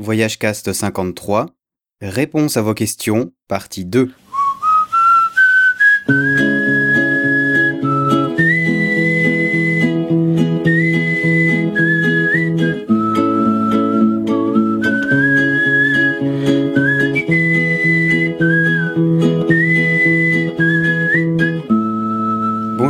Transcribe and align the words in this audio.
Voyage 0.00 0.38
Cast 0.38 0.72
53. 0.72 1.50
Réponse 2.00 2.56
à 2.56 2.62
vos 2.62 2.72
questions, 2.72 3.32
partie 3.48 3.84
2. 3.84 4.10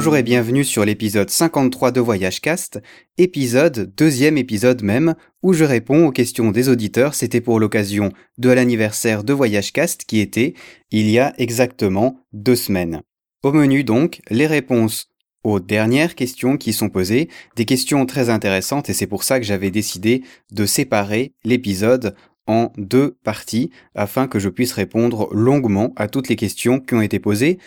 Bonjour 0.00 0.16
et 0.16 0.22
bienvenue 0.22 0.64
sur 0.64 0.86
l'épisode 0.86 1.28
53 1.28 1.90
de 1.90 2.00
Voyage 2.00 2.40
Cast, 2.40 2.80
épisode, 3.18 3.92
deuxième 3.98 4.38
épisode 4.38 4.82
même, 4.82 5.14
où 5.42 5.52
je 5.52 5.62
réponds 5.64 6.06
aux 6.06 6.10
questions 6.10 6.52
des 6.52 6.70
auditeurs. 6.70 7.14
C'était 7.14 7.42
pour 7.42 7.60
l'occasion 7.60 8.10
de 8.38 8.48
l'anniversaire 8.48 9.24
de 9.24 9.34
Voyage 9.34 9.74
Cast 9.74 10.06
qui 10.06 10.20
était 10.20 10.54
il 10.90 11.10
y 11.10 11.18
a 11.18 11.34
exactement 11.36 12.18
deux 12.32 12.56
semaines. 12.56 13.02
Au 13.42 13.52
menu 13.52 13.84
donc, 13.84 14.22
les 14.30 14.46
réponses 14.46 15.10
aux 15.44 15.60
dernières 15.60 16.14
questions 16.14 16.56
qui 16.56 16.72
sont 16.72 16.88
posées, 16.88 17.28
des 17.56 17.66
questions 17.66 18.06
très 18.06 18.30
intéressantes 18.30 18.88
et 18.88 18.94
c'est 18.94 19.06
pour 19.06 19.22
ça 19.22 19.38
que 19.38 19.44
j'avais 19.44 19.70
décidé 19.70 20.22
de 20.50 20.64
séparer 20.64 21.34
l'épisode 21.44 22.14
en 22.46 22.72
deux 22.78 23.18
parties 23.22 23.70
afin 23.94 24.28
que 24.28 24.38
je 24.38 24.48
puisse 24.48 24.72
répondre 24.72 25.28
longuement 25.34 25.92
à 25.96 26.08
toutes 26.08 26.28
les 26.28 26.36
questions 26.36 26.80
qui 26.80 26.94
ont 26.94 27.02
été 27.02 27.18
posées. 27.18 27.58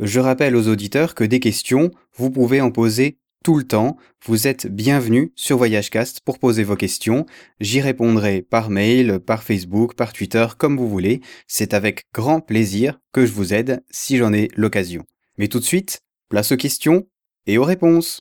Je 0.00 0.20
rappelle 0.20 0.54
aux 0.54 0.68
auditeurs 0.68 1.16
que 1.16 1.24
des 1.24 1.40
questions, 1.40 1.90
vous 2.16 2.30
pouvez 2.30 2.60
en 2.60 2.70
poser 2.70 3.18
tout 3.42 3.56
le 3.56 3.64
temps. 3.64 3.96
Vous 4.24 4.46
êtes 4.46 4.68
bienvenus 4.68 5.30
sur 5.34 5.58
VoyageCast 5.58 6.20
pour 6.20 6.38
poser 6.38 6.62
vos 6.62 6.76
questions. 6.76 7.26
J'y 7.58 7.80
répondrai 7.80 8.42
par 8.42 8.70
mail, 8.70 9.18
par 9.18 9.42
Facebook, 9.42 9.94
par 9.94 10.12
Twitter, 10.12 10.46
comme 10.56 10.76
vous 10.76 10.88
voulez. 10.88 11.20
C'est 11.48 11.74
avec 11.74 12.04
grand 12.14 12.40
plaisir 12.40 13.00
que 13.12 13.26
je 13.26 13.32
vous 13.32 13.52
aide 13.52 13.82
si 13.90 14.18
j'en 14.18 14.32
ai 14.32 14.48
l'occasion. 14.54 15.04
Mais 15.36 15.48
tout 15.48 15.58
de 15.58 15.64
suite, 15.64 16.02
place 16.28 16.52
aux 16.52 16.56
questions 16.56 17.08
et 17.46 17.58
aux 17.58 17.64
réponses. 17.64 18.20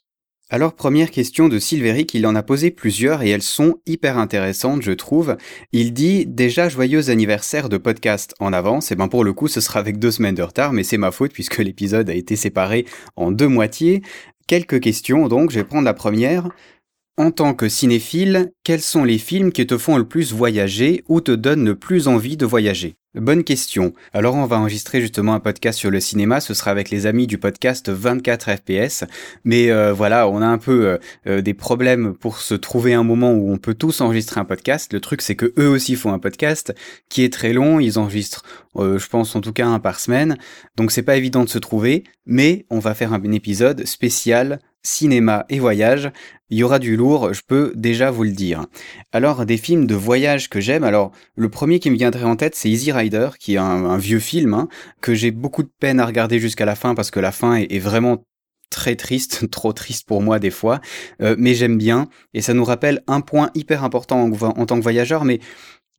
Alors 0.50 0.76
première 0.76 1.12
question 1.12 1.50
de 1.50 1.60
Silveric, 1.60 2.14
il 2.14 2.26
en 2.26 2.34
a 2.34 2.42
posé 2.42 2.72
plusieurs 2.72 3.22
et 3.22 3.30
elles 3.32 3.42
sont 3.42 3.82
hyper 3.86 4.18
intéressantes 4.18 4.82
je 4.82 4.94
trouve. 4.94 5.36
Il 5.74 5.92
dit 5.92 6.26
déjà 6.26 6.70
joyeux 6.70 7.10
anniversaire 7.10 7.68
de 7.68 7.76
podcast 7.76 8.34
en 8.40 8.54
avance, 8.54 8.90
et 8.90 8.96
ben 8.96 9.10
pour 9.10 9.26
le 9.26 9.34
coup 9.34 9.50
ce 9.50 9.60
sera 9.60 9.82
avec 9.82 10.00
deux 10.00 10.12
semaines 10.12 10.36
de 10.36 10.44
retard 10.44 10.72
mais 10.72 10.86
c'est 10.86 10.98
ma 10.98 11.12
faute 11.12 11.34
puisque 11.34 11.58
l'épisode 11.58 12.10
a 12.10 12.14
été 12.14 12.38
séparé 12.38 12.86
en 13.18 13.32
deux 13.32 13.50
moitiés. 13.50 14.02
Quelques 14.48 14.80
questions 14.80 15.28
donc, 15.28 15.52
je 15.52 15.60
vais 15.60 15.66
prendre 15.66 15.84
la 15.84 15.94
première. 15.94 16.48
En 17.18 17.32
tant 17.32 17.54
que 17.54 17.68
cinéphile, 17.68 18.54
quels 18.64 18.80
sont 18.80 19.04
les 19.04 19.18
films 19.18 19.52
qui 19.52 19.68
te 19.68 19.78
font 19.78 19.98
le 19.98 20.08
plus 20.08 20.32
voyager 20.32 21.04
ou 21.10 21.20
te 21.20 21.32
donnent 21.32 21.66
le 21.66 21.76
plus 21.76 22.08
envie 22.08 22.38
de 22.38 22.46
voyager? 22.46 22.96
Bonne 23.20 23.44
question. 23.44 23.94
Alors 24.14 24.36
on 24.36 24.46
va 24.46 24.60
enregistrer 24.60 25.02
justement 25.02 25.34
un 25.34 25.40
podcast 25.40 25.80
sur 25.80 25.90
le 25.90 26.00
cinéma, 26.00 26.40
ce 26.40 26.54
sera 26.54 26.70
avec 26.70 26.92
les 26.92 27.08
amis 27.08 27.26
du 27.26 27.40
podcast 27.40 27.90
24 27.90 28.52
FPS. 28.58 29.06
Mais 29.44 29.72
euh, 29.72 29.92
voilà, 29.92 30.28
on 30.28 30.40
a 30.40 30.46
un 30.46 30.60
peu 30.60 30.86
euh, 30.86 30.98
euh, 31.26 31.42
des 31.42 31.56
problèmes 31.56 32.14
pour 32.14 32.38
se 32.38 32.54
trouver 32.54 32.94
un 32.94 33.04
moment 33.04 33.32
où 33.32 33.52
on 33.52 33.58
peut 33.58 33.74
tous 33.74 34.02
enregistrer 34.02 34.40
un 34.40 34.46
podcast. 34.46 34.94
Le 34.94 35.00
truc 35.00 35.24
c'est 35.24 35.36
que 35.36 35.52
eux 35.58 35.68
aussi 35.68 35.96
font 35.96 36.14
un 36.14 36.20
podcast 36.20 36.76
qui 37.10 37.24
est 37.24 37.34
très 37.34 37.54
long, 37.54 37.80
ils 37.80 37.98
enregistrent 37.98 38.44
je 38.80 39.08
pense 39.08 39.36
en 39.36 39.42
tout 39.42 39.54
cas 39.54 39.66
un 39.66 39.80
par 39.80 40.00
semaine. 40.00 40.38
Donc 40.76 40.92
c'est 40.92 41.02
pas 41.02 41.18
évident 41.18 41.44
de 41.44 41.50
se 41.50 41.58
trouver, 41.58 42.04
mais 42.28 42.68
on 42.70 42.78
va 42.78 42.94
faire 42.94 43.12
un 43.12 43.32
épisode 43.32 43.88
spécial 43.88 44.60
cinéma 44.88 45.46
et 45.50 45.60
voyage, 45.60 46.12
il 46.50 46.58
y 46.58 46.64
aura 46.64 46.80
du 46.80 46.96
lourd, 46.96 47.34
je 47.34 47.42
peux 47.46 47.74
déjà 47.76 48.10
vous 48.10 48.24
le 48.24 48.32
dire. 48.32 48.66
Alors, 49.12 49.46
des 49.46 49.58
films 49.58 49.86
de 49.86 49.96
voyage 49.96 50.50
que 50.50 50.62
j'aime, 50.62 50.86
alors 50.86 51.12
le 51.36 51.50
premier 51.50 51.80
qui 51.80 51.92
me 51.92 51.98
viendrait 51.98 52.24
en 52.24 52.38
tête, 52.38 52.56
c'est 52.56 52.70
Easy 52.70 52.92
Rider, 52.92 53.30
qui 53.38 53.56
est 53.56 53.58
un, 53.58 53.98
vieux 53.98 54.20
film, 54.20 54.54
hein, 54.54 54.70
que 55.02 55.14
j'ai 55.14 55.32
beaucoup 55.32 55.64
de 55.64 55.72
peine 55.80 56.00
à 56.00 56.06
regarder 56.06 56.40
jusqu'à 56.40 56.66
la 56.66 56.76
fin, 56.76 56.96
parce 56.96 57.12
que 57.12 57.20
la 57.20 57.34
fin 57.34 57.56
est, 57.56 57.80
vraiment 57.80 58.24
très 58.70 58.96
triste, 58.96 59.50
trop 59.52 59.74
triste 59.74 60.08
pour 60.08 60.22
moi 60.22 60.40
des 60.40 60.52
fois, 60.52 60.80
euh, 61.22 61.36
mais 61.38 61.54
j'aime 61.54 61.78
bien, 61.78 62.08
et 62.34 62.42
ça 62.42 62.54
nous 62.54 62.66
rappelle 62.66 63.04
un 63.08 63.20
point 63.20 63.50
hyper 63.56 63.84
important 63.84 64.32
en 64.32 64.66
tant 64.66 64.78
que 64.78 64.84
voyageur, 64.84 65.26
mais 65.26 65.42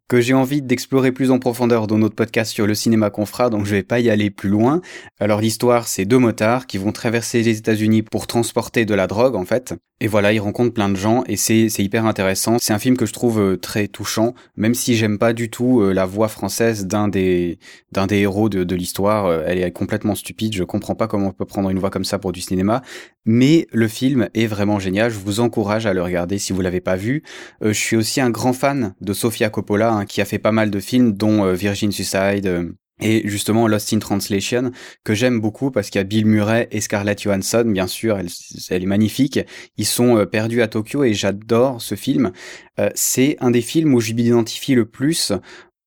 que 0.08 0.20
j'ai 0.20 0.34
envie 0.34 0.62
d'explorer 0.62 1.12
plus 1.12 1.30
en 1.30 1.38
profondeur 1.38 1.86
dans 1.86 1.98
notre 1.98 2.14
podcast 2.14 2.50
sur 2.50 2.66
le 2.66 2.74
cinéma 2.74 3.10
qu'on 3.10 3.26
fera, 3.26 3.50
donc 3.50 3.66
je 3.66 3.74
vais 3.74 3.82
pas 3.82 4.00
y 4.00 4.08
aller 4.08 4.30
plus 4.30 4.48
loin. 4.48 4.80
Alors 5.20 5.40
l'histoire, 5.40 5.86
c'est 5.86 6.06
deux 6.06 6.18
motards 6.18 6.66
qui 6.66 6.78
vont 6.78 6.92
traverser 6.92 7.42
les 7.42 7.58
États-Unis 7.58 8.02
pour 8.02 8.26
transporter 8.26 8.86
de 8.86 8.94
la 8.94 9.06
drogue 9.06 9.36
en 9.36 9.44
fait. 9.44 9.74
Et 10.00 10.06
voilà, 10.06 10.32
ils 10.32 10.38
rencontrent 10.38 10.72
plein 10.72 10.88
de 10.88 10.96
gens 10.96 11.24
et 11.26 11.36
c'est 11.36 11.66
hyper 11.78 12.06
intéressant. 12.06 12.58
C'est 12.60 12.72
un 12.72 12.78
film 12.78 12.96
que 12.96 13.04
je 13.04 13.12
trouve 13.12 13.40
euh, 13.40 13.56
très 13.56 13.88
touchant, 13.88 14.32
même 14.56 14.74
si 14.74 14.94
j'aime 14.94 15.18
pas 15.18 15.32
du 15.32 15.50
tout 15.50 15.80
euh, 15.80 15.92
la 15.92 16.06
voix 16.06 16.28
française 16.28 16.86
d'un 16.86 17.08
des 17.08 17.58
héros 18.12 18.48
de, 18.48 18.62
de 18.62 18.74
l'histoire. 18.76 19.26
Euh, 19.26 19.42
elle 19.44 19.58
est 19.58 19.72
complètement 19.72 20.14
stupide. 20.14 20.54
Je 20.54 20.62
comprends 20.62 20.94
pas 20.94 21.08
comment 21.08 21.28
on 21.28 21.32
peut 21.32 21.44
prendre 21.44 21.68
une 21.68 21.80
voix 21.80 21.90
comme 21.90 22.04
ça 22.04 22.20
pour 22.20 22.30
du 22.30 22.40
cinéma. 22.40 22.82
Mais 23.24 23.66
le 23.72 23.88
film 23.88 24.28
est 24.34 24.46
vraiment 24.46 24.78
génial. 24.78 25.10
Je 25.10 25.18
vous 25.18 25.40
encourage 25.40 25.84
à 25.84 25.92
le 25.92 26.02
regarder 26.02 26.38
si 26.38 26.52
vous 26.52 26.60
l'avez 26.60 26.80
pas 26.80 26.94
vu. 26.94 27.24
je 27.60 27.72
suis 27.72 27.96
aussi 27.96 28.20
un 28.20 28.30
grand 28.30 28.52
fan 28.52 28.94
de 29.00 29.12
Sofia 29.12 29.50
Coppola 29.50 29.92
Hein, 29.98 30.06
qui 30.06 30.20
a 30.20 30.24
fait 30.24 30.38
pas 30.38 30.52
mal 30.52 30.70
de 30.70 30.80
films, 30.80 31.12
dont 31.12 31.44
euh, 31.44 31.54
Virgin 31.54 31.90
Suicide. 31.92 32.46
Euh, 32.46 32.72
et 33.00 33.22
justement 33.28 33.68
Lost 33.68 33.92
in 33.92 34.00
Translation 34.00 34.72
que 35.04 35.14
j'aime 35.14 35.40
beaucoup 35.40 35.70
parce 35.70 35.88
qu'il 35.88 36.00
y 36.00 36.02
a 36.02 36.04
Bill 36.04 36.26
Murray 36.26 36.66
et 36.72 36.80
Scarlett 36.80 37.22
Johansson 37.22 37.62
bien 37.64 37.86
sûr 37.86 38.18
elle, 38.18 38.26
est 38.82 38.86
magnifique 38.86 39.38
ils 39.76 39.86
sont 39.86 40.16
euh, 40.16 40.26
perdus 40.26 40.62
à 40.62 40.66
Tokyo 40.66 41.04
et 41.04 41.14
j'adore 41.14 41.80
ce 41.80 41.94
film 41.94 42.32
c'est 42.96 43.36
un 43.38 43.52
des 43.52 43.60
films 43.60 43.94
où 43.94 44.00
je 44.00 44.14
m'identifie 44.14 44.74
le 44.74 44.84
plus 44.84 45.32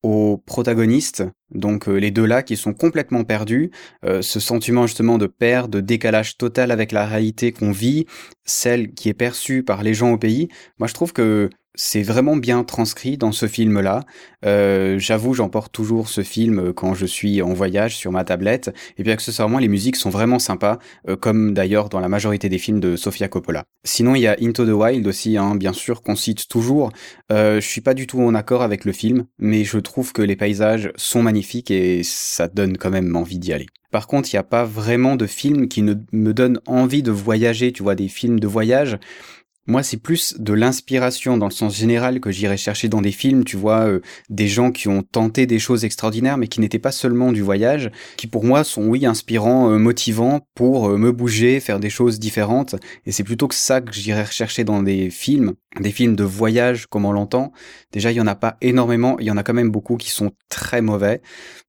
aux 0.02 0.38
protagonistes, 0.38 1.22
donc 1.50 1.86
les 1.86 2.10
deux 2.10 2.24
là 2.24 2.42
qui 2.42 2.56
sont 2.56 2.74
complètement 2.74 3.22
perdus, 3.22 3.70
ce 4.02 4.40
sentiment 4.40 4.86
justement 4.86 5.16
de 5.16 5.26
perte, 5.26 5.70
de 5.70 5.80
décalage 5.80 6.36
total 6.36 6.70
avec 6.70 6.92
la 6.92 7.06
réalité 7.06 7.52
qu'on 7.52 7.70
vit, 7.70 8.06
celle 8.44 8.92
qui 8.94 9.08
est 9.08 9.14
perçue 9.14 9.62
par 9.62 9.82
les 9.82 9.94
gens 9.94 10.12
au 10.12 10.18
pays. 10.18 10.48
Moi 10.78 10.88
je 10.88 10.92
trouve 10.94 11.12
que 11.12 11.48
c'est 11.74 12.02
vraiment 12.02 12.36
bien 12.36 12.64
transcrit 12.64 13.16
dans 13.16 13.32
ce 13.32 13.46
film-là. 13.46 14.04
Euh, 14.44 14.98
J'avoue, 14.98 15.34
j'emporte 15.34 15.72
toujours 15.72 16.08
ce 16.08 16.22
film 16.22 16.72
quand 16.72 16.94
je 16.94 17.06
suis 17.06 17.40
en 17.42 17.54
voyage 17.54 17.96
sur 17.96 18.12
ma 18.12 18.24
tablette. 18.24 18.74
Et 18.98 19.02
puis 19.02 19.12
accessoirement, 19.12 19.58
les 19.58 19.68
musiques 19.68 19.96
sont 19.96 20.10
vraiment 20.10 20.38
sympas, 20.38 20.78
euh, 21.08 21.16
comme 21.16 21.54
d'ailleurs 21.54 21.88
dans 21.88 22.00
la 22.00 22.08
majorité 22.08 22.48
des 22.48 22.58
films 22.58 22.80
de 22.80 22.96
Sofia 22.96 23.28
Coppola. 23.28 23.64
Sinon, 23.84 24.14
il 24.14 24.22
y 24.22 24.26
a 24.26 24.36
Into 24.40 24.66
the 24.66 24.70
Wild 24.70 25.06
aussi, 25.06 25.36
hein, 25.36 25.54
bien 25.54 25.72
sûr, 25.72 26.02
qu'on 26.02 26.16
cite 26.16 26.48
toujours. 26.48 26.92
Euh, 27.30 27.60
je 27.60 27.66
suis 27.66 27.80
pas 27.80 27.94
du 27.94 28.06
tout 28.06 28.20
en 28.20 28.34
accord 28.34 28.62
avec 28.62 28.84
le 28.84 28.92
film, 28.92 29.24
mais 29.38 29.64
je 29.64 29.78
trouve 29.78 30.12
que 30.12 30.22
les 30.22 30.36
paysages 30.36 30.92
sont 30.96 31.22
magnifiques 31.22 31.70
et 31.70 32.02
ça 32.04 32.48
donne 32.48 32.76
quand 32.76 32.90
même 32.90 33.14
envie 33.16 33.38
d'y 33.38 33.52
aller. 33.52 33.66
Par 33.90 34.06
contre, 34.06 34.30
il 34.32 34.36
n'y 34.36 34.40
a 34.40 34.44
pas 34.44 34.64
vraiment 34.64 35.16
de 35.16 35.26
film 35.26 35.68
qui 35.68 35.82
ne 35.82 35.94
me 36.12 36.32
donne 36.32 36.60
envie 36.66 37.02
de 37.02 37.10
voyager, 37.10 37.72
tu 37.72 37.82
vois, 37.82 37.94
des 37.94 38.08
films 38.08 38.40
de 38.40 38.46
voyage. 38.46 38.98
Moi, 39.68 39.84
c'est 39.84 39.96
plus 39.96 40.34
de 40.40 40.52
l'inspiration 40.52 41.36
dans 41.36 41.46
le 41.46 41.52
sens 41.52 41.76
général 41.76 42.18
que 42.18 42.32
j'irais 42.32 42.56
chercher 42.56 42.88
dans 42.88 43.00
des 43.00 43.12
films, 43.12 43.44
tu 43.44 43.56
vois, 43.56 43.86
euh, 43.86 44.00
des 44.28 44.48
gens 44.48 44.72
qui 44.72 44.88
ont 44.88 45.04
tenté 45.04 45.46
des 45.46 45.60
choses 45.60 45.84
extraordinaires, 45.84 46.36
mais 46.36 46.48
qui 46.48 46.58
n'étaient 46.58 46.80
pas 46.80 46.90
seulement 46.90 47.30
du 47.30 47.42
voyage, 47.42 47.92
qui 48.16 48.26
pour 48.26 48.42
moi 48.42 48.64
sont, 48.64 48.84
oui, 48.84 49.06
inspirants, 49.06 49.70
euh, 49.70 49.78
motivants 49.78 50.40
pour 50.56 50.88
euh, 50.88 50.98
me 50.98 51.12
bouger, 51.12 51.60
faire 51.60 51.78
des 51.78 51.90
choses 51.90 52.18
différentes. 52.18 52.74
Et 53.06 53.12
c'est 53.12 53.22
plutôt 53.22 53.46
que 53.46 53.54
ça 53.54 53.80
que 53.80 53.92
j'irais 53.92 54.24
rechercher 54.24 54.64
dans 54.64 54.82
des 54.82 55.10
films, 55.10 55.54
des 55.78 55.92
films 55.92 56.16
de 56.16 56.24
voyage 56.24 56.86
comme 56.86 57.04
on 57.04 57.12
l'entend. 57.12 57.52
Déjà, 57.92 58.10
il 58.10 58.16
y 58.16 58.20
en 58.20 58.26
a 58.26 58.34
pas 58.34 58.56
énormément, 58.62 59.16
il 59.20 59.26
y 59.26 59.30
en 59.30 59.36
a 59.36 59.44
quand 59.44 59.54
même 59.54 59.70
beaucoup 59.70 59.96
qui 59.96 60.10
sont 60.10 60.32
très 60.48 60.82
mauvais. 60.82 61.22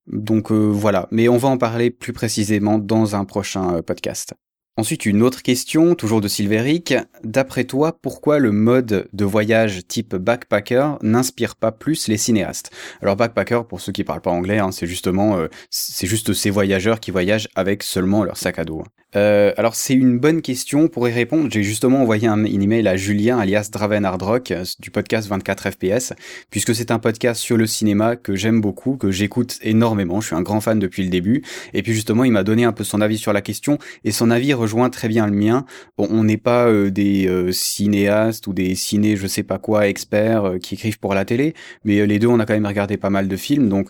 Donc 0.07 0.51
voilà, 0.51 1.07
mais 1.11 1.29
on 1.29 1.37
va 1.37 1.47
en 1.47 1.57
parler 1.57 1.91
plus 1.91 2.11
précisément 2.11 2.79
dans 2.79 3.15
un 3.15 3.23
prochain 3.23 3.81
podcast. 3.83 4.33
Ensuite, 4.75 5.05
une 5.05 5.21
autre 5.21 5.43
question, 5.43 5.93
toujours 5.93 6.19
de 6.19 6.27
Silveric. 6.27 6.95
D'après 7.23 7.65
toi, 7.65 7.95
pourquoi 8.01 8.39
le 8.39 8.51
mode 8.51 9.07
de 9.13 9.23
voyage 9.23 9.87
type 9.87 10.15
backpacker 10.15 10.97
n'inspire 11.03 11.55
pas 11.55 11.71
plus 11.71 12.07
les 12.07 12.17
cinéastes? 12.17 12.71
Alors 12.99 13.15
backpacker, 13.15 13.67
pour 13.69 13.81
ceux 13.81 13.91
qui 13.91 14.03
parlent 14.03 14.21
pas 14.21 14.31
anglais, 14.31 14.57
hein, 14.57 14.71
c'est 14.71 14.87
justement, 14.87 15.37
euh, 15.37 15.47
c'est 15.69 16.07
juste 16.07 16.33
ces 16.33 16.49
voyageurs 16.49 16.99
qui 16.99 17.11
voyagent 17.11 17.49
avec 17.53 17.83
seulement 17.83 18.23
leur 18.23 18.35
sac 18.35 18.57
à 18.57 18.65
dos. 18.65 18.79
Hein. 18.79 19.03
Euh, 19.15 19.53
alors 19.57 19.75
c'est 19.75 19.93
une 19.93 20.17
bonne 20.17 20.41
question 20.41 20.87
pour 20.87 21.07
y 21.07 21.11
répondre. 21.11 21.49
J'ai 21.51 21.63
justement 21.63 22.01
envoyé 22.01 22.27
un, 22.27 22.43
email 22.45 22.87
à 22.87 22.97
Julien 22.97 23.37
alias 23.37 23.69
Draven 23.71 24.05
Hardrock 24.05 24.51
euh, 24.51 24.63
du 24.79 24.89
podcast 24.89 25.27
24 25.27 25.71
FPS 25.71 26.13
puisque 26.49 26.73
c'est 26.73 26.91
un 26.91 26.99
podcast 26.99 27.39
sur 27.39 27.57
le 27.57 27.67
cinéma 27.67 28.15
que 28.15 28.35
j'aime 28.35 28.61
beaucoup, 28.61 28.97
que 28.97 29.11
j'écoute 29.11 29.59
énormément. 29.61 30.19
Je 30.21 30.27
suis 30.27 30.35
un 30.35 30.41
grand 30.41 30.61
fan 30.61 30.79
depuis 30.79 31.03
le 31.03 31.09
début. 31.09 31.43
Et 31.73 31.83
puis 31.83 31.93
justement 31.93 32.23
il 32.23 32.31
m'a 32.31 32.43
donné 32.43 32.63
un 32.63 32.71
peu 32.71 32.83
son 32.83 33.01
avis 33.01 33.17
sur 33.17 33.33
la 33.33 33.41
question 33.41 33.77
et 34.03 34.11
son 34.11 34.31
avis 34.31 34.53
rejoint 34.63 34.89
très 34.89 35.07
bien 35.07 35.27
le 35.27 35.33
mien. 35.33 35.65
On 35.97 36.23
n'est 36.23 36.37
pas 36.37 36.67
euh, 36.67 36.89
des 36.89 37.29
cinéastes 37.51 38.47
ou 38.47 38.53
des 38.53 38.75
ciné 38.75 39.15
je 39.15 39.27
sais 39.27 39.43
pas 39.43 39.59
quoi 39.59 39.87
experts 39.87 40.55
qui 40.61 40.75
écrivent 40.75 40.99
pour 40.99 41.13
la 41.13 41.25
télé, 41.25 41.53
mais 41.83 42.05
les 42.05 42.19
deux 42.19 42.27
on 42.27 42.39
a 42.39 42.45
quand 42.45 42.53
même 42.53 42.65
regardé 42.65 42.97
pas 42.97 43.09
mal 43.09 43.27
de 43.27 43.37
films 43.37 43.69
donc 43.69 43.89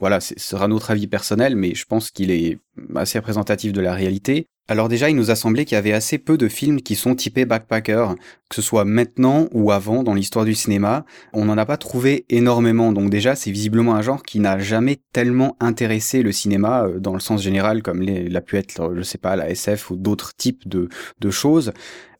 voilà, 0.00 0.20
ce 0.20 0.34
sera 0.38 0.68
notre 0.68 0.90
avis 0.90 1.06
personnel, 1.06 1.56
mais 1.56 1.74
je 1.74 1.84
pense 1.84 2.10
qu'il 2.10 2.30
est 2.30 2.58
assez 2.94 3.18
représentatif 3.18 3.72
de 3.72 3.80
la 3.80 3.94
réalité. 3.94 4.46
Alors 4.68 4.88
déjà, 4.88 5.08
il 5.08 5.16
nous 5.16 5.30
a 5.30 5.34
semblé 5.34 5.64
qu'il 5.64 5.76
y 5.76 5.78
avait 5.78 5.94
assez 5.94 6.18
peu 6.18 6.36
de 6.36 6.46
films 6.46 6.82
qui 6.82 6.94
sont 6.94 7.14
typés 7.14 7.46
backpacker, 7.46 8.08
que 8.50 8.54
ce 8.54 8.60
soit 8.60 8.84
maintenant 8.84 9.48
ou 9.52 9.72
avant 9.72 10.02
dans 10.02 10.12
l'histoire 10.12 10.44
du 10.44 10.54
cinéma. 10.54 11.06
On 11.32 11.46
n'en 11.46 11.56
a 11.56 11.64
pas 11.64 11.78
trouvé 11.78 12.26
énormément, 12.28 12.92
donc 12.92 13.08
déjà, 13.08 13.34
c'est 13.34 13.50
visiblement 13.50 13.94
un 13.94 14.02
genre 14.02 14.22
qui 14.22 14.40
n'a 14.40 14.58
jamais 14.58 14.98
tellement 15.12 15.56
intéressé 15.58 16.22
le 16.22 16.32
cinéma 16.32 16.84
euh, 16.84 17.00
dans 17.00 17.14
le 17.14 17.20
sens 17.20 17.42
général, 17.42 17.82
comme 17.82 18.02
l'a 18.02 18.40
pu 18.42 18.58
être, 18.58 18.92
je 18.94 19.02
sais 19.02 19.18
pas, 19.18 19.36
la 19.36 19.48
SF 19.48 19.90
ou 19.90 19.96
d'autres 19.96 20.36
types 20.36 20.68
de 20.68 21.30
choses. 21.30 21.72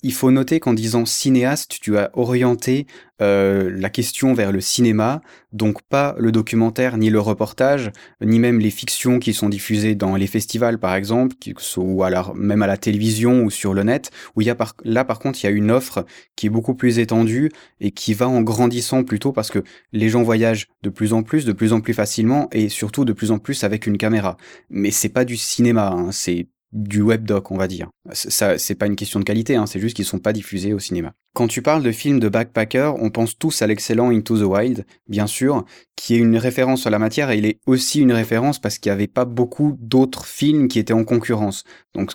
Il 0.05 0.13
faut 0.13 0.31
noter 0.31 0.61
qu'en 0.61 0.75
disant 0.75 1.05
cinéaste, 1.05 1.79
tu 1.81 1.99
as 1.99 2.11
orienté 2.13 2.87
euh, 3.21 3.69
la 3.75 3.91
question 3.91 4.33
vers 4.33 4.53
le 4.53 4.61
cinéma, 4.61 5.23
donc 5.53 5.83
pas 5.83 6.15
le 6.19 6.31
documentaire 6.31 6.97
ni 6.99 7.11
le 7.11 7.19
reportage, 7.19 7.91
ni 8.21 8.39
même 8.39 8.61
les 8.61 8.71
fictions 8.71 9.19
qui 9.19 9.35
sont 9.35 9.49
diffusées 9.49 9.97
dans 9.97 10.15
les 10.15 10.29
festivals 10.29 10.79
par 10.79 10.95
exemple, 10.95 11.35
ou 11.77 12.05
alors 12.05 12.37
même 12.37 12.63
à 12.63 12.69
la 12.69 12.77
télévision 12.77 13.43
ou 13.43 13.51
sur 13.51 13.75
le 13.75 13.83
net, 13.83 14.13
où 14.37 14.43
y 14.43 14.51
a 14.51 14.55
par, 14.55 14.77
là 14.85 15.05
par 15.05 15.19
contre 15.19 15.43
il 15.43 15.47
y 15.47 15.49
a 15.49 15.53
une 15.53 15.73
offre 15.73 16.07
qui 16.37 16.47
est 16.47 16.51
beaucoup 16.51 16.77
plus 16.77 17.01
étendue 17.01 17.51
et 17.81 17.91
qui 17.91 18.15
va 18.15 18.29
en 18.29 18.41
grandissant 18.43 19.03
plutôt 19.03 19.33
parce 19.33 19.51
que 19.51 19.65
les 19.93 20.09
gens 20.11 20.23
voyagent 20.23 20.69
de 20.85 20.91
plus 20.91 21.13
en 21.13 21.25
plus, 21.25 21.45
de 21.45 21.53
plus 21.53 21.73
en 21.73 21.81
plus 21.81 21.95
facilement 21.95 22.49
et 22.53 22.69
surtout 22.69 23.05
de 23.05 23.13
plus 23.13 23.33
en 23.33 23.41
plus 23.41 23.65
avec 23.65 23.85
une 23.89 23.99
caméra. 23.99 24.37
Mais 24.71 24.93
c'est 24.93 25.09
pas 25.09 25.25
du 25.25 25.37
cinéma, 25.37 25.89
hein, 25.89 26.13
c'est 26.13 26.47
du 26.73 27.03
webdoc, 27.03 27.51
on 27.51 27.57
va 27.57 27.69
dire. 27.69 27.89
Ça, 28.13 28.59
c'est 28.59 28.75
pas 28.75 28.87
une 28.87 28.97
question 28.97 29.21
de 29.21 29.25
qualité, 29.25 29.57
hein, 29.57 29.67
c'est 29.67 29.81
juste 29.81 29.97
qu'ils 29.97 30.05
sont 30.05 30.19
pas 30.19 30.33
diffusés 30.33 30.73
au 30.73 30.79
cinéma. 30.79 31.15
Quand 31.39 31.47
tu 31.47 31.63
parles 31.63 31.85
de 31.85 31.93
films 31.93 32.19
de 32.19 32.29
backpacker, 32.29 32.95
on 32.99 33.11
pense 33.11 33.39
tous 33.39 33.63
à 33.63 33.69
l'excellent 33.69 34.11
Into 34.11 34.41
the 34.41 34.43
Wild, 34.43 34.85
bien 35.07 35.29
sûr, 35.29 35.65
qui 35.95 36.15
est 36.15 36.19
une 36.19 36.37
référence 36.37 36.81
sur 36.81 36.91
la 36.91 36.99
matière 36.99 37.31
et 37.31 37.39
il 37.39 37.47
est 37.47 37.61
aussi 37.65 38.01
une 38.01 38.13
référence 38.13 38.59
parce 38.59 38.79
qu'il 38.79 38.91
n'y 38.91 38.95
avait 38.95 39.07
pas 39.07 39.25
beaucoup 39.25 39.77
d'autres 39.81 40.25
films 40.25 40.67
qui 40.67 40.81
étaient 40.81 40.93
en 40.93 41.05
concurrence. 41.05 41.63
Donc 41.95 42.13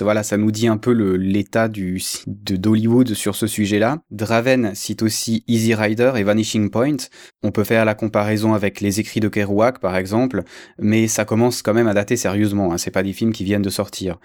voilà, 0.00 0.22
ça 0.22 0.36
nous 0.36 0.50
dit 0.50 0.68
un 0.68 0.76
peu 0.76 0.92
l'état 0.92 1.68
de 1.68 1.96
d'Hollywood 2.26 3.14
sur 3.14 3.34
ce 3.34 3.46
sujet-là. 3.46 3.98
Draven 4.10 4.74
cite 4.74 5.02
aussi 5.02 5.42
Easy 5.46 5.74
Rider 5.74 6.12
et 6.16 6.22
Vanishing 6.22 6.70
Point. 6.70 6.96
On 7.42 7.52
peut 7.52 7.64
faire 7.64 7.84
la 7.84 7.94
comparaison 7.94 8.54
avec 8.54 8.80
les 8.80 9.00
écrits 9.00 9.20
de 9.20 9.28
Kerouac 9.28 9.80
par 9.80 9.96
exemple, 9.96 10.42
mais 10.78 11.06
ça 11.06 11.24
commence 11.24 11.62
quand 11.62 11.74
même 11.74 11.88
à 11.88 11.94
dater 11.94 12.16
sérieusement. 12.16 12.72
Hein, 12.72 12.78
c'est 12.78 12.90
pas 12.90 13.02
des 13.02 13.12
films 13.12 13.32
qui 13.32 13.44
viennent 13.44 13.62
de 13.62 13.70
sortir. 13.70 14.18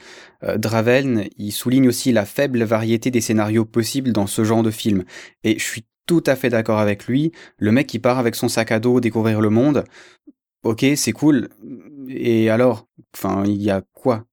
Euh, 0.44 0.58
Draven, 0.58 1.26
il 1.38 1.52
souligne 1.52 1.88
aussi 1.88 2.12
la 2.12 2.26
faible 2.26 2.64
variété 2.64 3.12
des 3.12 3.22
scénarios 3.22 3.66
possibles 3.66 4.14
dans 4.14 4.25
ce 4.28 4.44
genre 4.44 4.64
de 4.64 4.72
film. 4.72 5.04
Et 5.44 5.58
je 5.60 5.64
suis 5.64 5.86
tout 6.06 6.24
à 6.26 6.36
fait 6.36 6.50
d'accord 6.50 6.80
avec 6.80 7.08
lui. 7.08 7.32
Le 7.58 7.72
mec 7.72 7.88
qui 7.88 8.00
part 8.00 8.20
avec 8.20 8.36
son 8.36 8.48
sac 8.48 8.72
à 8.72 8.80
dos 8.80 9.00
découvrir 9.00 9.42
le 9.42 9.50
monde, 9.50 9.84
ok, 10.64 10.86
c'est 10.96 11.14
cool. 11.14 11.50
Et 12.08 12.50
alors, 12.50 12.88
enfin, 13.16 13.44
il 13.46 13.62
y 13.62 13.72
a 13.72 13.82
quoi? 13.94 14.26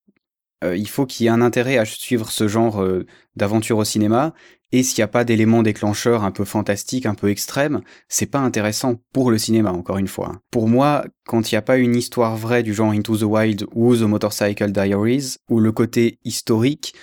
Euh, 0.64 0.76
Il 0.76 0.88
faut 0.88 1.06
qu'il 1.06 1.24
y 1.24 1.26
ait 1.28 1.32
un 1.32 1.40
intérêt 1.40 1.78
à 1.78 1.84
suivre 1.84 2.30
ce 2.30 2.48
genre 2.48 2.82
euh, 2.82 3.06
d'aventure 3.36 3.78
au 3.78 3.84
cinéma. 3.84 4.34
Et 4.74 4.82
s'il 4.82 5.00
n'y 5.00 5.04
a 5.04 5.08
pas 5.08 5.24
d'éléments 5.24 5.62
déclencheurs 5.62 6.24
un 6.24 6.30
peu 6.30 6.46
fantastiques, 6.46 7.04
un 7.04 7.14
peu 7.14 7.28
extrêmes, 7.28 7.82
c'est 8.08 8.26
pas 8.26 8.38
intéressant 8.38 8.94
pour 9.12 9.30
le 9.30 9.36
cinéma, 9.36 9.70
encore 9.70 9.98
une 9.98 10.08
fois. 10.08 10.40
Pour 10.50 10.66
moi, 10.66 11.04
quand 11.26 11.52
il 11.52 11.54
n'y 11.54 11.58
a 11.58 11.62
pas 11.62 11.76
une 11.76 11.94
histoire 11.94 12.36
vraie 12.38 12.62
du 12.62 12.72
genre 12.72 12.92
Into 12.92 13.18
the 13.18 13.22
Wild 13.24 13.66
ou 13.74 13.94
The 13.94 14.02
Motorcycle 14.02 14.72
Diaries, 14.72 15.36
ou 15.50 15.60
le 15.60 15.72
côté 15.72 16.18
historique, 16.24 16.94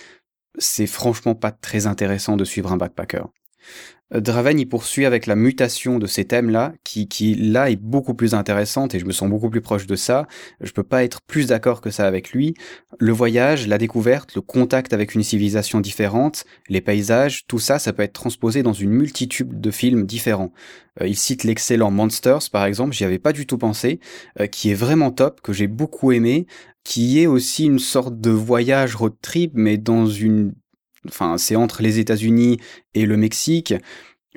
c'est 0.59 0.87
franchement 0.87 1.35
pas 1.35 1.51
très 1.51 1.87
intéressant 1.87 2.37
de 2.37 2.45
suivre 2.45 2.71
un 2.71 2.77
backpacker. 2.77 3.23
Euh, 4.13 4.21
Draven 4.21 4.59
y 4.59 4.65
poursuit 4.65 5.05
avec 5.05 5.27
la 5.27 5.35
mutation 5.35 5.99
de 5.99 6.07
ces 6.07 6.25
thèmes-là, 6.25 6.73
qui, 6.83 7.07
qui 7.07 7.35
là 7.35 7.69
est 7.69 7.75
beaucoup 7.75 8.13
plus 8.13 8.33
intéressante 8.33 8.95
et 8.95 8.99
je 8.99 9.05
me 9.05 9.11
sens 9.11 9.29
beaucoup 9.29 9.49
plus 9.49 9.61
proche 9.61 9.87
de 9.87 9.95
ça. 9.95 10.27
Je 10.61 10.71
peux 10.71 10.83
pas 10.83 11.03
être 11.03 11.21
plus 11.21 11.47
d'accord 11.47 11.81
que 11.81 11.91
ça 11.91 12.07
avec 12.07 12.31
lui. 12.31 12.53
Le 12.99 13.11
voyage, 13.11 13.67
la 13.67 13.77
découverte, 13.77 14.35
le 14.35 14.41
contact 14.41 14.93
avec 14.93 15.15
une 15.15 15.23
civilisation 15.23 15.79
différente, 15.79 16.45
les 16.69 16.81
paysages, 16.81 17.45
tout 17.47 17.59
ça, 17.59 17.79
ça 17.79 17.93
peut 17.93 18.03
être 18.03 18.13
transposé 18.13 18.63
dans 18.63 18.73
une 18.73 18.91
multitude 18.91 19.59
de 19.61 19.71
films 19.71 20.05
différents. 20.05 20.51
Euh, 21.01 21.07
il 21.07 21.15
cite 21.15 21.43
l'excellent 21.43 21.91
Monsters, 21.91 22.49
par 22.51 22.65
exemple, 22.65 22.93
j'y 22.93 23.05
avais 23.05 23.19
pas 23.19 23.33
du 23.33 23.45
tout 23.45 23.57
pensé, 23.57 23.99
euh, 24.39 24.47
qui 24.47 24.71
est 24.71 24.75
vraiment 24.75 25.11
top, 25.11 25.41
que 25.41 25.53
j'ai 25.53 25.67
beaucoup 25.67 26.11
aimé, 26.11 26.47
qui 26.89 27.21
est 27.21 27.27
aussi 27.27 27.65
une 27.65 27.77
sorte 27.77 28.19
de 28.19 28.31
voyage 28.31 28.95
road 28.95 29.13
trip, 29.21 29.51
mais 29.53 29.77
dans 29.77 30.07
une 30.07 30.55
enfin 31.07 31.37
c'est 31.37 31.55
entre 31.55 31.83
les 31.83 31.99
États-Unis 31.99 32.59
et 32.95 33.05
le 33.05 33.15
Mexique. 33.15 33.75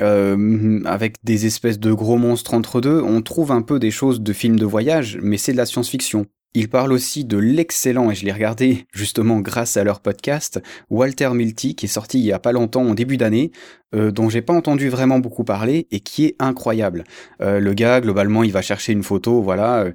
Euh, 0.00 0.80
avec 0.84 1.16
des 1.22 1.46
espèces 1.46 1.78
de 1.78 1.92
gros 1.92 2.16
monstres 2.18 2.54
entre 2.54 2.80
deux, 2.80 3.00
on 3.00 3.22
trouve 3.22 3.52
un 3.52 3.62
peu 3.62 3.78
des 3.78 3.90
choses 3.90 4.20
de 4.20 4.32
films 4.32 4.58
de 4.58 4.66
voyage, 4.66 5.18
mais 5.22 5.38
c'est 5.38 5.52
de 5.52 5.56
la 5.56 5.66
science-fiction. 5.66 6.26
Il 6.54 6.68
parle 6.68 6.92
aussi 6.92 7.24
de 7.24 7.38
l'excellent, 7.38 8.10
et 8.10 8.14
je 8.14 8.24
l'ai 8.24 8.32
regardé 8.32 8.86
justement 8.92 9.40
grâce 9.40 9.76
à 9.78 9.84
leur 9.84 10.00
podcast, 10.00 10.62
Walter 10.90 11.30
Milty, 11.34 11.74
qui 11.74 11.86
est 11.86 11.88
sorti 11.88 12.18
il 12.18 12.24
y 12.24 12.32
a 12.32 12.38
pas 12.38 12.52
longtemps, 12.52 12.84
en 12.84 12.94
début 12.94 13.16
d'année, 13.18 13.52
euh, 13.94 14.10
dont 14.10 14.28
j'ai 14.28 14.42
pas 14.42 14.54
entendu 14.54 14.88
vraiment 14.88 15.18
beaucoup 15.18 15.44
parler, 15.44 15.88
et 15.90 16.00
qui 16.00 16.24
est 16.24 16.36
incroyable. 16.38 17.04
Euh, 17.42 17.60
le 17.60 17.74
gars, 17.74 18.00
globalement, 18.00 18.42
il 18.42 18.52
va 18.52 18.62
chercher 18.62 18.92
une 18.92 19.02
photo, 19.02 19.42
voilà, 19.42 19.86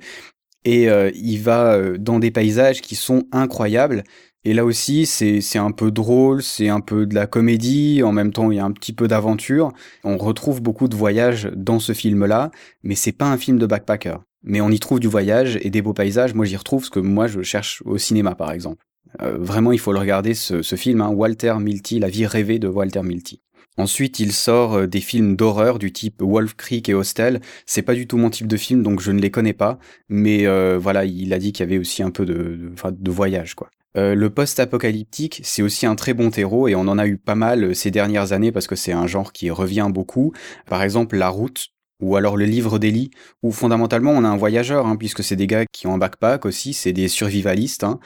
et 0.67 0.87
il 1.15 1.37
va 1.37 1.97
dans 1.97 2.19
des 2.19 2.31
paysages 2.31 2.81
qui 2.81 2.95
sont 2.95 3.23
incroyables, 3.31 4.03
et 4.47 4.53
là 4.53 4.63
aussi, 4.63 5.05
c'est 5.05 5.57
un 5.57 5.71
peu 5.71 5.91
drôle, 5.91 6.41
c'est 6.41 6.69
un 6.69 6.79
peu 6.79 7.05
de 7.05 7.13
la 7.13 7.27
comédie, 7.27 8.01
en 8.01 8.13
même 8.13 8.31
temps 8.31 8.49
il 8.49 8.55
y 8.55 8.59
a 8.59 8.63
un 8.63 8.71
petit 8.71 8.93
peu 8.93 9.09
d'aventure. 9.09 9.73
On 10.05 10.17
retrouve 10.17 10.61
beaucoup 10.61 10.87
de 10.87 10.95
voyages 10.95 11.49
dans 11.53 11.79
ce 11.79 11.91
film-là, 11.91 12.51
mais 12.81 12.95
c'est 12.95 13.11
pas 13.11 13.25
un 13.25 13.37
film 13.37 13.57
de 13.57 13.65
backpacker. 13.65 14.19
Mais 14.43 14.61
on 14.61 14.69
y 14.69 14.79
trouve 14.79 15.01
du 15.01 15.09
voyage 15.09 15.59
et 15.63 15.69
des 15.69 15.81
beaux 15.81 15.93
paysages. 15.93 16.33
Moi, 16.33 16.45
j'y 16.45 16.55
retrouve 16.55 16.85
ce 16.85 16.89
que 16.89 17.01
moi 17.01 17.27
je 17.27 17.41
cherche 17.41 17.83
au 17.83 17.97
cinéma, 17.97 18.35
par 18.35 18.53
exemple. 18.53 18.85
Euh, 19.21 19.37
vraiment, 19.37 19.73
il 19.73 19.79
faut 19.79 19.91
le 19.91 19.99
regarder 19.99 20.33
ce, 20.33 20.61
ce 20.61 20.77
film, 20.77 21.01
hein, 21.01 21.09
Walter 21.09 21.55
Milty, 21.59 21.99
La 21.99 22.07
vie 22.07 22.25
rêvée 22.25 22.57
de 22.57 22.69
Walter 22.69 23.01
Milty. 23.03 23.41
Ensuite, 23.77 24.19
il 24.19 24.33
sort 24.33 24.73
euh, 24.73 24.87
des 24.87 25.01
films 25.01 25.35
d'horreur 25.35 25.79
du 25.79 25.91
type 25.91 26.21
Wolf 26.21 26.55
Creek 26.55 26.89
et 26.89 26.93
Hostel. 26.93 27.41
C'est 27.65 27.81
pas 27.83 27.93
du 27.93 28.07
tout 28.07 28.17
mon 28.17 28.29
type 28.29 28.47
de 28.47 28.57
film, 28.57 28.83
donc 28.83 28.99
je 29.01 29.11
ne 29.11 29.19
les 29.19 29.31
connais 29.31 29.53
pas. 29.53 29.79
Mais 30.09 30.45
euh, 30.47 30.77
voilà, 30.77 31.05
il 31.05 31.33
a 31.33 31.39
dit 31.39 31.53
qu'il 31.53 31.65
y 31.65 31.69
avait 31.69 31.79
aussi 31.79 32.03
un 32.03 32.11
peu 32.11 32.25
de, 32.25 32.71
de, 32.91 33.11
voyage, 33.11 33.55
quoi. 33.55 33.69
Euh, 33.97 34.13
le 34.13 34.29
post-apocalyptique, 34.29 35.41
c'est 35.43 35.63
aussi 35.63 35.85
un 35.85 35.95
très 35.95 36.13
bon 36.13 36.29
terreau 36.29 36.67
et 36.67 36.75
on 36.75 36.81
en 36.81 36.99
a 36.99 37.07
eu 37.07 37.17
pas 37.17 37.35
mal 37.35 37.63
euh, 37.63 37.73
ces 37.73 37.89
dernières 37.89 38.31
années 38.31 38.51
parce 38.51 38.67
que 38.67 38.75
c'est 38.75 38.91
un 38.91 39.07
genre 39.07 39.31
qui 39.33 39.49
revient 39.49 39.89
beaucoup. 39.91 40.33
Par 40.67 40.83
exemple, 40.83 41.17
La 41.17 41.29
Route, 41.29 41.69
ou 41.99 42.15
alors 42.15 42.37
le 42.37 42.45
livre 42.45 42.79
d'Eli, 42.79 43.11
où 43.43 43.51
fondamentalement 43.51 44.11
on 44.11 44.23
a 44.23 44.27
un 44.27 44.37
voyageur, 44.37 44.85
hein, 44.85 44.95
puisque 44.95 45.23
c'est 45.23 45.35
des 45.35 45.47
gars 45.47 45.65
qui 45.71 45.87
ont 45.87 45.93
un 45.93 45.97
backpack 45.97 46.45
aussi, 46.45 46.73
c'est 46.73 46.93
des 46.93 47.07
survivalistes, 47.07 47.83
hein, 47.83 47.99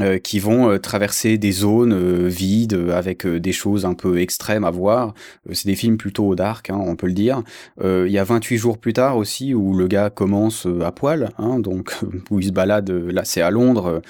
euh, 0.00 0.18
qui 0.18 0.38
vont 0.38 0.78
traverser 0.78 1.36
des 1.36 1.52
zones 1.52 2.28
vides 2.28 2.90
avec 2.92 3.26
des 3.26 3.52
choses 3.52 3.84
un 3.84 3.94
peu 3.94 4.20
extrêmes 4.20 4.64
à 4.64 4.70
voir. 4.70 5.14
c'est 5.52 5.66
des 5.66 5.74
films 5.74 5.96
plutôt 5.96 6.34
dark, 6.34 6.70
hein, 6.70 6.78
on 6.80 6.96
peut 6.96 7.08
le 7.08 7.12
dire. 7.12 7.42
Il 7.82 8.10
y 8.10 8.18
a 8.18 8.24
28 8.24 8.56
jours 8.56 8.78
plus 8.78 8.92
tard 8.92 9.16
aussi, 9.16 9.54
où 9.54 9.74
le 9.76 9.88
gars 9.88 10.10
commence 10.10 10.66
à 10.82 10.92
poil, 10.92 11.30
hein, 11.38 11.58
donc 11.58 11.94
où 12.30 12.38
il 12.40 12.46
se 12.46 12.52
balade, 12.52 12.90
là 12.90 13.24
c'est 13.24 13.42
à 13.42 13.50
Londres 13.50 14.02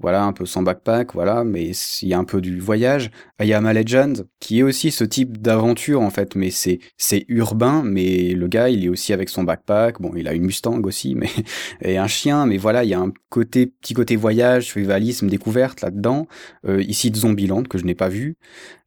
voilà, 0.00 0.24
un 0.24 0.32
peu 0.32 0.44
sans 0.44 0.62
backpack, 0.62 1.14
voilà, 1.14 1.44
mais 1.44 1.70
il 2.02 2.08
y 2.08 2.14
a 2.14 2.18
un 2.18 2.24
peu 2.24 2.40
du 2.40 2.58
voyage. 2.58 3.10
Il 3.40 3.46
y 3.46 3.54
a 3.54 3.60
Legend, 3.72 4.26
qui 4.40 4.58
est 4.58 4.62
aussi 4.62 4.90
ce 4.90 5.04
type 5.04 5.40
d'aventure, 5.40 6.00
en 6.00 6.10
fait, 6.10 6.34
mais 6.34 6.50
c'est, 6.50 6.80
c'est 6.96 7.24
urbain, 7.28 7.82
mais 7.84 8.32
le 8.32 8.48
gars, 8.48 8.68
il 8.68 8.84
est 8.84 8.88
aussi 8.88 9.12
avec 9.12 9.28
son 9.28 9.44
backpack, 9.44 10.00
bon, 10.00 10.12
il 10.16 10.28
a 10.28 10.34
une 10.34 10.44
Mustang 10.44 10.80
aussi, 10.84 11.14
mais, 11.14 11.30
et 11.80 11.96
un 11.96 12.08
chien, 12.08 12.46
mais 12.46 12.56
voilà, 12.56 12.84
il 12.84 12.90
y 12.90 12.94
a 12.94 13.00
un 13.00 13.12
côté, 13.30 13.66
petit 13.66 13.94
côté 13.94 14.16
voyage, 14.16 14.66
survivalisme, 14.66 15.28
découverte 15.28 15.80
là-dedans. 15.80 16.26
Euh, 16.66 16.82
ici, 16.82 17.10
de 17.10 17.16
Zombieland, 17.16 17.62
que 17.62 17.78
je 17.78 17.84
n'ai 17.84 17.94
pas 17.94 18.08
vu. 18.08 18.36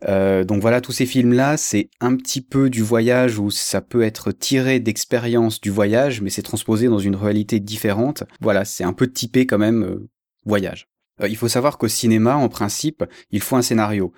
Euh, 0.08 0.44
donc 0.44 0.62
voilà, 0.62 0.82
tous 0.82 0.92
ces 0.92 1.06
films-là, 1.06 1.58
c'est 1.58 1.90
un 2.00 2.16
petit 2.16 2.42
peu 2.42 2.70
du 2.70 2.82
voyage 2.82 3.40
où 3.40 3.50
ça 3.50 3.82
peut 3.82 4.04
être 4.04 4.32
tiré 4.32 4.80
d'expérience 4.80 5.62
du 5.62 5.72
voyage, 5.72 6.22
mais 6.22 6.30
c'est 6.30 6.42
transposé 6.42 6.88
dans 6.88 7.00
une 7.00 7.16
réalité 7.16 7.60
différente. 7.60 8.24
Voilà, 8.42 8.66
c'est 8.66 8.84
un 8.84 8.94
peu 8.94 9.08
typé 9.08 9.46
quand 9.46 9.58
même 9.58 9.84
euh, 9.84 10.10
voyage. 10.46 10.88
Euh, 11.22 11.28
il 11.28 11.36
faut 11.36 11.48
savoir 11.48 11.78
qu'au 11.78 11.88
cinéma, 11.88 12.36
en 12.36 12.50
principe, 12.50 13.04
il 13.32 13.42
faut 13.42 13.56
un 13.56 13.62
scénario. 13.62 14.12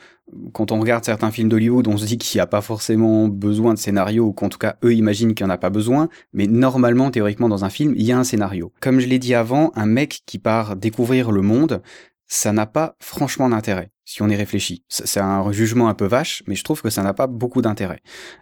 Quand 0.54 0.72
on 0.72 0.80
regarde 0.80 1.04
certains 1.04 1.32
films 1.32 1.50
d'Hollywood, 1.50 1.88
on 1.88 1.98
se 1.98 2.06
dit 2.06 2.18
qu'il 2.18 2.38
n'y 2.38 2.42
a 2.42 2.48
pas 2.48 2.62
forcément 2.62 3.28
besoin 3.28 3.74
de 3.74 3.80
scénario, 3.80 4.26
ou 4.26 4.34
qu'en 4.34 4.50
tout 4.50 4.60
cas, 4.60 4.76
eux 4.84 4.94
imaginent 4.94 5.34
qu'il 5.34 5.46
n'y 5.46 5.52
en 5.52 5.56
a 5.56 5.58
pas 5.58 5.70
besoin, 5.70 6.10
mais 6.34 6.48
normalement, 6.48 7.10
théoriquement, 7.12 7.50
dans 7.50 7.66
un 7.66 7.70
film, 7.70 7.94
il 7.96 8.04
y 8.04 8.12
a 8.12 8.18
un 8.18 8.24
scénario. 8.24 8.72
Comme 8.82 9.00
je 9.00 9.08
l'ai 9.08 9.20
dit 9.20 9.34
avant, 9.34 9.72
un 9.76 9.86
mec 9.86 10.22
qui 10.26 10.38
part 10.38 10.76
découvrir 10.76 11.32
le 11.32 11.42
monde, 11.42 11.82
ça 12.28 12.54
n'a 12.54 12.68
pas 12.68 12.96
franchement 13.00 13.50
d'intérêt, 13.50 13.90
si 14.10 14.24
on 14.24 14.28
y 14.28 14.36
réfléchit. 14.36 14.84
C'est 14.88 15.20
un 15.20 15.52
jugement 15.52 15.88
un 15.88 15.94
peu 15.94 16.08
vache, 16.08 16.42
mais 16.48 16.56
je 16.56 16.64
trouve 16.64 16.82
que 16.82 16.90
ça 16.90 17.04
n'a 17.04 17.14
pas 17.14 17.28
beaucoup 17.28 17.62
d'intérêt. 17.62 18.00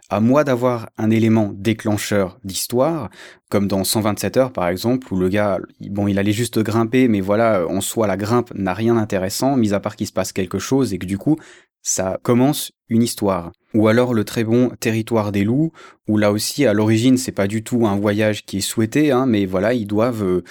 À 0.08 0.18
moi 0.18 0.42
d'avoir 0.42 0.88
un 0.96 1.10
élément 1.10 1.50
déclencheur 1.52 2.38
d'histoire, 2.42 3.10
comme 3.50 3.68
dans 3.68 3.84
127 3.84 4.38
heures 4.38 4.52
par 4.54 4.66
exemple, 4.68 5.12
où 5.12 5.18
le 5.18 5.28
gars, 5.28 5.58
bon, 5.80 6.08
il 6.08 6.18
allait 6.18 6.32
juste 6.32 6.58
grimper, 6.58 7.06
mais 7.08 7.20
voilà, 7.20 7.66
en 7.68 7.82
soi, 7.82 8.06
la 8.06 8.16
grimpe 8.16 8.50
n'a 8.54 8.72
rien 8.72 8.94
d'intéressant, 8.94 9.56
mis 9.56 9.74
à 9.74 9.80
part 9.80 9.96
qu'il 9.96 10.06
se 10.06 10.12
passe 10.12 10.32
quelque 10.32 10.58
chose 10.58 10.94
et 10.94 10.98
que 10.98 11.04
du 11.04 11.18
coup, 11.18 11.36
ça 11.82 12.18
commence 12.22 12.72
une 12.88 13.02
histoire. 13.02 13.52
Ou 13.74 13.86
alors 13.86 14.14
le 14.14 14.24
très 14.24 14.44
bon 14.44 14.70
Territoire 14.80 15.30
des 15.30 15.44
loups, 15.44 15.72
où 16.08 16.16
là 16.16 16.32
aussi 16.32 16.64
à 16.64 16.72
l'origine 16.72 17.18
c'est 17.18 17.32
pas 17.32 17.46
du 17.46 17.62
tout 17.62 17.86
un 17.86 17.96
voyage 17.96 18.46
qui 18.46 18.58
est 18.58 18.62
souhaité, 18.62 19.12
hein, 19.12 19.26
mais 19.26 19.44
voilà 19.44 19.74
ils 19.74 19.86
doivent 19.86 20.24
euh, 20.24 20.42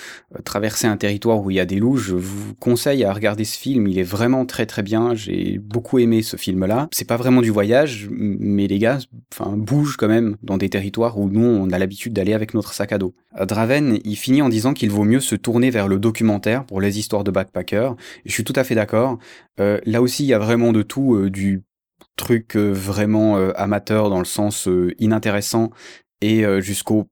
traverser 0.44 0.86
un 0.86 0.98
territoire 0.98 1.42
où 1.42 1.50
il 1.50 1.56
y 1.56 1.60
a 1.60 1.66
des 1.66 1.78
loups. 1.78 1.98
Je 1.98 2.14
vous 2.14 2.54
conseille 2.54 3.04
à 3.04 3.12
regarder 3.12 3.44
ce 3.44 3.58
film, 3.58 3.88
il 3.88 3.98
est 3.98 4.04
vraiment 4.04 4.46
très 4.46 4.68
très 4.68 4.84
bien. 4.84 5.16
J'ai 5.16 5.58
beaucoup 5.58 5.98
aimé 5.98 6.22
ce 6.22 6.38
film-là. 6.38 6.90
C'est 6.92 7.08
pas 7.08 7.18
vraiment 7.18 7.42
du 7.42 7.50
voyage, 7.50 8.08
mais 8.12 8.68
les 8.68 8.78
gars, 8.78 9.00
enfin 9.34 9.58
bougent 9.58 9.98
quand 9.98 10.08
même 10.08 10.38
dans 10.44 10.58
des 10.58 10.70
territoires 10.70 11.18
où 11.18 11.28
nous 11.28 11.44
on 11.44 11.72
a 11.72 11.80
l'habitude 11.80 12.14
d'aller 12.14 12.34
avec 12.34 12.54
notre 12.54 12.74
sac 12.74 12.92
à 12.92 13.00
dos. 13.00 13.16
Draven, 13.46 14.00
il 14.04 14.16
finit 14.16 14.44
en 14.44 14.50
disant 14.50 14.74
qu'il 14.74 14.92
vaut 14.92 15.04
mieux 15.04 15.20
se 15.20 15.36
tourner 15.36 15.72
vers 15.72 15.88
le 15.88 15.98
documentaire 15.98 16.66
pour 16.66 16.82
les 16.82 17.00
histoires 17.00 17.24
de 17.24 17.32
backpackers. 17.32 17.96
je 18.26 18.32
suis 18.32 18.44
tout 18.44 18.54
à 18.56 18.64
fait 18.64 18.76
d'accord. 18.76 19.18
Euh, 19.60 19.80
là 19.86 20.04
aussi 20.04 20.24
il 20.24 20.28
y 20.28 20.34
a 20.34 20.40
vraiment 20.40 20.72
de 20.72 20.84
tout, 20.84 21.16
euh, 21.16 21.32
du 21.32 21.64
truc 22.18 22.58
euh, 22.58 22.72
vraiment 22.72 23.38
euh, 23.38 23.52
amateur 23.56 24.10
dans 24.10 24.20
le 24.20 24.26
sens 24.26 24.68
euh, 24.68 24.94
inintéressant 25.00 25.70
et 26.20 26.44
jusqu'au 26.62 27.06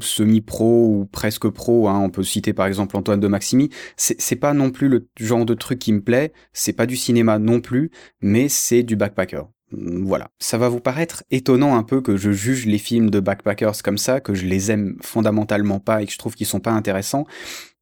semi-pro 0.00 0.86
ou 0.86 1.06
presque 1.06 1.48
pro. 1.48 1.88
Hein. 1.88 1.98
On 1.98 2.10
peut 2.10 2.22
citer 2.22 2.52
par 2.52 2.66
exemple 2.66 2.94
Antoine 2.94 3.20
de 3.20 3.26
Maximi. 3.26 3.70
C'est 3.96 4.36
pas 4.36 4.52
non 4.52 4.70
plus 4.70 4.88
le 4.88 5.08
genre 5.18 5.46
de 5.46 5.54
truc 5.54 5.78
qui 5.78 5.94
me 5.94 6.02
plaît. 6.02 6.34
C'est 6.52 6.74
pas 6.74 6.84
du 6.84 6.94
cinéma 6.94 7.38
non 7.38 7.62
plus, 7.62 7.90
mais 8.20 8.50
c'est 8.50 8.82
du 8.82 8.96
backpacker. 8.96 9.44
Voilà. 9.72 10.28
Ça 10.38 10.58
va 10.58 10.68
vous 10.68 10.80
paraître 10.80 11.24
étonnant 11.30 11.74
un 11.74 11.82
peu 11.84 12.02
que 12.02 12.18
je 12.18 12.32
juge 12.32 12.66
les 12.66 12.76
films 12.76 13.08
de 13.08 13.18
backpackers 13.18 13.82
comme 13.82 13.96
ça, 13.96 14.20
que 14.20 14.34
je 14.34 14.44
les 14.44 14.70
aime 14.70 14.98
fondamentalement 15.00 15.80
pas 15.80 16.02
et 16.02 16.06
que 16.06 16.12
je 16.12 16.18
trouve 16.18 16.34
qu'ils 16.34 16.46
sont 16.46 16.60
pas 16.60 16.72
intéressants. 16.72 17.26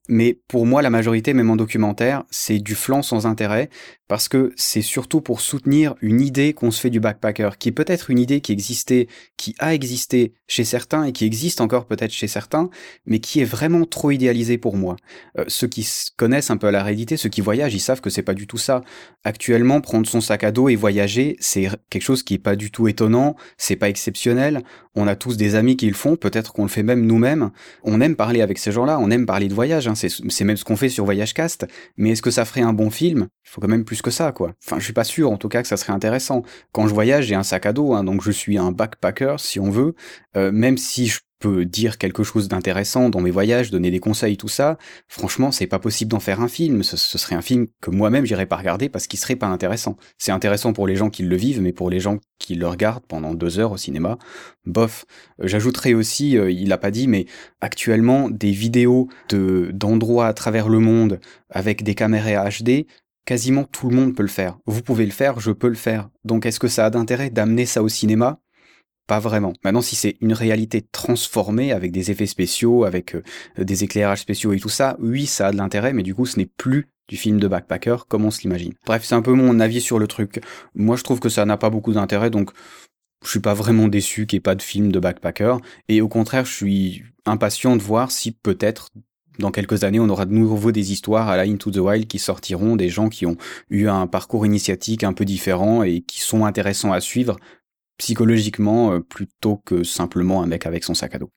Mais 0.09 0.39
pour 0.49 0.67
moi, 0.67 0.83
la 0.83 0.91
majorité, 0.91 1.33
même 1.33 1.51
en 1.51 1.57
documentaire, 1.57 2.25
c'est 2.31 2.59
du 2.59 2.75
flanc 2.75 3.03
sans 3.03 3.27
intérêt, 3.27 3.71
parce 4.09 4.29
que 4.29 4.53
c'est 4.57 4.83
surtout 4.83 5.21
pour 5.21 5.41
soutenir 5.41 5.95
une 6.03 6.21
idée 6.21 6.53
qu'on 6.53 6.71
se 6.71 6.81
fait 6.81 6.91
du 6.91 7.01
backpacker, 7.01 7.57
qui 7.59 7.71
est 7.71 7.73
peut-être 7.73 8.11
une 8.11 8.19
idée 8.19 8.41
qui 8.41 8.53
existait, 8.53 9.07
qui 9.37 9.55
a 9.59 9.73
existé 9.73 10.35
chez 10.49 10.65
certains 10.65 11.05
et 11.05 11.13
qui 11.13 11.25
existe 11.25 11.63
encore 11.63 11.87
peut-être 11.87 12.11
chez 12.11 12.29
certains, 12.29 12.69
mais 13.07 13.21
qui 13.21 13.41
est 13.41 13.45
vraiment 13.45 13.87
trop 13.87 14.11
idéalisée 14.11 14.59
pour 14.59 14.77
moi. 14.77 14.97
Euh, 15.39 15.45
ceux 15.49 15.67
qui 15.67 15.89
connaissent 16.17 16.51
un 16.51 16.59
peu 16.59 16.69
la 16.69 16.83
réalité, 16.83 17.17
ceux 17.17 17.31
qui 17.31 17.41
voyagent, 17.41 17.73
ils 17.73 17.81
savent 17.81 18.01
que 18.01 18.11
c'est 18.11 18.23
pas 18.23 18.35
du 18.35 18.47
tout 18.47 18.59
ça. 18.59 18.83
Actuellement, 19.25 19.81
prendre 19.81 20.07
son 20.07 20.21
sac 20.21 20.45
à 20.45 20.51
dos 20.51 20.69
et 20.69 20.77
voyager, 20.77 21.37
c'est 21.41 21.69
quelque 21.89 22.03
chose 22.03 22.23
qui 22.23 22.35
est 22.35 22.39
pas 22.39 22.57
du 22.57 22.71
tout 22.71 22.89
étonnant, 22.89 23.37
c'est 23.57 23.77
pas 23.77 23.89
exceptionnel. 23.89 24.63
On 24.95 25.07
a 25.07 25.17
tous 25.17 25.39
des 25.39 25.55
amis 25.55 25.79
qui 25.79 25.87
le 25.87 25.95
font, 25.95 26.17
peut-être 26.17 26.53
qu'on 26.53 26.65
le 26.65 26.69
fait 26.69 26.83
même 26.83 27.07
nous-mêmes. 27.07 27.51
On 27.83 28.01
aime 28.03 28.17
parler 28.17 28.43
avec 28.43 28.59
ces 28.59 28.73
gens-là, 28.73 28.99
on 29.01 29.11
aime 29.11 29.25
parler 29.25 29.49
de 29.49 29.55
voyage, 29.55 29.89
hein. 29.93 30.09
c'est 30.29 30.45
même 30.45 30.57
ce 30.57 30.65
qu'on 30.65 30.77
fait 30.77 30.89
sur 30.89 31.05
Voyagecast. 31.05 31.67
Mais 31.97 32.11
est-ce 32.11 32.23
que 32.23 32.31
ça 32.31 32.45
ferait 32.45 32.63
un 32.63 32.73
bon 32.73 32.91
film? 32.91 33.29
Il 33.45 33.51
faut 33.51 33.61
quand 33.61 33.69
même 33.69 33.85
plus 33.85 34.03
que 34.03 34.11
ça, 34.11 34.33
quoi. 34.33 34.53
Enfin, 34.65 34.79
je 34.79 34.85
suis 34.85 34.93
pas 34.93 35.05
sûr, 35.05 35.31
en 35.31 35.37
tout 35.37 35.49
cas, 35.49 35.63
que 35.63 35.69
ça 35.69 35.77
serait 35.77 35.93
intéressant. 35.93 36.43
Quand 36.73 36.87
je 36.87 36.95
voyage, 36.95 37.27
j'ai 37.27 37.35
un 37.35 37.43
sac 37.43 37.67
à 37.67 37.73
dos, 37.73 37.93
hein, 37.93 38.05
donc 38.05 38.23
je 38.23 38.31
suis 38.31 38.59
un 38.59 38.73
backpacker, 38.73 39.37
si 39.39 39.61
on 39.61 39.71
veut. 39.71 39.95
Euh, 40.37 40.53
même 40.53 40.79
si 40.79 41.07
je 41.07 41.21
dire 41.49 41.99
quelque 41.99 42.23
chose 42.23 42.49
d'intéressant 42.49 43.09
dans 43.09 43.21
mes 43.21 43.31
voyages, 43.31 43.71
donner 43.71 43.91
des 43.91 44.01
conseils, 44.01 44.37
tout 44.37 44.49
ça, 44.49 44.79
franchement, 45.09 45.51
c'est 45.53 45.67
pas 45.67 45.79
possible 45.79 46.11
d'en 46.11 46.21
faire 46.21 46.41
un 46.41 46.49
film. 46.49 46.83
Ce, 46.83 46.97
serait 46.97 47.35
un 47.35 47.43
film 47.43 47.67
que 47.81 47.91
moi-même 47.91 48.25
j'irais 48.25 48.47
pas 48.47 48.57
regarder 48.57 48.89
parce 48.89 49.07
qu'il 49.07 49.19
serait 49.19 49.37
pas 49.37 49.47
intéressant. 49.47 49.97
C'est 50.19 50.33
intéressant 50.33 50.73
pour 50.73 50.87
les 50.87 50.97
gens 50.97 51.11
qui 51.11 51.23
le 51.23 51.37
vivent, 51.37 51.61
mais 51.61 51.73
pour 51.73 51.91
les 51.91 52.01
gens 52.01 52.19
qui 52.39 52.55
le 52.55 52.67
regardent 52.67 53.07
pendant 53.07 53.35
deux 53.35 53.59
heures 53.59 53.73
au 53.73 53.77
cinéma, 53.77 54.19
bof. 54.67 55.05
Euh, 55.41 55.47
j'ajouterais 55.47 55.95
aussi, 55.95 56.37
euh, 56.37 56.51
il 56.51 56.73
a 56.73 56.79
pas 56.79 56.91
dit, 56.91 57.09
mais 57.09 57.27
actuellement, 57.61 58.31
des 58.31 58.51
vidéos 58.51 59.09
de 59.29 59.71
d'endroits 59.73 60.27
à 60.27 60.35
travers 60.35 60.69
le 60.69 60.79
monde 60.79 61.21
avec 61.51 61.83
des 61.83 61.95
caméras 61.95 62.49
HD, 62.49 62.87
quasiment 63.25 63.65
tout 63.65 63.89
le 63.89 63.97
monde 63.97 64.15
peut 64.15 64.23
le 64.23 64.29
faire. 64.29 64.59
Vous 64.67 64.83
pouvez 64.83 65.05
le 65.05 65.13
faire, 65.13 65.41
je 65.41 65.53
peux 65.53 65.69
le 65.69 65.75
faire. 65.75 66.09
Donc 66.25 66.47
est-ce 66.47 66.61
que 66.61 66.69
ça 66.69 66.87
a 66.87 66.91
d'intérêt 66.91 67.31
d'amener 67.31 67.67
ça 67.67 67.83
au 67.83 67.89
cinéma? 67.89 68.41
Pas 69.07 69.19
vraiment. 69.19 69.53
Maintenant, 69.65 69.83
si 69.83 69.97
c'est 69.97 70.17
une 70.21 70.33
réalité 70.33 70.81
transformée 70.81 71.73
avec 71.73 71.93
des 71.93 72.11
effets 72.11 72.27
spéciaux, 72.27 72.85
avec 72.85 73.15
euh, 73.15 73.23
des 73.59 73.85
éclairages 73.85 74.21
spéciaux 74.21 74.53
et 74.53 74.61
tout 74.61 74.69
ça, 74.69 74.97
oui, 75.01 75.27
ça 75.27 75.49
a 75.49 75.53
de 75.53 75.57
l'intérêt, 75.57 75.93
mais 75.93 76.03
du 76.03 76.15
coup, 76.15 76.27
ce 76.27 76.39
n'est 76.39 76.47
plus 76.47 76.89
du 77.09 77.17
film 77.17 77.41
de 77.41 77.49
backpacker 77.49 77.97
comme 78.09 78.25
on 78.25 78.31
se 78.31 78.43
l'imagine. 78.43 78.73
Bref, 78.87 79.05
c'est 79.05 79.15
un 79.15 79.23
peu 79.23 79.33
mon 79.33 79.61
avis 79.61 79.81
sur 79.81 79.99
le 79.99 80.07
truc. 80.07 80.41
Moi, 80.75 80.97
je 80.97 81.03
trouve 81.03 81.21
que 81.21 81.29
ça 81.29 81.45
n'a 81.45 81.57
pas 81.57 81.71
beaucoup 81.71 81.93
d'intérêt, 81.93 82.31
donc 82.31 82.53
je 83.25 83.31
suis 83.31 83.41
pas 83.41 83.55
vraiment 83.55 83.89
déçu 83.89 84.27
qu'il 84.27 84.37
n'y 84.37 84.39
ait 84.39 84.43
pas 84.43 84.55
de 84.55 84.63
film 84.63 84.93
de 84.93 84.99
backpacker. 84.99 85.57
Et 85.89 86.01
au 86.01 86.09
contraire, 86.09 86.45
je 86.45 86.55
suis 86.55 87.03
impatient 87.27 87.77
de 87.77 87.83
voir 87.83 88.11
si 88.11 88.33
peut-être 88.33 88.89
dans 89.39 89.51
quelques 89.51 89.85
années, 89.85 90.01
on 90.01 90.09
aura 90.09 90.27
de 90.27 90.33
nouveau 90.33 90.73
des 90.73 90.93
histoires 90.93 91.29
à 91.29 91.37
la 91.37 91.45
Into 91.45 91.71
the 91.71 91.79
Wild 91.79 92.07
qui 92.07 92.19
sortiront, 92.19 92.77
des 92.77 92.89
gens 92.89 93.09
qui 93.09 93.27
ont 93.27 93.37
eu 93.71 93.89
un 93.89 94.07
parcours 94.07 94.45
initiatique 94.45 95.05
un 95.05 95.13
peu 95.13 95.25
différent 95.25 95.83
et 95.83 96.03
qui 96.03 96.21
sont 96.21 96.45
intéressants 96.45 96.93
à 96.93 97.01
suivre 97.01 97.39
psychologiquement 97.99 98.93
euh, 98.93 99.01
plutôt 99.01 99.57
que 99.65 99.85
simplement 99.85 100.43
un 100.43 100.47
mec 100.47 100.67
avec 100.67 100.85
son 100.85 100.95
sac 100.95 101.15
à 101.15 101.19
dos. 101.19 101.31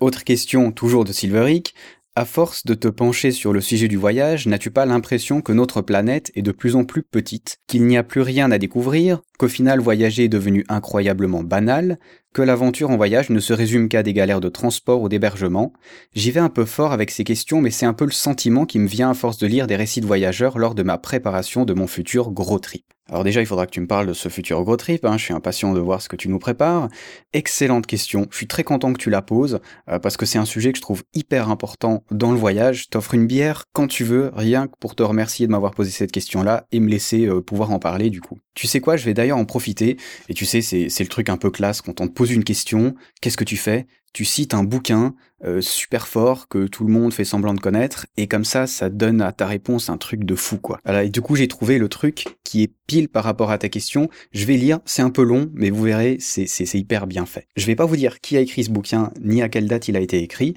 Autre 0.00 0.24
question, 0.24 0.72
toujours 0.72 1.04
de 1.04 1.12
Silveric. 1.12 1.74
À 2.16 2.24
force 2.24 2.66
de 2.66 2.74
te 2.74 2.88
pencher 2.88 3.30
sur 3.30 3.52
le 3.52 3.60
sujet 3.60 3.86
du 3.86 3.96
voyage, 3.96 4.48
n'as-tu 4.48 4.72
pas 4.72 4.84
l'impression 4.84 5.42
que 5.42 5.52
notre 5.52 5.80
planète 5.80 6.32
est 6.34 6.42
de 6.42 6.50
plus 6.50 6.74
en 6.74 6.84
plus 6.84 7.04
petite, 7.04 7.58
qu'il 7.68 7.86
n'y 7.86 7.96
a 7.96 8.02
plus 8.02 8.20
rien 8.20 8.50
à 8.50 8.58
découvrir, 8.58 9.20
qu'au 9.38 9.46
final 9.46 9.78
voyager 9.78 10.24
est 10.24 10.28
devenu 10.28 10.64
incroyablement 10.68 11.44
banal, 11.44 12.00
que 12.34 12.42
l'aventure 12.42 12.90
en 12.90 12.96
voyage 12.96 13.30
ne 13.30 13.38
se 13.38 13.52
résume 13.52 13.88
qu'à 13.88 14.02
des 14.02 14.12
galères 14.12 14.40
de 14.40 14.48
transport 14.48 15.02
ou 15.02 15.08
d'hébergement? 15.08 15.72
J'y 16.12 16.32
vais 16.32 16.40
un 16.40 16.48
peu 16.48 16.64
fort 16.64 16.92
avec 16.92 17.12
ces 17.12 17.22
questions, 17.22 17.60
mais 17.60 17.70
c'est 17.70 17.86
un 17.86 17.94
peu 17.94 18.06
le 18.06 18.10
sentiment 18.10 18.66
qui 18.66 18.80
me 18.80 18.88
vient 18.88 19.10
à 19.10 19.14
force 19.14 19.38
de 19.38 19.46
lire 19.46 19.68
des 19.68 19.76
récits 19.76 20.00
de 20.00 20.06
voyageurs 20.06 20.58
lors 20.58 20.74
de 20.74 20.82
ma 20.82 20.98
préparation 20.98 21.64
de 21.64 21.74
mon 21.74 21.86
futur 21.86 22.32
gros 22.32 22.58
trip. 22.58 22.84
Alors 23.10 23.24
déjà, 23.24 23.40
il 23.40 23.46
faudra 23.46 23.66
que 23.66 23.72
tu 23.72 23.80
me 23.80 23.88
parles 23.88 24.06
de 24.06 24.12
ce 24.12 24.28
futur 24.28 24.62
gros 24.62 24.76
trip, 24.76 25.04
hein. 25.04 25.18
je 25.18 25.24
suis 25.24 25.34
impatient 25.34 25.72
de 25.72 25.80
voir 25.80 26.00
ce 26.00 26.08
que 26.08 26.14
tu 26.14 26.28
nous 26.28 26.38
prépares. 26.38 26.88
Excellente 27.32 27.86
question, 27.86 28.28
je 28.30 28.36
suis 28.36 28.46
très 28.46 28.62
content 28.62 28.92
que 28.92 28.98
tu 28.98 29.10
la 29.10 29.20
poses, 29.20 29.58
euh, 29.88 29.98
parce 29.98 30.16
que 30.16 30.26
c'est 30.26 30.38
un 30.38 30.44
sujet 30.44 30.70
que 30.70 30.78
je 30.78 30.82
trouve 30.82 31.02
hyper 31.12 31.50
important 31.50 32.04
dans 32.12 32.30
le 32.30 32.38
voyage. 32.38 32.88
T'offre 32.88 33.14
une 33.14 33.26
bière 33.26 33.64
quand 33.72 33.88
tu 33.88 34.04
veux, 34.04 34.30
rien 34.34 34.68
que 34.68 34.74
pour 34.78 34.94
te 34.94 35.02
remercier 35.02 35.48
de 35.48 35.52
m'avoir 35.52 35.72
posé 35.72 35.90
cette 35.90 36.12
question-là 36.12 36.68
et 36.70 36.78
me 36.78 36.88
laisser 36.88 37.26
euh, 37.26 37.40
pouvoir 37.40 37.72
en 37.72 37.80
parler 37.80 38.10
du 38.10 38.20
coup. 38.20 38.38
Tu 38.54 38.68
sais 38.68 38.80
quoi, 38.80 38.96
je 38.96 39.04
vais 39.04 39.14
d'ailleurs 39.14 39.38
en 39.38 39.44
profiter, 39.44 39.96
et 40.28 40.34
tu 40.34 40.46
sais, 40.46 40.60
c'est 40.60 40.86
le 41.00 41.08
truc 41.08 41.30
un 41.30 41.36
peu 41.36 41.50
classe 41.50 41.82
quand 41.82 42.00
on 42.00 42.06
te 42.06 42.12
pose 42.12 42.30
une 42.30 42.44
question, 42.44 42.94
qu'est-ce 43.20 43.36
que 43.36 43.44
tu 43.44 43.56
fais? 43.56 43.86
Tu 44.12 44.24
cites 44.24 44.54
un 44.54 44.64
bouquin 44.64 45.14
euh, 45.44 45.60
super 45.60 46.06
fort 46.06 46.48
que 46.48 46.66
tout 46.66 46.84
le 46.84 46.92
monde 46.92 47.14
fait 47.14 47.24
semblant 47.24 47.54
de 47.54 47.60
connaître 47.60 48.06
et 48.16 48.26
comme 48.26 48.44
ça 48.44 48.66
ça 48.66 48.90
donne 48.90 49.22
à 49.22 49.32
ta 49.32 49.46
réponse 49.46 49.88
un 49.88 49.96
truc 49.96 50.24
de 50.24 50.34
fou 50.34 50.58
quoi. 50.58 50.80
Voilà, 50.84 51.04
et 51.04 51.08
du 51.08 51.20
coup 51.20 51.36
j'ai 51.36 51.48
trouvé 51.48 51.78
le 51.78 51.88
truc 51.88 52.26
qui 52.44 52.62
est 52.62 52.72
pile 52.86 53.08
par 53.08 53.24
rapport 53.24 53.50
à 53.50 53.58
ta 53.58 53.68
question. 53.68 54.10
Je 54.32 54.44
vais 54.44 54.56
lire, 54.56 54.80
c'est 54.84 55.02
un 55.02 55.10
peu 55.10 55.22
long 55.22 55.50
mais 55.54 55.70
vous 55.70 55.82
verrez 55.82 56.18
c'est 56.20 56.74
hyper 56.74 57.06
bien 57.06 57.24
fait. 57.24 57.46
Je 57.56 57.66
vais 57.66 57.76
pas 57.76 57.86
vous 57.86 57.96
dire 57.96 58.20
qui 58.20 58.36
a 58.36 58.40
écrit 58.40 58.64
ce 58.64 58.70
bouquin 58.70 59.12
ni 59.20 59.42
à 59.42 59.48
quelle 59.48 59.68
date 59.68 59.88
il 59.88 59.96
a 59.96 60.00
été 60.00 60.22
écrit. 60.22 60.54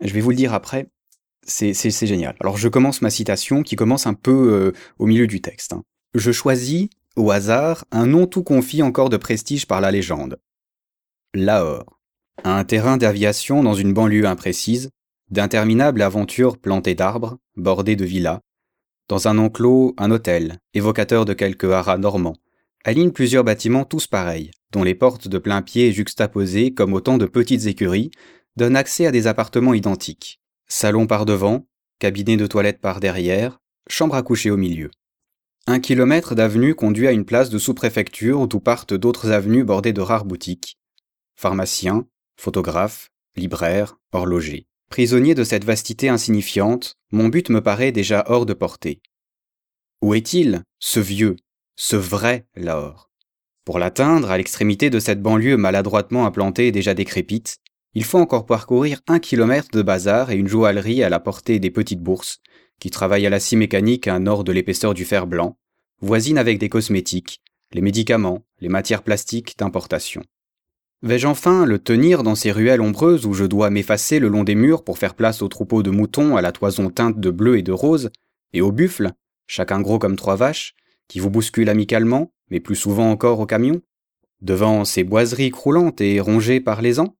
Je 0.00 0.12
vais 0.12 0.20
vous 0.20 0.30
le 0.30 0.36
dire 0.36 0.52
après. 0.52 0.88
C'est 1.46 1.72
c'est 1.72 2.06
génial. 2.06 2.36
Alors 2.40 2.58
je 2.58 2.68
commence 2.68 3.02
ma 3.02 3.10
citation 3.10 3.62
qui 3.62 3.76
commence 3.76 4.06
un 4.06 4.14
peu 4.14 4.52
euh, 4.52 4.72
au 4.98 5.06
milieu 5.06 5.26
du 5.26 5.40
texte. 5.40 5.72
Hein. 5.72 5.82
Je 6.14 6.32
choisis 6.32 6.88
au 7.16 7.30
hasard 7.30 7.84
un 7.90 8.06
nom 8.06 8.26
tout 8.26 8.42
confit 8.42 8.82
encore 8.82 9.08
de 9.08 9.16
prestige 9.16 9.66
par 9.66 9.80
la 9.80 9.90
légende. 9.90 10.38
Lahore 11.34 11.99
un 12.44 12.64
terrain 12.64 12.96
d'aviation 12.96 13.62
dans 13.62 13.74
une 13.74 13.92
banlieue 13.92 14.26
imprécise, 14.26 14.90
d'interminables 15.30 16.02
aventures 16.02 16.58
plantées 16.58 16.94
d'arbres, 16.94 17.38
bordées 17.56 17.96
de 17.96 18.04
villas, 18.04 18.40
dans 19.08 19.28
un 19.28 19.38
enclos, 19.38 19.94
un 19.98 20.10
hôtel, 20.10 20.58
évocateur 20.74 21.24
de 21.24 21.32
quelques 21.32 21.64
haras 21.64 21.98
normands, 21.98 22.36
aligne 22.84 23.10
plusieurs 23.10 23.44
bâtiments 23.44 23.84
tous 23.84 24.06
pareils, 24.06 24.50
dont 24.72 24.84
les 24.84 24.94
portes 24.94 25.28
de 25.28 25.38
plein 25.38 25.62
pied 25.62 25.92
juxtaposées 25.92 26.72
comme 26.72 26.92
autant 26.92 27.18
de 27.18 27.26
petites 27.26 27.66
écuries, 27.66 28.10
donnent 28.56 28.76
accès 28.76 29.06
à 29.06 29.10
des 29.10 29.26
appartements 29.26 29.74
identiques. 29.74 30.40
Salon 30.68 31.06
par 31.06 31.26
devant, 31.26 31.66
cabinet 31.98 32.36
de 32.36 32.46
toilette 32.46 32.80
par 32.80 33.00
derrière, 33.00 33.60
chambre 33.88 34.14
à 34.14 34.22
coucher 34.22 34.50
au 34.50 34.56
milieu. 34.56 34.90
Un 35.66 35.80
kilomètre 35.80 36.34
d'avenue 36.34 36.74
conduit 36.74 37.06
à 37.06 37.12
une 37.12 37.24
place 37.24 37.50
de 37.50 37.58
sous-préfecture 37.58 38.46
d'où 38.46 38.60
partent 38.60 38.94
d'autres 38.94 39.30
avenues 39.30 39.64
bordées 39.64 39.92
de 39.92 40.00
rares 40.00 40.24
boutiques. 40.24 40.78
Pharmaciens, 41.34 42.06
photographe, 42.40 43.10
libraire, 43.36 43.98
horloger. 44.12 44.66
Prisonnier 44.88 45.34
de 45.34 45.44
cette 45.44 45.64
vastité 45.64 46.08
insignifiante, 46.08 46.96
mon 47.12 47.28
but 47.28 47.50
me 47.50 47.60
paraît 47.60 47.92
déjà 47.92 48.24
hors 48.26 48.46
de 48.46 48.54
portée. 48.54 49.02
Où 50.02 50.14
est-il, 50.14 50.64
ce 50.80 50.98
vieux, 50.98 51.36
ce 51.76 51.96
vrai 51.96 52.46
Lahore 52.56 53.10
Pour 53.64 53.78
l'atteindre, 53.78 54.30
à 54.30 54.38
l'extrémité 54.38 54.90
de 54.90 54.98
cette 54.98 55.22
banlieue 55.22 55.56
maladroitement 55.56 56.26
implantée 56.26 56.68
et 56.68 56.72
déjà 56.72 56.94
décrépite, 56.94 57.58
il 57.94 58.04
faut 58.04 58.18
encore 58.18 58.46
parcourir 58.46 59.00
un 59.06 59.18
kilomètre 59.18 59.68
de 59.72 59.82
bazar 59.82 60.30
et 60.30 60.36
une 60.36 60.48
joaillerie 60.48 61.02
à 61.02 61.08
la 61.08 61.20
portée 61.20 61.58
des 61.58 61.70
petites 61.70 62.02
bourses, 62.02 62.40
qui 62.78 62.90
travaillent 62.90 63.26
à 63.26 63.30
la 63.30 63.40
scie 63.40 63.56
mécanique 63.56 64.08
à 64.08 64.14
un 64.14 64.20
nord 64.20 64.44
de 64.44 64.52
l'épaisseur 64.52 64.94
du 64.94 65.04
fer 65.04 65.26
blanc, 65.26 65.58
voisine 66.00 66.38
avec 66.38 66.58
des 66.58 66.70
cosmétiques, 66.70 67.42
les 67.72 67.82
médicaments, 67.82 68.44
les 68.60 68.68
matières 68.68 69.02
plastiques 69.02 69.56
d'importation. 69.58 70.22
Vais-je 71.02 71.26
enfin 71.26 71.64
le 71.64 71.78
tenir 71.78 72.22
dans 72.22 72.34
ces 72.34 72.52
ruelles 72.52 72.82
ombreuses 72.82 73.24
où 73.24 73.32
je 73.32 73.44
dois 73.44 73.70
m'effacer 73.70 74.18
le 74.18 74.28
long 74.28 74.44
des 74.44 74.54
murs 74.54 74.84
pour 74.84 74.98
faire 74.98 75.14
place 75.14 75.40
aux 75.40 75.48
troupeaux 75.48 75.82
de 75.82 75.90
moutons 75.90 76.36
à 76.36 76.42
la 76.42 76.52
toison 76.52 76.90
teinte 76.90 77.18
de 77.18 77.30
bleu 77.30 77.56
et 77.56 77.62
de 77.62 77.72
rose, 77.72 78.10
et 78.52 78.60
aux 78.60 78.72
buffles, 78.72 79.12
chacun 79.46 79.80
gros 79.80 79.98
comme 79.98 80.16
trois 80.16 80.36
vaches, 80.36 80.74
qui 81.08 81.18
vous 81.18 81.30
bousculent 81.30 81.70
amicalement, 81.70 82.32
mais 82.50 82.60
plus 82.60 82.76
souvent 82.76 83.10
encore 83.10 83.40
au 83.40 83.46
camion 83.46 83.80
Devant 84.42 84.84
ces 84.84 85.04
boiseries 85.04 85.50
croulantes 85.50 86.00
et 86.00 86.20
rongées 86.20 86.60
par 86.60 86.82
les 86.82 87.00
ans? 87.00 87.16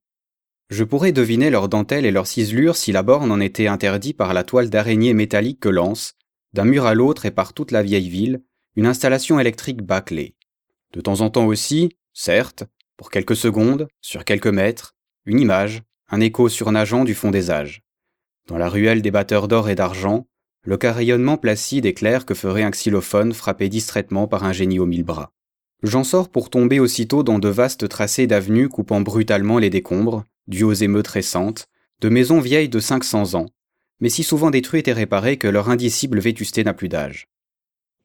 Je 0.69 0.83
pourrais 0.83 1.11
deviner 1.11 1.49
leurs 1.49 1.67
dentelles 1.67 2.05
et 2.05 2.11
leurs 2.11 2.27
ciselures 2.27 2.75
si 2.75 2.91
la 2.91 3.03
borne 3.03 3.31
en 3.31 3.39
était 3.39 3.67
interdite 3.67 4.17
par 4.17 4.33
la 4.33 4.43
toile 4.43 4.69
d'araignée 4.69 5.13
métallique 5.13 5.59
que 5.59 5.69
lance, 5.69 6.13
d'un 6.53 6.65
mur 6.65 6.85
à 6.85 6.93
l'autre 6.93 7.25
et 7.25 7.31
par 7.31 7.53
toute 7.53 7.71
la 7.71 7.83
vieille 7.83 8.09
ville, 8.09 8.41
une 8.75 8.85
installation 8.85 9.39
électrique 9.39 9.81
bâclée. 9.81 10.35
De 10.93 11.01
temps 11.01 11.21
en 11.21 11.29
temps 11.29 11.45
aussi, 11.45 11.97
certes, 12.13 12.63
pour 13.01 13.09
quelques 13.09 13.35
secondes, 13.35 13.87
sur 13.99 14.25
quelques 14.25 14.45
mètres, 14.45 14.95
une 15.25 15.39
image, 15.39 15.81
un 16.11 16.21
écho 16.21 16.49
surnageant 16.49 17.03
du 17.03 17.15
fond 17.15 17.31
des 17.31 17.49
âges. 17.49 17.81
Dans 18.47 18.59
la 18.59 18.69
ruelle 18.69 19.01
des 19.01 19.09
batteurs 19.09 19.47
d'or 19.47 19.69
et 19.69 19.75
d'argent, 19.75 20.27
le 20.63 20.77
carillonnement 20.77 21.37
placide 21.37 21.87
et 21.87 21.95
clair 21.95 22.27
que 22.27 22.35
ferait 22.35 22.61
un 22.61 22.69
xylophone 22.69 23.33
frappé 23.33 23.69
distraitement 23.69 24.27
par 24.27 24.43
un 24.43 24.53
génie 24.53 24.77
aux 24.77 24.85
mille 24.85 25.03
bras. 25.03 25.33
J'en 25.81 26.03
sors 26.03 26.29
pour 26.29 26.51
tomber 26.51 26.79
aussitôt 26.79 27.23
dans 27.23 27.39
de 27.39 27.49
vastes 27.49 27.89
tracés 27.89 28.27
d'avenues 28.27 28.69
coupant 28.69 29.01
brutalement 29.01 29.57
les 29.57 29.71
décombres, 29.71 30.23
dus 30.45 30.63
aux 30.63 30.73
émeutes 30.73 31.07
récentes, 31.07 31.69
de 32.01 32.09
maisons 32.09 32.39
vieilles 32.39 32.69
de 32.69 32.79
500 32.79 33.33
ans, 33.33 33.47
mais 33.99 34.09
si 34.09 34.21
souvent 34.21 34.51
détruites 34.51 34.89
et 34.89 34.93
réparées 34.93 35.37
que 35.37 35.47
leur 35.47 35.71
indicible 35.71 36.19
vétusté 36.19 36.63
n'a 36.63 36.75
plus 36.75 36.87
d'âge. 36.87 37.29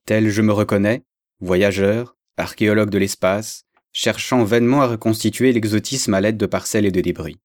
Tel 0.06 0.30
je 0.30 0.40
me 0.40 0.54
reconnais, 0.54 1.02
voyageur, 1.40 2.16
archéologue 2.38 2.88
de 2.88 2.96
l'espace, 2.96 3.65
cherchant 3.96 4.44
vainement 4.44 4.82
à 4.82 4.88
reconstituer 4.88 5.54
l'exotisme 5.54 6.12
à 6.12 6.20
l'aide 6.20 6.36
de 6.36 6.44
parcelles 6.44 6.84
et 6.84 6.90
de 6.90 7.00
débris. 7.00 7.38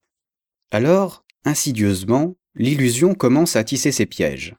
Alors, 0.70 1.24
insidieusement, 1.46 2.36
l'illusion 2.56 3.16
commence 3.16 3.56
à 3.56 3.64
tisser 3.64 3.94
ses 3.94 4.06
pièges. 4.06 4.58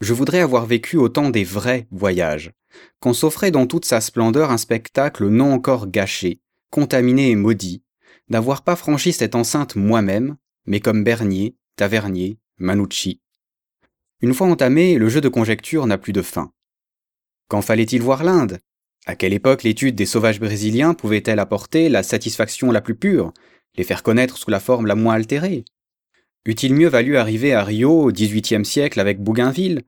Je 0.00 0.14
voudrais 0.14 0.40
avoir 0.40 0.64
vécu 0.64 0.96
autant 0.96 1.28
des 1.28 1.44
vrais 1.44 1.88
voyages, 1.90 2.52
qu'on 3.00 3.12
s'offrait 3.12 3.50
dans 3.50 3.66
toute 3.66 3.84
sa 3.84 4.00
splendeur 4.00 4.50
un 4.50 4.56
spectacle 4.56 5.28
non 5.28 5.52
encore 5.52 5.88
gâché, 5.88 6.40
contaminé 6.70 7.28
et 7.28 7.36
maudit, 7.36 7.82
d'avoir 8.30 8.64
pas 8.64 8.74
franchi 8.74 9.12
cette 9.12 9.34
enceinte 9.34 9.76
moi-même, 9.76 10.36
mais 10.64 10.80
comme 10.80 11.04
Bernier, 11.04 11.54
Tavernier, 11.76 12.38
Manucci. 12.56 13.20
Une 14.22 14.32
fois 14.32 14.46
entamé, 14.46 14.96
le 14.96 15.10
jeu 15.10 15.20
de 15.20 15.28
conjecture 15.28 15.86
n'a 15.86 15.98
plus 15.98 16.14
de 16.14 16.22
fin. 16.22 16.50
Quand 17.48 17.60
fallait-il 17.60 18.00
voir 18.00 18.24
l'Inde? 18.24 18.58
À 19.08 19.14
quelle 19.14 19.32
époque 19.32 19.62
l'étude 19.62 19.94
des 19.94 20.04
sauvages 20.04 20.40
brésiliens 20.40 20.92
pouvait-elle 20.92 21.38
apporter 21.38 21.88
la 21.88 22.02
satisfaction 22.02 22.72
la 22.72 22.80
plus 22.80 22.96
pure, 22.96 23.32
les 23.76 23.84
faire 23.84 24.02
connaître 24.02 24.36
sous 24.36 24.50
la 24.50 24.58
forme 24.58 24.86
la 24.86 24.96
moins 24.96 25.14
altérée? 25.14 25.64
Eût-il 26.44 26.74
mieux 26.74 26.88
valu 26.88 27.16
arriver 27.16 27.52
à 27.54 27.62
Rio 27.62 28.02
au 28.02 28.10
XVIIIe 28.10 28.64
siècle 28.64 28.98
avec 28.98 29.22
Bougainville, 29.22 29.82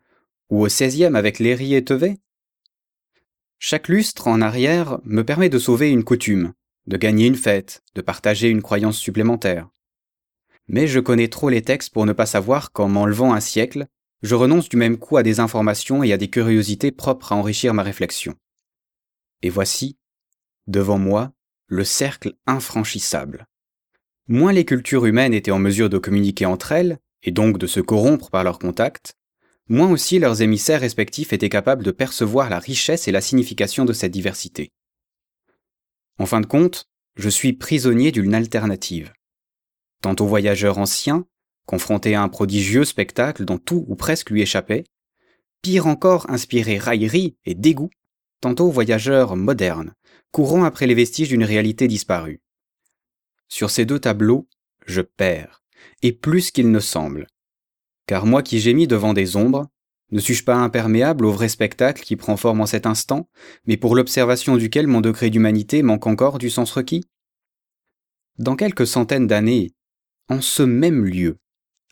ou 0.51 0.65
au 0.65 0.69
XVIe 0.69 1.17
avec 1.17 1.41
Léry 1.41 1.75
et 1.75 1.85
Tevet? 1.85 2.19
Chaque 3.59 3.89
lustre 3.89 4.29
en 4.29 4.41
arrière 4.41 5.01
me 5.03 5.25
permet 5.25 5.49
de 5.49 5.59
sauver 5.59 5.91
une 5.91 6.05
coutume, 6.05 6.53
de 6.87 6.97
gagner 6.97 7.27
une 7.27 7.35
fête, 7.35 7.83
de 7.97 8.01
partager 8.01 8.49
une 8.49 8.63
croyance 8.63 8.99
supplémentaire. 8.99 9.69
Mais 10.69 10.87
je 10.87 11.01
connais 11.01 11.29
trop 11.29 11.49
les 11.49 11.63
textes 11.63 11.93
pour 11.93 12.07
ne 12.07 12.13
pas 12.13 12.27
savoir 12.27 12.71
qu'en 12.71 12.89
m'enlevant 12.89 13.35
un 13.35 13.41
siècle, 13.41 13.87
je 14.23 14.37
renonce 14.37 14.69
du 14.69 14.77
même 14.77 14.97
coup 14.97 15.17
à 15.17 15.25
des 15.25 15.41
informations 15.41 16.05
et 16.05 16.13
à 16.13 16.17
des 16.17 16.29
curiosités 16.31 16.93
propres 16.93 17.33
à 17.33 17.37
enrichir 17.37 17.75
ma 17.75 17.83
réflexion. 17.83 18.37
Et 19.43 19.51
voici, 19.51 19.99
devant 20.67 20.99
moi, 20.99 21.33
le 21.67 21.85
cercle 21.85 22.35
infranchissable. 22.47 23.47
Moins 24.27 24.53
les 24.53 24.65
cultures 24.65 25.07
humaines 25.07 25.35
étaient 25.35 25.51
en 25.51 25.59
mesure 25.59 25.89
de 25.89 25.99
communiquer 25.99 26.47
entre 26.47 26.73
elles, 26.73 26.99
et 27.23 27.31
donc 27.31 27.59
de 27.59 27.67
se 27.67 27.81
corrompre 27.81 28.31
par 28.31 28.45
leur 28.45 28.59
contact, 28.59 29.15
moins 29.69 29.91
aussi 29.91 30.19
leurs 30.19 30.43
émissaires 30.43 30.81
respectifs 30.81 31.33
étaient 31.33 31.49
capables 31.49 31.85
de 31.85 31.91
percevoir 31.91 32.51
la 32.51 32.59
richesse 32.59 33.09
et 33.09 33.13
la 33.13 33.21
signification 33.21 33.85
de 33.85 33.93
cette 33.93 34.13
diversité. 34.13 34.73
En 36.19 36.27
fin 36.27 36.41
de 36.41 36.47
compte, 36.47 36.89
je 37.17 37.29
suis 37.29 37.53
prisonnier 37.53 38.13
d'une 38.13 38.35
alternative. 38.35 39.13
Tantôt 40.03 40.27
voyageur 40.27 40.79
ancien, 40.79 41.27
confronté 41.67 42.15
à 42.15 42.23
un 42.23 42.29
prodigieux 42.29 42.85
spectacle 42.85 43.45
dont 43.45 43.59
tout 43.59 43.85
ou 43.89 43.95
presque 43.95 44.31
lui 44.31 44.43
échappait, 44.43 44.85
pire 45.63 45.87
encore 45.87 46.31
inspiré 46.31 46.79
raillerie 46.79 47.37
et 47.45 47.55
dégoût, 47.55 47.91
tantôt 48.41 48.71
voyageur 48.71 49.37
moderne, 49.37 49.95
courant 50.31 50.65
après 50.65 50.87
les 50.87 50.95
vestiges 50.95 51.29
d'une 51.29 51.45
réalité 51.45 51.89
disparue. 51.89 52.41
Sur 53.49 53.71
ces 53.71 53.85
deux 53.85 53.99
tableaux, 53.99 54.49
je 54.87 55.01
perds, 55.01 55.63
et 56.03 56.13
plus 56.13 56.51
qu'il 56.51 56.71
ne 56.71 56.81
semble. 56.81 57.27
Car 58.07 58.27
moi 58.27 58.43
qui 58.43 58.61
gémis 58.61 58.87
devant 58.87 59.13
des 59.13 59.37
ombres, 59.37 59.69
ne 60.11 60.21
suis-je 60.21 60.45
pas 60.45 60.57
imperméable 60.57 61.27
au 61.27 61.33
vrai 61.33 61.49
spectacle 61.49 62.03
qui 62.03 62.17
prend 62.17 62.37
forme 62.37 62.63
en 62.63 62.67
cet 62.67 62.87
instant, 62.87 63.29
mais 63.67 63.77
pour 63.77 63.95
l'observation 63.95 64.57
duquel 64.57 64.87
mon 64.87 65.03
degré 65.03 65.29
d'humanité 65.29 65.83
manque 65.83 66.07
encore 66.07 66.39
du 66.39 66.49
sens 66.49 66.71
requis? 66.71 67.05
Dans 68.39 68.57
quelques 68.57 68.87
centaines 68.87 69.27
d'années, 69.27 69.73
en 70.29 70.41
ce 70.41 70.63
même 70.63 71.05
lieu, 71.05 71.39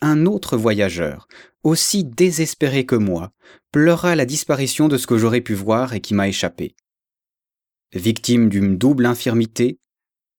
un 0.01 0.27
autre 0.27 0.57
voyageur, 0.57 1.29
aussi 1.66 2.05
désespéré 2.05 2.87
que 2.87 2.94
moi, 2.94 3.33
pleura 3.72 4.14
la 4.14 4.24
disparition 4.24 4.87
de 4.87 4.96
ce 4.96 5.09
que 5.09 5.18
j'aurais 5.18 5.40
pu 5.40 5.55
voir 5.55 5.94
et 5.94 6.00
qui 6.00 6.14
m'a 6.14 6.29
échappé. 6.29 6.76
Victime 7.92 8.48
d'une 8.48 8.79
double 8.79 9.05
infirmité, 9.05 9.81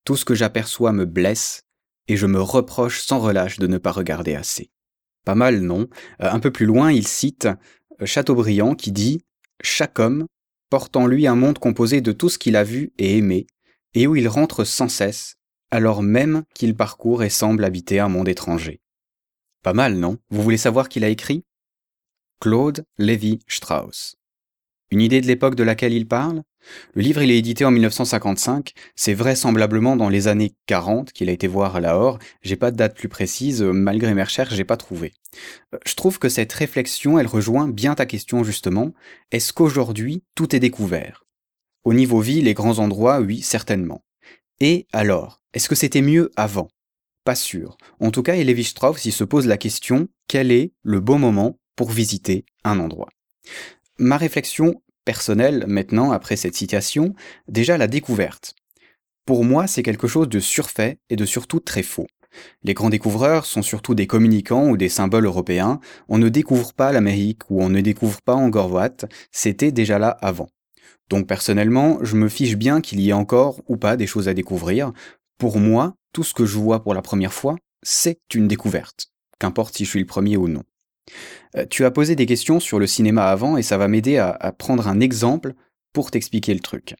tout 0.05 0.15
ce 0.15 0.23
que 0.23 0.35
j'aperçois 0.35 0.93
me 0.93 1.03
blesse, 1.05 1.63
et 2.07 2.15
je 2.15 2.27
me 2.27 2.39
reproche 2.39 3.01
sans 3.01 3.19
relâche 3.19 3.59
de 3.59 3.67
ne 3.67 3.77
pas 3.77 3.91
regarder 3.91 4.35
assez. 4.35 4.71
Pas 5.25 5.35
mal, 5.35 5.59
non? 5.59 5.89
Euh, 6.21 6.31
Un 6.31 6.39
peu 6.39 6.49
plus 6.49 6.65
loin, 6.65 6.93
il 6.93 7.05
cite 7.05 7.49
euh, 8.01 8.05
Chateaubriand 8.05 8.73
qui 8.73 8.93
dit 8.93 9.19
Chaque 9.61 9.99
homme 9.99 10.27
porte 10.69 10.95
en 10.95 11.07
lui 11.07 11.27
un 11.27 11.35
monde 11.35 11.59
composé 11.59 11.99
de 11.99 12.13
tout 12.13 12.29
ce 12.29 12.37
qu'il 12.37 12.55
a 12.55 12.63
vu 12.63 12.93
et 12.97 13.17
aimé, 13.17 13.47
et 13.93 14.07
où 14.07 14.15
il 14.15 14.29
rentre 14.29 14.63
sans 14.63 14.87
cesse, 14.87 15.35
alors 15.71 16.03
même 16.03 16.43
qu'il 16.55 16.73
parcourt 16.73 17.21
et 17.21 17.29
semble 17.29 17.65
habiter 17.65 17.99
un 17.99 18.07
monde 18.07 18.29
étranger. 18.29 18.79
Pas 19.67 19.73
mal, 19.73 19.95
non? 19.95 20.17
Vous 20.30 20.43
voulez 20.43 20.56
savoir 20.56 20.88
qui 20.88 21.01
l'a 21.01 21.10
écrit? 21.10 21.43
Claude 22.39 22.86
Lévi-Strauss. 22.99 24.15
Une 24.91 25.01
idée 25.01 25.19
de 25.19 25.27
l'époque 25.27 25.56
de 25.56 25.63
laquelle 25.63 25.91
il 25.91 26.08
parle? 26.08 26.43
Le 26.93 27.01
livre 27.01 27.21
il 27.21 27.32
est 27.32 27.38
édité 27.38 27.65
en 27.65 27.71
1955, 27.71 28.71
c'est 28.95 29.13
vraisemblablement 29.13 29.97
dans 29.97 30.08
les 30.08 30.30
années 30.30 30.53
40 30.67 31.12
qu'il 31.12 31.27
a 31.27 31.34
été 31.34 31.47
voir 31.47 31.75
à 31.75 31.82
Lahore, 31.82 32.17
j'ai 32.43 32.56
pas 32.56 32.71
de 32.71 32.77
date 32.77 32.95
plus 32.95 33.10
précise, 33.10 33.62
malgré 33.62 34.13
mes 34.13 34.23
recherches 34.23 34.56
j'ai 34.56 34.63
pas 34.63 34.77
trouvé. 34.77 35.12
Euh, 35.75 35.80
je 35.86 35.95
trouve 35.95 36.17
que 36.17 36.30
cette 36.30 36.53
réflexion 36.53 37.19
elle 37.19 37.27
rejoint 37.27 37.67
bien 37.67 37.93
ta 37.93 38.06
question 38.06 38.45
justement, 38.45 38.93
est-ce 39.34 39.51
qu'aujourd'hui 39.51 40.23
tout 40.34 40.56
est 40.56 40.62
découvert? 40.62 41.25
Au 41.84 41.93
niveau 41.93 42.21
vie, 42.21 42.41
les 42.41 42.53
grands 42.53 42.80
endroits, 42.80 43.19
oui, 43.19 43.41
certainement. 43.41 44.01
Et 44.62 44.88
alors, 44.93 45.41
est-ce 45.53 45.67
que 45.67 45.75
c'était 45.75 46.01
mieux 46.01 46.32
avant? 46.38 46.69
Pas 47.27 47.35
sûr. 47.35 47.75
En 47.99 48.09
tout 48.09 48.23
cas, 48.23 48.37
Lévi 48.37 48.63
Strauss 48.63 49.03
il 49.03 49.11
se 49.11 49.25
pose 49.25 49.47
la 49.47 49.57
question, 49.57 50.07
quel 50.29 50.49
est 50.49 50.71
le 50.81 51.01
bon 51.01 51.19
moment 51.19 51.59
pour 51.75 51.91
visiter 51.91 52.45
un 52.63 52.79
endroit? 52.79 53.09
Ma 53.97 54.15
réflexion 54.15 54.81
personnelle 55.03 55.65
maintenant, 55.67 56.13
après 56.13 56.37
cette 56.37 56.55
citation, 56.55 57.13
déjà 57.49 57.77
la 57.77 57.87
découverte. 57.87 58.55
Pour 59.25 59.43
moi, 59.43 59.67
c'est 59.67 59.83
quelque 59.83 60.07
chose 60.07 60.29
de 60.29 60.39
surfait 60.39 60.99
et 61.09 61.17
de 61.17 61.25
surtout 61.25 61.59
très 61.59 61.83
faux. 61.83 62.07
Les 62.63 62.73
grands 62.73 62.89
découvreurs 62.89 63.45
sont 63.45 63.61
surtout 63.61 63.93
des 63.93 64.07
communicants 64.07 64.69
ou 64.69 64.77
des 64.77 64.87
symboles 64.87 65.25
européens. 65.25 65.81
On 66.07 66.19
ne 66.19 66.29
découvre 66.29 66.71
pas 66.71 66.93
l'Amérique 66.93 67.41
ou 67.49 67.61
on 67.61 67.67
ne 67.67 67.81
découvre 67.81 68.21
pas 68.21 68.35
Angkor 68.35 68.81
C'était 69.33 69.73
déjà 69.73 69.99
là 69.99 70.11
avant. 70.21 70.47
Donc 71.09 71.27
personnellement, 71.27 71.99
je 72.01 72.15
me 72.15 72.27
fiche 72.27 72.57
bien 72.57 72.81
qu'il 72.81 72.99
y 72.99 73.09
ait 73.09 73.13
encore 73.13 73.61
ou 73.67 73.77
pas 73.77 73.95
des 73.95 74.07
choses 74.07 74.27
à 74.27 74.33
découvrir. 74.33 74.91
Pour 75.38 75.60
moi, 75.60 75.95
tout 76.13 76.23
ce 76.23 76.34
que 76.34 76.45
je 76.45 76.58
vois 76.58 76.82
pour 76.82 76.93
la 76.93 77.02
première 77.02 77.34
fois, 77.34 77.56
c'est 77.84 78.19
une 78.34 78.47
découverte. 78.47 79.12
Qu'importe 79.39 79.76
si 79.76 79.86
je 79.86 79.89
suis 79.89 80.00
le 80.00 80.06
premier 80.06 80.36
ou 80.36 80.47
non. 80.47 80.63
Euh, 81.56 81.65
tu 81.69 81.86
as 81.86 81.91
posé 81.91 82.15
des 82.15 82.26
questions 82.26 82.60
sur 82.60 82.80
le 82.80 82.88
cinéma 82.88 83.26
avant 83.26 83.58
et 83.58 83.62
ça 83.62 83.78
va 83.78 83.88
m'aider 83.88 84.17
à, 84.17 84.52
prendre 84.58 84.88
un 84.88 85.00
exemple 85.00 85.54
pour 85.93 86.12
t'expliquer 86.12 86.54
le 86.54 86.60
truc. 86.60 86.95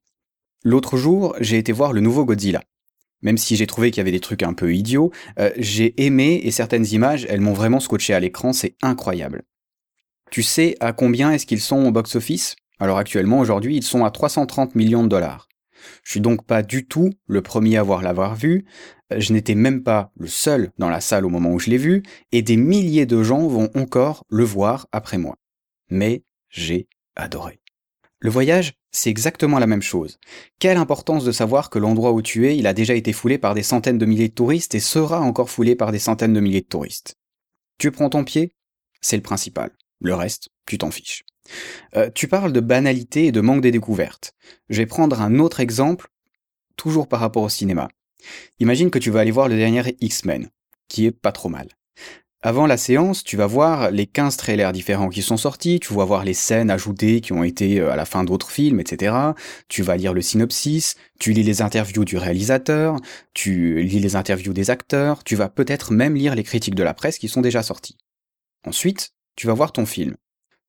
L'autre 0.63 0.97
jour, 0.97 1.36
j'ai 1.39 1.58
été 1.58 1.71
voir 1.71 1.93
le 1.93 2.02
nouveau 2.02 2.26
Godzilla. 2.26 2.62
Même 3.23 3.38
si 3.38 3.56
j'ai 3.56 3.65
trouvé 3.65 3.89
qu'il 3.89 3.97
y 3.97 4.02
avait 4.02 4.12
des 4.12 4.19
trucs 4.19 4.43
un 4.43 4.54
peu 4.54 4.73
idiots, 4.73 5.12
euh, 5.39 5.50
j'ai 5.58 6.00
aimé 6.06 6.39
et 6.43 6.52
certaines 6.52 6.86
images, 6.86 7.26
elles 7.30 7.41
m'ont 7.41 7.54
vraiment 7.54 7.80
scotché 7.80 8.13
à 8.13 8.19
l'écran, 8.19 8.54
c'est 8.54 8.76
incroyable. 8.84 9.43
Tu 10.30 10.43
sais 10.43 10.76
à 10.80 10.93
combien 10.93 11.32
est-ce 11.32 11.47
qu'ils 11.47 11.62
sont 11.62 11.86
au 11.86 11.91
box-office? 11.91 12.56
Alors 12.80 13.00
actuellement, 13.00 13.39
aujourd'hui, 13.39 13.78
ils 13.78 13.84
sont 13.84 14.06
à 14.06 14.12
330 14.12 14.76
millions 14.76 15.04
de 15.04 15.10
dollars. 15.10 15.47
Je 16.04 16.12
suis 16.12 16.21
donc 16.21 16.45
pas 16.45 16.63
du 16.63 16.86
tout 16.86 17.12
le 17.28 17.41
premier 17.41 17.78
à 17.78 17.84
voir 17.84 18.02
l'avoir 18.02 18.36
vu, 18.36 18.65
je 19.15 19.34
n'étais 19.34 19.56
même 19.56 19.84
pas 19.84 20.12
le 20.17 20.28
seul 20.28 20.71
dans 20.78 20.89
la 20.89 21.02
salle 21.02 21.26
au 21.26 21.30
moment 21.30 21.52
où 21.52 21.60
je 21.60 21.69
l'ai 21.69 21.78
vu, 21.78 22.04
et 22.32 22.41
des 22.41 22.58
milliers 22.58 23.06
de 23.06 23.23
gens 23.23 23.47
vont 23.47 23.69
encore 23.76 24.26
le 24.30 24.43
voir 24.43 24.88
après 24.91 25.17
moi. 25.17 25.38
Mais 25.89 26.23
j'ai 26.50 26.88
adoré. 27.15 27.60
Le 28.19 28.30
voyage, 28.30 28.73
c'est 28.91 29.10
exactement 29.10 29.60
la 29.60 29.67
même 29.67 29.82
chose. 29.82 30.17
Quelle 30.60 30.78
importance 30.78 31.23
de 31.23 31.32
savoir 31.32 31.69
que 31.69 31.78
l'endroit 31.78 32.13
où 32.13 32.21
tu 32.21 32.47
es, 32.47 32.58
il 32.58 32.65
a 32.65 32.73
déjà 32.73 32.95
été 32.95 33.13
foulé 33.13 33.38
par 33.38 33.54
des 33.54 33.63
centaines 33.63 34.00
de 34.00 34.06
milliers 34.06 34.30
de 34.30 34.34
touristes 34.34 34.73
et 34.76 34.80
sera 34.80 35.21
encore 35.21 35.50
foulé 35.50 35.76
par 35.76 35.91
des 35.91 36.00
centaines 36.00 36.34
de 36.34 36.39
milliers 36.39 36.62
de 36.62 36.67
touristes. 36.67 37.15
Tu 37.78 37.91
prends 37.91 38.10
ton 38.10 38.23
pied, 38.23 38.56
c'est 39.02 39.17
le 39.17 39.21
principal. 39.21 39.71
Le 40.02 40.15
reste, 40.15 40.50
tu 40.65 40.78
t'en 40.78 40.89
fiches. 40.89 41.23
Euh, 41.95 42.10
tu 42.13 42.27
parles 42.27 42.53
de 42.53 42.60
banalité 42.60 43.27
et 43.27 43.31
de 43.31 43.41
manque 43.41 43.62
des 43.62 43.71
découvertes. 43.71 44.33
Je 44.69 44.77
vais 44.77 44.86
prendre 44.86 45.21
un 45.21 45.39
autre 45.39 45.60
exemple, 45.60 46.07
toujours 46.75 47.07
par 47.07 47.19
rapport 47.19 47.43
au 47.43 47.49
cinéma. 47.49 47.89
Imagine 48.60 48.91
que 48.91 48.99
tu 48.99 49.12
vas 49.12 49.21
aller 49.21 49.31
voir 49.31 49.47
le 49.47 49.57
dernier 49.57 49.83
X-Men, 49.99 50.49
qui 50.88 51.05
est 51.05 51.12
pas 51.12 51.31
trop 51.31 51.49
mal. 51.49 51.69
Avant 52.43 52.67
la 52.67 52.77
séance, 52.77 53.23
tu 53.23 53.36
vas 53.36 53.47
voir 53.47 53.89
les 53.89 54.05
15 54.05 54.38
trailers 54.38 54.71
différents 54.71 55.10
qui 55.10 55.23
sont 55.23 55.38
sortis, 55.38 55.79
tu 55.79 55.93
vas 55.93 56.05
voir 56.05 56.23
les 56.23 56.36
scènes 56.36 56.69
ajoutées 56.69 57.19
qui 57.19 57.33
ont 57.33 57.43
été 57.43 57.79
euh, 57.79 57.91
à 57.91 57.95
la 57.95 58.05
fin 58.05 58.23
d'autres 58.23 58.51
films, 58.51 58.79
etc. 58.79 59.15
Tu 59.69 59.81
vas 59.81 59.97
lire 59.97 60.13
le 60.13 60.21
synopsis, 60.21 60.95
tu 61.19 61.33
lis 61.33 61.41
les 61.41 61.63
interviews 61.63 62.05
du 62.05 62.15
réalisateur, 62.15 62.97
tu 63.33 63.81
lis 63.81 63.99
les 63.99 64.15
interviews 64.15 64.53
des 64.53 64.69
acteurs, 64.69 65.23
tu 65.23 65.36
vas 65.36 65.49
peut-être 65.49 65.91
même 65.91 66.15
lire 66.15 66.36
les 66.36 66.43
critiques 66.43 66.75
de 66.75 66.83
la 66.83 66.93
presse 66.93 67.17
qui 67.17 67.27
sont 67.27 67.41
déjà 67.41 67.63
sorties. 67.63 67.97
Ensuite, 68.67 69.13
tu 69.36 69.47
vas 69.47 69.53
voir 69.53 69.71
ton 69.71 69.88
film. 69.88 70.15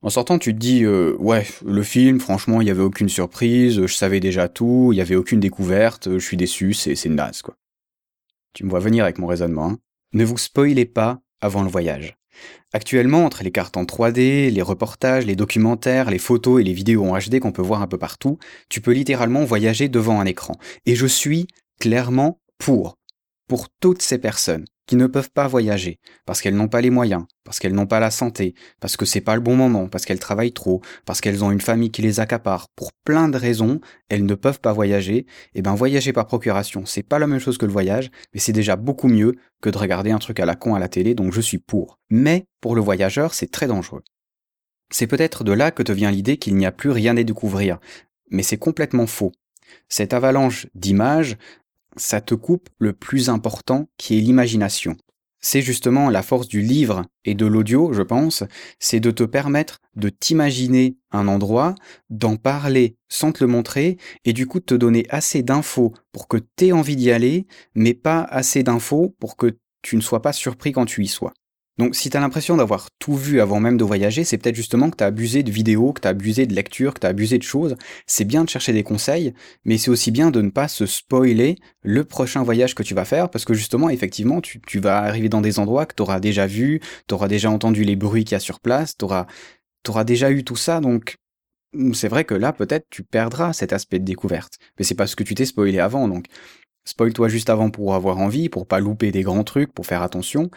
En 0.01 0.11
sortant, 0.11 0.39
tu 0.39 0.55
te 0.55 0.59
dis 0.59 0.85
euh, 0.85 1.17
ouais, 1.19 1.47
le 1.65 1.83
film, 1.83 2.21
franchement, 2.21 2.61
il 2.61 2.69
y 2.69 2.71
avait 2.71 2.83
aucune 2.83 3.09
surprise, 3.09 3.85
je 3.85 3.95
savais 3.95 4.21
déjà 4.21 4.49
tout, 4.49 4.91
il 4.93 4.97
y 4.97 5.01
avait 5.01 5.17
aucune 5.17 5.41
découverte, 5.41 6.09
je 6.13 6.25
suis 6.25 6.37
déçu, 6.37 6.73
c'est 6.73 6.95
c'est 6.95 7.09
naze 7.09 7.43
quoi. 7.43 7.57
Tu 8.53 8.65
me 8.65 8.71
vois 8.71 8.81
venir 8.81 9.05
avec 9.05 9.19
mon 9.19 9.27
raisonnement. 9.27 9.71
Hein. 9.71 9.79
ne 10.13 10.25
vous 10.25 10.39
spoilez 10.39 10.85
pas 10.85 11.21
avant 11.41 11.63
le 11.63 11.69
voyage. 11.69 12.17
Actuellement, 12.73 13.25
entre 13.25 13.43
les 13.43 13.51
cartes 13.51 13.77
en 13.77 13.85
3D, 13.85 14.51
les 14.51 14.63
reportages, 14.63 15.27
les 15.27 15.37
documentaires, 15.37 16.11
les 16.11 16.19
photos 16.19 16.61
et 16.61 16.65
les 16.65 16.73
vidéos 16.73 17.05
en 17.05 17.19
HD 17.19 17.41
qu'on 17.41 17.53
peut 17.53 17.63
voir 17.63 17.83
un 17.83 17.87
peu 17.87 17.99
partout, 17.99 18.39
tu 18.69 18.81
peux 18.81 18.93
littéralement 18.93 19.45
voyager 19.45 19.89
devant 19.89 20.21
un 20.21 20.27
écran. 20.27 20.57
Et 20.87 20.95
je 20.95 21.07
suis 21.07 21.49
clairement 21.81 22.41
pour. 22.59 22.97
Pour 23.49 23.69
toutes 23.81 24.03
ces 24.03 24.19
personnes 24.19 24.67
qui 24.89 24.97
ne 24.97 25.07
peuvent 25.07 25.31
pas 25.31 25.47
voyager 25.47 26.01
parce 26.25 26.41
qu'elles 26.41 26.57
n'ont 26.57 26.67
pas 26.67 26.81
les 26.81 26.91
moyens, 26.91 27.27
parce 27.45 27.61
qu'elles 27.61 27.75
n'ont 27.75 27.87
pas 27.87 28.01
la 28.01 28.11
santé, 28.11 28.55
parce 28.81 28.97
que 28.97 29.05
c'est 29.05 29.21
pas 29.21 29.37
le 29.37 29.43
bon 29.43 29.55
moment, 29.55 29.87
parce 29.87 30.05
qu'elles 30.05 30.19
travaillent 30.19 30.53
trop, 30.53 30.81
parce 31.05 31.21
qu'elles 31.21 31.45
ont 31.45 31.53
une 31.53 31.61
famille 31.61 31.91
qui 31.91 32.03
les 32.03 32.21
accapare, 32.21 32.69
pour 32.75 32.93
plein 33.05 33.29
de 33.29 33.37
raisons, 33.37 33.81
elles 34.09 34.25
ne 34.25 34.35
peuvent 34.35 34.61
pas 34.61 34.73
voyager. 34.73 35.19
Et 35.19 35.27
eh 35.57 35.63
ben 35.63 35.75
voyager 35.75 36.13
par 36.13 36.27
procuration, 36.27 36.87
c'est 36.87 37.03
pas 37.03 37.19
la 37.19 37.27
même 37.27 37.39
chose 37.39 37.59
que 37.59 37.67
le 37.67 37.73
voyage, 37.73 38.11
mais 38.33 38.41
c'est 38.41 38.53
déjà 38.53 38.77
beaucoup 38.77 39.09
mieux 39.09 39.35
que 39.61 39.69
de 39.69 39.79
regarder 39.79 40.11
un 40.11 40.19
truc 40.19 40.41
à 40.41 40.47
la 40.47 40.57
con 40.57 40.75
à 40.75 40.79
la 40.79 40.89
télé, 40.89 41.15
donc 41.15 41.33
je 41.33 41.41
suis 41.43 41.59
pour. 41.59 41.99
Mais 42.09 42.47
pour 42.63 42.75
le 42.75 42.81
voyageur, 42.81 43.35
c'est 43.35 43.51
très 43.51 43.67
dangereux. 43.67 44.03
C'est 44.91 45.07
peut-être 45.07 45.45
de 45.45 45.53
là 45.53 45.71
que 45.71 45.83
te 45.83 45.93
vient 45.93 46.11
l'idée 46.11 46.39
qu'il 46.39 46.57
n'y 46.57 46.65
a 46.65 46.73
plus 46.73 46.91
rien 46.91 47.15
à 47.19 47.23
découvrir, 47.23 47.79
mais 48.31 48.43
c'est 48.43 48.57
complètement 48.57 49.07
faux. 49.07 49.33
Cette 49.91 50.15
avalanche 50.15 50.67
d'images 50.75 51.37
ça 51.99 52.21
te 52.21 52.35
coupe 52.35 52.69
le 52.79 52.93
plus 52.93 53.29
important 53.29 53.89
qui 53.97 54.17
est 54.17 54.21
l'imagination. 54.21 54.97
C'est 55.41 55.63
justement 55.63 56.11
la 56.11 56.23
force 56.23 56.49
du 56.49 56.63
livre 56.63 57.05
et 57.25 57.35
de 57.35 57.47
l'audio, 57.47 57.93
je 57.93 58.03
pense, 58.03 58.43
c'est 58.81 58.99
de 58.99 59.13
te 59.13 59.23
permettre 59.23 59.81
de 59.95 60.09
t'imaginer 60.09 60.97
un 61.13 61.29
endroit, 61.29 61.75
d'en 62.11 62.37
parler 62.37 62.97
sans 63.09 63.31
te 63.33 63.45
le 63.45 63.51
montrer, 63.51 63.99
et 64.25 64.33
du 64.33 64.47
coup 64.47 64.59
de 64.59 64.65
te 64.65 64.75
donner 64.75 65.07
assez 65.11 65.43
d'infos 65.43 65.95
pour 66.13 66.27
que 66.27 66.39
tu 66.57 66.67
aies 66.67 66.73
envie 66.73 66.97
d'y 66.97 67.13
aller, 67.13 67.47
mais 67.75 67.95
pas 67.95 68.23
assez 68.23 68.63
d'infos 68.65 69.15
pour 69.21 69.37
que 69.37 69.59
tu 69.83 69.97
ne 69.97 70.01
sois 70.01 70.23
pas 70.23 70.33
surpris 70.33 70.73
quand 70.73 70.87
tu 70.87 71.05
y 71.05 71.09
sois. 71.09 71.35
Donc 71.79 71.95
si 71.95 72.11
t'as 72.11 72.21
l'impression 72.21 72.57
d'avoir 72.57 72.89
tout 72.99 73.15
vu 73.15 73.41
avant 73.41 73.61
même 73.61 73.77
de 73.77 73.85
voyager, 73.85 74.25
c'est 74.25 74.37
peut-être 74.37 74.57
justement 74.57 74.91
que 74.91 74.97
t'as 74.97 75.07
abusé 75.07 75.45
de 75.45 75.51
vidéos, 75.51 75.93
que 75.93 76.01
t'as 76.01 76.11
abusé 76.11 76.45
de 76.45 76.55
lecture, 76.55 76.93
que 76.93 77.01
t'as 77.01 77.09
abusé 77.09 77.39
de 77.39 77.45
choses. 77.45 77.77
C'est 78.07 78.25
bien 78.25 78.43
de 78.43 78.49
chercher 78.49 78.73
des 78.73 78.83
conseils, 78.83 79.33
mais 79.65 79.79
c'est 79.79 79.91
aussi 79.91 80.11
bien 80.11 80.33
de 80.33 80.43
ne 80.43 80.51
pas 80.51 80.67
se 80.67 80.87
spoiler 80.87 81.57
le 81.83 82.03
prochain 82.03 82.43
voyage 82.43 82.75
que 82.75 82.83
tu 82.83 82.95
vas 82.95 83.05
faire, 83.05 83.31
parce 83.31 83.45
que 83.45 83.55
justement, 83.55 83.91
effectivement, 83.91 84.41
tu, 84.41 84.61
vas 84.81 84.99
arriver 84.99 85.29
dans 85.29 85.41
des 85.41 85.61
endroits 85.61 85.87
que 85.87 85.95
t'auras 85.95 86.19
déjà 86.19 86.47
vu, 86.47 86.81
t'auras 87.07 87.29
déjà 87.29 87.51
entendu 87.51 87.85
les 87.85 87.97
bruits 87.97 88.25
qu'il 88.25 88.33
y 88.33 88.37
a 88.37 88.41
sur 88.41 88.61
place, 88.61 88.97
t'auras 88.97 89.27
auras 89.89 90.05
déjà 90.05 90.31
eu 90.31 90.45
tout 90.45 90.57
ça, 90.57 90.81
donc 90.81 91.17
c'est 91.95 92.09
vrai 92.09 92.25
que 92.25 92.35
là, 92.35 92.53
peut-être, 92.53 92.87
tu 92.91 93.03
perdras 93.03 93.55
cet 93.55 93.73
aspect 93.73 93.99
de 93.99 94.05
découverte. 94.05 94.59
Mais 94.79 94.85
c'est 94.85 94.95
parce 94.95 95.15
que 95.15 95.23
tu 95.23 95.35
t'es 95.35 95.47
spoilé 95.47 95.79
avant, 95.79 96.09
donc 96.09 96.27
spoil-toi 96.85 97.29
juste 97.29 97.49
avant 97.49 97.71
pour 97.71 97.95
avoir 97.95 98.19
envie, 98.19 98.49
pour 98.49 98.67
pas 98.67 98.81
louper 98.81 99.13
des 99.13 99.23
grands 99.23 99.45
trucs, 99.45 99.73
pour 99.73 99.87
faire 99.87 100.03
attention 100.03 100.51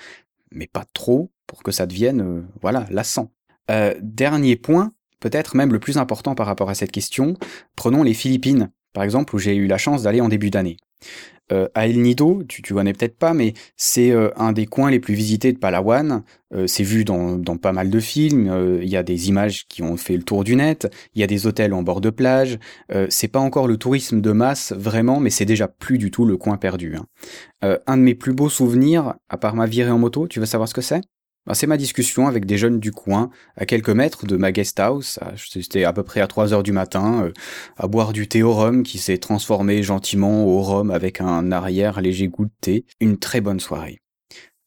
mais 0.52 0.68
pas 0.68 0.86
trop 0.94 1.32
pour 1.48 1.64
que 1.64 1.72
ça 1.72 1.86
devienne, 1.86 2.22
euh, 2.22 2.42
voilà, 2.62 2.86
lassant. 2.90 3.32
Euh, 3.70 3.94
dernier 4.02 4.56
point, 4.56 4.94
peut-être 5.20 5.56
même 5.56 5.74
le 5.74 5.80
plus 5.80 5.98
important 5.98 6.36
par 6.36 6.48
rapport 6.48 6.70
à 6.70 6.76
cette 6.76 6.92
question, 6.92 7.36
prenons 7.76 8.04
les 8.04 8.14
Philippines, 8.14 8.72
par 8.94 9.04
exemple, 9.04 9.36
où 9.36 9.40
j'ai 9.40 9.56
eu 9.56 9.68
la 9.68 9.78
chance 9.78 10.04
d'aller 10.04 10.22
en 10.22 10.30
début 10.30 10.50
d'année. 10.50 10.78
Euh, 11.52 11.68
à 11.74 11.88
El 11.88 12.02
Nido, 12.02 12.44
tu, 12.48 12.62
tu 12.62 12.74
connais 12.74 12.94
peut-être 12.94 13.18
pas, 13.18 13.34
mais 13.34 13.54
c'est 13.76 14.12
euh, 14.12 14.30
un 14.36 14.52
des 14.54 14.66
coins 14.66 14.92
les 14.92 15.00
plus 15.00 15.14
visités 15.14 15.52
de 15.52 15.58
Palawan. 15.58 16.24
Euh, 16.54 16.68
c'est 16.68 16.84
vu 16.84 17.06
dans, 17.06 17.38
dans, 17.38 17.58
pas 17.58 17.72
mal 17.72 17.90
de 17.90 18.00
films. 18.00 18.80
Il 18.82 18.90
y 18.90 18.98
a 18.98 19.04
des 19.04 19.30
images 19.30 19.66
qui 19.68 19.84
ont 19.84 19.98
fait 19.98 20.18
le 20.18 20.24
tour 20.24 20.44
du 20.44 20.56
net. 20.56 20.92
Il 21.16 21.22
y 21.22 21.24
a 21.24 21.28
des 21.28 21.48
hôtels 21.48 21.74
en 21.74 21.84
bord 21.84 22.02
de 22.02 22.10
plage. 22.10 22.60
c'est 23.10 23.28
pas 23.28 23.40
encore 23.40 23.68
le 23.68 23.78
tourisme 23.78 24.22
de 24.22 24.32
masse 24.32 24.74
vraiment, 24.74 25.20
mais 25.20 25.30
c'est 25.30 25.46
déjà 25.46 25.68
plus 25.68 25.98
du 25.98 26.12
tout 26.12 26.26
le 26.26 26.38
coin 26.38 26.58
perdu. 26.58 26.96
Hein. 26.96 27.78
un 27.88 27.98
de 27.98 28.02
mes 28.02 28.16
plus 28.16 28.34
beaux 28.34 28.50
souvenirs, 28.50 29.16
à 29.30 29.38
part 29.38 29.56
ma 29.56 29.66
virée 29.66 29.92
en 29.92 30.00
moto, 30.00 30.28
tu 30.28 30.40
veux 30.40 30.46
savoir 30.46 30.68
ce 30.68 30.74
que 30.74 30.82
c'est? 30.82 31.02
Bah, 31.46 31.56
c'est 31.56 31.68
ma 31.68 31.78
discussion 31.78 32.28
avec 32.28 32.46
des 32.46 32.58
jeunes 32.58 32.80
du 32.80 32.92
coin, 32.92 33.30
à 33.56 33.66
quelques 33.66 33.90
mètres 33.90 34.26
de 34.26 34.38
ma 34.38 34.52
guest 34.52 34.80
house. 34.80 35.20
C'était 35.36 35.84
à 35.84 35.94
peu 35.94 36.04
près 36.04 36.22
à 36.22 36.28
3 36.28 36.54
heures 36.54 36.64
du 36.64 36.72
matin, 36.72 37.26
euh, 37.26 37.32
à 37.78 37.88
boire 37.88 38.14
du 38.14 38.28
thé 38.28 38.44
au 38.44 38.54
rhum 38.54 38.84
qui 38.84 39.00
s'est 39.00 39.18
transformé 39.18 39.82
gentiment 39.84 40.46
au 40.46 40.62
rhum 40.62 40.92
avec 40.92 41.20
un 41.22 41.52
arrière 41.52 42.02
léger 42.02 42.28
goût 42.28 42.46
de 42.46 42.52
thé. 42.62 42.86
Une 43.00 43.18
très 43.18 43.42
bonne 43.42 43.60
soirée. 43.60 44.02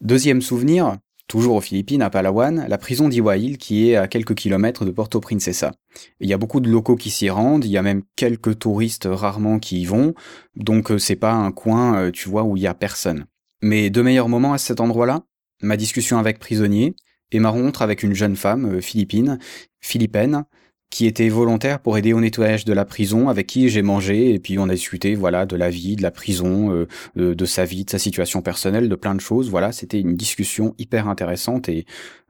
Deuxième 0.01 0.43
souvenir, 0.43 0.97
toujours 1.29 1.57
aux 1.57 1.61
Philippines, 1.61 2.03
à 2.03 2.11
Palawan, 2.11 2.67
la 2.69 2.79
prison 2.79 3.09
d'Iwail 3.09 3.57
qui 3.57 3.91
est 3.91 3.97
à 3.97 4.09
quelques 4.09 4.35
kilomètres 4.35 4.85
de 4.85 4.91
Porto 4.91 5.21
Princesa. 5.21 5.73
Il 6.21 6.29
y 6.29 6.33
a 6.33 6.39
beaucoup 6.39 6.61
de 6.61 6.69
locaux 6.69 6.97
qui 6.97 7.11
s'y 7.11 7.31
rendent, 7.31 7.65
il 7.65 7.71
y 7.71 7.79
a 7.79 7.83
même 7.83 8.03
quelques 8.17 8.59
touristes 8.59 9.09
rarement 9.11 9.59
qui 9.59 9.81
y 9.83 9.85
vont, 9.85 10.15
donc 10.57 10.91
euh, 10.91 10.99
c'est 10.99 11.17
pas 11.17 11.33
un 11.33 11.53
coin, 11.53 11.97
euh, 11.99 12.11
tu 12.11 12.29
vois, 12.29 12.43
où 12.43 12.57
il 12.57 12.63
y 12.63 12.67
a 12.67 12.75
personne. 12.75 13.27
Mais 13.63 13.91
de 13.91 14.03
meilleurs 14.03 14.29
moments 14.29 14.53
à 14.53 14.59
cet 14.59 14.81
endroit-là? 14.81 15.23
Ma 15.65 15.77
discussion 15.77 16.19
avec 16.19 16.39
prisonnier 16.39 16.95
et 17.33 17.41
ma 17.41 17.51
rencontre 17.51 17.83
avec 17.83 18.03
une 18.03 18.15
jeune 18.15 18.37
femme 18.37 18.77
euh, 18.77 18.81
philippine, 18.81 19.39
philippine, 19.81 20.45
qui 20.91 21.07
était 21.07 21.29
volontaire 21.29 21.81
pour 21.81 21.99
aider 21.99 22.13
au 22.13 22.21
nettoyage 22.21 22.65
de 22.65 22.73
la 22.73 22.85
prison, 22.85 23.29
avec 23.29 23.49
qui 23.49 23.69
j'ai 23.69 23.83
mangé 23.83 24.33
et 24.33 24.39
puis 24.39 24.59
on 24.61 24.69
a 24.69 24.75
discuté 24.75 25.17
voilà 25.17 25.45
de 25.45 25.57
la 25.57 25.69
vie, 25.69 25.97
de 25.97 26.03
la 26.03 26.13
prison, 26.13 26.87
euh, 27.17 27.35
de, 27.35 27.45
sa 27.45 27.65
vie, 27.65 27.85
de 27.85 27.91
sa 27.91 27.99
situation 27.99 28.43
personnelle, 28.43 28.89
de 28.89 28.95
plein 28.95 29.17
de 29.17 29.21
choses. 29.21 29.51
Voilà, 29.51 29.73
c'était 29.73 29.99
une 29.99 30.15
discussion 30.15 30.75
hyper 30.79 31.09
intéressante 31.09 31.69
et 31.69 31.85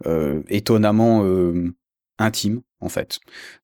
euh, 0.06 0.42
étonnamment 0.48 1.26
intime 2.18 2.62
en 2.80 2.88
fait. 2.88 3.18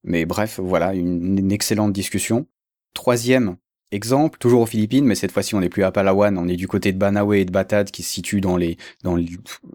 Mais 0.05 0.27
bref, 0.27 0.61
voilà 0.63 0.93
une 0.93 1.51
excellente 1.51 1.95
discussion. 1.95 2.47
Troisième 2.93 3.57
Exemple, 3.93 4.39
toujours 4.39 4.61
aux 4.61 4.67
Philippines, 4.67 5.05
mais 5.05 5.17
cette 5.17 5.33
fois-ci 5.33 5.57
on 5.57 5.61
n'est 5.61 5.69
plus 5.69 5.83
à 5.83 5.91
Palawan, 5.91 6.39
on 6.39 6.47
est 6.47 6.55
du 6.55 6.69
côté 6.69 6.93
de 6.93 6.99
Banawe 6.99 7.35
et 7.35 7.45
de 7.45 7.51
Batad 7.51 7.91
qui 7.91 8.05
se 8.05 8.11
situent 8.11 8.41
dans 8.41 8.57
les, 8.57 8.77
dans 9.03 9.19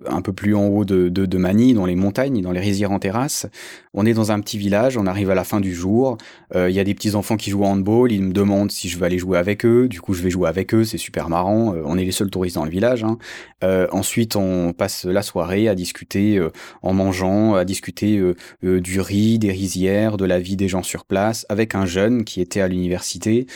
un 0.06 0.22
peu 0.22 0.32
plus 0.32 0.56
en 0.56 0.68
haut 0.68 0.86
de, 0.86 1.10
de, 1.10 1.26
de 1.26 1.38
Mani, 1.38 1.74
dans 1.74 1.86
les 1.86 1.96
montagnes, 1.96 2.42
dans 2.42 2.54
les 2.54 2.62
rizières 2.62 2.94
en 2.94 3.00
terrasse. 3.00 3.46
On 3.94 4.06
est 4.06 4.14
dans 4.14 4.32
un 4.32 4.40
petit 4.40 4.58
village, 4.58 4.98
on 4.98 5.06
arrive 5.06 5.32
à 5.32 5.36
la 5.36 5.44
fin 5.44 5.60
du 5.60 5.74
jour, 5.74 6.18
euh, 6.56 6.70
il 6.70 6.76
y 6.76 6.80
a 6.80 6.86
des 6.86 6.94
petits 6.94 7.16
enfants 7.16 7.36
qui 7.36 7.50
jouent 7.50 7.64
au 7.64 7.66
handball, 7.66 8.10
ils 8.10 8.24
me 8.24 8.32
demandent 8.32 8.72
si 8.72 8.88
je 8.88 8.98
veux 8.98 9.04
aller 9.04 9.18
jouer 9.18 9.38
avec 9.38 9.66
eux, 9.66 9.90
du 9.90 10.00
coup 10.00 10.14
je 10.14 10.22
vais 10.22 10.30
jouer 10.30 10.48
avec 10.48 10.74
eux, 10.74 10.86
c'est 10.86 10.98
super 10.98 11.28
marrant, 11.28 11.76
euh, 11.76 11.82
on 11.84 11.98
est 11.98 12.06
les 12.06 12.12
seuls 12.12 12.30
touristes 12.30 12.56
dans 12.56 12.64
le 12.64 12.72
village. 12.72 13.04
Hein. 13.04 13.18
Euh, 13.66 13.88
ensuite 13.92 14.38
on 14.38 14.72
passe 14.72 15.04
la 15.04 15.24
soirée 15.24 15.68
à 15.68 15.76
discuter 15.76 16.42
en 16.82 16.94
mangeant, 16.94 17.56
à 17.56 17.66
discuter 17.66 18.22
du 18.62 19.00
riz, 19.02 19.40
des 19.40 19.52
rizières, 19.52 20.16
de 20.16 20.24
la 20.24 20.40
vie 20.40 20.56
des 20.56 20.70
gens 20.70 20.84
sur 20.84 21.04
place, 21.04 21.46
avec 21.50 21.76
un 21.76 21.86
jeune 21.86 22.24
qui 22.24 22.40
était 22.40 22.62
à 22.62 22.70
l'université. 22.70 23.48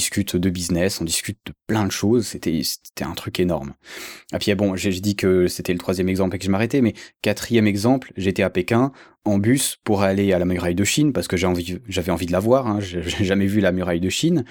Discute 0.00 0.34
de 0.34 0.48
business, 0.48 0.98
on 1.02 1.04
discute 1.04 1.38
de 1.44 1.52
plein 1.66 1.84
de 1.84 1.92
choses. 1.92 2.26
C'était 2.26 2.62
un 3.02 3.12
truc 3.12 3.38
énorme. 3.38 3.74
Et 4.32 4.38
puis 4.38 4.54
bon, 4.54 4.74
j'ai 4.74 4.92
dit 4.92 5.14
que 5.14 5.46
c'était 5.46 5.74
le 5.74 5.78
troisième 5.78 6.08
exemple 6.08 6.36
et 6.36 6.38
que 6.38 6.44
je 6.46 6.50
m'arrêtais, 6.50 6.80
mais 6.80 6.94
quatrième 7.20 7.66
exemple, 7.66 8.10
j'étais 8.16 8.42
à 8.42 8.48
Pékin 8.48 8.92
en 9.26 9.36
bus 9.36 9.76
pour 9.84 10.02
aller 10.02 10.32
à 10.32 10.38
la 10.38 10.46
muraille 10.46 10.74
de 10.74 10.84
Chine 10.84 11.12
parce 11.12 11.28
que 11.28 11.36
j'avais 11.36 12.10
envie 12.10 12.26
de 12.26 12.32
la 12.32 12.40
voir. 12.40 12.66
Hein, 12.66 12.80
j'ai 12.80 13.02
jamais 13.02 13.44
vu 13.46 13.60
la 13.60 13.72
muraille 13.72 14.00
de 14.00 14.08
Chine. 14.08 14.46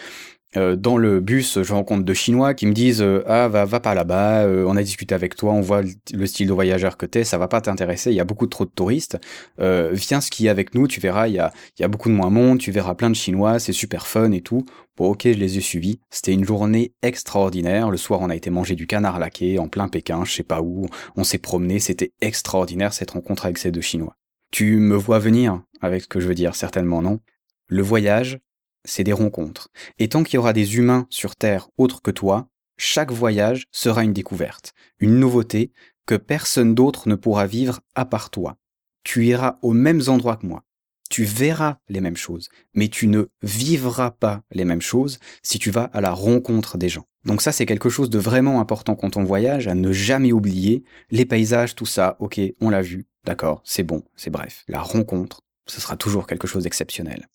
Euh, 0.58 0.76
dans 0.76 0.98
le 0.98 1.20
bus, 1.20 1.62
je 1.62 1.74
rencontre 1.74 2.04
deux 2.04 2.16
Chinois 2.16 2.56
qui 2.56 2.66
me 2.66 2.74
disent 2.74 3.04
euh, 3.04 3.24
ah 3.28 3.48
va 3.48 3.66
va 3.66 3.80
pas 3.80 3.94
là-bas, 3.94 4.46
euh, 4.46 4.66
on 4.68 4.76
a 4.78 4.82
discuté 4.82 5.14
avec 5.14 5.36
toi, 5.36 5.54
on 5.54 5.62
voit 5.62 5.84
le 5.84 6.26
style 6.26 6.48
de 6.48 6.54
voyageur 6.54 6.98
que 6.98 7.06
t'es, 7.06 7.24
ça 7.24 7.38
va 7.38 7.48
pas 7.48 7.62
t'intéresser, 7.62 8.10
il 8.10 8.16
y 8.16 8.20
a 8.20 8.24
beaucoup 8.24 8.48
trop 8.48 8.66
de 8.66 8.72
touristes, 8.72 9.20
viens 9.60 10.22
skier 10.22 10.50
avec 10.50 10.74
nous, 10.74 10.88
tu 10.88 11.00
verras, 11.00 11.28
il 11.28 11.36
y 11.36 11.40
a 11.40 11.52
y 11.80 11.84
a 11.84 11.88
beaucoup 11.88 12.10
de 12.10 12.16
moins 12.16 12.32
monde, 12.32 12.58
tu 12.58 12.72
verras 12.72 12.96
plein 12.96 13.12
de 13.12 13.16
Chinois, 13.16 13.60
c'est 13.60 13.74
super 13.74 14.08
fun 14.08 14.32
et 14.32 14.42
tout. 14.42 14.66
Bon 14.98 15.12
ok, 15.12 15.22
je 15.24 15.30
les 15.30 15.58
ai 15.58 15.62
suivis. 15.62 16.02
C'était 16.10 16.34
une 16.34 16.44
journée 16.44 16.94
extraordinaire. 17.02 17.90
Le 17.90 17.96
soir, 17.96 18.20
on 18.22 18.30
a 18.30 18.36
été 18.36 18.50
manger 18.50 18.76
du 18.76 18.86
canard 18.86 19.18
laqué 19.18 19.58
en 19.58 19.70
plein 19.70 19.88
Pékin, 19.88 20.26
je 20.26 20.34
sais 20.34 20.44
pas 20.44 20.62
où. 20.62 20.88
On 21.16 21.24
s'est 21.24 21.38
promené, 21.38 21.80
c'était 21.80 22.12
extraordinaire 22.20 22.92
cette 22.92 23.12
rencontre 23.12 23.46
avec 23.46 23.58
ces 23.60 23.72
deux 23.72 23.82
Chinois. 23.82 24.16
Tu 24.52 24.78
me 24.78 24.96
vois 24.96 25.20
venir 25.20 25.62
avec 25.80 26.02
ce 26.02 26.08
que 26.08 26.20
je 26.20 26.28
veux 26.28 26.36
dire, 26.36 26.56
certainement 26.56 27.02
non? 27.02 27.20
Le 27.68 27.82
voyage, 27.82 28.40
c'est 28.86 29.04
des 29.04 29.14
rencontres. 29.14 29.70
Et 29.98 30.10
tant 30.10 30.24
qu'il 30.24 30.36
y 30.36 30.38
aura 30.38 30.54
des 30.54 30.78
humains 30.78 31.08
sur 31.10 31.36
Terre 31.36 31.70
autres 31.78 32.02
que 32.02 32.12
toi, 32.12 32.48
chaque 32.78 33.12
voyage 33.12 33.66
sera 33.72 34.04
une 34.04 34.14
découverte, 34.14 34.74
une 35.00 35.20
nouveauté 35.20 35.72
que 36.06 36.16
personne 36.16 36.76
d'autre 36.76 37.10
ne 37.10 37.16
pourra 37.16 37.46
vivre 37.46 37.82
à 37.96 38.06
part 38.06 38.30
toi. 38.30 38.58
Tu 39.04 39.26
iras 39.26 39.60
aux 39.62 39.74
mêmes 39.74 40.02
endroits 40.08 40.38
que 40.38 40.48
moi. 40.48 40.64
tu 41.10 41.24
verras 41.24 41.78
les 41.90 42.02
mêmes 42.02 42.18
choses, 42.18 42.50
mais 42.74 42.88
tu 42.88 43.08
ne 43.08 43.26
vivras 43.42 44.12
pas 44.12 44.44
les 44.52 44.64
mêmes 44.64 44.82
choses 44.82 45.20
si 45.42 45.60
tu 45.60 45.72
vas 45.72 45.86
à 45.86 46.02
la 46.02 46.12
rencontre 46.12 46.78
des 46.78 46.88
gens. 46.88 47.06
Donc 47.26 47.42
ça, 47.42 47.52
c'est 47.52 47.66
quelque 47.66 47.90
chose 47.90 48.10
de 48.10 48.20
vraiment 48.20 48.62
important 48.62 48.96
quand 48.96 49.18
on 49.18 49.24
voyage, 49.24 49.68
à 49.68 49.76
ne 49.76 49.92
jamais 49.92 50.32
oublier. 50.32 50.84
Les 51.10 51.26
paysages, 51.26 51.76
tout 51.76 51.88
ça, 51.88 52.16
ok, 52.20 52.40
on 52.62 52.70
l'a 52.70 52.82
vu, 52.82 53.08
d'accord, 53.26 53.62
c'est 53.66 53.84
bon, 53.84 54.04
c'est 54.16 54.30
bref. 54.30 54.64
La 54.68 54.82
rencontre, 54.82 55.42
ce 55.68 55.82
sera 55.82 55.98
toujours 55.98 56.28
quelque 56.28 56.48
chose 56.48 56.64
d'exceptionnel. 56.64 57.28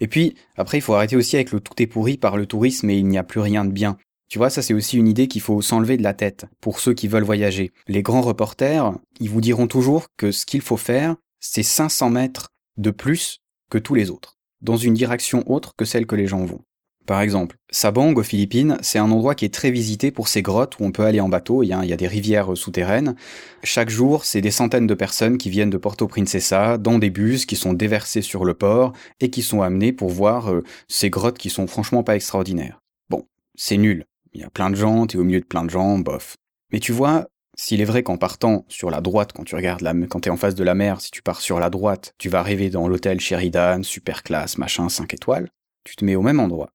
Et 0.00 0.08
puis, 0.08 0.34
après, 0.56 0.78
il 0.78 0.80
faut 0.80 0.94
arrêter 0.94 1.16
aussi 1.16 1.36
avec 1.36 1.52
le 1.52 1.60
tout 1.60 1.80
est 1.82 1.86
pourri 1.86 2.16
par 2.16 2.36
le 2.36 2.46
tourisme 2.46 2.90
et 2.90 2.96
il 2.96 3.06
n'y 3.06 3.18
a 3.18 3.22
plus 3.22 3.40
rien 3.40 3.64
de 3.64 3.72
bien. 3.72 3.96
Tu 4.28 4.38
vois, 4.38 4.48
ça 4.48 4.62
c'est 4.62 4.74
aussi 4.74 4.96
une 4.96 5.08
idée 5.08 5.26
qu'il 5.26 5.40
faut 5.40 5.60
s'enlever 5.60 5.96
de 5.96 6.04
la 6.04 6.14
tête 6.14 6.46
pour 6.60 6.78
ceux 6.78 6.94
qui 6.94 7.08
veulent 7.08 7.24
voyager. 7.24 7.72
Les 7.88 8.02
grands 8.02 8.20
reporters, 8.20 8.92
ils 9.18 9.28
vous 9.28 9.40
diront 9.40 9.66
toujours 9.66 10.06
que 10.16 10.30
ce 10.30 10.46
qu'il 10.46 10.60
faut 10.60 10.76
faire, 10.76 11.16
c'est 11.40 11.64
500 11.64 12.10
mètres 12.10 12.50
de 12.76 12.92
plus 12.92 13.40
que 13.70 13.78
tous 13.78 13.94
les 13.94 14.08
autres, 14.08 14.38
dans 14.60 14.76
une 14.76 14.94
direction 14.94 15.42
autre 15.50 15.72
que 15.76 15.84
celle 15.84 16.06
que 16.06 16.14
les 16.14 16.28
gens 16.28 16.44
vont. 16.44 16.62
Par 17.10 17.22
exemple, 17.22 17.56
Sabang 17.72 18.14
aux 18.14 18.22
Philippines, 18.22 18.78
c'est 18.82 19.00
un 19.00 19.10
endroit 19.10 19.34
qui 19.34 19.44
est 19.44 19.52
très 19.52 19.72
visité 19.72 20.12
pour 20.12 20.28
ses 20.28 20.42
grottes 20.42 20.78
où 20.78 20.84
on 20.84 20.92
peut 20.92 21.02
aller 21.02 21.18
en 21.18 21.28
bateau, 21.28 21.64
il 21.64 21.66
y 21.66 21.72
a, 21.72 21.96
des 21.96 22.06
rivières 22.06 22.56
souterraines. 22.56 23.16
Chaque 23.64 23.90
jour, 23.90 24.24
c'est 24.24 24.40
des 24.40 24.52
centaines 24.52 24.86
de 24.86 24.94
personnes 24.94 25.36
qui 25.36 25.50
viennent 25.50 25.70
de 25.70 25.76
Porto 25.76 26.06
Princesa 26.06 26.78
dans 26.78 27.00
des 27.00 27.10
bus 27.10 27.46
qui 27.46 27.56
sont 27.56 27.72
déversés 27.72 28.22
sur 28.22 28.44
le 28.44 28.54
port 28.54 28.92
et 29.18 29.28
qui 29.28 29.42
sont 29.42 29.60
amenés 29.60 29.92
pour 29.92 30.08
voir 30.08 30.52
euh, 30.52 30.62
ces 30.86 31.10
grottes 31.10 31.36
qui 31.36 31.50
sont 31.50 31.66
franchement 31.66 32.04
pas 32.04 32.14
extraordinaires. 32.14 32.78
Bon, 33.08 33.26
c'est 33.56 33.76
nul. 33.76 34.04
Il 34.32 34.40
y 34.42 34.44
a 34.44 34.50
plein 34.50 34.70
de 34.70 34.76
gens, 34.76 35.08
t'es 35.08 35.18
au 35.18 35.24
milieu 35.24 35.40
de 35.40 35.46
plein 35.46 35.64
de 35.64 35.70
gens, 35.70 35.98
bof. 35.98 36.36
Mais 36.72 36.78
tu 36.78 36.92
vois, 36.92 37.26
s'il 37.56 37.80
est 37.80 37.86
vrai 37.86 38.04
qu'en 38.04 38.18
partant 38.18 38.64
sur 38.68 38.88
la 38.88 39.00
droite, 39.00 39.32
quand 39.32 39.42
tu 39.42 39.56
regardes 39.56 39.80
la, 39.80 39.94
quand 40.06 40.20
t'es 40.20 40.30
en 40.30 40.36
face 40.36 40.54
de 40.54 40.62
la 40.62 40.76
mer, 40.76 41.00
si 41.00 41.10
tu 41.10 41.22
pars 41.22 41.40
sur 41.40 41.58
la 41.58 41.70
droite, 41.70 42.14
tu 42.18 42.28
vas 42.28 42.38
arriver 42.38 42.70
dans 42.70 42.86
l'hôtel 42.86 43.18
Sheridan, 43.18 43.82
super 43.82 44.22
classe, 44.22 44.58
machin, 44.58 44.88
5 44.88 45.12
étoiles, 45.12 45.48
tu 45.82 45.96
te 45.96 46.04
mets 46.04 46.14
au 46.14 46.22
même 46.22 46.38
endroit. 46.38 46.70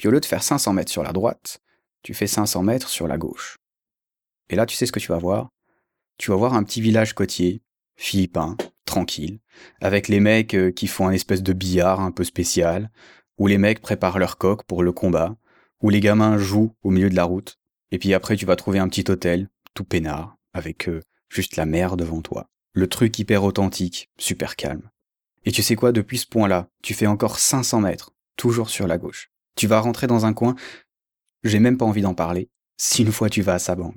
Puis 0.00 0.08
au 0.08 0.12
lieu 0.12 0.20
de 0.20 0.24
faire 0.24 0.42
500 0.42 0.72
mètres 0.72 0.90
sur 0.90 1.02
la 1.02 1.12
droite, 1.12 1.60
tu 2.02 2.14
fais 2.14 2.26
500 2.26 2.62
mètres 2.62 2.88
sur 2.88 3.06
la 3.06 3.18
gauche. 3.18 3.58
Et 4.48 4.56
là, 4.56 4.64
tu 4.64 4.74
sais 4.74 4.86
ce 4.86 4.92
que 4.92 4.98
tu 4.98 5.08
vas 5.08 5.18
voir? 5.18 5.50
Tu 6.16 6.30
vas 6.30 6.38
voir 6.38 6.54
un 6.54 6.64
petit 6.64 6.80
village 6.80 7.12
côtier, 7.12 7.60
philippin, 7.96 8.56
tranquille, 8.86 9.40
avec 9.82 10.08
les 10.08 10.20
mecs 10.20 10.54
euh, 10.54 10.70
qui 10.72 10.86
font 10.86 11.06
un 11.06 11.12
espèce 11.12 11.42
de 11.42 11.52
billard 11.52 12.00
un 12.00 12.12
peu 12.12 12.24
spécial, 12.24 12.90
où 13.36 13.46
les 13.46 13.58
mecs 13.58 13.82
préparent 13.82 14.18
leur 14.18 14.38
coq 14.38 14.62
pour 14.64 14.82
le 14.82 14.90
combat, 14.90 15.36
où 15.82 15.90
les 15.90 16.00
gamins 16.00 16.38
jouent 16.38 16.74
au 16.82 16.88
milieu 16.88 17.10
de 17.10 17.16
la 17.16 17.24
route, 17.24 17.58
et 17.90 17.98
puis 17.98 18.14
après 18.14 18.36
tu 18.36 18.46
vas 18.46 18.56
trouver 18.56 18.78
un 18.78 18.88
petit 18.88 19.04
hôtel, 19.10 19.50
tout 19.74 19.84
peinard, 19.84 20.38
avec 20.54 20.88
euh, 20.88 21.02
juste 21.28 21.56
la 21.56 21.66
mer 21.66 21.98
devant 21.98 22.22
toi. 22.22 22.48
Le 22.72 22.88
truc 22.88 23.18
hyper 23.18 23.44
authentique, 23.44 24.08
super 24.16 24.56
calme. 24.56 24.88
Et 25.44 25.52
tu 25.52 25.62
sais 25.62 25.76
quoi, 25.76 25.92
depuis 25.92 26.16
ce 26.16 26.26
point-là, 26.26 26.70
tu 26.82 26.94
fais 26.94 27.06
encore 27.06 27.38
500 27.38 27.82
mètres, 27.82 28.14
toujours 28.36 28.70
sur 28.70 28.86
la 28.86 28.96
gauche. 28.96 29.30
Tu 29.60 29.66
vas 29.66 29.80
rentrer 29.80 30.06
dans 30.06 30.24
un 30.24 30.32
coin, 30.32 30.54
j'ai 31.44 31.58
même 31.58 31.76
pas 31.76 31.84
envie 31.84 32.00
d'en 32.00 32.14
parler, 32.14 32.48
si 32.78 33.02
une 33.02 33.12
fois 33.12 33.28
tu 33.28 33.42
vas 33.42 33.52
à 33.52 33.58
Sabang. 33.58 33.92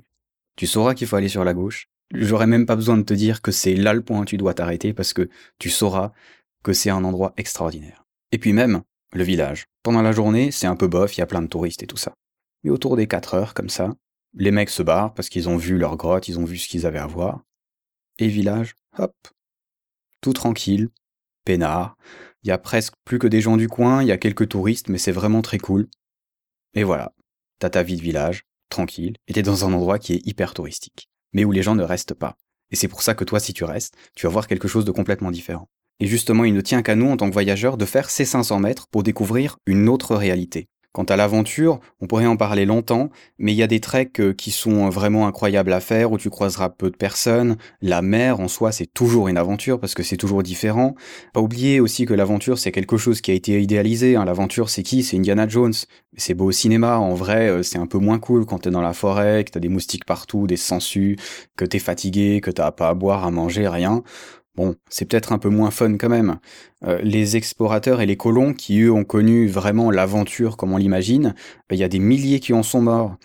Tu 0.56 0.66
sauras 0.66 0.92
qu'il 0.92 1.06
faut 1.06 1.16
aller 1.16 1.30
sur 1.30 1.42
la 1.42 1.54
gauche. 1.54 1.88
J'aurais 2.12 2.46
même 2.46 2.66
pas 2.66 2.76
besoin 2.76 2.98
de 2.98 3.02
te 3.02 3.14
dire 3.14 3.40
que 3.40 3.50
c'est 3.50 3.74
là 3.74 3.94
le 3.94 4.02
point 4.02 4.20
où 4.20 4.24
tu 4.26 4.36
dois 4.36 4.52
t'arrêter 4.52 4.92
parce 4.92 5.14
que 5.14 5.30
tu 5.58 5.70
sauras 5.70 6.12
que 6.62 6.74
c'est 6.74 6.90
un 6.90 7.02
endroit 7.02 7.32
extraordinaire. 7.38 8.04
Et 8.30 8.36
puis 8.36 8.52
même, 8.52 8.82
le 9.14 9.24
village. 9.24 9.64
Pendant 9.82 10.02
la 10.02 10.12
journée, 10.12 10.50
c'est 10.50 10.66
un 10.66 10.76
peu 10.76 10.86
bof, 10.86 11.16
il 11.16 11.20
y 11.20 11.22
a 11.22 11.26
plein 11.26 11.40
de 11.40 11.46
touristes 11.46 11.82
et 11.82 11.86
tout 11.86 11.96
ça. 11.96 12.12
Mais 12.62 12.68
autour 12.68 12.94
des 12.94 13.06
4 13.06 13.32
heures, 13.32 13.54
comme 13.54 13.70
ça, 13.70 13.94
les 14.34 14.50
mecs 14.50 14.68
se 14.68 14.82
barrent 14.82 15.14
parce 15.14 15.30
qu'ils 15.30 15.48
ont 15.48 15.56
vu 15.56 15.78
leur 15.78 15.96
grotte, 15.96 16.28
ils 16.28 16.38
ont 16.38 16.44
vu 16.44 16.58
ce 16.58 16.68
qu'ils 16.68 16.84
avaient 16.84 16.98
à 16.98 17.06
voir. 17.06 17.40
Et 18.18 18.28
village, 18.28 18.76
hop, 18.98 19.16
tout 20.20 20.34
tranquille, 20.34 20.90
peinard, 21.46 21.96
il 22.44 22.48
y 22.48 22.52
a 22.52 22.58
presque 22.58 22.92
plus 23.04 23.18
que 23.18 23.26
des 23.26 23.40
gens 23.40 23.56
du 23.56 23.68
coin, 23.68 24.02
il 24.02 24.08
y 24.08 24.12
a 24.12 24.18
quelques 24.18 24.50
touristes, 24.50 24.88
mais 24.88 24.98
c'est 24.98 25.12
vraiment 25.12 25.40
très 25.40 25.58
cool. 25.58 25.88
Et 26.74 26.84
voilà, 26.84 27.14
t'as 27.58 27.70
ta 27.70 27.82
vie 27.82 27.96
de 27.96 28.02
village, 28.02 28.44
tranquille, 28.68 29.16
et 29.28 29.32
t'es 29.32 29.42
dans 29.42 29.64
un 29.64 29.72
endroit 29.72 29.98
qui 29.98 30.12
est 30.12 30.26
hyper 30.26 30.52
touristique, 30.52 31.08
mais 31.32 31.44
où 31.44 31.52
les 31.52 31.62
gens 31.62 31.74
ne 31.74 31.82
restent 31.82 32.14
pas. 32.14 32.36
Et 32.70 32.76
c'est 32.76 32.88
pour 32.88 33.02
ça 33.02 33.14
que 33.14 33.24
toi, 33.24 33.40
si 33.40 33.54
tu 33.54 33.64
restes, 33.64 33.96
tu 34.14 34.26
vas 34.26 34.32
voir 34.32 34.46
quelque 34.46 34.68
chose 34.68 34.84
de 34.84 34.90
complètement 34.90 35.30
différent. 35.30 35.68
Et 36.00 36.06
justement, 36.06 36.44
il 36.44 36.52
ne 36.52 36.60
tient 36.60 36.82
qu'à 36.82 36.96
nous, 36.96 37.08
en 37.08 37.16
tant 37.16 37.28
que 37.28 37.32
voyageurs, 37.32 37.78
de 37.78 37.86
faire 37.86 38.10
ces 38.10 38.24
500 38.26 38.58
mètres 38.60 38.88
pour 38.88 39.02
découvrir 39.02 39.56
une 39.64 39.88
autre 39.88 40.14
réalité. 40.14 40.68
Quant 40.94 41.02
à 41.02 41.16
l'aventure, 41.16 41.80
on 42.00 42.06
pourrait 42.06 42.26
en 42.26 42.36
parler 42.36 42.66
longtemps, 42.66 43.10
mais 43.36 43.52
il 43.52 43.56
y 43.56 43.64
a 43.64 43.66
des 43.66 43.80
treks 43.80 44.36
qui 44.36 44.52
sont 44.52 44.88
vraiment 44.90 45.26
incroyables 45.26 45.72
à 45.72 45.80
faire, 45.80 46.12
où 46.12 46.18
tu 46.18 46.30
croiseras 46.30 46.68
peu 46.68 46.88
de 46.88 46.96
personnes. 46.96 47.56
La 47.82 48.00
mer, 48.00 48.38
en 48.38 48.46
soi, 48.46 48.70
c'est 48.70 48.86
toujours 48.86 49.26
une 49.26 49.36
aventure, 49.36 49.80
parce 49.80 49.94
que 49.94 50.04
c'est 50.04 50.16
toujours 50.16 50.44
différent. 50.44 50.94
Pas 51.32 51.40
oublier 51.40 51.80
aussi 51.80 52.06
que 52.06 52.14
l'aventure, 52.14 52.58
c'est 52.58 52.70
quelque 52.70 52.96
chose 52.96 53.20
qui 53.20 53.32
a 53.32 53.34
été 53.34 53.60
idéalisé. 53.60 54.14
Hein. 54.14 54.24
L'aventure, 54.24 54.70
c'est 54.70 54.84
qui? 54.84 55.02
C'est 55.02 55.16
Indiana 55.16 55.48
Jones. 55.48 55.74
C'est 56.16 56.34
beau 56.34 56.44
au 56.44 56.52
cinéma, 56.52 56.98
en 56.98 57.14
vrai, 57.14 57.48
euh, 57.48 57.64
c'est 57.64 57.78
un 57.78 57.88
peu 57.88 57.98
moins 57.98 58.20
cool 58.20 58.46
quand 58.46 58.60
t'es 58.60 58.70
dans 58.70 58.80
la 58.80 58.92
forêt, 58.92 59.42
que 59.42 59.50
t'as 59.50 59.58
des 59.58 59.68
moustiques 59.68 60.04
partout, 60.04 60.46
des 60.46 60.56
sangsues, 60.56 61.16
que 61.56 61.64
t'es 61.64 61.80
fatigué, 61.80 62.40
que 62.40 62.52
t'as 62.52 62.70
pas 62.70 62.90
à 62.90 62.94
boire, 62.94 63.24
à 63.24 63.32
manger, 63.32 63.66
rien. 63.66 64.04
Bon, 64.56 64.76
c'est 64.88 65.04
peut-être 65.04 65.32
un 65.32 65.38
peu 65.38 65.48
moins 65.48 65.72
fun 65.72 65.96
quand 65.96 66.08
même. 66.08 66.38
Euh, 66.84 67.00
les 67.02 67.36
explorateurs 67.36 68.00
et 68.00 68.06
les 68.06 68.16
colons 68.16 68.54
qui, 68.54 68.80
eux, 68.82 68.92
ont 68.92 69.04
connu 69.04 69.48
vraiment 69.48 69.90
l'aventure 69.90 70.56
comme 70.56 70.72
on 70.72 70.76
l'imagine, 70.76 71.34
il 71.72 71.78
y 71.78 71.82
a 71.82 71.88
des 71.88 71.98
milliers 71.98 72.38
qui 72.38 72.52
en 72.52 72.62
sont 72.62 72.80
morts. 72.80 73.16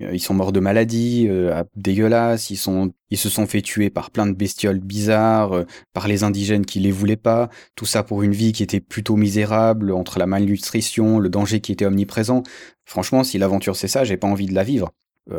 Euh, 0.00 0.14
ils 0.14 0.20
sont 0.20 0.32
morts 0.32 0.52
de 0.52 0.60
maladies 0.60 1.26
euh, 1.28 1.62
dégueulasses, 1.76 2.48
ils, 2.48 2.56
sont, 2.56 2.92
ils 3.10 3.18
se 3.18 3.28
sont 3.28 3.46
fait 3.46 3.60
tuer 3.60 3.90
par 3.90 4.10
plein 4.10 4.26
de 4.26 4.32
bestioles 4.32 4.78
bizarres, 4.78 5.64
par 5.92 6.08
les 6.08 6.22
indigènes 6.22 6.64
qui 6.64 6.80
les 6.80 6.90
voulaient 6.90 7.16
pas, 7.16 7.50
tout 7.76 7.86
ça 7.86 8.02
pour 8.02 8.22
une 8.22 8.32
vie 8.32 8.52
qui 8.52 8.62
était 8.62 8.80
plutôt 8.80 9.16
misérable, 9.16 9.92
entre 9.92 10.18
la 10.18 10.26
malnutrition, 10.26 11.18
le 11.18 11.28
danger 11.28 11.60
qui 11.60 11.72
était 11.72 11.86
omniprésent. 11.86 12.44
Franchement, 12.86 13.24
si 13.24 13.36
l'aventure 13.36 13.76
c'est 13.76 13.88
ça, 13.88 14.04
j'ai 14.04 14.16
pas 14.16 14.28
envie 14.28 14.46
de 14.46 14.54
la 14.54 14.64
vivre. 14.64 14.92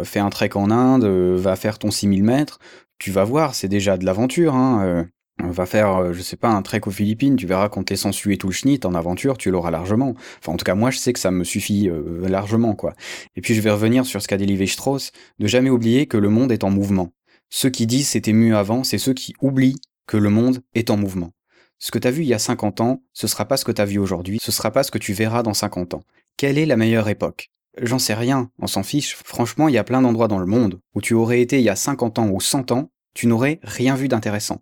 fais 0.03 0.19
un 0.19 0.29
trek 0.29 0.51
en 0.53 0.69
Inde, 0.69 1.05
va 1.05 1.55
faire 1.55 1.79
ton 1.79 1.89
6000 1.89 2.23
mètres, 2.23 2.59
tu 2.99 3.09
vas 3.09 3.23
voir, 3.23 3.55
c'est 3.55 3.67
déjà 3.67 3.97
de 3.97 4.05
l'aventure. 4.05 4.53
Hein, 4.53 5.09
on 5.41 5.51
va 5.51 5.65
faire, 5.65 5.95
euh, 5.97 6.13
je 6.13 6.21
sais 6.21 6.35
pas, 6.35 6.49
un 6.49 6.61
trek 6.61 6.81
aux 6.85 6.91
Philippines, 6.91 7.35
tu 7.35 7.47
verras 7.47 7.69
quand 7.69 7.83
t'es 7.83 7.95
sans 7.95 8.11
suer 8.11 8.37
tout 8.37 8.47
le 8.47 8.53
schnitt 8.53 8.85
en 8.85 8.93
aventure, 8.93 9.37
tu 9.37 9.51
l'auras 9.51 9.71
largement. 9.71 10.15
Enfin, 10.39 10.53
en 10.53 10.57
tout 10.57 10.65
cas, 10.65 10.75
moi, 10.75 10.91
je 10.91 10.97
sais 10.97 11.13
que 11.13 11.19
ça 11.19 11.31
me 11.31 11.43
suffit 11.43 11.89
euh, 11.89 12.27
largement, 12.27 12.75
quoi. 12.75 12.93
Et 13.35 13.41
puis, 13.41 13.53
je 13.53 13.61
vais 13.61 13.71
revenir 13.71 14.05
sur 14.05 14.21
ce 14.21 14.27
qu'a 14.27 14.37
dit 14.37 14.45
Lévi-Strauss, 14.45 15.11
de 15.39 15.47
jamais 15.47 15.69
oublier 15.69 16.07
que 16.07 16.17
le 16.17 16.29
monde 16.29 16.51
est 16.51 16.63
en 16.63 16.69
mouvement. 16.69 17.11
Ceux 17.49 17.69
qui 17.69 17.87
disent 17.87 18.09
c'était 18.09 18.33
mieux 18.33 18.55
avant, 18.55 18.83
c'est 18.83 18.97
ceux 18.97 19.13
qui 19.13 19.33
oublient 19.41 19.79
que 20.07 20.17
le 20.17 20.29
monde 20.29 20.61
est 20.75 20.89
en 20.89 20.97
mouvement. 20.97 21.31
Ce 21.79 21.91
que 21.91 21.97
t'as 21.97 22.11
vu 22.11 22.23
il 22.23 22.27
y 22.27 22.33
a 22.33 22.39
50 22.39 22.81
ans, 22.81 23.01
ce 23.13 23.27
sera 23.27 23.45
pas 23.45 23.57
ce 23.57 23.65
que 23.65 23.71
t'as 23.71 23.85
vu 23.85 23.99
aujourd'hui, 23.99 24.37
ce 24.41 24.51
sera 24.51 24.69
pas 24.69 24.83
ce 24.83 24.91
que 24.91 24.97
tu 24.97 25.13
verras 25.13 25.43
dans 25.43 25.53
50 25.53 25.93
ans. 25.93 26.03
Quelle 26.37 26.57
est 26.57 26.65
la 26.65 26.77
meilleure 26.77 27.09
époque? 27.09 27.51
J'en 27.81 27.99
sais 27.99 28.13
rien, 28.13 28.51
on 28.59 28.67
s'en 28.67 28.83
fiche. 28.83 29.15
Franchement, 29.15 29.67
il 29.67 29.75
y 29.75 29.77
a 29.77 29.83
plein 29.83 30.01
d'endroits 30.01 30.27
dans 30.27 30.39
le 30.39 30.45
monde 30.45 30.79
où 30.93 31.01
tu 31.01 31.13
aurais 31.13 31.41
été 31.41 31.59
il 31.59 31.63
y 31.63 31.69
a 31.69 31.75
50 31.75 32.19
ans 32.19 32.27
ou 32.29 32.41
100 32.41 32.71
ans, 32.71 32.91
tu 33.13 33.27
n'aurais 33.27 33.59
rien 33.63 33.95
vu 33.95 34.07
d'intéressant. 34.07 34.61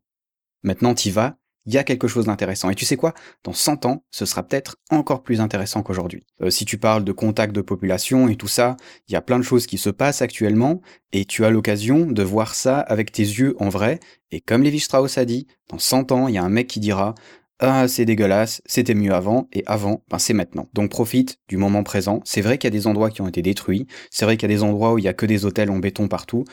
Maintenant, 0.68 0.94
t'y 0.94 1.12
vas, 1.12 1.38
il 1.66 1.74
y 1.74 1.78
a 1.78 1.86
quelque 1.86 2.10
chose 2.10 2.26
d'intéressant. 2.26 2.70
Et 2.70 2.76
tu 2.76 2.84
sais 2.84 2.98
quoi? 2.98 3.14
Dans 3.46 3.54
100 3.54 3.86
ans, 3.86 4.04
ce 4.12 4.26
sera 4.26 4.44
peut-être 4.44 4.76
encore 4.90 5.24
plus 5.24 5.40
intéressant 5.40 5.82
qu'aujourd'hui. 5.82 6.26
Euh, 6.42 6.50
si 6.50 6.66
tu 6.66 6.78
parles 6.78 7.06
de 7.06 7.14
contact 7.14 7.56
de 7.56 7.62
population 7.62 8.28
et 8.28 8.36
tout 8.36 8.50
ça, 8.50 8.76
il 9.08 9.14
y 9.14 9.16
a 9.16 9.22
plein 9.22 9.40
de 9.40 9.44
choses 9.44 9.66
qui 9.66 9.78
se 9.78 9.90
passent 9.90 10.22
actuellement 10.22 10.82
et 11.14 11.24
tu 11.24 11.46
as 11.46 11.52
l'occasion 11.52 12.06
de 12.06 12.22
voir 12.22 12.54
ça 12.54 12.82
avec 12.82 13.14
tes 13.14 13.24
yeux 13.24 13.56
en 13.62 13.70
vrai. 13.70 14.02
Et 14.32 14.42
comme 14.42 14.62
Lévi 14.62 14.82
Strauss 14.82 15.18
a 15.18 15.24
dit, 15.24 15.48
dans 15.70 15.80
100 15.80 16.12
ans, 16.12 16.28
il 16.28 16.36
y 16.36 16.38
a 16.38 16.44
un 16.44 16.50
mec 16.50 16.68
qui 16.68 16.82
dira 16.82 17.16
ah, 17.60 17.88
c'est 17.88 18.04
dégueulasse, 18.04 18.62
c'était 18.66 18.94
mieux 18.94 19.14
avant, 19.14 19.48
et 19.54 19.64
avant, 19.68 20.04
ben 20.12 20.20
c'est 20.20 20.34
maintenant. 20.34 20.68
Donc 20.74 20.92
profite 20.92 21.40
du 21.48 21.56
moment 21.56 21.82
présent. 21.84 22.22
C'est 22.26 22.42
vrai 22.42 22.58
qu'il 22.58 22.68
y 22.68 22.74
a 22.76 22.78
des 22.78 22.88
endroits 22.88 23.10
qui 23.10 23.22
ont 23.22 23.28
été 23.28 23.42
détruits, 23.42 23.88
c'est 24.12 24.26
vrai 24.26 24.36
qu'il 24.36 24.50
y 24.50 24.54
a 24.54 24.56
des 24.56 24.64
endroits 24.64 24.94
où 24.94 25.00
il 25.00 25.06
y 25.06 25.08
a 25.08 25.14
que 25.14 25.26
des 25.26 25.46
hôtels 25.46 25.72
en 25.72 25.80
béton 25.80 26.08
partout. 26.10 26.44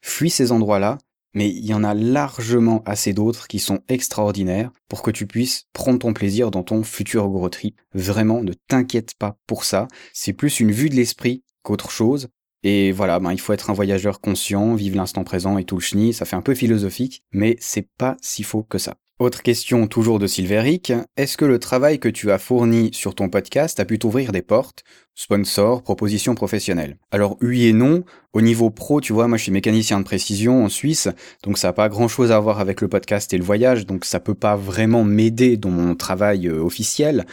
Fuis 0.00 0.30
ces 0.30 0.52
endroits-là, 0.52 0.98
mais 1.34 1.48
il 1.50 1.66
y 1.66 1.74
en 1.74 1.84
a 1.84 1.94
largement 1.94 2.82
assez 2.86 3.12
d'autres 3.12 3.48
qui 3.48 3.58
sont 3.58 3.80
extraordinaires 3.88 4.70
pour 4.88 5.02
que 5.02 5.10
tu 5.10 5.26
puisses 5.26 5.66
prendre 5.72 5.98
ton 5.98 6.12
plaisir 6.12 6.50
dans 6.50 6.62
ton 6.62 6.82
futur 6.82 7.28
gros 7.28 7.48
trip. 7.48 7.80
Vraiment, 7.92 8.42
ne 8.42 8.52
t'inquiète 8.68 9.14
pas 9.18 9.36
pour 9.46 9.64
ça. 9.64 9.88
C'est 10.12 10.32
plus 10.32 10.60
une 10.60 10.72
vue 10.72 10.88
de 10.88 10.94
l'esprit 10.94 11.42
qu'autre 11.62 11.90
chose. 11.90 12.28
Et 12.62 12.92
voilà, 12.92 13.20
ben, 13.20 13.32
il 13.32 13.40
faut 13.40 13.52
être 13.52 13.68
un 13.68 13.74
voyageur 13.74 14.20
conscient, 14.20 14.74
vivre 14.74 14.96
l'instant 14.96 15.24
présent 15.24 15.58
et 15.58 15.64
tout 15.64 15.76
le 15.76 15.82
chenille. 15.82 16.14
Ça 16.14 16.24
fait 16.24 16.36
un 16.36 16.42
peu 16.42 16.54
philosophique, 16.54 17.22
mais 17.32 17.56
c'est 17.60 17.88
pas 17.98 18.16
si 18.22 18.42
faux 18.42 18.62
que 18.62 18.78
ça. 18.78 18.96
Autre 19.20 19.42
question 19.42 19.86
toujours 19.86 20.18
de 20.18 20.26
Silveric, 20.26 20.92
est-ce 21.16 21.36
que 21.36 21.44
le 21.44 21.60
travail 21.60 22.00
que 22.00 22.08
tu 22.08 22.32
as 22.32 22.38
fourni 22.38 22.92
sur 22.92 23.14
ton 23.14 23.28
podcast 23.28 23.78
a 23.78 23.84
pu 23.84 24.00
t'ouvrir 24.00 24.32
des 24.32 24.42
portes 24.42 24.82
Sponsor, 25.16 25.84
propositions 25.84 26.34
professionnelles. 26.34 26.98
Alors 27.12 27.36
oui 27.40 27.66
et 27.66 27.72
non, 27.72 28.02
au 28.32 28.40
niveau 28.40 28.70
pro, 28.70 29.00
tu 29.00 29.12
vois, 29.12 29.28
moi 29.28 29.38
je 29.38 29.44
suis 29.44 29.52
mécanicien 29.52 30.00
de 30.00 30.04
précision 30.04 30.64
en 30.64 30.68
Suisse, 30.68 31.08
donc 31.44 31.56
ça 31.56 31.68
n'a 31.68 31.72
pas 31.72 31.88
grand 31.88 32.08
chose 32.08 32.32
à 32.32 32.40
voir 32.40 32.58
avec 32.58 32.80
le 32.80 32.88
podcast 32.88 33.32
et 33.32 33.38
le 33.38 33.44
voyage, 33.44 33.86
donc 33.86 34.04
ça 34.04 34.18
peut 34.18 34.34
pas 34.34 34.56
vraiment 34.56 35.04
m'aider 35.04 35.56
dans 35.56 35.70
mon 35.70 35.94
travail 35.94 36.48
euh, 36.48 36.60
officiel. 36.60 37.26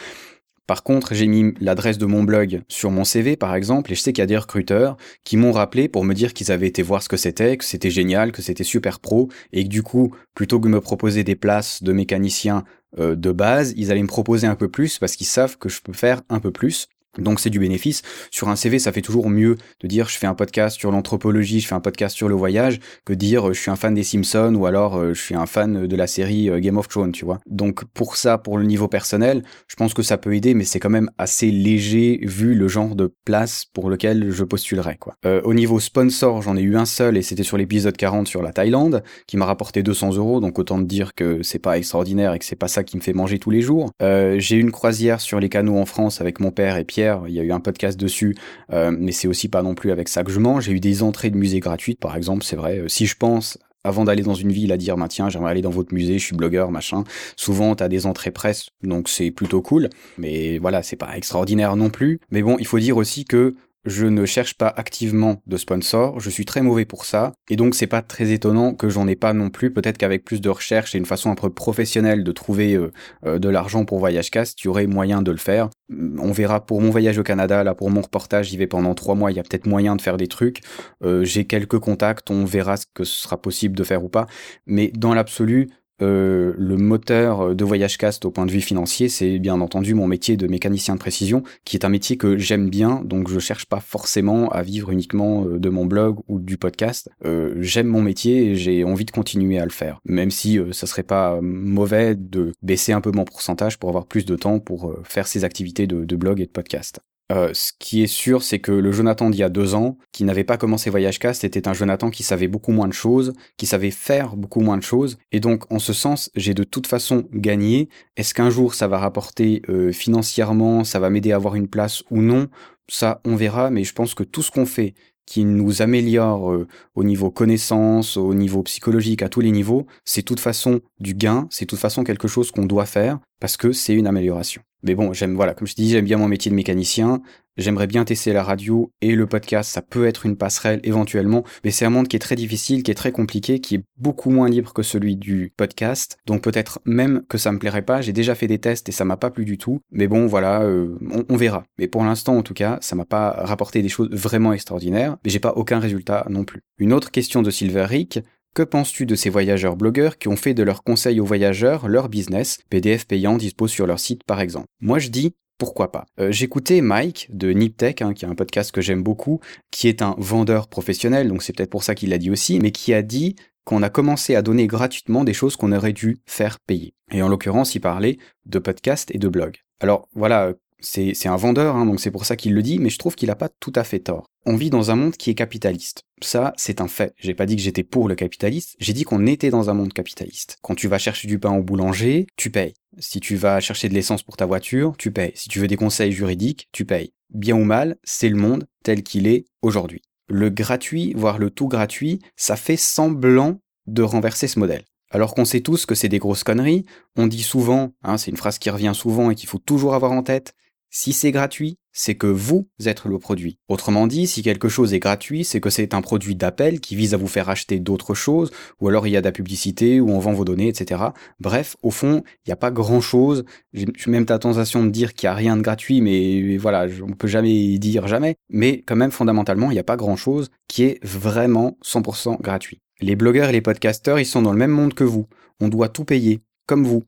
Par 0.67 0.83
contre, 0.83 1.15
j'ai 1.15 1.25
mis 1.25 1.55
l'adresse 1.59 1.97
de 1.97 2.05
mon 2.05 2.23
blog 2.23 2.61
sur 2.67 2.91
mon 2.91 3.03
CV, 3.03 3.35
par 3.35 3.55
exemple, 3.55 3.91
et 3.91 3.95
je 3.95 4.01
sais 4.01 4.13
qu'il 4.13 4.21
y 4.21 4.23
a 4.23 4.27
des 4.27 4.37
recruteurs 4.37 4.95
qui 5.23 5.35
m'ont 5.35 5.51
rappelé 5.51 5.89
pour 5.89 6.05
me 6.05 6.13
dire 6.13 6.35
qu'ils 6.35 6.51
avaient 6.51 6.67
été 6.67 6.83
voir 6.83 7.01
ce 7.01 7.09
que 7.09 7.17
c'était, 7.17 7.57
que 7.57 7.65
c'était 7.65 7.89
génial, 7.89 8.31
que 8.31 8.43
c'était 8.43 8.63
super 8.63 8.99
pro, 8.99 9.27
et 9.53 9.63
que 9.63 9.69
du 9.69 9.81
coup, 9.81 10.15
plutôt 10.35 10.59
que 10.59 10.67
de 10.67 10.71
me 10.71 10.81
proposer 10.81 11.23
des 11.23 11.35
places 11.35 11.81
de 11.81 11.91
mécanicien 11.91 12.63
de 12.97 13.31
base, 13.31 13.73
ils 13.75 13.91
allaient 13.91 14.01
me 14.01 14.07
proposer 14.07 14.47
un 14.47 14.55
peu 14.55 14.69
plus 14.69 14.99
parce 14.99 15.15
qu'ils 15.15 15.27
savent 15.27 15.57
que 15.57 15.69
je 15.69 15.81
peux 15.81 15.93
faire 15.93 16.21
un 16.29 16.39
peu 16.39 16.51
plus. 16.51 16.87
Donc 17.17 17.41
c'est 17.41 17.49
du 17.49 17.59
bénéfice. 17.59 18.03
Sur 18.31 18.47
un 18.47 18.55
CV, 18.55 18.79
ça 18.79 18.93
fait 18.93 19.01
toujours 19.01 19.29
mieux 19.29 19.57
de 19.81 19.87
dire 19.87 20.07
je 20.07 20.17
fais 20.17 20.27
un 20.27 20.33
podcast 20.33 20.79
sur 20.79 20.91
l'anthropologie, 20.91 21.59
je 21.59 21.67
fais 21.67 21.75
un 21.75 21.81
podcast 21.81 22.15
sur 22.15 22.29
le 22.29 22.35
voyage, 22.35 22.79
que 23.05 23.13
dire 23.13 23.49
euh, 23.49 23.53
je 23.53 23.59
suis 23.59 23.71
un 23.71 23.75
fan 23.75 23.93
des 23.93 24.03
Simpsons 24.03 24.55
ou 24.55 24.65
alors 24.65 24.95
euh, 24.95 25.13
je 25.13 25.21
suis 25.21 25.35
un 25.35 25.45
fan 25.45 25.87
de 25.87 25.95
la 25.95 26.07
série 26.07 26.49
euh, 26.49 26.59
Game 26.59 26.77
of 26.77 26.87
Thrones, 26.87 27.11
tu 27.11 27.25
vois. 27.25 27.39
Donc 27.47 27.83
pour 27.93 28.15
ça, 28.15 28.37
pour 28.37 28.57
le 28.57 28.63
niveau 28.63 28.87
personnel, 28.87 29.43
je 29.67 29.75
pense 29.75 29.93
que 29.93 30.03
ça 30.03 30.17
peut 30.17 30.33
aider, 30.33 30.53
mais 30.53 30.63
c'est 30.63 30.79
quand 30.79 30.89
même 30.89 31.11
assez 31.17 31.51
léger 31.51 32.19
vu 32.23 32.55
le 32.55 32.67
genre 32.69 32.95
de 32.95 33.13
place 33.25 33.65
pour 33.73 33.89
lequel 33.89 34.31
je 34.31 34.43
postulerais, 34.45 34.97
quoi. 34.97 35.15
au 35.43 35.53
niveau 35.53 35.79
sponsor, 35.79 36.41
j'en 36.41 36.55
ai 36.55 36.61
eu 36.61 36.77
un 36.77 36.85
seul 36.85 37.17
et 37.17 37.21
c'était 37.21 37.43
sur 37.43 37.57
l'épisode 37.57 37.95
40 37.95 38.27
sur 38.27 38.41
la 38.41 38.53
Thaïlande, 38.53 39.03
qui 39.27 39.37
m'a 39.37 39.45
rapporté 39.45 39.83
200 39.83 40.15
euros, 40.15 40.39
donc 40.39 40.59
autant 40.59 40.79
te 40.79 40.83
dire 40.83 41.13
que 41.13 41.43
c'est 41.43 41.59
pas 41.59 41.77
extraordinaire 41.77 42.33
et 42.33 42.39
que 42.39 42.45
c'est 42.45 42.55
pas 42.55 42.67
ça 42.67 42.83
qui 42.83 42.97
me 42.97 43.01
fait 43.01 43.13
manger 43.13 43.39
tous 43.39 43.49
les 43.49 43.61
jours. 43.61 43.91
j'ai 43.99 44.55
eu 44.55 44.59
une 44.59 44.71
croisière 44.71 45.19
sur 45.19 45.39
les 45.39 45.49
canaux 45.49 45.77
en 45.77 45.85
France 45.85 46.21
avec 46.21 46.39
mon 46.39 46.51
père 46.51 46.77
et 46.77 46.83
Pierre 46.83 47.00
il 47.27 47.33
y 47.33 47.39
a 47.39 47.43
eu 47.43 47.51
un 47.51 47.59
podcast 47.59 47.99
dessus, 47.99 48.35
euh, 48.71 48.91
mais 48.97 49.11
c'est 49.11 49.27
aussi 49.27 49.47
pas 49.47 49.63
non 49.63 49.75
plus 49.75 49.91
avec 49.91 50.09
ça 50.09 50.23
que 50.23 50.31
je 50.31 50.39
mange. 50.39 50.65
J'ai 50.65 50.73
eu 50.73 50.79
des 50.79 51.03
entrées 51.03 51.29
de 51.29 51.37
musées 51.37 51.59
gratuites, 51.59 51.99
par 51.99 52.15
exemple, 52.15 52.43
c'est 52.43 52.55
vrai. 52.55 52.79
Euh, 52.79 52.87
si 52.87 53.05
je 53.05 53.15
pense 53.15 53.57
avant 53.83 54.05
d'aller 54.05 54.23
dans 54.23 54.35
une 54.35 54.51
ville 54.51 54.71
à 54.71 54.77
dire, 54.77 54.95
bah, 54.95 55.07
tiens, 55.07 55.29
j'aimerais 55.29 55.51
aller 55.51 55.61
dans 55.61 55.71
votre 55.71 55.93
musée, 55.93 56.19
je 56.19 56.25
suis 56.25 56.35
blogueur, 56.35 56.71
machin. 56.71 57.03
Souvent, 57.35 57.75
t'as 57.75 57.87
des 57.87 58.05
entrées 58.05 58.31
presse, 58.31 58.69
donc 58.83 59.09
c'est 59.09 59.31
plutôt 59.31 59.61
cool. 59.61 59.89
Mais 60.17 60.59
voilà, 60.59 60.83
c'est 60.83 60.95
pas 60.95 61.17
extraordinaire 61.17 61.75
non 61.75 61.89
plus. 61.89 62.19
Mais 62.31 62.41
bon, 62.41 62.57
il 62.59 62.67
faut 62.67 62.79
dire 62.79 62.97
aussi 62.97 63.25
que 63.25 63.55
je 63.85 64.05
ne 64.05 64.25
cherche 64.25 64.55
pas 64.55 64.71
activement 64.75 65.41
de 65.47 65.57
sponsor, 65.57 66.19
je 66.19 66.29
suis 66.29 66.45
très 66.45 66.61
mauvais 66.61 66.85
pour 66.85 67.05
ça, 67.05 67.33
et 67.49 67.55
donc 67.55 67.75
c'est 67.75 67.87
pas 67.87 68.01
très 68.01 68.31
étonnant 68.31 68.73
que 68.73 68.89
j'en 68.89 69.07
ai 69.07 69.15
pas 69.15 69.33
non 69.33 69.49
plus. 69.49 69.73
Peut-être 69.73 69.97
qu'avec 69.97 70.23
plus 70.23 70.41
de 70.41 70.49
recherche 70.49 70.93
et 70.93 70.97
une 70.97 71.05
façon 71.05 71.31
un 71.31 71.35
peu 71.35 71.49
professionnelle 71.49 72.23
de 72.23 72.31
trouver 72.31 72.75
euh, 72.75 72.91
euh, 73.25 73.39
de 73.39 73.49
l'argent 73.49 73.85
pour 73.85 73.99
VoyageCast, 73.99 74.61
il 74.61 74.65
y 74.65 74.67
aurait 74.67 74.87
moyen 74.87 75.21
de 75.21 75.31
le 75.31 75.37
faire. 75.37 75.69
Mm, 75.89 76.19
on 76.19 76.31
verra 76.31 76.65
pour 76.65 76.81
mon 76.81 76.89
voyage 76.89 77.17
au 77.17 77.23
Canada, 77.23 77.63
là 77.63 77.73
pour 77.73 77.89
mon 77.89 78.01
reportage, 78.01 78.49
j'y 78.49 78.57
vais 78.57 78.67
pendant 78.67 78.93
trois 78.93 79.15
mois, 79.15 79.31
il 79.31 79.37
y 79.37 79.39
a 79.39 79.43
peut-être 79.43 79.65
moyen 79.65 79.95
de 79.95 80.01
faire 80.01 80.17
des 80.17 80.27
trucs. 80.27 80.61
Euh, 81.03 81.23
j'ai 81.23 81.45
quelques 81.45 81.79
contacts, 81.79 82.29
on 82.29 82.45
verra 82.45 82.77
ce 82.77 82.85
que 82.93 83.03
ce 83.03 83.21
sera 83.21 83.41
possible 83.41 83.75
de 83.75 83.83
faire 83.83 84.03
ou 84.03 84.09
pas. 84.09 84.27
Mais 84.67 84.91
dans 84.95 85.13
l'absolu, 85.13 85.69
euh, 86.01 86.53
le 86.57 86.77
moteur 86.77 87.55
de 87.55 87.63
Voyage 87.63 87.97
Cast 87.97 88.25
au 88.25 88.31
point 88.31 88.45
de 88.45 88.51
vue 88.51 88.61
financier, 88.61 89.09
c'est 89.09 89.39
bien 89.39 89.59
entendu 89.61 89.93
mon 89.93 90.07
métier 90.07 90.37
de 90.37 90.47
mécanicien 90.47 90.95
de 90.95 90.99
précision, 90.99 91.43
qui 91.65 91.77
est 91.77 91.85
un 91.85 91.89
métier 91.89 92.17
que 92.17 92.37
j'aime 92.37 92.69
bien, 92.69 93.01
donc 93.03 93.29
je 93.29 93.39
cherche 93.39 93.65
pas 93.65 93.79
forcément 93.79 94.49
à 94.49 94.61
vivre 94.61 94.91
uniquement 94.91 95.45
euh, 95.45 95.59
de 95.59 95.69
mon 95.69 95.85
blog 95.85 96.19
ou 96.27 96.39
du 96.39 96.57
podcast. 96.57 97.09
Euh, 97.25 97.55
j'aime 97.59 97.87
mon 97.87 98.01
métier 98.01 98.51
et 98.51 98.55
j'ai 98.55 98.83
envie 98.83 99.05
de 99.05 99.11
continuer 99.11 99.59
à 99.59 99.65
le 99.65 99.71
faire, 99.71 99.99
même 100.05 100.31
si 100.31 100.59
ça 100.71 100.87
serait 100.87 101.03
pas 101.03 101.39
mauvais 101.41 102.15
de 102.15 102.51
baisser 102.61 102.93
un 102.93 103.01
peu 103.01 103.11
mon 103.11 103.25
pourcentage 103.25 103.77
pour 103.77 103.89
avoir 103.89 104.05
plus 104.05 104.25
de 104.25 104.35
temps 104.35 104.59
pour 104.59 104.95
faire 105.03 105.27
ces 105.27 105.43
activités 105.43 105.87
de 105.87 106.15
blog 106.15 106.39
et 106.39 106.45
de 106.45 106.51
podcast. 106.51 107.01
Euh, 107.31 107.51
ce 107.53 107.71
qui 107.79 108.03
est 108.03 108.07
sûr, 108.07 108.43
c'est 108.43 108.59
que 108.59 108.71
le 108.71 108.91
Jonathan 108.91 109.29
d'il 109.29 109.39
y 109.39 109.43
a 109.43 109.49
deux 109.49 109.73
ans, 109.73 109.97
qui 110.11 110.25
n'avait 110.25 110.43
pas 110.43 110.57
commencé 110.57 110.89
Voyage 110.89 111.17
Cast, 111.19 111.43
était 111.45 111.67
un 111.67 111.73
Jonathan 111.73 112.09
qui 112.09 112.23
savait 112.23 112.49
beaucoup 112.49 112.73
moins 112.73 112.89
de 112.89 112.93
choses, 112.93 113.33
qui 113.57 113.65
savait 113.65 113.91
faire 113.91 114.35
beaucoup 114.35 114.59
moins 114.59 114.77
de 114.77 114.83
choses. 114.83 115.17
Et 115.31 115.39
donc, 115.39 115.71
en 115.71 115.79
ce 115.79 115.93
sens, 115.93 116.29
j'ai 116.35 116.53
de 116.53 116.63
toute 116.63 116.87
façon 116.87 117.27
gagné. 117.31 117.87
Est-ce 118.17 118.33
qu'un 118.33 118.49
jour 118.49 118.73
ça 118.73 118.87
va 118.87 118.97
rapporter 118.97 119.61
euh, 119.69 119.91
financièrement, 119.93 120.83
ça 120.83 120.99
va 120.99 121.09
m'aider 121.09 121.31
à 121.31 121.37
avoir 121.37 121.55
une 121.55 121.69
place 121.69 122.03
ou 122.11 122.21
non? 122.21 122.49
Ça, 122.89 123.21
on 123.23 123.37
verra. 123.37 123.69
Mais 123.69 123.85
je 123.85 123.93
pense 123.93 124.13
que 124.13 124.23
tout 124.23 124.41
ce 124.41 124.51
qu'on 124.51 124.65
fait 124.65 124.93
qui 125.31 125.45
nous 125.45 125.81
améliore 125.81 126.51
euh, 126.51 126.67
au 126.93 127.05
niveau 127.05 127.31
connaissance, 127.31 128.17
au 128.17 128.33
niveau 128.33 128.63
psychologique, 128.63 129.21
à 129.21 129.29
tous 129.29 129.39
les 129.39 129.51
niveaux, 129.51 129.87
c'est 130.03 130.23
toute 130.23 130.41
façon 130.41 130.81
du 130.99 131.13
gain, 131.13 131.47
c'est 131.49 131.65
toute 131.65 131.79
façon 131.79 132.03
quelque 132.03 132.27
chose 132.27 132.51
qu'on 132.51 132.65
doit 132.65 132.85
faire 132.85 133.17
parce 133.39 133.55
que 133.55 133.71
c'est 133.71 133.93
une 133.93 134.07
amélioration. 134.07 134.61
Mais 134.83 134.93
bon, 134.93 135.13
j'aime, 135.13 135.35
voilà, 135.35 135.53
comme 135.53 135.67
je 135.67 135.75
dis, 135.75 135.89
j'aime 135.89 136.03
bien 136.03 136.17
mon 136.17 136.27
métier 136.27 136.51
de 136.51 136.55
mécanicien. 136.55 137.21
J'aimerais 137.57 137.87
bien 137.87 138.05
tester 138.05 138.31
la 138.31 138.43
radio 138.43 138.91
et 139.01 139.13
le 139.13 139.27
podcast. 139.27 139.69
Ça 139.71 139.81
peut 139.81 140.07
être 140.07 140.25
une 140.25 140.37
passerelle 140.37 140.79
éventuellement, 140.83 141.43
mais 141.65 141.71
c'est 141.71 141.83
un 141.83 141.89
monde 141.89 142.07
qui 142.07 142.15
est 142.15 142.19
très 142.19 142.35
difficile, 142.37 142.81
qui 142.81 142.91
est 142.91 142.95
très 142.95 143.11
compliqué, 143.11 143.59
qui 143.59 143.75
est 143.75 143.83
beaucoup 143.97 144.29
moins 144.29 144.49
libre 144.49 144.71
que 144.71 144.83
celui 144.83 145.17
du 145.17 145.51
podcast. 145.57 146.17
Donc 146.25 146.41
peut-être 146.41 146.79
même 146.85 147.23
que 147.27 147.37
ça 147.37 147.51
me 147.51 147.59
plairait 147.59 147.81
pas. 147.81 147.99
J'ai 147.99 148.13
déjà 148.13 148.35
fait 148.35 148.47
des 148.47 148.59
tests 148.59 148.87
et 148.87 148.93
ça 148.93 149.03
m'a 149.03 149.17
pas 149.17 149.31
plu 149.31 149.43
du 149.43 149.57
tout. 149.57 149.81
Mais 149.91 150.07
bon, 150.07 150.27
voilà, 150.27 150.61
euh, 150.61 150.97
on, 151.27 151.35
verra. 151.35 151.65
Mais 151.77 151.87
pour 151.87 152.05
l'instant, 152.05 152.37
en 152.37 152.43
tout 152.43 152.53
cas, 152.53 152.77
ça 152.81 152.95
m'a 152.95 153.05
pas 153.05 153.31
rapporté 153.43 153.81
des 153.81 153.89
choses 153.89 154.09
vraiment 154.11 154.53
extraordinaires. 154.53 155.17
Mais 155.25 155.29
j'ai 155.29 155.39
pas 155.39 155.53
aucun 155.57 155.79
résultat 155.79 156.25
non 156.29 156.45
plus. 156.45 156.61
Une 156.77 156.93
autre 156.93 157.11
question 157.11 157.41
de 157.41 157.51
Silver 157.51 157.83
Rick. 157.83 158.19
Que 158.53 158.63
penses-tu 158.63 159.05
de 159.05 159.15
ces 159.15 159.29
voyageurs 159.29 159.77
blogueurs 159.77 160.17
qui 160.17 160.27
ont 160.27 160.35
fait 160.35 160.53
de 160.53 160.63
leurs 160.63 160.83
conseils 160.83 161.21
aux 161.21 161.25
voyageurs 161.25 161.87
leur 161.87 162.09
business, 162.09 162.59
PDF 162.69 163.07
payant 163.07 163.37
dispo 163.37 163.69
sur 163.69 163.87
leur 163.87 163.97
site 163.97 164.25
par 164.25 164.41
exemple 164.41 164.67
Moi 164.81 164.99
je 164.99 165.07
dis 165.07 165.33
pourquoi 165.61 165.91
pas. 165.91 166.07
Euh, 166.19 166.31
j'écoutais 166.31 166.81
Mike 166.81 167.27
de 167.31 167.51
Niptech, 167.51 168.01
hein, 168.01 168.15
qui 168.15 168.25
est 168.25 168.27
un 168.27 168.33
podcast 168.33 168.71
que 168.71 168.81
j'aime 168.81 169.03
beaucoup, 169.03 169.41
qui 169.69 169.87
est 169.87 170.01
un 170.01 170.15
vendeur 170.17 170.67
professionnel, 170.67 171.27
donc 171.27 171.43
c'est 171.43 171.55
peut-être 171.55 171.69
pour 171.69 171.83
ça 171.83 171.93
qu'il 171.93 172.09
l'a 172.09 172.17
dit 172.17 172.31
aussi, 172.31 172.59
mais 172.59 172.71
qui 172.71 172.95
a 172.95 173.03
dit 173.03 173.35
qu'on 173.63 173.83
a 173.83 173.91
commencé 173.91 174.33
à 174.33 174.41
donner 174.41 174.65
gratuitement 174.65 175.23
des 175.23 175.33
choses 175.33 175.55
qu'on 175.55 175.71
aurait 175.71 175.93
dû 175.93 176.17
faire 176.25 176.57
payer. 176.65 176.95
Et 177.11 177.21
en 177.21 177.27
l'occurrence, 177.27 177.75
il 177.75 177.79
parlait 177.79 178.17
de 178.47 178.57
podcasts 178.57 179.13
et 179.13 179.19
de 179.19 179.27
blogs. 179.27 179.57
Alors 179.79 180.09
voilà, 180.15 180.53
c'est 180.79 181.27
un 181.27 181.35
vendeur, 181.35 181.75
hein, 181.75 181.85
donc 181.85 181.99
c'est 181.99 182.09
pour 182.09 182.25
ça 182.25 182.35
qu'il 182.35 182.55
le 182.55 182.63
dit, 182.63 182.79
mais 182.79 182.89
je 182.89 182.97
trouve 182.97 183.13
qu'il 183.13 183.27
n'a 183.27 183.35
pas 183.35 183.49
tout 183.59 183.73
à 183.75 183.83
fait 183.83 183.99
tort. 183.99 184.25
On 184.47 184.55
vit 184.55 184.71
dans 184.71 184.89
un 184.89 184.95
monde 184.95 185.15
qui 185.15 185.29
est 185.29 185.35
capitaliste. 185.35 186.01
Ça, 186.23 186.53
c'est 186.55 186.81
un 186.81 186.87
fait. 186.87 187.13
J'ai 187.17 187.33
pas 187.33 187.45
dit 187.45 187.55
que 187.55 187.61
j'étais 187.61 187.83
pour 187.83 188.07
le 188.07 188.15
capitaliste, 188.15 188.75
j'ai 188.79 188.93
dit 188.93 189.03
qu'on 189.03 189.25
était 189.25 189.49
dans 189.49 189.69
un 189.69 189.73
monde 189.73 189.93
capitaliste. 189.93 190.57
Quand 190.61 190.75
tu 190.75 190.87
vas 190.87 190.99
chercher 190.99 191.27
du 191.27 191.39
pain 191.39 191.51
au 191.51 191.63
boulanger, 191.63 192.27
tu 192.35 192.51
payes. 192.51 192.73
Si 192.99 193.19
tu 193.19 193.35
vas 193.35 193.59
chercher 193.59 193.89
de 193.89 193.93
l'essence 193.93 194.23
pour 194.23 194.37
ta 194.37 194.45
voiture, 194.45 194.95
tu 194.97 195.11
payes. 195.11 195.31
Si 195.35 195.49
tu 195.49 195.59
veux 195.59 195.67
des 195.67 195.77
conseils 195.77 196.11
juridiques, 196.11 196.69
tu 196.71 196.85
payes. 196.85 197.13
Bien 197.31 197.55
ou 197.55 197.63
mal, 197.63 197.97
c'est 198.03 198.29
le 198.29 198.35
monde 198.35 198.67
tel 198.83 199.03
qu'il 199.03 199.27
est 199.27 199.45
aujourd'hui. 199.61 200.01
Le 200.27 200.49
gratuit, 200.49 201.13
voire 201.15 201.39
le 201.39 201.49
tout 201.49 201.67
gratuit, 201.67 202.19
ça 202.35 202.55
fait 202.55 202.77
semblant 202.77 203.59
de 203.87 204.03
renverser 204.03 204.47
ce 204.47 204.59
modèle. 204.59 204.83
Alors 205.09 205.35
qu'on 205.35 205.45
sait 205.45 205.59
tous 205.59 205.85
que 205.85 205.95
c'est 205.95 206.07
des 206.07 206.19
grosses 206.19 206.43
conneries, 206.43 206.85
on 207.17 207.27
dit 207.27 207.43
souvent, 207.43 207.91
hein, 208.03 208.17
c'est 208.17 208.31
une 208.31 208.37
phrase 208.37 208.59
qui 208.59 208.69
revient 208.69 208.93
souvent 208.95 209.29
et 209.29 209.35
qu'il 209.35 209.49
faut 209.49 209.57
toujours 209.57 209.93
avoir 209.93 210.13
en 210.13 210.23
tête, 210.23 210.53
si 210.91 211.13
c'est 211.13 211.31
gratuit, 211.31 211.77
c'est 211.93 212.15
que 212.15 212.27
vous 212.27 212.67
êtes 212.85 213.05
le 213.05 213.17
produit. 213.17 213.57
Autrement 213.67 214.07
dit, 214.07 214.27
si 214.27 214.43
quelque 214.43 214.69
chose 214.69 214.93
est 214.93 214.99
gratuit, 214.99 215.43
c'est 215.43 215.59
que 215.59 215.69
c'est 215.69 215.93
un 215.93 216.01
produit 216.01 216.35
d'appel 216.35 216.79
qui 216.79 216.95
vise 216.95 217.13
à 217.13 217.17
vous 217.17 217.27
faire 217.27 217.49
acheter 217.49 217.79
d'autres 217.79 218.13
choses, 218.13 218.51
ou 218.79 218.87
alors 218.87 219.07
il 219.07 219.11
y 219.11 219.17
a 219.17 219.21
de 219.21 219.25
la 219.25 219.31
publicité, 219.31 219.99
ou 219.99 220.09
on 220.11 220.19
vend 220.19 220.33
vos 220.33 220.45
données, 220.45 220.67
etc. 220.67 221.01
Bref, 221.39 221.75
au 221.81 221.91
fond, 221.91 222.23
il 222.45 222.49
n'y 222.49 222.53
a 222.53 222.57
pas 222.57 222.71
grand 222.71 223.01
chose. 223.01 223.45
J'ai 223.73 223.87
même 224.07 224.25
ta 224.25 224.37
tentation 224.37 224.83
de 224.83 224.89
dire 224.89 225.13
qu'il 225.13 225.27
n'y 225.27 225.31
a 225.31 225.35
rien 225.35 225.57
de 225.57 225.61
gratuit, 225.61 226.01
mais 226.01 226.57
voilà, 226.57 226.87
on 227.01 227.13
peut 227.13 227.27
jamais 227.27 227.77
dire 227.77 228.07
jamais. 228.07 228.35
Mais 228.49 228.83
quand 228.85 228.95
même, 228.95 229.11
fondamentalement, 229.11 229.71
il 229.71 229.73
n'y 229.73 229.79
a 229.79 229.83
pas 229.83 229.97
grand 229.97 230.17
chose 230.17 230.49
qui 230.67 230.83
est 230.83 231.03
vraiment 231.03 231.77
100% 231.85 232.41
gratuit. 232.41 232.79
Les 232.99 233.15
blogueurs 233.15 233.49
et 233.49 233.53
les 233.53 233.61
podcasteurs, 233.61 234.19
ils 234.19 234.25
sont 234.25 234.41
dans 234.41 234.51
le 234.51 234.59
même 234.59 234.71
monde 234.71 234.93
que 234.93 235.03
vous. 235.03 235.27
On 235.59 235.69
doit 235.69 235.89
tout 235.89 236.05
payer, 236.05 236.41
comme 236.67 236.85
vous. 236.85 237.03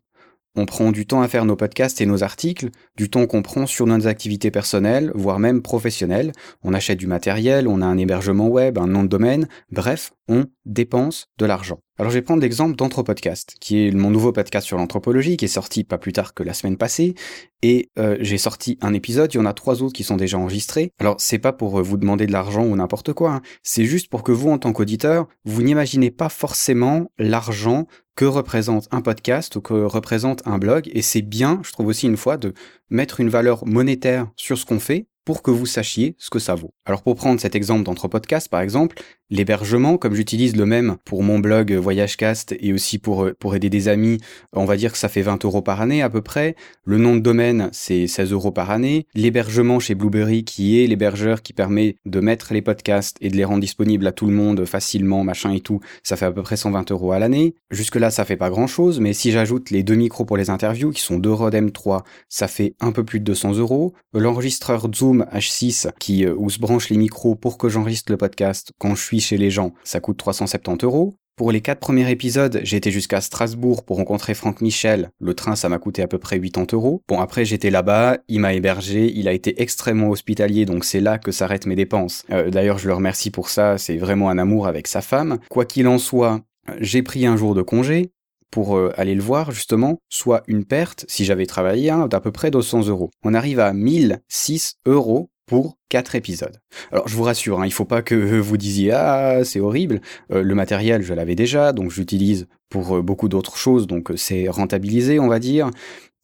On 0.55 0.65
prend 0.67 0.91
du 0.91 1.07
temps 1.07 1.23
à 1.23 1.27
faire 1.27 1.45
nos 1.45 1.55
podcasts 1.55 1.99
et 1.99 2.05
nos 2.05 2.23
articles, 2.23 2.69
du 2.95 3.09
temps 3.09 3.25
qu'on 3.25 3.41
prend 3.41 3.65
sur 3.65 3.87
nos 3.87 4.05
activités 4.05 4.51
personnelles, 4.51 5.11
voire 5.15 5.39
même 5.39 5.63
professionnelles. 5.63 6.31
On 6.63 6.75
achète 6.75 6.99
du 6.99 7.07
matériel, 7.07 7.67
on 7.67 7.81
a 7.81 7.87
un 7.87 7.97
hébergement 7.97 8.47
web, 8.47 8.77
un 8.77 8.85
nom 8.85 9.03
de 9.03 9.07
domaine, 9.07 9.47
bref, 9.71 10.13
on 10.27 10.45
dépense 10.65 11.27
de 11.37 11.45
l'argent. 11.45 11.79
Alors 11.99 12.11
je 12.11 12.17
vais 12.17 12.23
prendre 12.23 12.41
l'exemple 12.41 12.75
d'Anthropodcast, 12.75 13.55
qui 13.59 13.85
est 13.85 13.91
mon 13.91 14.09
nouveau 14.09 14.31
podcast 14.31 14.65
sur 14.65 14.77
l'anthropologie, 14.77 15.37
qui 15.37 15.45
est 15.45 15.47
sorti 15.47 15.83
pas 15.83 15.99
plus 15.99 16.11
tard 16.11 16.33
que 16.33 16.41
la 16.41 16.53
semaine 16.53 16.77
passée, 16.77 17.13
et 17.61 17.91
euh, 17.99 18.17
j'ai 18.19 18.39
sorti 18.39 18.79
un 18.81 18.93
épisode, 18.93 19.31
il 19.33 19.37
y 19.37 19.39
en 19.39 19.45
a 19.45 19.53
trois 19.53 19.83
autres 19.83 19.93
qui 19.93 20.03
sont 20.03 20.17
déjà 20.17 20.39
enregistrés. 20.39 20.91
Alors 20.99 21.17
c'est 21.19 21.37
pas 21.37 21.53
pour 21.53 21.79
euh, 21.79 21.83
vous 21.83 21.97
demander 21.97 22.25
de 22.25 22.31
l'argent 22.31 22.65
ou 22.65 22.75
n'importe 22.75 23.13
quoi, 23.13 23.33
hein. 23.33 23.41
c'est 23.61 23.85
juste 23.85 24.09
pour 24.09 24.23
que 24.23 24.31
vous, 24.31 24.49
en 24.49 24.57
tant 24.57 24.73
qu'auditeur, 24.73 25.27
vous 25.45 25.61
n'imaginez 25.61 26.09
pas 26.09 26.29
forcément 26.29 27.11
l'argent 27.19 27.85
que 28.15 28.25
représente 28.25 28.87
un 28.91 29.01
podcast 29.01 29.55
ou 29.55 29.61
que 29.61 29.73
représente 29.73 30.45
un 30.45 30.57
blog. 30.57 30.89
Et 30.93 31.01
c'est 31.01 31.21
bien, 31.21 31.61
je 31.63 31.71
trouve 31.71 31.87
aussi 31.87 32.07
une 32.07 32.17
fois, 32.17 32.37
de 32.37 32.53
mettre 32.89 33.19
une 33.19 33.29
valeur 33.29 33.65
monétaire 33.65 34.27
sur 34.35 34.57
ce 34.57 34.65
qu'on 34.65 34.79
fait 34.79 35.07
pour 35.25 35.41
que 35.41 35.51
vous 35.51 35.65
sachiez 35.65 36.15
ce 36.17 36.29
que 36.29 36.39
ça 36.39 36.55
vaut. 36.55 36.73
Alors 36.85 37.01
pour 37.01 37.15
prendre 37.15 37.39
cet 37.39 37.55
exemple 37.55 37.83
d'entre-podcast 37.83 38.49
par 38.49 38.61
exemple, 38.61 39.01
l'hébergement, 39.33 39.97
comme 39.97 40.13
j'utilise 40.13 40.55
le 40.55 40.67
même 40.67 40.97
pour 41.05 41.23
mon 41.23 41.39
blog 41.39 41.73
VoyageCast 41.73 42.55
et 42.59 42.71
aussi 42.71 42.99
pour, 42.99 43.27
pour 43.39 43.55
aider 43.55 43.71
des 43.71 43.87
amis, 43.87 44.19
on 44.53 44.65
va 44.65 44.77
dire 44.77 44.91
que 44.91 44.97
ça 44.97 45.09
fait 45.09 45.23
20 45.23 45.43
euros 45.43 45.63
par 45.63 45.81
année 45.81 46.03
à 46.03 46.09
peu 46.09 46.21
près. 46.21 46.55
Le 46.85 46.99
nom 46.99 47.15
de 47.15 47.19
domaine, 47.19 47.69
c'est 47.71 48.05
16 48.05 48.31
euros 48.31 48.51
par 48.51 48.69
année. 48.69 49.07
L'hébergement 49.15 49.79
chez 49.79 49.95
Blueberry, 49.95 50.43
qui 50.43 50.79
est 50.79 50.87
l'hébergeur 50.87 51.41
qui 51.41 51.51
permet 51.51 51.97
de 52.05 52.19
mettre 52.19 52.53
les 52.53 52.61
podcasts 52.61 53.17
et 53.21 53.29
de 53.29 53.35
les 53.35 53.43
rendre 53.43 53.61
disponibles 53.61 54.05
à 54.05 54.11
tout 54.11 54.27
le 54.27 54.33
monde 54.33 54.65
facilement, 54.65 55.23
machin 55.23 55.51
et 55.51 55.61
tout, 55.61 55.79
ça 56.03 56.15
fait 56.15 56.25
à 56.25 56.31
peu 56.31 56.43
près 56.43 56.55
120 56.55 56.91
euros 56.91 57.11
à 57.11 57.17
l'année. 57.17 57.55
Jusque-là, 57.71 58.11
ça 58.11 58.25
fait 58.25 58.37
pas 58.37 58.51
grand-chose, 58.51 58.99
mais 58.99 59.13
si 59.13 59.31
j'ajoute 59.31 59.71
les 59.71 59.81
deux 59.81 59.95
micros 59.95 60.25
pour 60.25 60.37
les 60.37 60.51
interviews, 60.51 60.91
qui 60.91 61.01
sont 61.01 61.17
deux 61.17 61.31
Rode 61.31 61.55
M3, 61.55 62.03
ça 62.29 62.47
fait 62.47 62.75
un 62.79 62.91
peu 62.91 63.03
plus 63.03 63.19
de 63.19 63.25
200 63.25 63.53
euros. 63.53 63.93
L'enregistreur 64.13 64.87
Zoom 64.93 65.25
H6, 65.33 65.87
qui, 65.99 66.23
euh, 66.23 66.35
où 66.37 66.51
se 66.51 66.59
branche 66.59 66.89
les 66.89 66.97
micros 66.97 67.33
pour 67.33 67.57
que 67.57 67.67
j'enregistre 67.67 68.11
le 68.11 68.17
podcast 68.17 68.73
quand 68.77 68.93
je 68.93 69.01
suis 69.01 69.22
chez 69.23 69.37
les 69.37 69.49
gens, 69.49 69.73
ça 69.83 69.99
coûte 69.99 70.17
370 70.17 70.85
euros. 70.85 71.15
Pour 71.35 71.51
les 71.51 71.61
quatre 71.61 71.79
premiers 71.79 72.11
épisodes, 72.11 72.61
j'ai 72.63 72.77
été 72.77 72.91
jusqu'à 72.91 73.19
Strasbourg 73.19 73.83
pour 73.83 73.97
rencontrer 73.97 74.35
Franck 74.35 74.61
Michel. 74.61 75.09
Le 75.19 75.33
train, 75.33 75.55
ça 75.55 75.67
m'a 75.67 75.79
coûté 75.79 76.03
à 76.03 76.07
peu 76.07 76.19
près 76.19 76.39
80 76.39 76.67
euros. 76.73 77.01
Bon, 77.07 77.19
après, 77.19 77.43
j'étais 77.43 77.71
là-bas, 77.71 78.19
il 78.27 78.39
m'a 78.39 78.53
hébergé, 78.53 79.11
il 79.11 79.27
a 79.27 79.33
été 79.33 79.59
extrêmement 79.59 80.09
hospitalier, 80.09 80.65
donc 80.65 80.85
c'est 80.85 80.99
là 80.99 81.17
que 81.17 81.31
s'arrêtent 81.31 81.65
mes 81.65 81.75
dépenses. 81.75 82.23
Euh, 82.29 82.51
d'ailleurs, 82.51 82.77
je 82.77 82.87
le 82.87 82.93
remercie 82.93 83.31
pour 83.31 83.49
ça, 83.49 83.79
c'est 83.79 83.97
vraiment 83.97 84.29
un 84.29 84.37
amour 84.37 84.67
avec 84.67 84.87
sa 84.87 85.01
femme. 85.01 85.39
Quoi 85.49 85.65
qu'il 85.65 85.87
en 85.87 85.97
soit, 85.97 86.41
j'ai 86.79 87.01
pris 87.01 87.25
un 87.25 87.35
jour 87.35 87.55
de 87.55 87.63
congé 87.63 88.11
pour 88.51 88.77
euh, 88.77 88.93
aller 88.95 89.15
le 89.15 89.23
voir, 89.23 89.49
justement, 89.49 89.97
soit 90.09 90.43
une 90.45 90.65
perte, 90.65 91.05
si 91.07 91.25
j'avais 91.25 91.47
travaillé, 91.47 91.89
hein, 91.89 92.07
d'à 92.07 92.19
peu 92.19 92.31
près 92.31 92.51
200 92.51 92.89
euros. 92.89 93.09
On 93.23 93.33
arrive 93.33 93.59
à 93.59 93.73
1006 93.73 94.75
euros 94.85 95.31
pour 95.53 95.77
quatre 95.87 96.15
épisodes. 96.15 96.57
Alors 96.91 97.07
je 97.07 97.15
vous 97.15 97.21
rassure, 97.21 97.61
hein, 97.61 97.67
il 97.67 97.71
faut 97.71 97.85
pas 97.85 98.01
que 98.01 98.15
vous 98.39 98.57
disiez 98.57 98.91
ah 98.91 99.43
c'est 99.43 99.59
horrible. 99.59 100.01
Euh, 100.31 100.41
le 100.41 100.55
matériel 100.55 101.03
je 101.03 101.13
l'avais 101.13 101.35
déjà, 101.35 101.73
donc 101.73 101.91
j'utilise 101.91 102.47
pour 102.69 102.97
euh, 102.97 103.01
beaucoup 103.03 103.29
d'autres 103.29 103.55
choses, 103.55 103.85
donc 103.85 104.09
euh, 104.09 104.17
c'est 104.17 104.49
rentabilisé 104.49 105.19
on 105.19 105.27
va 105.27 105.37
dire. 105.37 105.69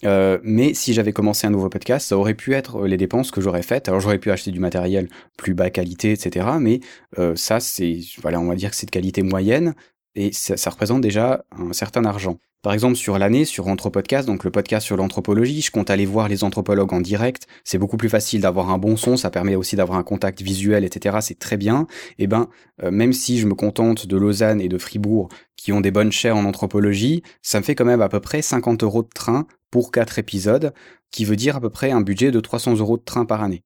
mais 0.04 0.74
si 0.74 0.94
j'avais 0.96 1.14
commencé 1.14 1.46
un 1.46 1.52
nouveau 1.52 1.70
podcast, 1.70 2.08
ça 2.08 2.18
aurait 2.18 2.34
pu 2.34 2.56
être 2.56 2.88
les 2.88 2.98
dépenses 2.98 3.30
que 3.30 3.40
j'aurais 3.40 3.62
faites. 3.62 3.88
Alors 3.88 4.00
j'aurais 4.00 4.18
pu 4.18 4.32
acheter 4.32 4.50
du 4.50 4.60
matériel 4.60 5.08
plus 5.38 5.54
bas 5.54 5.70
qualité, 5.70 6.12
etc. 6.12 6.48
Mais 6.60 6.80
ça 7.36 7.60
c'est 7.60 8.00
voilà 8.24 8.40
on 8.40 8.48
va 8.48 8.56
dire 8.56 8.72
que 8.72 8.78
c'est 8.78 8.88
de 8.88 8.92
qualité 8.92 9.22
moyenne 9.22 9.76
et 10.16 10.32
ça 10.34 10.70
représente 10.72 11.02
déjà 11.02 11.46
un 11.52 11.72
certain 11.74 12.04
argent. 12.04 12.40
Par 12.62 12.74
exemple, 12.74 12.98
sur 12.98 13.18
l'année, 13.18 13.46
sur 13.46 13.68
Anthropodcast, 13.68 14.28
donc 14.28 14.44
le 14.44 14.52
podcast 14.52 14.86
sur 14.86 14.98
l'anthropologie, 14.98 15.62
je 15.62 15.72
compte 15.72 15.90
aller 15.90 16.06
voir 16.06 16.28
les 16.28 16.44
anthropologues 16.44 16.92
en 16.92 17.00
direct. 17.00 17.48
C'est 17.64 17.78
beaucoup 17.78 17.96
plus 17.96 18.10
facile 18.10 18.42
d'avoir 18.42 18.70
un 18.70 18.78
bon 18.78 18.98
son, 18.98 19.16
ça 19.16 19.30
permet 19.30 19.56
aussi 19.56 19.78
d'avoir 19.78 19.98
un 19.98 20.04
contact 20.04 20.42
visuel, 20.42 20.84
etc. 20.84 21.20
C'est 21.22 21.40
très 21.40 21.56
bien. 21.56 21.88
Et 22.18 22.24
eh 22.24 22.28
ben, 22.28 22.50
euh, 22.84 22.92
même 22.92 23.14
si 23.14 23.40
je 23.40 23.48
me 23.48 23.56
contente 23.56 24.08
de 24.08 24.18
Lausanne 24.18 24.60
et 24.60 24.68
de 24.68 24.78
Fribourg, 24.78 25.30
qui 25.56 25.72
ont 25.72 25.80
des 25.80 25.92
bonnes 25.92 26.12
chaires 26.12 26.36
en 26.36 26.44
anthropologie, 26.44 27.24
ça 27.42 27.62
me 27.62 27.64
fait 27.64 27.76
quand 27.76 27.86
même 27.86 28.02
à 28.02 28.10
peu 28.10 28.20
près 28.20 28.42
50 28.42 28.84
euros 28.84 29.04
de 29.04 29.10
train 29.14 29.48
pour 29.72 29.92
quatre 29.92 30.20
épisodes, 30.20 30.74
qui 31.12 31.24
veut 31.24 31.38
dire 31.38 31.56
à 31.56 31.62
peu 31.62 31.70
près 31.70 31.92
un 31.92 32.02
budget 32.02 32.32
de 32.32 32.42
300 32.42 32.76
euros 32.76 32.98
de 32.98 33.04
train 33.04 33.24
par 33.24 33.42
année 33.42 33.64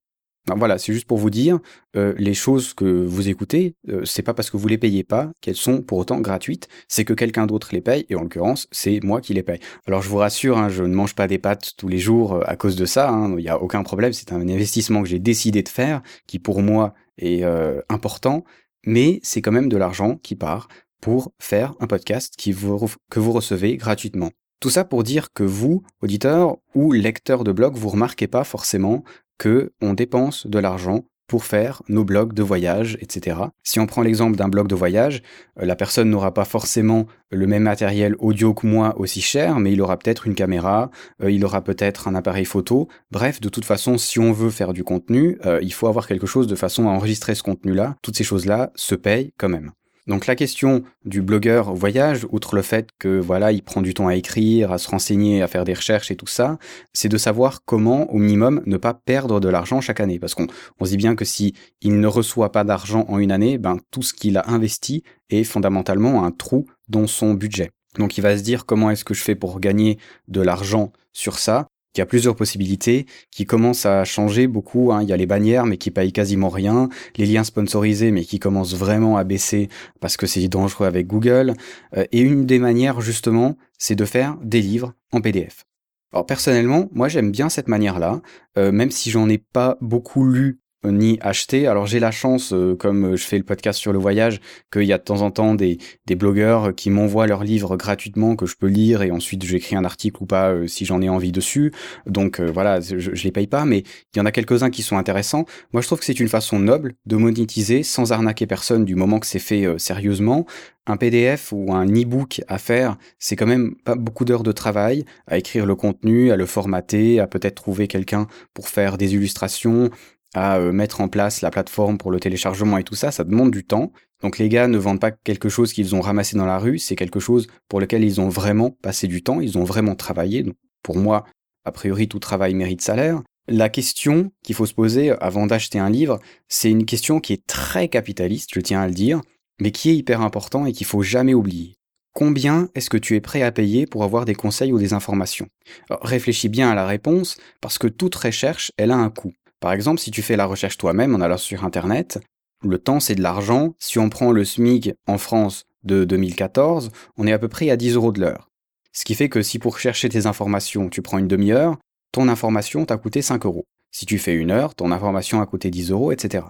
voilà, 0.48 0.78
c'est 0.78 0.92
juste 0.92 1.08
pour 1.08 1.18
vous 1.18 1.30
dire, 1.30 1.60
euh, 1.96 2.14
les 2.18 2.34
choses 2.34 2.74
que 2.74 2.86
vous 2.86 3.30
écoutez, 3.30 3.76
euh, 3.90 4.04
c'est 4.04 4.22
pas 4.24 4.34
parce 4.34 4.50
que 4.50 4.58
vous 4.58 4.68
les 4.68 4.78
payez 4.78 5.04
pas 5.04 5.32
qu'elles 5.40 5.56
sont 5.56 5.82
pour 5.82 5.98
autant 5.98 6.20
gratuites, 6.20 6.68
c'est 6.90 7.06
que 7.06 7.14
quelqu'un 7.14 7.46
d'autre 7.48 7.70
les 7.72 7.80
paye, 7.80 8.06
et 8.10 8.16
en 8.16 8.24
l'occurrence, 8.24 8.68
c'est 8.72 9.00
moi 9.04 9.22
qui 9.22 9.34
les 9.34 9.44
paye. 9.44 9.60
Alors 9.88 10.02
je 10.02 10.10
vous 10.10 10.18
rassure, 10.18 10.58
hein, 10.58 10.68
je 10.68 10.84
ne 10.84 10.94
mange 10.94 11.16
pas 11.16 11.28
des 11.28 11.38
pâtes 11.38 11.74
tous 11.78 11.88
les 11.88 11.98
jours 11.98 12.34
euh, 12.34 12.42
à 12.46 12.58
cause 12.58 12.76
de 12.76 12.86
ça, 12.86 13.10
hein, 13.10 13.36
il 13.38 13.44
n'y 13.44 13.50
a 13.50 13.62
aucun 13.62 13.84
problème, 13.84 14.12
c'est 14.12 14.34
un 14.34 14.42
investissement 14.42 15.02
que 15.02 15.08
j'ai 15.08 15.20
décidé 15.20 15.64
de 15.64 15.70
faire, 15.70 16.02
qui 16.28 16.40
pour 16.40 16.62
moi 16.62 16.94
est 17.18 17.44
important, 17.90 18.44
mais 18.88 19.20
c'est 19.22 19.44
quand 19.44 19.52
même 19.52 19.70
de 19.70 19.78
l'argent 19.78 20.18
qui 20.24 20.36
part 20.36 20.68
pour 21.00 21.32
faire 21.38 21.76
un 21.80 21.86
podcast 21.86 22.36
que 22.36 23.20
vous 23.20 23.32
recevez 23.32 23.78
gratuitement. 23.78 24.32
Tout 24.64 24.70
ça 24.70 24.86
pour 24.86 25.04
dire 25.04 25.34
que 25.34 25.44
vous, 25.44 25.84
auditeurs 26.02 26.56
ou 26.74 26.94
lecteurs 26.94 27.44
de 27.44 27.52
blog, 27.52 27.76
vous 27.76 27.90
remarquez 27.90 28.28
pas 28.28 28.46
forcément 28.46 29.04
que 29.38 29.72
on 29.82 29.94
dépense 29.94 30.48
de 30.48 30.60
l'argent 30.60 31.06
pour 31.28 31.46
faire 31.46 31.82
nos 31.88 32.04
blogs 32.04 32.34
de 32.34 32.44
voyage, 32.44 32.98
etc. 33.02 33.38
Si 33.64 33.80
on 33.80 33.88
prend 33.88 34.02
l'exemple 34.02 34.38
d'un 34.38 34.50
blog 34.50 34.68
de 34.68 34.76
voyage, 34.76 35.24
euh, 35.60 35.66
la 35.66 35.76
personne 35.76 36.10
n'aura 36.10 36.34
pas 36.34 36.46
forcément 36.46 37.08
le 37.32 37.48
même 37.48 37.64
matériel 37.64 38.16
audio 38.20 38.54
que 38.54 38.68
moi 38.68 38.94
aussi 39.00 39.22
cher, 39.22 39.60
mais 39.60 39.72
il 39.72 39.82
aura 39.82 39.98
peut-être 39.98 40.28
une 40.28 40.36
caméra, 40.36 40.92
euh, 41.24 41.32
il 41.32 41.44
aura 41.46 41.64
peut-être 41.64 42.08
un 42.08 42.16
appareil 42.16 42.46
photo. 42.46 42.88
Bref, 43.12 43.42
de 43.42 43.50
toute 43.50 43.66
façon, 43.66 43.98
si 43.98 44.20
on 44.20 44.32
veut 44.32 44.52
faire 44.52 44.74
du 44.74 44.84
contenu, 44.84 45.40
euh, 45.46 45.60
il 45.62 45.74
faut 45.74 45.88
avoir 45.88 46.08
quelque 46.08 46.28
chose 46.28 46.48
de 46.48 46.56
façon 46.56 46.88
à 46.88 46.92
enregistrer 46.92 47.36
ce 47.36 47.44
contenu-là. 47.44 47.96
Toutes 48.02 48.18
ces 48.18 48.24
choses-là 48.24 48.72
se 48.76 48.96
payent 48.96 49.34
quand 49.38 49.50
même. 49.50 49.72
Donc 50.06 50.28
la 50.28 50.36
question 50.36 50.84
du 51.06 51.22
blogueur 51.22 51.74
voyage, 51.74 52.28
outre 52.32 52.56
le 52.56 52.62
fait 52.62 52.90
que 53.00 53.20
voilà, 53.20 53.54
il 53.54 53.64
prend 53.64 53.82
du 53.82 53.94
temps 53.94 54.08
à 54.08 54.16
écrire, 54.16 54.74
à 54.74 54.78
se 54.78 54.90
renseigner, 54.90 55.42
à 55.42 55.48
faire 55.48 55.64
des 55.64 55.74
recherches 55.74 56.12
et 56.12 56.18
tout 56.18 56.28
ça, 56.28 56.58
c'est 56.92 57.08
de 57.08 57.18
savoir 57.18 57.64
comment, 57.64 58.12
au 58.12 58.18
minimum, 58.18 58.62
ne 58.66 58.76
pas 58.76 58.94
perdre 58.94 59.40
de 59.40 59.48
l'argent 59.48 59.80
chaque 59.80 60.02
année. 60.02 60.20
Parce 60.20 60.36
qu'on 60.36 60.48
on 60.80 60.86
dit 60.86 60.98
bien 60.98 61.16
que 61.16 61.24
si 61.24 61.54
il 61.82 62.00
ne 62.02 62.08
reçoit 62.08 62.52
pas 62.52 62.66
d'argent 62.66 63.06
en 63.08 63.18
une 63.18 63.32
année, 63.32 63.58
ben 63.58 63.78
tout 63.92 64.02
ce 64.02 64.14
qu'il 64.14 64.38
a 64.38 64.50
investi 64.50 65.04
est 65.30 65.46
fondamentalement 65.46 66.26
un 66.26 66.32
trou 66.32 66.66
dans 66.90 67.08
son 67.08 67.34
budget. 67.34 67.72
Donc 67.98 68.18
il 68.18 68.22
va 68.22 68.38
se 68.38 68.44
dire 68.44 68.66
comment 68.66 68.90
est-ce 68.92 69.06
que 69.06 69.14
je 69.14 69.24
fais 69.24 69.36
pour 69.36 69.60
gagner 69.62 70.00
de 70.28 70.42
l'argent 70.42 70.92
sur 71.14 71.40
ça 71.40 71.68
y 72.00 72.02
a 72.02 72.06
plusieurs 72.06 72.36
possibilités 72.36 73.06
qui 73.32 73.46
commencent 73.46 73.86
à 73.86 74.04
changer 74.04 74.48
beaucoup. 74.48 74.92
Hein. 74.92 75.04
Il 75.04 75.10
y 75.10 75.14
a 75.14 75.18
les 75.18 75.26
bannières, 75.26 75.66
mais 75.66 75.78
qui 75.78 75.92
payent 75.92 76.12
quasiment 76.12 76.50
rien. 76.50 76.90
Les 77.18 77.26
liens 77.26 77.44
sponsorisés, 77.44 78.12
mais 78.12 78.24
qui 78.24 78.40
commencent 78.40 78.76
vraiment 78.76 79.18
à 79.18 79.24
baisser 79.24 79.70
parce 80.00 80.18
que 80.18 80.26
c'est 80.26 80.48
dangereux 80.48 80.88
avec 80.88 81.08
Google. 81.08 81.54
Euh, 81.96 82.06
et 82.12 82.22
une 82.22 82.46
des 82.46 82.60
manières, 82.60 83.02
justement, 83.02 83.58
c'est 83.78 83.96
de 83.96 84.06
faire 84.06 84.38
des 84.44 84.62
livres 84.62 84.94
en 85.12 85.22
PDF. 85.22 85.66
Alors 86.14 86.28
personnellement, 86.28 86.90
moi 86.92 87.08
j'aime 87.08 87.32
bien 87.32 87.50
cette 87.50 87.68
manière-là, 87.68 88.22
euh, 88.58 88.72
même 88.72 88.92
si 88.92 89.10
j'en 89.10 89.28
ai 89.30 89.40
pas 89.40 89.78
beaucoup 89.82 90.26
lu 90.26 90.60
ni 90.92 91.18
acheter. 91.22 91.68
Alors 91.68 91.86
j'ai 91.86 92.00
la 92.00 92.12
chance, 92.12 92.54
euh, 92.54 92.76
comme 92.76 93.16
je 93.16 93.24
fais 93.24 93.38
le 93.38 93.44
podcast 93.44 93.80
sur 93.80 93.94
le 93.94 94.00
voyage, 94.00 94.40
qu'il 94.72 94.84
y 94.84 94.94
a 94.94 94.98
de 94.98 95.04
temps 95.04 95.22
en 95.22 95.32
temps 95.32 95.56
des, 95.56 95.78
des 96.06 96.16
blogueurs 96.16 96.76
qui 96.76 96.90
m'envoient 96.90 97.28
leurs 97.28 97.44
livres 97.44 97.78
gratuitement 97.78 98.36
que 98.36 98.46
je 98.46 98.56
peux 98.56 98.68
lire 98.68 99.02
et 99.02 99.12
ensuite 99.12 99.44
j'écris 99.44 99.76
un 99.76 99.86
article 99.86 100.24
ou 100.24 100.26
pas 100.26 100.52
euh, 100.52 100.68
si 100.68 100.86
j'en 100.86 101.02
ai 101.02 101.10
envie 101.10 101.32
dessus. 101.32 101.72
Donc 102.06 102.40
euh, 102.40 102.52
voilà, 102.52 102.80
je, 102.82 102.98
je 102.98 103.24
les 103.24 103.32
paye 103.32 103.48
pas, 103.48 103.66
mais 103.66 103.84
il 104.14 104.18
y 104.18 104.22
en 104.22 104.26
a 104.26 104.32
quelques-uns 104.32 104.70
qui 104.70 104.82
sont 104.82 104.98
intéressants. 104.98 105.46
Moi 105.72 105.82
je 105.82 105.88
trouve 105.88 106.00
que 106.00 106.06
c'est 106.06 106.20
une 106.20 106.30
façon 106.30 106.60
noble 106.60 106.94
de 107.06 107.16
monétiser 107.16 107.84
sans 107.84 108.12
arnaquer 108.12 108.48
personne 108.48 108.86
du 108.86 108.96
moment 108.96 109.20
que 109.20 109.28
c'est 109.28 109.40
fait 109.40 109.66
sérieusement. 109.78 110.46
Un 110.86 110.98
PDF 110.98 111.54
ou 111.54 111.74
un 111.74 111.86
e-book 111.86 112.42
à 112.50 112.58
faire, 112.58 112.98
c'est 113.18 113.38
quand 113.38 113.46
même 113.46 113.76
pas 113.86 113.96
beaucoup 113.96 114.26
d'heures 114.26 114.44
de 114.44 114.52
travail 114.52 115.06
à 115.28 115.38
écrire 115.38 115.66
le 115.66 115.76
contenu, 115.76 116.32
à 116.32 116.36
le 116.36 116.46
formater, 116.46 117.22
à 117.22 117.28
peut-être 117.28 117.56
trouver 117.56 117.88
quelqu'un 117.88 118.28
pour 118.54 118.68
faire 118.68 118.98
des 118.98 119.14
illustrations, 119.14 119.90
à 120.34 120.58
euh, 120.58 120.72
mettre 120.72 121.02
en 121.02 121.08
place 121.08 121.42
la 121.42 121.52
plateforme 121.52 121.98
pour 121.98 122.12
le 122.12 122.20
téléchargement 122.20 122.78
et 122.78 122.84
tout 122.84 122.96
ça, 122.96 123.12
ça 123.12 123.24
demande 123.24 123.52
du 123.52 123.64
temps. 123.64 123.92
Donc 124.22 124.38
les 124.38 124.50
gars 124.50 124.68
ne 124.68 124.78
vendent 124.78 125.00
pas 125.00 125.12
quelque 125.12 125.50
chose 125.50 125.74
qu'ils 125.74 125.96
ont 125.96 126.02
ramassé 126.02 126.38
dans 126.38 126.46
la 126.46 126.58
rue, 126.58 126.80
c'est 126.80 126.96
quelque 126.96 127.20
chose 127.20 127.48
pour 127.68 127.80
lequel 127.80 128.04
ils 128.04 128.22
ont 128.22 128.30
vraiment 128.30 128.72
passé 128.72 129.08
du 129.08 129.22
temps, 129.22 129.42
ils 129.42 129.58
ont 129.58 129.64
vraiment 129.64 129.96
travaillé. 129.96 130.46
Pour 130.82 130.98
moi, 130.98 131.26
a 131.66 131.72
priori, 131.72 132.08
tout 132.08 132.20
travail 132.20 132.54
mérite 132.54 132.82
salaire. 132.82 133.22
La 133.48 133.68
question 133.68 134.32
qu'il 134.44 134.56
faut 134.56 134.66
se 134.66 134.74
poser 134.74 135.12
avant 135.12 135.46
d'acheter 135.48 135.78
un 135.78 135.90
livre, 135.90 136.20
c'est 136.48 136.72
une 136.72 136.86
question 136.86 137.20
qui 137.20 137.34
est 137.34 137.46
très 137.46 137.90
capitaliste, 137.90 138.52
je 138.54 138.62
tiens 138.62 138.82
à 138.82 138.88
le 138.88 138.94
dire, 138.94 139.22
mais 139.60 139.72
qui 139.72 139.90
est 139.90 139.96
hyper 139.96 140.22
important 140.22 140.66
et 140.66 140.72
qu'il 140.72 140.88
faut 140.88 141.04
jamais 141.04 141.34
oublier. 141.34 141.76
Combien 142.14 142.70
est-ce 142.76 142.90
que 142.90 142.98
tu 142.98 143.16
es 143.16 143.22
prêt 143.22 143.42
à 143.42 143.52
payer 143.52 143.88
pour 143.88 144.04
avoir 144.04 144.24
des 144.24 144.36
conseils 144.36 144.72
ou 144.72 144.80
des 144.80 144.94
informations? 144.94 145.48
Réfléchis 145.90 146.48
bien 146.48 146.70
à 146.70 146.76
la 146.76 146.86
réponse, 146.86 147.38
parce 147.60 147.78
que 147.78 147.88
toute 147.88 148.16
recherche, 148.16 148.72
elle 148.78 148.92
a 148.92 148.98
un 148.98 149.10
coût. 149.10 149.34
Par 149.64 149.72
exemple, 149.72 150.02
si 150.02 150.12
tu 150.12 150.22
fais 150.22 150.36
la 150.36 150.46
recherche 150.46 150.78
toi-même 150.78 151.16
en 151.16 151.22
allant 151.22 151.38
sur 151.38 151.64
Internet, 151.64 152.20
le 152.64 152.78
temps 152.78 153.00
c'est 153.00 153.16
de 153.16 153.22
l'argent. 153.22 153.76
Si 153.80 153.98
on 153.98 154.10
prend 154.10 154.34
le 154.34 154.44
SMIC 154.44 154.92
en 155.08 155.18
France 155.18 155.68
de 155.86 156.04
2014, 156.04 156.92
on 157.16 157.26
est 157.28 157.32
à 157.32 157.40
peu 157.40 157.48
près 157.48 157.70
à 157.70 157.78
10 157.78 157.96
euros 157.96 158.12
de 158.12 158.20
l'heure. 158.20 158.50
Ce 158.92 159.06
qui 159.06 159.16
fait 159.16 159.30
que 159.30 159.42
si 159.42 159.60
pour 159.60 159.80
chercher 159.80 160.10
tes 160.10 160.26
informations, 160.26 160.90
tu 160.90 161.02
prends 161.02 161.18
une 161.18 161.30
demi-heure, 161.30 161.78
ton 162.12 162.28
information 162.28 162.86
t'a 162.86 162.98
coûté 162.98 163.22
5 163.22 163.46
euros. 163.46 163.64
Si 163.90 164.06
tu 164.06 164.20
fais 164.20 164.34
une 164.34 164.52
heure, 164.52 164.76
ton 164.76 164.92
information 164.92 165.40
a 165.40 165.46
coûté 165.46 165.72
10 165.72 165.92
euros, 165.92 166.12
etc. 166.12 166.44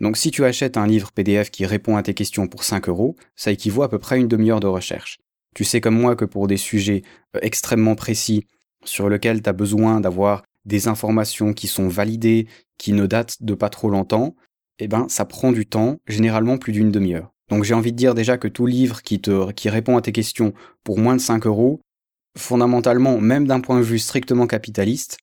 Donc 0.00 0.16
si 0.16 0.30
tu 0.30 0.42
achètes 0.42 0.78
un 0.78 0.86
livre 0.86 1.12
PDF 1.12 1.50
qui 1.50 1.66
répond 1.66 1.98
à 1.98 2.02
tes 2.02 2.14
questions 2.14 2.48
pour 2.48 2.64
5 2.64 2.88
euros, 2.88 3.16
ça 3.34 3.52
équivaut 3.52 3.82
à 3.82 3.90
peu 3.90 3.98
près 3.98 4.18
une 4.18 4.28
demi-heure 4.28 4.60
de 4.60 4.66
recherche. 4.66 5.18
Tu 5.54 5.64
sais 5.64 5.82
comme 5.82 6.00
moi 6.00 6.16
que 6.16 6.24
pour 6.24 6.46
des 6.46 6.56
sujets 6.56 7.02
euh, 7.36 7.40
extrêmement 7.42 7.96
précis 7.96 8.46
sur 8.82 9.10
lesquels 9.10 9.42
tu 9.42 9.50
as 9.50 9.52
besoin 9.52 10.00
d'avoir 10.00 10.42
des 10.66 10.88
informations 10.88 11.52
qui 11.52 11.68
sont 11.68 11.88
validées, 11.88 12.46
qui 12.78 12.92
ne 12.92 13.06
datent 13.06 13.42
de 13.42 13.54
pas 13.54 13.70
trop 13.70 13.88
longtemps, 13.88 14.36
eh 14.78 14.88
ben 14.88 15.06
ça 15.08 15.24
prend 15.24 15.52
du 15.52 15.66
temps, 15.66 15.96
généralement 16.06 16.58
plus 16.58 16.72
d'une 16.72 16.90
demi-heure. 16.90 17.32
Donc 17.48 17.64
j'ai 17.64 17.74
envie 17.74 17.92
de 17.92 17.96
dire 17.96 18.14
déjà 18.14 18.36
que 18.36 18.48
tout 18.48 18.66
livre 18.66 19.02
qui 19.02 19.20
te 19.20 19.52
qui 19.52 19.70
répond 19.70 19.96
à 19.96 20.02
tes 20.02 20.12
questions 20.12 20.52
pour 20.84 20.98
moins 20.98 21.16
de 21.16 21.20
5 21.20 21.46
euros, 21.46 21.80
fondamentalement, 22.36 23.18
même 23.20 23.46
d'un 23.46 23.60
point 23.60 23.78
de 23.78 23.84
vue 23.84 23.98
strictement 23.98 24.46
capitaliste, 24.46 25.18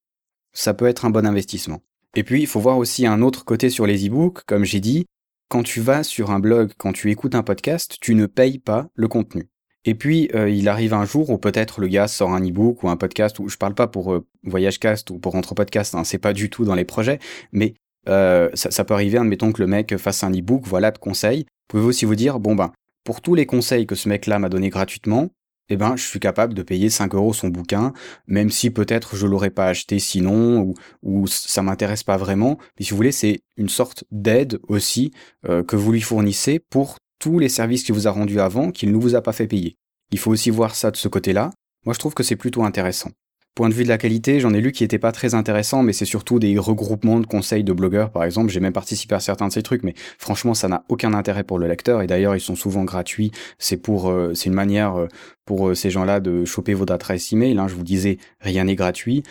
ça 0.53 0.73
peut 0.73 0.87
être 0.87 1.05
un 1.05 1.09
bon 1.09 1.25
investissement. 1.25 1.81
Et 2.15 2.23
puis 2.23 2.41
il 2.41 2.47
faut 2.47 2.59
voir 2.59 2.77
aussi 2.77 3.05
un 3.05 3.21
autre 3.21 3.43
côté 3.45 3.69
sur 3.69 3.85
les 3.85 4.07
e-books, 4.07 4.43
comme 4.45 4.63
j'ai 4.63 4.79
dit, 4.79 5.05
quand 5.49 5.63
tu 5.63 5.81
vas 5.81 6.03
sur 6.03 6.31
un 6.31 6.39
blog, 6.39 6.71
quand 6.77 6.93
tu 6.93 7.11
écoutes 7.11 7.35
un 7.35 7.43
podcast, 7.43 7.97
tu 8.01 8.15
ne 8.15 8.25
payes 8.25 8.59
pas 8.59 8.89
le 8.95 9.07
contenu. 9.07 9.49
Et 9.85 9.95
puis, 9.95 10.29
euh, 10.33 10.49
il 10.49 10.69
arrive 10.69 10.93
un 10.93 11.05
jour 11.05 11.29
où 11.29 11.37
peut-être 11.37 11.81
le 11.81 11.87
gars 11.87 12.07
sort 12.07 12.33
un 12.33 12.41
e-book 12.41 12.83
ou 12.83 12.89
un 12.89 12.97
podcast, 12.97 13.39
où 13.39 13.49
je 13.49 13.57
parle 13.57 13.75
pas 13.75 13.87
pour 13.87 14.13
euh, 14.13 14.25
VoyageCast 14.43 15.09
ou 15.09 15.19
pour 15.19 15.35
Entre 15.35 15.55
Podcast, 15.55 15.95
hein, 15.95 16.03
c'est 16.03 16.17
pas 16.17 16.33
du 16.33 16.49
tout 16.49 16.63
dans 16.63 16.75
les 16.75 16.85
projets, 16.85 17.19
mais 17.51 17.73
euh, 18.07 18.49
ça, 18.53 18.83
peut 18.83 18.93
arriver, 18.93 19.17
admettons 19.17 19.51
que 19.51 19.61
le 19.61 19.67
mec 19.67 19.95
fasse 19.97 20.23
un 20.23 20.31
e-book, 20.31 20.63
voilà, 20.65 20.91
de 20.91 20.97
conseils. 20.97 21.45
Pouvez 21.67 21.83
aussi 21.83 22.05
vous 22.05 22.15
dire, 22.15 22.39
bon 22.39 22.55
ben, 22.55 22.71
pour 23.03 23.21
tous 23.21 23.35
les 23.35 23.45
conseils 23.45 23.85
que 23.85 23.95
ce 23.95 24.07
mec-là 24.09 24.39
m'a 24.39 24.49
donné 24.49 24.69
gratuitement, 24.69 25.29
eh 25.69 25.77
ben, 25.77 25.95
je 25.95 26.03
suis 26.03 26.19
capable 26.19 26.53
de 26.53 26.61
payer 26.61 26.89
5 26.89 27.15
euros 27.15 27.33
son 27.33 27.47
bouquin, 27.47 27.93
même 28.27 28.49
si 28.49 28.69
peut-être 28.69 29.15
je 29.15 29.25
l'aurais 29.25 29.49
pas 29.49 29.67
acheté 29.67 29.99
sinon, 29.99 30.59
ou, 30.59 30.73
ou 31.01 31.27
ça 31.27 31.61
m'intéresse 31.61 32.03
pas 32.03 32.17
vraiment. 32.17 32.57
Mais 32.77 32.85
si 32.85 32.91
vous 32.91 32.97
voulez, 32.97 33.13
c'est 33.13 33.41
une 33.55 33.69
sorte 33.69 34.03
d'aide 34.11 34.59
aussi 34.67 35.13
euh, 35.47 35.63
que 35.63 35.75
vous 35.75 35.91
lui 35.91 36.01
fournissez 36.01 36.59
pour 36.59 36.97
les 37.39 37.49
services 37.49 37.83
qu'il 37.83 37.95
vous 37.95 38.07
a 38.07 38.11
rendus 38.11 38.39
avant 38.39 38.71
qu'il 38.71 38.91
ne 38.91 38.97
vous 38.97 39.15
a 39.15 39.21
pas 39.21 39.33
fait 39.33 39.47
payer. 39.47 39.75
Il 40.11 40.19
faut 40.19 40.31
aussi 40.31 40.49
voir 40.49 40.75
ça 40.75 40.91
de 40.91 40.97
ce 40.97 41.07
côté-là. 41.07 41.49
Moi, 41.85 41.93
je 41.93 41.99
trouve 41.99 42.13
que 42.13 42.23
c'est 42.23 42.35
plutôt 42.35 42.63
intéressant. 42.63 43.11
Point 43.55 43.69
de 43.69 43.75
vue 43.75 43.83
de 43.83 43.89
la 43.89 43.99
qualité, 43.99 44.39
j'en 44.39 44.51
ai 44.51 44.61
lu 44.61 44.71
qui 44.71 44.83
n'étaient 44.83 44.97
pas 44.97 45.11
très 45.11 45.35
intéressants, 45.35 45.83
mais 45.83 45.93
c'est 45.93 46.05
surtout 46.05 46.39
des 46.39 46.57
regroupements 46.57 47.19
de 47.19 47.27
conseils 47.27 47.63
de 47.63 47.71
blogueurs, 47.71 48.09
par 48.09 48.23
exemple. 48.23 48.51
J'ai 48.51 48.59
même 48.59 48.73
participé 48.73 49.13
à 49.13 49.19
certains 49.19 49.47
de 49.47 49.53
ces 49.53 49.61
trucs, 49.61 49.83
mais 49.83 49.93
franchement, 50.17 50.55
ça 50.55 50.67
n'a 50.67 50.83
aucun 50.89 51.13
intérêt 51.13 51.43
pour 51.43 51.59
le 51.59 51.67
lecteur. 51.67 52.01
Et 52.01 52.07
d'ailleurs, 52.07 52.35
ils 52.35 52.41
sont 52.41 52.55
souvent 52.55 52.83
gratuits. 52.83 53.31
C'est 53.59 53.77
pour, 53.77 54.09
euh, 54.09 54.33
c'est 54.33 54.47
une 54.47 54.55
manière 54.55 54.95
euh, 54.95 55.07
pour 55.45 55.67
euh, 55.67 55.75
ces 55.75 55.91
gens-là 55.91 56.19
de 56.19 56.45
choper 56.45 56.73
vos 56.73 56.91
adresses 56.91 57.31
email. 57.31 57.59
Hein. 57.59 57.67
Je 57.67 57.75
vous 57.75 57.83
disais, 57.83 58.17
rien 58.39 58.63
n'est 58.63 58.75
gratuit. 58.75 59.21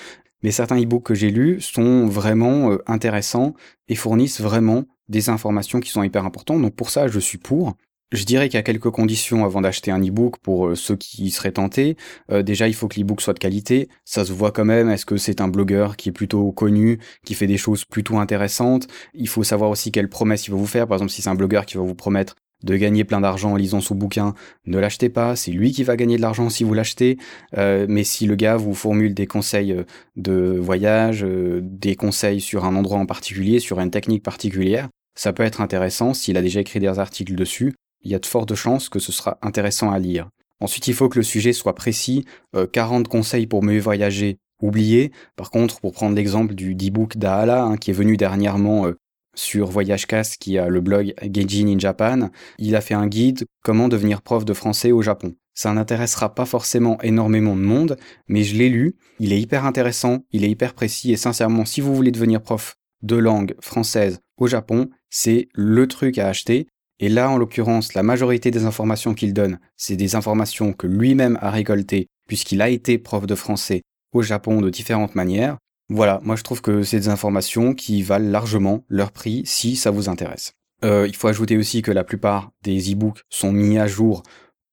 Mais 0.44 0.52
certains 0.52 0.80
e-books 0.80 1.04
que 1.04 1.14
j'ai 1.14 1.30
lus 1.30 1.60
sont 1.60 2.06
vraiment 2.06 2.76
intéressants 2.86 3.54
et 3.88 3.96
fournissent 3.96 4.40
vraiment 4.40 4.84
des 5.08 5.28
informations 5.28 5.80
qui 5.80 5.90
sont 5.90 6.02
hyper 6.02 6.24
importantes. 6.24 6.62
Donc 6.62 6.74
pour 6.74 6.90
ça, 6.90 7.08
je 7.08 7.18
suis 7.18 7.38
pour. 7.38 7.76
Je 8.12 8.24
dirais 8.24 8.50
qu'il 8.50 8.58
y 8.58 8.60
a 8.60 8.62
quelques 8.62 8.90
conditions 8.90 9.44
avant 9.46 9.62
d'acheter 9.62 9.90
un 9.90 9.98
e-book 9.98 10.36
pour 10.42 10.68
euh, 10.68 10.74
ceux 10.74 10.96
qui 10.96 11.30
seraient 11.30 11.52
tentés. 11.52 11.96
Euh, 12.30 12.42
déjà, 12.42 12.68
il 12.68 12.74
faut 12.74 12.86
que 12.86 13.00
l'e-book 13.00 13.22
soit 13.22 13.32
de 13.32 13.38
qualité. 13.38 13.88
Ça 14.04 14.26
se 14.26 14.32
voit 14.34 14.52
quand 14.52 14.66
même. 14.66 14.90
Est-ce 14.90 15.06
que 15.06 15.16
c'est 15.16 15.40
un 15.40 15.48
blogueur 15.48 15.96
qui 15.96 16.10
est 16.10 16.12
plutôt 16.12 16.52
connu, 16.52 16.98
qui 17.24 17.34
fait 17.34 17.46
des 17.46 17.56
choses 17.56 17.86
plutôt 17.86 18.18
intéressantes? 18.18 18.86
Il 19.14 19.28
faut 19.28 19.44
savoir 19.44 19.70
aussi 19.70 19.92
quelles 19.92 20.10
promesses 20.10 20.46
il 20.46 20.50
va 20.50 20.58
vous 20.58 20.66
faire. 20.66 20.86
Par 20.86 20.96
exemple, 20.96 21.10
si 21.10 21.22
c'est 21.22 21.30
un 21.30 21.34
blogueur 21.34 21.64
qui 21.64 21.78
va 21.78 21.82
vous 21.84 21.94
promettre 21.94 22.36
de 22.62 22.76
gagner 22.76 23.04
plein 23.04 23.20
d'argent 23.20 23.52
en 23.52 23.56
lisant 23.56 23.80
son 23.80 23.94
bouquin, 23.94 24.34
ne 24.66 24.78
l'achetez 24.78 25.08
pas, 25.08 25.36
c'est 25.36 25.50
lui 25.50 25.72
qui 25.72 25.84
va 25.84 25.96
gagner 25.96 26.16
de 26.16 26.22
l'argent 26.22 26.48
si 26.48 26.64
vous 26.64 26.74
l'achetez, 26.74 27.18
euh, 27.56 27.86
mais 27.88 28.04
si 28.04 28.26
le 28.26 28.34
gars 28.34 28.56
vous 28.56 28.74
formule 28.74 29.14
des 29.14 29.26
conseils 29.26 29.76
de 30.16 30.58
voyage, 30.58 31.26
des 31.60 31.96
conseils 31.96 32.40
sur 32.40 32.64
un 32.64 32.74
endroit 32.76 32.98
en 32.98 33.06
particulier, 33.06 33.58
sur 33.58 33.80
une 33.80 33.90
technique 33.90 34.22
particulière, 34.22 34.88
ça 35.14 35.32
peut 35.32 35.42
être 35.42 35.60
intéressant 35.60 36.14
s'il 36.14 36.36
a 36.36 36.42
déjà 36.42 36.60
écrit 36.60 36.80
des 36.80 36.98
articles 36.98 37.34
dessus, 37.34 37.74
il 38.02 38.10
y 38.10 38.14
a 38.14 38.18
de 38.18 38.26
fortes 38.26 38.54
chances 38.54 38.88
que 38.88 38.98
ce 38.98 39.12
sera 39.12 39.38
intéressant 39.42 39.90
à 39.90 39.98
lire. 39.98 40.28
Ensuite, 40.60 40.86
il 40.88 40.94
faut 40.94 41.08
que 41.08 41.18
le 41.18 41.24
sujet 41.24 41.52
soit 41.52 41.74
précis. 41.74 42.24
40 42.72 43.06
euh, 43.06 43.08
conseils 43.08 43.46
pour 43.46 43.62
mieux 43.62 43.80
voyager, 43.80 44.38
oubliez. 44.60 45.10
Par 45.36 45.50
contre, 45.50 45.80
pour 45.80 45.92
prendre 45.92 46.14
l'exemple 46.14 46.54
du 46.54 46.72
e-book 46.72 47.16
d'Aala, 47.16 47.64
hein, 47.64 47.76
qui 47.76 47.90
est 47.90 47.94
venu 47.94 48.16
dernièrement 48.16 48.86
euh, 48.86 48.96
sur 49.34 49.68
VoyageCast, 49.68 50.36
qui 50.36 50.58
a 50.58 50.68
le 50.68 50.80
blog 50.80 51.14
Gaijin 51.22 51.68
in 51.68 51.78
Japan, 51.78 52.30
il 52.58 52.76
a 52.76 52.80
fait 52.80 52.94
un 52.94 53.06
guide 53.06 53.44
comment 53.62 53.88
devenir 53.88 54.22
prof 54.22 54.44
de 54.44 54.52
français 54.52 54.92
au 54.92 55.02
Japon. 55.02 55.34
Ça 55.54 55.72
n'intéressera 55.72 56.34
pas 56.34 56.46
forcément 56.46 57.00
énormément 57.02 57.56
de 57.56 57.60
monde, 57.60 57.96
mais 58.26 58.42
je 58.42 58.56
l'ai 58.56 58.68
lu, 58.68 58.96
il 59.18 59.32
est 59.32 59.40
hyper 59.40 59.66
intéressant, 59.66 60.24
il 60.32 60.44
est 60.44 60.50
hyper 60.50 60.74
précis, 60.74 61.12
et 61.12 61.16
sincèrement, 61.16 61.64
si 61.64 61.80
vous 61.80 61.94
voulez 61.94 62.10
devenir 62.10 62.42
prof 62.42 62.76
de 63.02 63.16
langue 63.16 63.54
française 63.60 64.20
au 64.38 64.46
Japon, 64.46 64.88
c'est 65.10 65.48
le 65.54 65.86
truc 65.86 66.18
à 66.18 66.28
acheter. 66.28 66.68
Et 67.00 67.08
là, 67.08 67.30
en 67.30 67.36
l'occurrence, 67.36 67.94
la 67.94 68.02
majorité 68.02 68.50
des 68.50 68.64
informations 68.64 69.12
qu'il 69.12 69.34
donne, 69.34 69.58
c'est 69.76 69.96
des 69.96 70.14
informations 70.14 70.72
que 70.72 70.86
lui-même 70.86 71.38
a 71.42 71.50
récoltées, 71.50 72.06
puisqu'il 72.28 72.62
a 72.62 72.68
été 72.68 72.96
prof 72.98 73.26
de 73.26 73.34
français 73.34 73.82
au 74.12 74.22
Japon 74.22 74.60
de 74.60 74.70
différentes 74.70 75.14
manières. 75.14 75.58
Voilà, 75.94 76.20
moi 76.22 76.36
je 76.36 76.42
trouve 76.42 76.62
que 76.62 76.82
c'est 76.82 77.00
des 77.00 77.08
informations 77.08 77.74
qui 77.74 78.02
valent 78.02 78.30
largement 78.30 78.82
leur 78.88 79.12
prix 79.12 79.42
si 79.44 79.76
ça 79.76 79.90
vous 79.90 80.08
intéresse. 80.08 80.54
Euh, 80.84 81.06
il 81.06 81.14
faut 81.14 81.28
ajouter 81.28 81.58
aussi 81.58 81.82
que 81.82 81.92
la 81.92 82.02
plupart 82.02 82.50
des 82.62 82.92
e-books 82.92 83.20
sont 83.28 83.52
mis 83.52 83.78
à 83.78 83.86
jour 83.86 84.22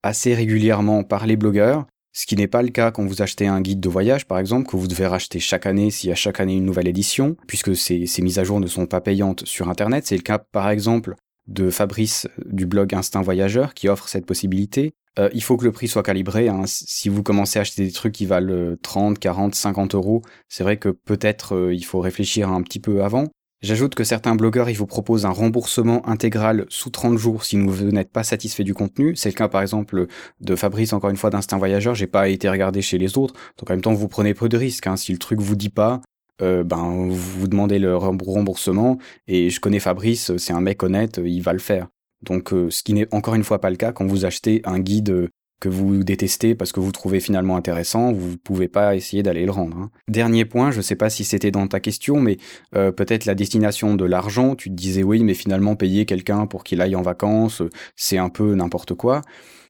assez 0.01 0.33
régulièrement 0.33 1.03
par 1.03 1.27
les 1.27 1.35
blogueurs, 1.35 1.85
ce 2.13 2.25
qui 2.25 2.37
n'est 2.37 2.47
pas 2.47 2.63
le 2.63 2.69
cas 2.69 2.91
quand 2.91 3.05
vous 3.05 3.21
achetez 3.21 3.47
un 3.47 3.59
guide 3.59 3.81
de 3.81 3.89
voyage, 3.89 4.27
par 4.27 4.39
exemple, 4.39 4.69
que 4.69 4.77
vous 4.77 4.87
devez 4.87 5.07
racheter 5.07 5.39
chaque 5.39 5.65
année 5.65 5.91
s'il 5.91 6.09
y 6.09 6.13
a 6.13 6.15
chaque 6.15 6.39
année 6.39 6.55
une 6.55 6.65
nouvelle 6.65 6.87
édition, 6.87 7.35
puisque 7.47 7.75
ces, 7.75 8.05
ces 8.07 8.21
mises 8.21 8.39
à 8.39 8.45
jour 8.45 8.61
ne 8.61 8.67
sont 8.67 8.87
pas 8.87 9.01
payantes 9.01 9.45
sur 9.45 9.69
Internet. 9.69 10.07
C'est 10.07 10.15
le 10.15 10.23
cas, 10.23 10.39
par 10.39 10.69
exemple, 10.69 11.15
de 11.47 11.69
Fabrice 11.69 12.27
du 12.45 12.65
blog 12.65 12.95
Instinct 12.95 13.21
Voyageur 13.21 13.73
qui 13.73 13.89
offre 13.89 14.07
cette 14.07 14.25
possibilité. 14.25 14.93
Euh, 15.19 15.29
il 15.33 15.43
faut 15.43 15.57
que 15.57 15.65
le 15.65 15.71
prix 15.71 15.87
soit 15.87 16.03
calibré. 16.03 16.47
Hein. 16.47 16.63
Si 16.65 17.09
vous 17.09 17.23
commencez 17.23 17.59
à 17.59 17.63
acheter 17.63 17.85
des 17.85 17.91
trucs 17.91 18.13
qui 18.13 18.25
valent 18.25 18.75
30, 18.81 19.19
40, 19.19 19.53
50 19.55 19.95
euros, 19.95 20.21
c'est 20.47 20.63
vrai 20.63 20.77
que 20.77 20.89
peut-être 20.89 21.55
euh, 21.55 21.73
il 21.73 21.83
faut 21.83 21.99
réfléchir 21.99 22.49
un 22.49 22.61
petit 22.61 22.79
peu 22.79 23.03
avant. 23.03 23.27
J'ajoute 23.61 23.93
que 23.93 24.05
certains 24.05 24.35
blogueurs, 24.35 24.69
ils 24.69 24.77
vous 24.77 24.85
proposent 24.85 25.25
un 25.25 25.31
remboursement 25.31 26.07
intégral 26.07 26.65
sous 26.69 26.91
30 26.91 27.17
jours 27.17 27.43
si 27.43 27.59
vous 27.59 27.91
n'êtes 27.91 28.09
pas 28.09 28.23
satisfait 28.23 28.63
du 28.63 28.73
contenu. 28.73 29.17
C'est 29.17 29.29
le 29.29 29.35
cas, 29.35 29.49
par 29.49 29.61
exemple, 29.61 30.07
de 30.39 30.55
Fabrice, 30.55 30.93
encore 30.93 31.09
une 31.09 31.17
fois, 31.17 31.29
d'Instinct 31.29 31.57
Voyageur. 31.57 31.93
J'ai 31.93 32.07
pas 32.07 32.29
été 32.29 32.47
regardé 32.49 32.81
chez 32.81 32.97
les 32.97 33.17
autres. 33.17 33.33
Donc, 33.57 33.69
en 33.69 33.73
même 33.73 33.81
temps, 33.81 33.93
vous 33.93 34.07
prenez 34.07 34.33
peu 34.33 34.47
de 34.47 34.55
risques. 34.55 34.87
Hein. 34.87 34.95
Si 34.95 35.11
le 35.11 35.17
truc 35.17 35.41
vous 35.41 35.57
dit 35.57 35.67
pas, 35.67 35.99
euh, 36.41 36.63
ben 36.63 37.09
vous 37.09 37.49
demandez 37.49 37.79
le 37.79 37.97
remboursement 37.97 38.97
et 39.27 39.49
je 39.49 39.59
connais 39.59 39.79
Fabrice, 39.79 40.37
c'est 40.37 40.53
un 40.53 40.61
mec 40.61 40.81
honnête, 40.83 41.19
il 41.21 41.41
va 41.41 41.51
le 41.51 41.59
faire. 41.59 41.87
Donc 42.21 42.53
euh, 42.53 42.69
ce 42.69 42.83
qui 42.83 42.93
n'est 42.93 43.07
encore 43.13 43.35
une 43.35 43.43
fois 43.43 43.61
pas 43.61 43.69
le 43.69 43.75
cas 43.75 43.91
quand 43.91 44.05
vous 44.05 44.25
achetez 44.25 44.61
un 44.65 44.79
guide 44.79 45.29
que 45.59 45.69
vous 45.69 46.03
détestez 46.03 46.55
parce 46.55 46.71
que 46.71 46.79
vous 46.79 46.91
trouvez 46.91 47.19
finalement 47.19 47.57
intéressant, 47.57 48.13
vous 48.13 48.31
ne 48.31 48.35
pouvez 48.35 48.67
pas 48.67 48.95
essayer 48.95 49.23
d'aller 49.23 49.45
le 49.45 49.51
rendre. 49.51 49.77
Hein. 49.77 49.91
Dernier 50.07 50.45
point, 50.45 50.71
je 50.71 50.77
ne 50.77 50.81
sais 50.81 50.95
pas 50.95 51.09
si 51.09 51.23
c'était 51.23 51.51
dans 51.51 51.67
ta 51.67 51.79
question, 51.79 52.21
mais 52.21 52.37
euh, 52.75 52.91
peut-être 52.91 53.25
la 53.25 53.35
destination 53.35 53.95
de 53.95 54.05
l'argent, 54.05 54.55
tu 54.55 54.69
te 54.69 54.75
disais 54.75 55.03
oui, 55.03 55.23
mais 55.23 55.33
finalement 55.33 55.75
payer 55.75 56.05
quelqu'un 56.05 56.45
pour 56.45 56.63
qu'il 56.63 56.81
aille 56.81 56.95
en 56.95 57.01
vacances, 57.01 57.61
c'est 57.95 58.17
un 58.17 58.29
peu 58.29 58.55
n'importe 58.55 58.93
quoi. 58.93 59.21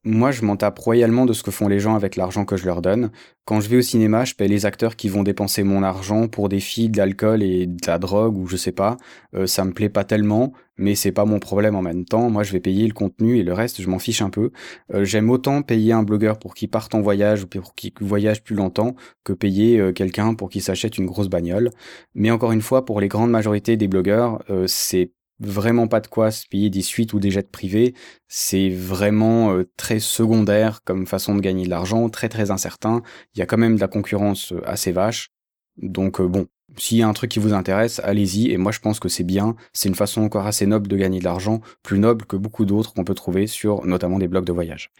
Moi, 0.04 0.30
je 0.30 0.42
m'en 0.44 0.56
tape 0.56 0.78
royalement 0.78 1.26
de 1.26 1.34
ce 1.34 1.42
que 1.42 1.50
font 1.50 1.68
les 1.68 1.78
gens 1.78 1.94
avec 1.94 2.16
l'argent 2.16 2.46
que 2.46 2.56
je 2.56 2.64
leur 2.64 2.80
donne. 2.80 3.10
Quand 3.50 3.58
je 3.58 3.68
vais 3.68 3.78
au 3.78 3.82
cinéma, 3.82 4.24
je 4.24 4.36
paie 4.36 4.46
les 4.46 4.64
acteurs 4.64 4.94
qui 4.94 5.08
vont 5.08 5.24
dépenser 5.24 5.64
mon 5.64 5.82
argent 5.82 6.28
pour 6.28 6.48
des 6.48 6.60
filles, 6.60 6.88
de 6.88 6.98
l'alcool 6.98 7.42
et 7.42 7.66
de 7.66 7.84
la 7.84 7.98
drogue 7.98 8.36
ou 8.36 8.46
je 8.46 8.56
sais 8.56 8.70
pas. 8.70 8.96
Euh, 9.34 9.48
ça 9.48 9.64
me 9.64 9.72
plaît 9.72 9.88
pas 9.88 10.04
tellement, 10.04 10.52
mais 10.76 10.94
c'est 10.94 11.10
pas 11.10 11.24
mon 11.24 11.40
problème 11.40 11.74
en 11.74 11.82
même 11.82 12.04
temps. 12.04 12.30
Moi, 12.30 12.44
je 12.44 12.52
vais 12.52 12.60
payer 12.60 12.86
le 12.86 12.92
contenu 12.92 13.38
et 13.38 13.42
le 13.42 13.52
reste, 13.52 13.82
je 13.82 13.88
m'en 13.88 13.98
fiche 13.98 14.22
un 14.22 14.30
peu. 14.30 14.52
Euh, 14.94 15.02
j'aime 15.02 15.30
autant 15.30 15.62
payer 15.62 15.92
un 15.92 16.04
blogueur 16.04 16.38
pour 16.38 16.54
qu'il 16.54 16.70
parte 16.70 16.94
en 16.94 17.00
voyage 17.00 17.42
ou 17.42 17.48
pour 17.48 17.74
qu'il 17.74 17.92
voyage 18.00 18.44
plus 18.44 18.54
longtemps 18.54 18.94
que 19.24 19.32
payer 19.32 19.80
euh, 19.80 19.90
quelqu'un 19.90 20.34
pour 20.34 20.48
qu'il 20.48 20.62
s'achète 20.62 20.96
une 20.96 21.06
grosse 21.06 21.28
bagnole. 21.28 21.70
Mais 22.14 22.30
encore 22.30 22.52
une 22.52 22.62
fois, 22.62 22.84
pour 22.84 23.00
les 23.00 23.08
grandes 23.08 23.32
majorités 23.32 23.76
des 23.76 23.88
blogueurs, 23.88 24.44
c'est 24.68 25.10
vraiment 25.40 25.88
pas 25.88 26.00
de 26.00 26.06
quoi 26.06 26.30
se 26.30 26.46
payer 26.46 26.70
des 26.70 26.82
suites 26.82 27.12
ou 27.12 27.20
des 27.20 27.30
jets 27.30 27.42
privés. 27.42 27.94
C'est 28.28 28.68
vraiment 28.68 29.52
euh, 29.52 29.68
très 29.76 29.98
secondaire 29.98 30.82
comme 30.84 31.06
façon 31.06 31.34
de 31.34 31.40
gagner 31.40 31.64
de 31.64 31.70
l'argent, 31.70 32.08
très 32.08 32.28
très 32.28 32.50
incertain. 32.50 33.02
Il 33.34 33.38
y 33.38 33.42
a 33.42 33.46
quand 33.46 33.58
même 33.58 33.76
de 33.76 33.80
la 33.80 33.88
concurrence 33.88 34.52
euh, 34.52 34.60
assez 34.66 34.92
vache. 34.92 35.30
Donc 35.78 36.20
euh, 36.20 36.28
bon, 36.28 36.46
s'il 36.76 36.98
y 36.98 37.02
a 37.02 37.08
un 37.08 37.12
truc 37.12 37.30
qui 37.30 37.38
vous 37.38 37.54
intéresse, 37.54 38.00
allez-y. 38.04 38.50
Et 38.50 38.58
moi 38.58 38.72
je 38.72 38.80
pense 38.80 39.00
que 39.00 39.08
c'est 39.08 39.24
bien. 39.24 39.56
C'est 39.72 39.88
une 39.88 39.94
façon 39.94 40.22
encore 40.22 40.46
assez 40.46 40.66
noble 40.66 40.88
de 40.88 40.96
gagner 40.96 41.18
de 41.18 41.24
l'argent, 41.24 41.60
plus 41.82 41.98
noble 41.98 42.26
que 42.26 42.36
beaucoup 42.36 42.64
d'autres 42.64 42.92
qu'on 42.92 43.04
peut 43.04 43.14
trouver 43.14 43.46
sur 43.46 43.84
notamment 43.86 44.18
des 44.18 44.28
blogs 44.28 44.44
de 44.44 44.52
voyage. 44.52 44.90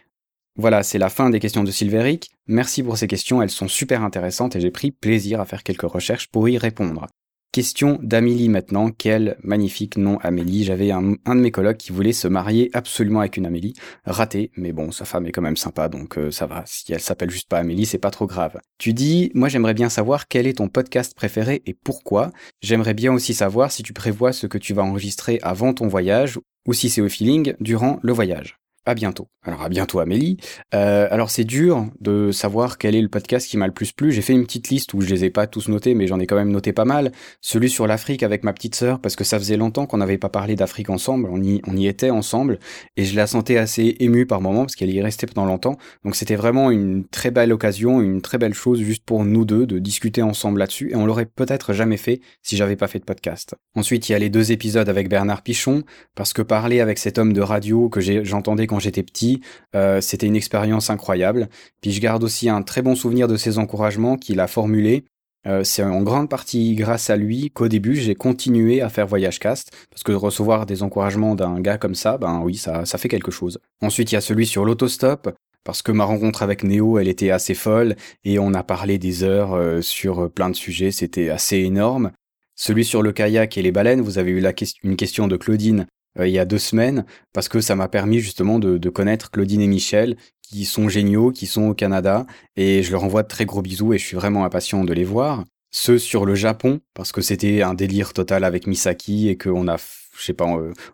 Voilà, 0.57 0.83
c'est 0.83 0.97
la 0.97 1.09
fin 1.09 1.29
des 1.29 1.39
questions 1.39 1.63
de 1.63 1.71
Silveric. 1.71 2.29
Merci 2.47 2.83
pour 2.83 2.97
ces 2.97 3.07
questions, 3.07 3.41
elles 3.41 3.49
sont 3.49 3.69
super 3.69 4.03
intéressantes 4.03 4.55
et 4.55 4.59
j'ai 4.59 4.71
pris 4.71 4.91
plaisir 4.91 5.39
à 5.39 5.45
faire 5.45 5.63
quelques 5.63 5.89
recherches 5.89 6.27
pour 6.27 6.49
y 6.49 6.57
répondre. 6.57 7.07
Question 7.53 7.99
d'Amélie 8.01 8.47
maintenant. 8.47 8.91
Quel 8.97 9.35
magnifique 9.43 9.97
nom 9.97 10.17
Amélie. 10.19 10.63
J'avais 10.63 10.91
un, 10.91 11.01
de 11.01 11.33
mes 11.33 11.51
colocs 11.51 11.75
qui 11.75 11.91
voulait 11.91 12.13
se 12.13 12.29
marier 12.29 12.69
absolument 12.71 13.19
avec 13.19 13.35
une 13.35 13.45
Amélie. 13.45 13.73
Raté, 14.05 14.51
mais 14.55 14.71
bon, 14.71 14.91
sa 14.91 15.03
femme 15.03 15.25
est 15.25 15.33
quand 15.33 15.41
même 15.41 15.57
sympa, 15.57 15.89
donc 15.89 16.17
euh, 16.17 16.31
ça 16.31 16.45
va. 16.45 16.63
Si 16.65 16.93
elle 16.93 17.01
s'appelle 17.01 17.29
juste 17.29 17.49
pas 17.49 17.57
Amélie, 17.57 17.85
c'est 17.85 17.97
pas 17.97 18.09
trop 18.09 18.25
grave. 18.25 18.57
Tu 18.77 18.93
dis, 18.93 19.31
moi 19.33 19.49
j'aimerais 19.49 19.73
bien 19.73 19.89
savoir 19.89 20.29
quel 20.29 20.47
est 20.47 20.59
ton 20.59 20.69
podcast 20.69 21.13
préféré 21.13 21.61
et 21.65 21.73
pourquoi. 21.73 22.31
J'aimerais 22.61 22.93
bien 22.93 23.11
aussi 23.11 23.33
savoir 23.33 23.69
si 23.69 23.83
tu 23.83 23.91
prévois 23.91 24.31
ce 24.31 24.47
que 24.47 24.57
tu 24.57 24.73
vas 24.73 24.83
enregistrer 24.83 25.37
avant 25.41 25.73
ton 25.73 25.89
voyage 25.89 26.39
ou 26.65 26.71
si 26.71 26.89
c'est 26.89 27.01
au 27.01 27.09
feeling 27.09 27.53
durant 27.59 27.99
le 28.01 28.13
voyage 28.13 28.60
à 28.85 28.95
bientôt. 28.95 29.27
Alors 29.43 29.61
à 29.63 29.69
bientôt 29.69 29.99
Amélie. 29.99 30.37
Euh, 30.73 31.07
alors 31.09 31.29
c'est 31.29 31.43
dur 31.43 31.87
de 31.99 32.31
savoir 32.31 32.77
quel 32.77 32.95
est 32.95 33.01
le 33.01 33.09
podcast 33.09 33.47
qui 33.47 33.57
m'a 33.57 33.67
le 33.67 33.73
plus 33.73 33.91
plu. 33.91 34.11
J'ai 34.11 34.21
fait 34.21 34.33
une 34.33 34.43
petite 34.43 34.69
liste 34.69 34.93
où 34.93 35.01
je 35.01 35.09
les 35.09 35.25
ai 35.25 35.29
pas 35.29 35.47
tous 35.47 35.67
notés, 35.67 35.95
mais 35.95 36.07
j'en 36.07 36.19
ai 36.19 36.27
quand 36.27 36.35
même 36.35 36.51
noté 36.51 36.73
pas 36.73 36.85
mal. 36.85 37.11
Celui 37.41 37.69
sur 37.69 37.87
l'Afrique 37.87 38.23
avec 38.23 38.43
ma 38.43 38.53
petite 38.53 38.75
sœur, 38.75 38.99
parce 38.99 39.15
que 39.15 39.23
ça 39.23 39.39
faisait 39.39 39.57
longtemps 39.57 39.85
qu'on 39.85 39.97
n'avait 39.97 40.17
pas 40.17 40.29
parlé 40.29 40.55
d'Afrique 40.55 40.89
ensemble. 40.89 41.27
On 41.31 41.41
y, 41.41 41.87
était 41.87 42.11
ensemble 42.11 42.59
et 42.95 43.05
je 43.05 43.15
la 43.15 43.25
sentais 43.25 43.57
assez 43.57 43.97
émue 43.99 44.27
par 44.27 44.39
moments 44.39 44.61
parce 44.61 44.75
qu'elle 44.75 44.91
y 44.91 44.99
est 44.99 45.03
restée 45.03 45.25
pendant 45.25 45.47
longtemps. 45.47 45.77
Donc 46.03 46.15
c'était 46.15 46.35
vraiment 46.35 46.69
une 46.69 47.05
très 47.07 47.31
belle 47.31 47.51
occasion, 47.51 48.01
une 48.01 48.21
très 48.21 48.37
belle 48.37 48.53
chose 48.53 48.79
juste 48.81 49.03
pour 49.03 49.25
nous 49.25 49.45
deux 49.45 49.65
de 49.65 49.79
discuter 49.79 50.21
ensemble 50.21 50.59
là-dessus. 50.59 50.91
Et 50.91 50.95
on 50.95 51.07
l'aurait 51.07 51.25
peut-être 51.25 51.73
jamais 51.73 51.97
fait 51.97 52.21
si 52.43 52.55
j'avais 52.55 52.75
pas 52.75 52.87
fait 52.87 52.99
de 52.99 53.03
podcast. 53.03 53.55
Ensuite 53.75 54.09
il 54.09 54.11
y 54.11 54.15
a 54.15 54.19
les 54.19 54.29
deux 54.29 54.51
épisodes 54.51 54.87
avec 54.87 55.09
Bernard 55.09 55.41
Pichon, 55.41 55.83
parce 56.13 56.33
que 56.33 56.43
parler 56.43 56.81
avec 56.81 56.99
cet 56.99 57.17
homme 57.17 57.33
de 57.33 57.41
radio 57.41 57.89
que 57.89 57.99
j'entendais 58.23 58.67
quand 58.71 58.79
j'étais 58.79 59.03
petit. 59.03 59.41
Euh, 59.75 59.99
c'était 59.99 60.27
une 60.27 60.37
expérience 60.37 60.89
incroyable. 60.89 61.49
Puis 61.81 61.91
je 61.91 61.99
garde 61.99 62.23
aussi 62.23 62.47
un 62.49 62.61
très 62.61 62.81
bon 62.81 62.95
souvenir 62.95 63.27
de 63.27 63.35
ses 63.35 63.57
encouragements 63.57 64.15
qu'il 64.15 64.39
a 64.39 64.47
formulés. 64.47 65.03
Euh, 65.45 65.63
c'est 65.65 65.83
en 65.83 66.01
grande 66.03 66.29
partie 66.29 66.75
grâce 66.75 67.09
à 67.09 67.17
lui 67.17 67.49
qu'au 67.49 67.67
début 67.67 67.95
j'ai 67.95 68.13
continué 68.13 68.81
à 68.81 68.89
faire 68.89 69.07
Voyage 69.07 69.39
Cast 69.39 69.71
parce 69.89 70.03
que 70.03 70.11
recevoir 70.11 70.67
des 70.67 70.83
encouragements 70.83 71.35
d'un 71.35 71.59
gars 71.59 71.77
comme 71.77 71.95
ça, 71.95 72.17
ben 72.17 72.41
oui, 72.43 72.55
ça, 72.55 72.85
fait 72.85 73.09
quelque 73.09 73.31
chose. 73.31 73.59
Ensuite, 73.81 74.11
il 74.11 74.15
y 74.15 74.17
a 74.17 74.21
celui 74.21 74.45
sur 74.45 74.63
l'autostop 74.63 75.35
parce 75.65 75.81
que 75.81 75.91
ma 75.91 76.05
rencontre 76.05 76.43
avec 76.43 76.63
Néo, 76.63 76.97
elle 76.97 77.09
était 77.09 77.31
assez 77.31 77.55
folle 77.55 77.95
et 78.23 78.39
on 78.39 78.53
a 78.53 78.63
parlé 78.63 78.97
des 78.99 79.23
heures 79.23 79.53
euh, 79.53 79.81
sur 79.81 80.31
plein 80.31 80.49
de 80.49 80.55
sujets, 80.55 80.91
c'était 80.91 81.29
assez 81.29 81.57
énorme. 81.57 82.11
Celui 82.55 82.85
sur 82.85 83.01
le 83.01 83.11
kayak 83.11 83.57
et 83.57 83.61
les 83.61 83.71
baleines, 83.71 84.01
vous 84.01 84.17
avez 84.17 84.31
eu 84.31 84.39
la 84.39 84.53
une 84.83 84.95
question 84.95 85.27
de 85.27 85.35
Claudine 85.35 85.87
il 86.19 86.29
y 86.29 86.39
a 86.39 86.45
deux 86.45 86.57
semaines 86.57 87.05
parce 87.33 87.49
que 87.49 87.61
ça 87.61 87.75
m'a 87.75 87.87
permis 87.87 88.19
justement 88.19 88.59
de, 88.59 88.89
connaître 88.89 89.31
Claudine 89.31 89.61
et 89.61 89.67
Michel 89.67 90.17
qui 90.41 90.65
sont 90.65 90.89
géniaux, 90.89 91.31
qui 91.31 91.45
sont 91.45 91.69
au 91.69 91.73
Canada 91.73 92.25
et 92.57 92.83
je 92.83 92.91
leur 92.91 93.03
envoie 93.03 93.23
de 93.23 93.27
très 93.27 93.45
gros 93.45 93.61
bisous 93.61 93.93
et 93.93 93.97
je 93.97 94.05
suis 94.05 94.17
vraiment 94.17 94.43
impatient 94.43 94.83
de 94.83 94.93
les 94.93 95.05
voir. 95.05 95.45
Ceux 95.73 95.97
sur 95.97 96.25
le 96.25 96.35
Japon 96.35 96.81
parce 96.93 97.13
que 97.13 97.21
c'était 97.21 97.61
un 97.61 97.73
délire 97.73 98.11
total 98.11 98.43
avec 98.43 98.67
Misaki 98.67 99.29
et 99.29 99.37
qu'on 99.37 99.67
a 99.67 99.77
je 100.17 100.25
sais 100.25 100.33
pas, 100.33 100.45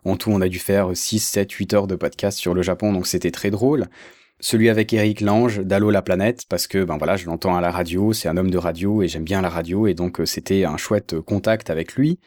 en, 0.04 0.16
tout, 0.16 0.30
on 0.30 0.40
a 0.40 0.48
dû 0.48 0.58
faire 0.58 0.90
6, 0.94 1.18
7, 1.18 1.50
8 1.50 1.74
heures 1.74 1.86
de 1.86 1.96
podcast 1.96 2.38
sur 2.38 2.54
le 2.54 2.62
Japon, 2.62 2.92
donc 2.92 3.06
c'était 3.06 3.32
très 3.32 3.50
drôle. 3.50 3.86
Celui 4.40 4.68
avec 4.68 4.92
Eric 4.92 5.20
Lange 5.20 5.58
d'Allo 5.58 5.90
la 5.90 6.00
planète, 6.00 6.44
parce 6.48 6.68
que 6.68 6.84
ben 6.84 6.96
voilà, 6.96 7.16
je 7.16 7.26
l'entends 7.26 7.56
à 7.56 7.60
la 7.60 7.72
radio, 7.72 8.12
c'est 8.12 8.28
un 8.28 8.36
homme 8.36 8.50
de 8.50 8.58
radio 8.58 9.02
et 9.02 9.08
j'aime 9.08 9.24
bien 9.24 9.42
la 9.42 9.48
radio, 9.48 9.88
et 9.88 9.94
donc 9.94 10.20
euh, 10.20 10.26
c'était 10.26 10.64
un 10.64 10.76
chouette 10.76 11.20
contact 11.20 11.70
avec 11.70 11.94
lui 11.94 12.20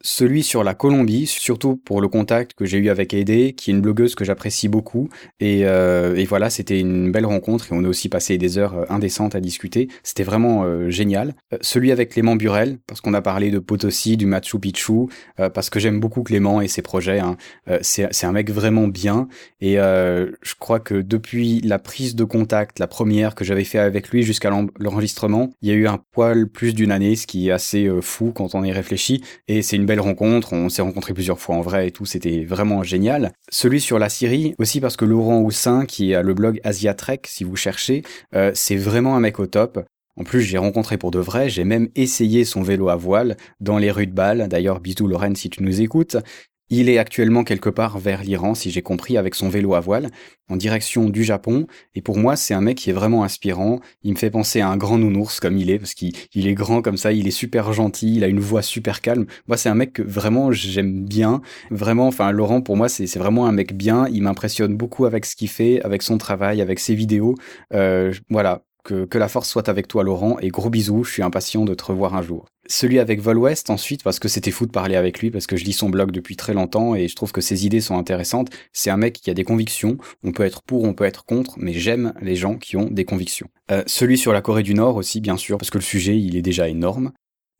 celui 0.00 0.42
sur 0.42 0.62
la 0.62 0.74
Colombie, 0.74 1.26
surtout 1.26 1.76
pour 1.76 2.00
le 2.00 2.08
contact 2.08 2.54
que 2.54 2.64
j'ai 2.64 2.78
eu 2.78 2.88
avec 2.88 3.14
Aidé, 3.14 3.52
qui 3.54 3.70
est 3.70 3.74
une 3.74 3.80
blogueuse 3.80 4.14
que 4.14 4.24
j'apprécie 4.24 4.68
beaucoup. 4.68 5.08
Et, 5.40 5.62
euh, 5.64 6.14
et 6.14 6.24
voilà, 6.24 6.50
c'était 6.50 6.78
une 6.78 7.10
belle 7.10 7.26
rencontre 7.26 7.72
et 7.72 7.76
on 7.76 7.84
a 7.84 7.88
aussi 7.88 8.08
passé 8.08 8.38
des 8.38 8.58
heures 8.58 8.78
euh, 8.78 8.84
indécentes 8.90 9.34
à 9.34 9.40
discuter. 9.40 9.88
C'était 10.02 10.22
vraiment 10.22 10.62
euh, 10.64 10.88
génial. 10.90 11.34
celui 11.60 11.90
avec 11.90 12.10
Clément 12.10 12.36
Burel, 12.36 12.78
parce 12.86 13.00
qu'on 13.00 13.14
a 13.14 13.22
parlé 13.22 13.50
de 13.50 13.58
Potosi, 13.58 14.16
du 14.16 14.26
Machu 14.26 14.58
Picchu, 14.58 15.08
parce 15.36 15.70
que 15.70 15.80
j'aime 15.80 16.00
beaucoup 16.00 16.22
Clément 16.22 16.60
et 16.60 16.68
ses 16.68 16.82
projets. 16.82 17.18
Hein. 17.18 17.36
c'est 17.82 18.24
un 18.24 18.32
mec 18.32 18.50
vraiment 18.50 18.88
bien. 18.88 19.28
Et 19.60 19.74
je 19.74 20.54
crois 20.58 20.80
que 20.80 20.94
depuis 20.94 21.60
la 21.60 21.78
prise 21.78 22.14
de 22.14 22.24
contact, 22.24 22.78
la 22.78 22.86
première 22.86 23.34
que 23.34 23.44
j'avais 23.44 23.64
fait 23.64 23.78
avec 23.78 24.10
lui 24.10 24.22
jusqu'à 24.22 24.50
l'enregistrement, 24.78 25.50
il 25.62 25.68
y 25.68 25.72
a 25.72 25.74
eu 25.74 25.86
un 25.86 25.98
poil 26.12 26.48
plus 26.48 26.74
d'une 26.74 26.90
année, 26.90 27.16
ce 27.16 27.26
qui 27.26 27.48
est 27.48 27.52
assez 27.52 27.88
fou 28.00 28.32
quand 28.34 28.54
on 28.54 28.64
y 28.64 28.72
réfléchit. 28.72 29.22
Et 29.48 29.62
c'est 29.62 29.76
une 29.76 29.86
belle 29.88 30.00
rencontre, 30.00 30.52
on 30.52 30.68
s'est 30.68 30.82
rencontrés 30.82 31.14
plusieurs 31.14 31.40
fois 31.40 31.56
en 31.56 31.60
vrai 31.60 31.88
et 31.88 31.90
tout, 31.90 32.06
c'était 32.06 32.44
vraiment 32.44 32.84
génial. 32.84 33.32
Celui 33.50 33.80
sur 33.80 33.98
la 33.98 34.08
Syrie, 34.08 34.54
aussi 34.58 34.80
parce 34.80 34.96
que 34.96 35.04
Laurent 35.04 35.40
Houssin, 35.40 35.86
qui 35.86 36.14
a 36.14 36.22
le 36.22 36.34
blog 36.34 36.60
Asia 36.62 36.94
Trek, 36.94 37.22
si 37.26 37.42
vous 37.42 37.56
cherchez, 37.56 38.02
euh, 38.34 38.52
c'est 38.54 38.76
vraiment 38.76 39.16
un 39.16 39.20
mec 39.20 39.40
au 39.40 39.46
top. 39.46 39.80
En 40.16 40.24
plus, 40.24 40.42
j'ai 40.42 40.58
rencontré 40.58 40.98
pour 40.98 41.10
de 41.10 41.18
vrai, 41.18 41.48
j'ai 41.48 41.64
même 41.64 41.88
essayé 41.94 42.44
son 42.44 42.62
vélo 42.62 42.88
à 42.88 42.96
voile 42.96 43.36
dans 43.60 43.78
les 43.78 43.90
rues 43.90 44.06
de 44.06 44.12
Bâle. 44.12 44.48
D'ailleurs, 44.48 44.80
bisous 44.80 45.06
Lorraine 45.06 45.36
si 45.36 45.48
tu 45.48 45.62
nous 45.62 45.80
écoutes. 45.80 46.16
Il 46.70 46.88
est 46.90 46.98
actuellement 46.98 47.44
quelque 47.44 47.70
part 47.70 47.98
vers 47.98 48.22
l'Iran, 48.22 48.54
si 48.54 48.70
j'ai 48.70 48.82
compris, 48.82 49.16
avec 49.16 49.34
son 49.34 49.48
vélo 49.48 49.74
à 49.74 49.80
voile, 49.80 50.10
en 50.48 50.56
direction 50.56 51.08
du 51.08 51.24
Japon. 51.24 51.66
Et 51.94 52.02
pour 52.02 52.18
moi, 52.18 52.36
c'est 52.36 52.52
un 52.52 52.60
mec 52.60 52.76
qui 52.76 52.90
est 52.90 52.92
vraiment 52.92 53.24
inspirant. 53.24 53.80
Il 54.02 54.12
me 54.12 54.18
fait 54.18 54.30
penser 54.30 54.60
à 54.60 54.68
un 54.68 54.76
grand 54.76 54.98
nounours 54.98 55.40
comme 55.40 55.56
il 55.56 55.70
est, 55.70 55.78
parce 55.78 55.94
qu'il 55.94 56.12
est 56.34 56.54
grand 56.54 56.82
comme 56.82 56.98
ça, 56.98 57.12
il 57.12 57.26
est 57.26 57.30
super 57.30 57.72
gentil, 57.72 58.16
il 58.16 58.24
a 58.24 58.26
une 58.28 58.40
voix 58.40 58.62
super 58.62 59.00
calme. 59.00 59.26
Moi, 59.46 59.56
c'est 59.56 59.70
un 59.70 59.74
mec 59.74 59.94
que 59.94 60.02
vraiment 60.02 60.52
j'aime 60.52 61.04
bien. 61.06 61.40
Vraiment, 61.70 62.06
enfin, 62.08 62.30
Laurent, 62.32 62.60
pour 62.60 62.76
moi, 62.76 62.88
c'est 62.88 63.06
vraiment 63.18 63.46
un 63.46 63.52
mec 63.52 63.74
bien. 63.74 64.06
Il 64.12 64.22
m'impressionne 64.22 64.76
beaucoup 64.76 65.06
avec 65.06 65.24
ce 65.24 65.36
qu'il 65.36 65.48
fait, 65.48 65.80
avec 65.82 66.02
son 66.02 66.18
travail, 66.18 66.60
avec 66.60 66.80
ses 66.80 66.94
vidéos. 66.94 67.34
Euh, 67.72 68.12
voilà, 68.28 68.62
que, 68.88 69.18
la 69.18 69.28
force 69.28 69.48
soit 69.48 69.68
avec 69.68 69.88
toi, 69.88 70.02
Laurent, 70.02 70.38
et 70.40 70.48
gros 70.48 70.70
bisous, 70.70 71.04
je 71.04 71.12
suis 71.12 71.22
impatient 71.22 71.64
de 71.64 71.74
te 71.74 71.84
revoir 71.84 72.14
un 72.14 72.22
jour. 72.22 72.46
Celui 72.66 72.98
avec 72.98 73.20
Vol 73.20 73.38
West 73.38 73.70
ensuite, 73.70 74.02
parce 74.02 74.18
que 74.18 74.28
c'était 74.28 74.50
fou 74.50 74.66
de 74.66 74.70
parler 74.70 74.96
avec 74.96 75.20
lui, 75.20 75.30
parce 75.30 75.46
que 75.46 75.56
je 75.56 75.64
lis 75.64 75.72
son 75.72 75.88
blog 75.88 76.10
depuis 76.10 76.36
très 76.36 76.54
longtemps 76.54 76.94
et 76.94 77.08
je 77.08 77.16
trouve 77.16 77.32
que 77.32 77.40
ses 77.40 77.66
idées 77.66 77.80
sont 77.80 77.98
intéressantes. 77.98 78.50
C'est 78.72 78.90
un 78.90 78.96
mec 78.96 79.14
qui 79.14 79.30
a 79.30 79.34
des 79.34 79.44
convictions. 79.44 79.98
On 80.22 80.32
peut 80.32 80.44
être 80.44 80.62
pour, 80.62 80.84
on 80.84 80.94
peut 80.94 81.04
être 81.04 81.24
contre, 81.24 81.54
mais 81.56 81.72
j'aime 81.72 82.12
les 82.20 82.36
gens 82.36 82.56
qui 82.56 82.76
ont 82.76 82.88
des 82.90 83.04
convictions. 83.04 83.48
Euh, 83.70 83.82
celui 83.86 84.18
sur 84.18 84.32
la 84.32 84.42
Corée 84.42 84.62
du 84.62 84.74
Nord 84.74 84.96
aussi, 84.96 85.20
bien 85.20 85.36
sûr, 85.36 85.58
parce 85.58 85.70
que 85.70 85.78
le 85.78 85.84
sujet, 85.84 86.18
il 86.18 86.36
est 86.36 86.42
déjà 86.42 86.68
énorme. 86.68 87.12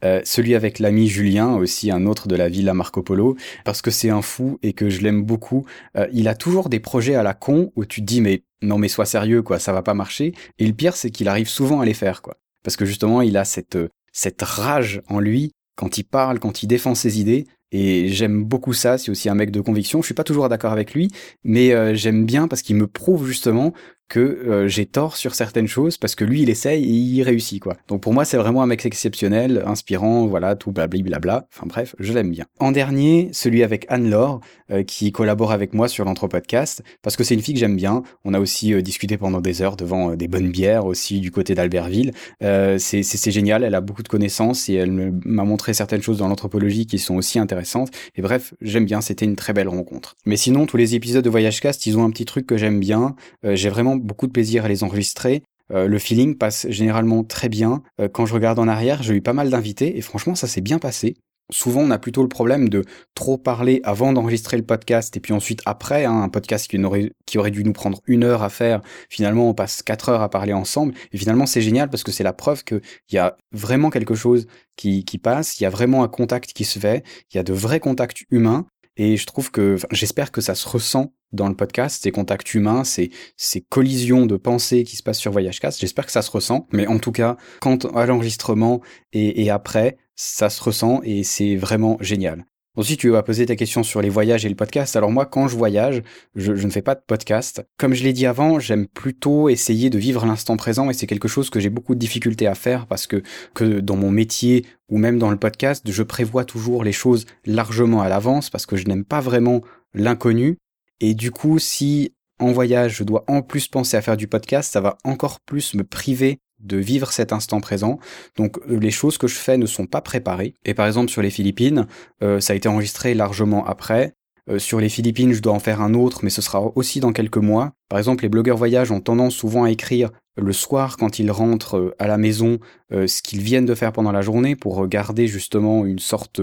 Euh, 0.05 0.21
celui 0.25 0.55
avec 0.55 0.79
l'ami 0.79 1.09
Julien, 1.09 1.57
aussi 1.57 1.91
un 1.91 2.07
autre 2.07 2.29
de 2.29 2.37
la 2.37 2.49
villa 2.49 2.75
Marco 2.75 3.03
Polo, 3.03 3.37
parce 3.65 3.83
que 3.83 3.91
c'est 3.91 4.11
un 4.11 4.23
fou 4.23 4.59
et 4.63 4.73
que 4.73 4.91
je 4.91 5.01
l'aime 5.01 5.23
beaucoup. 5.23 5.67
Euh, 5.97 6.07
il 6.13 6.29
a 6.29 6.35
toujours 6.35 6.69
des 6.69 6.81
projets 6.81 7.17
à 7.17 7.23
la 7.23 7.35
con 7.35 7.73
où 7.75 7.85
tu 7.85 8.01
te 8.01 8.07
dis 8.07 8.21
mais 8.21 8.43
non 8.63 8.79
mais 8.79 8.89
sois 8.89 9.07
sérieux 9.07 9.43
quoi, 9.43 9.59
ça 9.59 9.73
va 9.73 9.83
pas 9.83 9.95
marcher. 9.95 10.35
Et 10.59 10.67
le 10.67 10.73
pire 10.73 10.95
c'est 10.97 11.11
qu'il 11.11 11.29
arrive 11.29 11.49
souvent 11.49 11.81
à 11.81 11.85
les 11.85 11.95
faire 11.95 12.23
quoi, 12.23 12.37
parce 12.63 12.77
que 12.77 12.85
justement 12.85 13.23
il 13.23 13.37
a 13.37 13.45
cette 13.45 13.79
cette 14.13 14.43
rage 14.43 15.03
en 15.09 15.21
lui 15.21 15.53
quand 15.75 15.99
il 15.99 16.05
parle, 16.05 16.39
quand 16.39 16.63
il 16.63 16.67
défend 16.67 16.95
ses 16.95 17.21
idées. 17.21 17.47
Et 17.71 18.09
j'aime 18.09 18.45
beaucoup 18.45 18.73
ça. 18.73 18.99
C'est 18.99 19.11
aussi 19.11 19.29
un 19.29 19.35
mec 19.35 19.51
de 19.51 19.61
conviction. 19.61 20.01
Je 20.01 20.07
suis 20.07 20.15
pas 20.15 20.25
toujours 20.25 20.49
d'accord 20.49 20.73
avec 20.73 20.95
lui, 20.95 21.09
mais 21.45 21.73
euh, 21.73 21.95
j'aime 21.95 22.25
bien 22.25 22.49
parce 22.49 22.63
qu'il 22.63 22.77
me 22.77 22.87
prouve 22.87 23.27
justement 23.27 23.75
que 24.09 24.21
euh, 24.21 24.69
j'ai 24.69 24.87
tort 24.87 25.17
sur 25.17 25.35
certaines 25.35 25.67
choses 25.67 25.99
parce 25.99 26.15
que 26.15 26.25
lui 26.25 26.43
il 26.43 26.51
essaye 26.51 26.85
et 26.85 26.89
il 26.89 27.23
réussit 27.23 27.61
quoi. 27.61 27.77
Donc 27.89 28.01
pour 28.01 28.15
moi 28.15 28.25
c'est 28.25 28.37
vraiment 28.37 28.63
un 28.63 28.67
mec 28.67 28.85
exceptionnel, 28.87 29.63
inspirant, 29.67 30.27
voilà 30.27 30.57
tout 30.57 30.73
blablabla. 30.73 31.47
Enfin 31.55 31.67
bref, 31.67 31.95
je 31.99 32.13
l'aime 32.13 32.31
bien. 32.31 32.47
En 32.59 32.73
dernier, 32.73 33.29
celui 33.33 33.63
avec 33.63 33.87
Anne-Laure 33.89 34.41
euh, 34.71 34.83
qui 34.83 35.13
collabore 35.13 35.53
avec 35.53 35.75
moi 35.75 35.89
sur 35.89 36.05
l'entre-podcast 36.05 36.83
parce 37.03 37.17
que 37.17 37.25
c'est 37.25 37.35
une 37.35 37.43
fille 37.43 37.55
que 37.55 37.61
j'aime 37.61 37.77
bien. 37.77 38.03
On 38.25 38.33
a 38.33 38.41
aussi 38.41 38.73
euh, 38.73 38.81
discuté 38.81 39.19
pendant 39.19 39.41
des 39.41 39.61
heures 39.61 39.77
devant 39.77 40.17
des 40.17 40.29
bonnes 40.29 40.51
bières 40.51 40.87
aussi 40.87 41.21
du 41.21 41.31
côté 41.31 41.55
d'Albertville. 41.55 42.13
c'est 42.41 43.31
génial, 43.31 43.63
elle 43.63 43.75
a 43.75 43.81
beaucoup 43.81 44.03
de 44.03 44.09
connaissances 44.09 44.69
et 44.69 44.75
elle 44.75 45.13
m'a 45.25 45.45
montré 45.45 45.75
certaines 45.75 46.03
choses 46.03 46.19
dans 46.19 46.29
l'anthropologie 46.29 46.87
qui 46.87 46.99
sont 46.99 47.17
aussi 47.17 47.39
intéressantes. 47.39 47.91
Et 48.17 48.23
bref, 48.23 48.55
j'aime 48.63 48.87
bien, 48.87 49.01
c'était 49.03 49.27
une 49.27 49.37
très 49.37 49.53
belle 49.53 49.69
rencontre. 49.69 50.17
Mais 50.25 50.37
sinon 50.37 50.65
tous 50.65 50.79
les 50.79 50.95
épisodes 50.95 51.25
de 51.25 51.31
Voyage 51.31 51.61
Cast, 51.61 51.85
ils 51.87 51.99
ont 51.99 52.05
un 52.05 52.11
petit 52.11 52.25
truc 52.25 52.47
que 52.47 52.57
j'aime 52.57 52.81
bien. 52.81 53.15
j'ai 53.43 53.69
vraiment 53.69 53.98
beaucoup 53.99 54.27
de 54.27 54.33
plaisir 54.33 54.65
à 54.65 54.69
les 54.69 54.85
enregistrer. 54.85 55.43
Euh, 55.73 55.87
le 55.87 55.99
feeling 55.99 56.37
passe 56.37 56.67
généralement 56.71 57.25
très 57.25 57.49
bien. 57.49 57.83
Euh, 58.01 58.09
quand 58.09 58.27
je 58.27 58.35
regarde 58.35 58.59
en 58.59 58.69
arrière, 58.69 59.03
j'ai 59.03 59.15
eu 59.15 59.21
pas 59.21 59.33
mal 59.33 59.51
d'invités 59.51 59.99
et 59.99 60.01
franchement, 60.01 60.35
ça 60.35 60.47
s'est 60.47 60.61
bien 60.61 60.79
passé. 60.79 61.17
Souvent, 61.51 61.81
on 61.81 61.91
a 61.91 61.99
plutôt 61.99 62.21
le 62.23 62.29
problème 62.29 62.69
de 62.69 62.85
trop 63.15 63.39
parler 63.39 63.81
avant 63.83 64.13
d'enregistrer 64.13 64.59
le 64.59 64.65
podcast 64.65 65.17
et 65.17 65.21
puis 65.21 65.33
ensuite 65.33 65.63
après, 65.65 66.05
hein, 66.05 66.23
un 66.23 66.29
podcast 66.29 66.69
qui 66.69 66.79
aurait, 66.85 67.51
dû 67.51 67.65
nous 67.65 67.73
prendre 67.73 68.01
une 68.07 68.23
heure 68.23 68.43
à 68.43 68.51
faire, 68.51 68.83
finalement 69.09 69.49
on 69.49 69.55
passe 69.55 69.83
quatre 69.83 70.11
heures 70.11 70.21
à 70.21 70.29
parler 70.29 70.53
ensemble 70.53 70.93
et 71.11 71.17
finalement 71.17 71.47
c'est 71.47 71.63
génial 71.63 71.89
parce 71.89 72.03
que 72.03 72.13
c'est 72.13 72.23
la 72.23 72.35
preuve 72.35 72.65
qu'il 72.65 72.83
y 73.13 73.17
a 73.17 73.39
vraiment 73.53 73.89
quelque 73.89 74.15
chose 74.15 74.47
qui, 74.77 75.07
qui 75.07 75.17
passe, 75.17 75.59
il 75.59 75.63
y 75.63 75.67
a 75.67 75.71
vraiment 75.71 76.05
un 76.05 76.09
contact 76.09 76.53
qui 76.53 76.65
se 76.65 76.79
fait, 76.79 77.03
il 77.33 77.39
y 77.39 77.41
a 77.41 77.43
de 77.43 77.55
vrais 77.55 77.81
contacts 77.81 78.25
humains 78.31 78.67
et 78.99 79.17
je 79.17 79.25
trouve 79.25 79.51
que, 79.51 79.77
j'espère 79.91 80.33
que 80.33 80.43
ça 80.43 80.55
se 80.55 80.69
ressent 80.69 81.15
dans 81.33 81.49
le 81.49 81.55
podcast, 81.55 82.03
ces 82.03 82.11
contacts 82.11 82.55
humains, 82.55 82.85
ces, 82.85 83.11
ces 83.37 83.61
collisions 83.61 84.27
de 84.27 84.37
pensées 84.37 84.85
qui 84.85 84.97
se 84.97 85.03
passent 85.03 85.19
sur 85.19 85.33
Voyagecast. 85.33 85.81
J'espère 85.81 86.07
que 86.07 86.13
ça 86.13 86.23
se 86.23 86.31
ressent. 86.31 86.67
Mais 86.73 86.87
en 86.87 86.99
tout 86.99 87.13
cas, 87.13 87.37
quand 87.61 87.85
à 87.95 88.07
l'enregistrement 88.07 88.81
et, 89.13 89.51
après, 89.51 89.97
ça 90.17 90.51
se 90.51 90.63
ressent 90.63 91.01
et 91.05 91.23
c'est 91.23 91.57
vraiment 91.57 91.97
génial. 92.01 92.45
Ensuite, 92.77 93.01
tu 93.01 93.09
vas 93.09 93.25
poser 93.25 93.45
ta 93.47 93.57
question 93.57 93.83
sur 93.83 94.01
les 94.01 94.09
voyages 94.09 94.47
et 94.47 94.49
le 94.49 94.55
podcast. 94.55 94.95
Alors 94.95 95.11
moi, 95.11 95.27
quand 95.27 95.49
je 95.49 95.57
voyage, 95.57 96.03
je, 96.37 96.53
ne 96.53 96.71
fais 96.71 96.83
pas 96.83 96.95
de 96.95 97.01
podcast. 97.05 97.67
Comme 97.77 97.93
je 97.93 98.05
l'ai 98.05 98.13
dit 98.13 98.25
avant, 98.25 98.61
j'aime 98.61 98.87
plutôt 98.87 99.49
essayer 99.49 99.91
de 99.91 99.99
vivre 99.99 100.25
l'instant 100.25 100.57
présent 100.57 100.89
et 100.89 100.93
c'est 100.93 101.09
quelque 101.09 101.27
chose 101.27 101.51
que 101.51 101.59
j'ai 101.59 101.71
beaucoup 101.71 101.97
de 101.97 101.99
difficultés 101.99 102.47
à 102.47 102.55
faire 102.55 102.87
parce 102.87 103.09
que, 103.09 103.23
que 103.55 103.81
dans 103.81 103.97
mon 103.97 104.13
métier 104.13 104.65
ou 104.89 104.99
même 104.99 105.19
dans 105.19 105.31
le 105.31 105.37
podcast, 105.37 105.91
je 105.91 106.03
prévois 106.05 106.45
toujours 106.45 106.85
les 106.85 106.93
choses 106.93 107.27
largement 107.45 108.01
à 108.01 108.09
l'avance 108.09 108.49
parce 108.49 108.65
que 108.65 108.77
je 108.77 108.87
n'aime 108.87 109.05
pas 109.05 109.21
vraiment 109.21 109.63
l'inconnu. 109.93 110.57
Et 111.01 111.15
du 111.15 111.31
coup, 111.31 111.59
si 111.59 112.13
en 112.39 112.53
voyage, 112.53 112.97
je 112.97 113.05
dois 113.05 113.25
en 113.27 113.43
plus 113.43 113.69
penser 113.69 113.97
à 113.97 114.03
faire 114.03 114.17
du 114.17 114.29
podcast, 114.29 114.73
ça 114.73 114.81
va 114.81 114.99
encore 115.05 115.41
plus 115.41 115.75
me 115.75 115.85
priver 115.85 116.39
de 116.61 116.77
vivre 116.77 117.13
cet 117.13 117.33
instant 117.33 117.61
présent. 117.61 117.99
Donc 118.37 118.59
euh, 118.69 118.79
les 118.79 118.91
choses 118.91 119.19
que 119.19 119.27
je 119.27 119.37
fais 119.37 119.59
ne 119.59 119.67
sont 119.67 119.87
pas 119.87 120.01
préparées. 120.01 120.55
Et 120.65 120.75
par 120.75 120.87
exemple 120.87 121.11
sur 121.11 121.23
les 121.23 121.31
Philippines, 121.31 121.87
euh, 122.23 122.41
ça 122.41 122.53
a 122.53 122.57
été 122.57 122.69
enregistré 122.69 123.15
largement 123.15 123.65
après. 123.67 124.15
Euh, 124.51 124.59
sur 124.59 124.81
les 124.81 124.89
Philippines, 124.89 125.33
je 125.33 125.43
dois 125.43 125.53
en 125.53 125.59
faire 125.59 125.81
un 125.81 125.95
autre, 125.95 126.21
mais 126.23 126.31
ce 126.31 126.43
sera 126.43 126.61
aussi 126.77 127.01
dans 127.01 127.13
quelques 127.13 127.37
mois. 127.39 127.73
Par 127.89 127.99
exemple, 127.99 128.23
les 128.23 128.29
blogueurs 128.29 128.57
voyage 128.57 128.91
ont 128.91 129.01
tendance 129.01 129.35
souvent 129.35 129.65
à 129.65 129.71
écrire 129.71 130.11
le 130.41 130.53
soir 130.53 130.97
quand 130.97 131.19
ils 131.19 131.31
rentrent 131.31 131.95
à 131.99 132.07
la 132.07 132.17
maison 132.17 132.59
ce 132.91 133.23
qu'ils 133.23 133.41
viennent 133.41 133.67
de 133.67 133.75
faire 133.75 133.93
pendant 133.93 134.13
la 134.13 134.23
journée 134.23 134.57
pour 134.57 134.87
garder 134.87 135.27
justement 135.27 135.85
une 135.85 135.99
sorte 135.99 136.41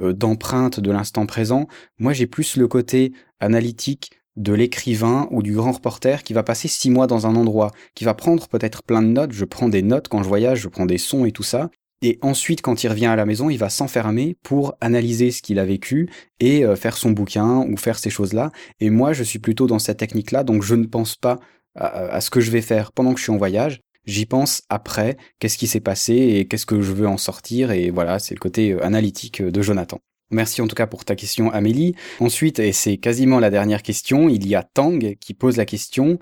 d'empreinte 0.00 0.80
de 0.80 0.90
l'instant 0.90 1.26
présent. 1.26 1.68
Moi, 1.98 2.12
j'ai 2.12 2.26
plus 2.26 2.56
le 2.56 2.68
côté 2.68 3.12
analytique 3.40 4.10
de 4.36 4.52
l'écrivain 4.52 5.28
ou 5.30 5.42
du 5.42 5.54
grand 5.54 5.72
reporter 5.72 6.22
qui 6.22 6.32
va 6.32 6.42
passer 6.42 6.68
six 6.68 6.90
mois 6.90 7.06
dans 7.06 7.26
un 7.26 7.36
endroit, 7.36 7.70
qui 7.94 8.04
va 8.04 8.14
prendre 8.14 8.48
peut-être 8.48 8.82
plein 8.82 9.02
de 9.02 9.08
notes, 9.08 9.32
je 9.32 9.44
prends 9.44 9.68
des 9.68 9.82
notes 9.82 10.08
quand 10.08 10.22
je 10.22 10.28
voyage, 10.28 10.60
je 10.60 10.68
prends 10.68 10.86
des 10.86 10.98
sons 10.98 11.24
et 11.24 11.32
tout 11.32 11.42
ça, 11.42 11.70
et 12.02 12.18
ensuite 12.20 12.60
quand 12.60 12.82
il 12.82 12.88
revient 12.88 13.06
à 13.06 13.16
la 13.16 13.26
maison, 13.26 13.48
il 13.48 13.58
va 13.58 13.70
s'enfermer 13.70 14.36
pour 14.42 14.74
analyser 14.80 15.30
ce 15.30 15.40
qu'il 15.40 15.58
a 15.58 15.64
vécu 15.64 16.10
et 16.40 16.64
euh, 16.64 16.76
faire 16.76 16.96
son 16.96 17.12
bouquin 17.12 17.60
ou 17.60 17.76
faire 17.76 17.98
ces 17.98 18.10
choses-là. 18.10 18.50
Et 18.80 18.90
moi, 18.90 19.12
je 19.12 19.22
suis 19.22 19.38
plutôt 19.38 19.66
dans 19.66 19.78
cette 19.78 19.98
technique-là, 19.98 20.44
donc 20.44 20.62
je 20.62 20.74
ne 20.74 20.86
pense 20.86 21.16
pas 21.16 21.38
à, 21.76 22.20
ce 22.20 22.30
que 22.30 22.40
je 22.40 22.50
vais 22.50 22.62
faire 22.62 22.92
pendant 22.92 23.12
que 23.12 23.18
je 23.18 23.24
suis 23.24 23.32
en 23.32 23.36
voyage, 23.36 23.80
j'y 24.06 24.26
pense 24.26 24.62
après, 24.68 25.16
qu'est-ce 25.38 25.58
qui 25.58 25.66
s'est 25.66 25.80
passé 25.80 26.14
et 26.14 26.46
qu'est-ce 26.46 26.66
que 26.66 26.80
je 26.80 26.92
veux 26.92 27.08
en 27.08 27.18
sortir, 27.18 27.70
et 27.70 27.90
voilà, 27.90 28.18
c'est 28.18 28.34
le 28.34 28.40
côté 28.40 28.72
euh, 28.72 28.84
analytique 28.84 29.42
de 29.42 29.62
Jonathan. 29.62 30.00
Merci 30.30 30.62
en 30.62 30.66
tout 30.66 30.74
cas 30.74 30.86
pour 30.86 31.04
ta 31.04 31.16
question 31.16 31.50
Amélie. 31.50 31.94
Ensuite, 32.18 32.58
et 32.58 32.72
c'est 32.72 32.96
quasiment 32.96 33.38
la 33.38 33.50
dernière 33.50 33.82
question, 33.82 34.28
il 34.28 34.46
y 34.46 34.54
a 34.54 34.62
Tang 34.62 35.16
qui 35.20 35.34
pose 35.34 35.56
la 35.56 35.66
question, 35.66 36.18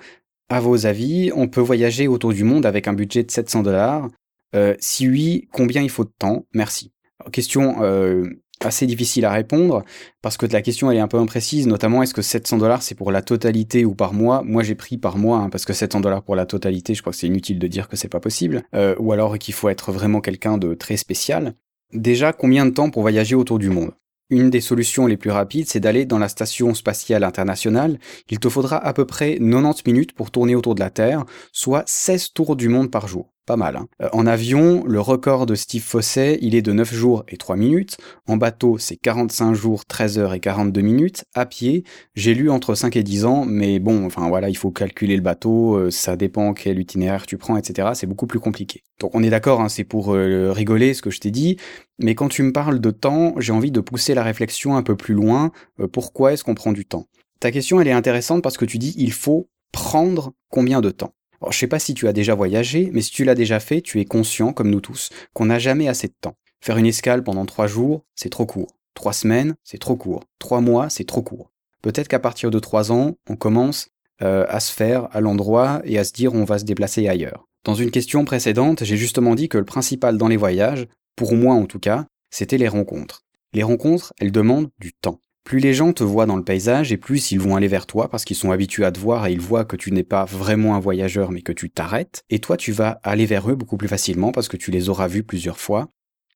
à 0.49 0.61
vos 0.61 0.87
avis, 0.87 1.31
on 1.35 1.49
peut 1.49 1.61
voyager 1.61 2.09
autour 2.09 2.35
du 2.35 2.45
monde 2.45 2.67
avec 2.67 2.87
un 2.87 2.93
budget 2.93 3.23
de 3.23 3.31
700 3.31 3.63
dollars 3.63 4.09
euh, 4.55 4.75
Si 4.81 5.09
oui, 5.09 5.49
combien 5.51 5.81
il 5.83 5.89
faut 5.89 6.05
de 6.05 6.13
temps? 6.19 6.45
Merci. 6.53 6.93
Question 7.33 7.83
euh, 7.83 8.29
assez 8.67 8.87
difficile 8.87 9.25
à 9.25 9.31
répondre 9.31 9.85
parce 10.23 10.37
que 10.37 10.47
la 10.47 10.63
question 10.63 10.91
elle 10.91 10.99
est 10.99 11.01
un 11.01 11.09
peu 11.09 11.19
imprécise, 11.19 11.67
notamment 11.67 12.03
est-ce 12.03 12.15
que 12.15 12.23
700 12.23 12.59
dollars 12.59 12.83
c'est 12.83 12.95
pour 12.95 13.13
la 13.13 13.23
totalité 13.23 13.85
ou 13.85 13.95
par 13.95 14.15
mois? 14.15 14.43
Moi 14.45 14.63
j'ai 14.63 14.75
pris 14.75 14.99
par 14.99 15.19
mois 15.19 15.39
hein, 15.39 15.51
parce 15.51 15.65
que 15.65 15.73
700 15.73 16.01
dollars 16.01 16.23
pour 16.23 16.37
la 16.37 16.47
totalité, 16.47 16.95
je 16.95 17.03
crois 17.03 17.13
que 17.13 17.19
c'est 17.19 17.27
inutile 17.27 17.59
de 17.59 17.67
dire 17.67 17.89
que 17.89 17.97
c'est 17.97 18.09
pas 18.09 18.21
possible, 18.21 18.63
euh, 18.75 18.95
ou 18.99 19.13
alors 19.13 19.39
qu'il 19.39 19.55
faut 19.55 19.69
être 19.69 19.93
vraiment 19.93 20.21
quelqu'un 20.21 20.59
de 20.59 20.75
très 20.75 20.97
spécial. 20.97 21.55
Déjà, 21.93 22.33
combien 22.33 22.65
de 22.65 22.71
temps 22.71 22.91
pour 22.91 23.03
voyager 23.03 23.35
autour 23.35 23.59
du 23.59 23.69
monde? 23.69 23.93
Une 24.31 24.49
des 24.49 24.63
solutions 24.63 25.07
les 25.07 25.19
plus 25.19 25.31
rapides, 25.31 25.69
c'est 25.69 25.81
d'aller 25.81 26.07
dans 26.07 26.19
la 26.19 26.29
station 26.29 26.73
spatiale 26.73 27.23
internationale. 27.23 27.99
Il 28.31 28.39
te 28.39 28.49
faudra 28.49 28.79
à 28.79 28.95
peu 28.95 29.05
près 29.05 29.37
90 29.39 29.83
minutes 29.87 30.13
pour 30.13 30.31
tourner 30.31 30.55
autour 30.55 30.75
de 30.75 30.81
la 30.81 30.89
Terre, 30.89 31.27
soit 31.53 31.85
16 31.87 32.33
tours 32.33 32.57
du 32.57 32.71
monde 32.71 32.91
par 32.91 33.09
jour. 33.09 33.32
Pas 33.45 33.57
mal. 33.57 33.75
Hein. 33.75 33.89
Euh, 34.01 34.09
en 34.13 34.25
avion, 34.27 34.85
le 34.87 35.01
record 35.01 35.47
de 35.47 35.57
Steve 35.57 35.83
Fossey, 35.83 36.39
il 36.43 36.55
est 36.55 36.63
de 36.63 36.73
9 36.73 36.95
jours 36.95 37.25
et 37.27 37.37
3 37.37 37.57
minutes. 37.57 37.97
En 38.29 38.37
bateau, 38.37 38.79
c'est 38.79 38.95
45 38.95 39.55
jours, 39.55 39.85
13 39.85 40.19
heures 40.19 40.35
et 40.35 40.39
42 40.39 40.81
minutes. 40.81 41.25
À 41.35 41.45
pied, 41.45 41.83
j'ai 42.15 42.35
lu 42.35 42.51
entre 42.51 42.77
5 42.77 42.95
et 42.95 43.03
10 43.03 43.25
ans, 43.25 43.45
mais 43.45 43.81
bon, 43.81 44.07
enfin 44.07 44.29
voilà, 44.29 44.49
il 44.49 44.57
faut 44.57 44.71
calculer 44.71 45.17
le 45.17 45.23
bateau, 45.23 45.75
euh, 45.75 45.91
ça 45.91 46.15
dépend 46.15 46.55
quel 46.55 46.79
itinéraire 46.79 47.27
tu 47.27 47.37
prends, 47.37 47.57
etc. 47.57 47.91
C'est 47.95 48.07
beaucoup 48.07 48.29
plus 48.29 48.39
compliqué. 48.39 48.85
Donc 49.01 49.13
on 49.15 49.25
est 49.25 49.31
d'accord, 49.31 49.61
hein, 49.61 49.69
c'est 49.69 49.85
pour 49.85 50.15
euh, 50.15 50.53
rigoler 50.53 50.95
ce 50.95 51.03
que 51.03 51.11
je 51.11 51.19
t'ai 51.19 51.33
dit, 51.33 51.57
mais 51.99 52.15
quand 52.15 52.29
tu 52.29 52.45
me 52.45 52.53
parles 52.53 52.81
de 52.81 52.91
temps, 52.93 53.35
j'ai 53.39 53.53
envie 53.53 53.73
de 53.73 53.81
pousser 53.81 54.15
la 54.15 54.23
réflexion 54.23 54.77
un 54.77 54.83
peu 54.83 54.97
plus 54.97 55.15
loin. 55.15 55.51
pourquoi 55.93 56.33
est-ce 56.33 56.45
qu'on 56.45 56.55
prend 56.55 56.73
du 56.73 56.85
temps? 56.85 57.09
Ta 57.41 57.51
question, 57.51 57.81
elle 57.81 57.89
est 57.89 57.93
intéressante 57.93 58.41
parce 58.41 58.57
que 58.57 58.65
tu 58.65 58.79
dis 58.79 58.95
il 58.97 59.13
faut 59.13 59.49
prendre 59.73 60.33
combien 60.49 60.81
de 60.81 60.91
temps? 60.91 61.13
Alors, 61.43 61.53
je 61.53 61.59
sais 61.59 61.67
pas 61.67 61.81
si 61.81 61.93
tu 61.93 62.07
as 62.07 62.13
déjà 62.13 62.37
voyagé, 62.37 62.91
mais 62.93 63.03
si 63.03 63.11
tu 63.11 63.25
l'as 63.25 63.35
déjà 63.35 63.59
fait, 63.59 63.81
tu 63.83 64.01
es 64.01 64.05
conscient, 64.05 64.53
comme 64.53 64.71
nous 64.71 64.81
tous, 64.81 65.11
qu'on 65.35 65.47
n'a 65.47 65.59
jamais 65.59 65.89
assez 65.89 66.07
de 66.07 66.15
temps. 66.21 66.37
Faire 66.61 66.79
une 66.79 66.87
escale 66.87 67.25
pendant 67.25 67.45
trois 67.47 67.67
jours, 67.67 68.05
c'est 68.15 68.31
trop 68.31 68.47
court. 68.47 68.77
Trois 68.95 69.13
semaines, 69.13 69.57
c'est 69.65 69.81
trop 69.81 69.97
court. 69.97 70.23
Trois 70.39 70.61
mois, 70.61 70.89
c'est 70.89 71.05
trop 71.05 71.23
court. 71.23 71.51
Peut-être 71.83 72.07
qu'à 72.07 72.21
partir 72.21 72.53
de 72.53 72.61
trois 72.61 72.93
ans, 72.93 73.17
on 73.29 73.35
commence 73.35 73.89
euh, 74.23 74.47
à 74.49 74.61
se 74.61 74.73
faire 74.73 75.09
à 75.11 75.21
l'endroit 75.21 75.83
et 75.85 75.99
à 75.99 76.05
se 76.05 76.13
dire 76.13 76.33
on 76.33 76.45
va 76.45 76.61
se 76.61 76.65
déplacer 76.65 77.09
ailleurs. 77.09 77.49
Dans 77.65 77.75
une 77.75 77.91
question 77.91 78.25
précédente, 78.25 78.85
j'ai 78.85 78.97
justement 78.97 79.35
dit 79.35 79.49
que 79.49 79.59
le 79.59 79.65
principal 79.65 80.19
dans 80.19 80.29
les 80.29 80.37
voyages, 80.37 80.87
pour 81.17 81.35
moi 81.35 81.57
en 81.57 81.67
tout 81.67 81.81
cas, 81.81 82.07
c'était 82.31 82.59
les 82.59 82.69
rencontres. 82.69 83.25
Les 83.53 83.65
rencontres, 83.65 84.13
elles 84.21 84.31
demandent 84.31 84.71
du 84.79 84.93
temps. 84.93 85.19
Plus 85.45 85.59
les 85.59 85.75
gens 85.75 85.93
te 85.93 86.05
voient 86.05 86.27
dans 86.27 86.37
le 86.37 86.45
paysage 86.45 86.93
et 86.93 86.97
plus 86.97 87.33
ils 87.33 87.41
vont 87.41 87.57
aller 87.57 87.69
vers 87.69 87.87
toi 87.87 88.09
parce 88.09 88.25
qu'ils 88.25 88.37
sont 88.37 88.53
habitués 88.53 88.85
à 88.85 88.93
te 88.93 89.01
voir 89.01 89.27
et 89.27 89.33
ils 89.33 89.41
voient 89.41 89.65
que 89.65 89.77
tu 89.77 89.91
n'es 89.93 90.05
pas 90.05 90.25
vraiment 90.25 90.77
un 90.77 90.81
voyageur 90.81 91.33
mais 91.33 91.43
que 91.43 91.53
tu 91.53 91.69
t'arrêtes. 91.69 92.25
Et 92.31 92.39
toi, 92.39 92.57
tu 92.57 92.73
vas 92.73 93.01
aller 93.03 93.27
vers 93.27 93.51
eux 93.51 93.57
beaucoup 93.57 93.77
plus 93.77 93.89
facilement 93.89 94.33
parce 94.33 94.49
que 94.49 94.57
tu 94.57 94.71
les 94.71 94.89
auras 94.89 95.09
vus 95.09 95.25
plusieurs 95.25 95.59
fois. 95.59 95.89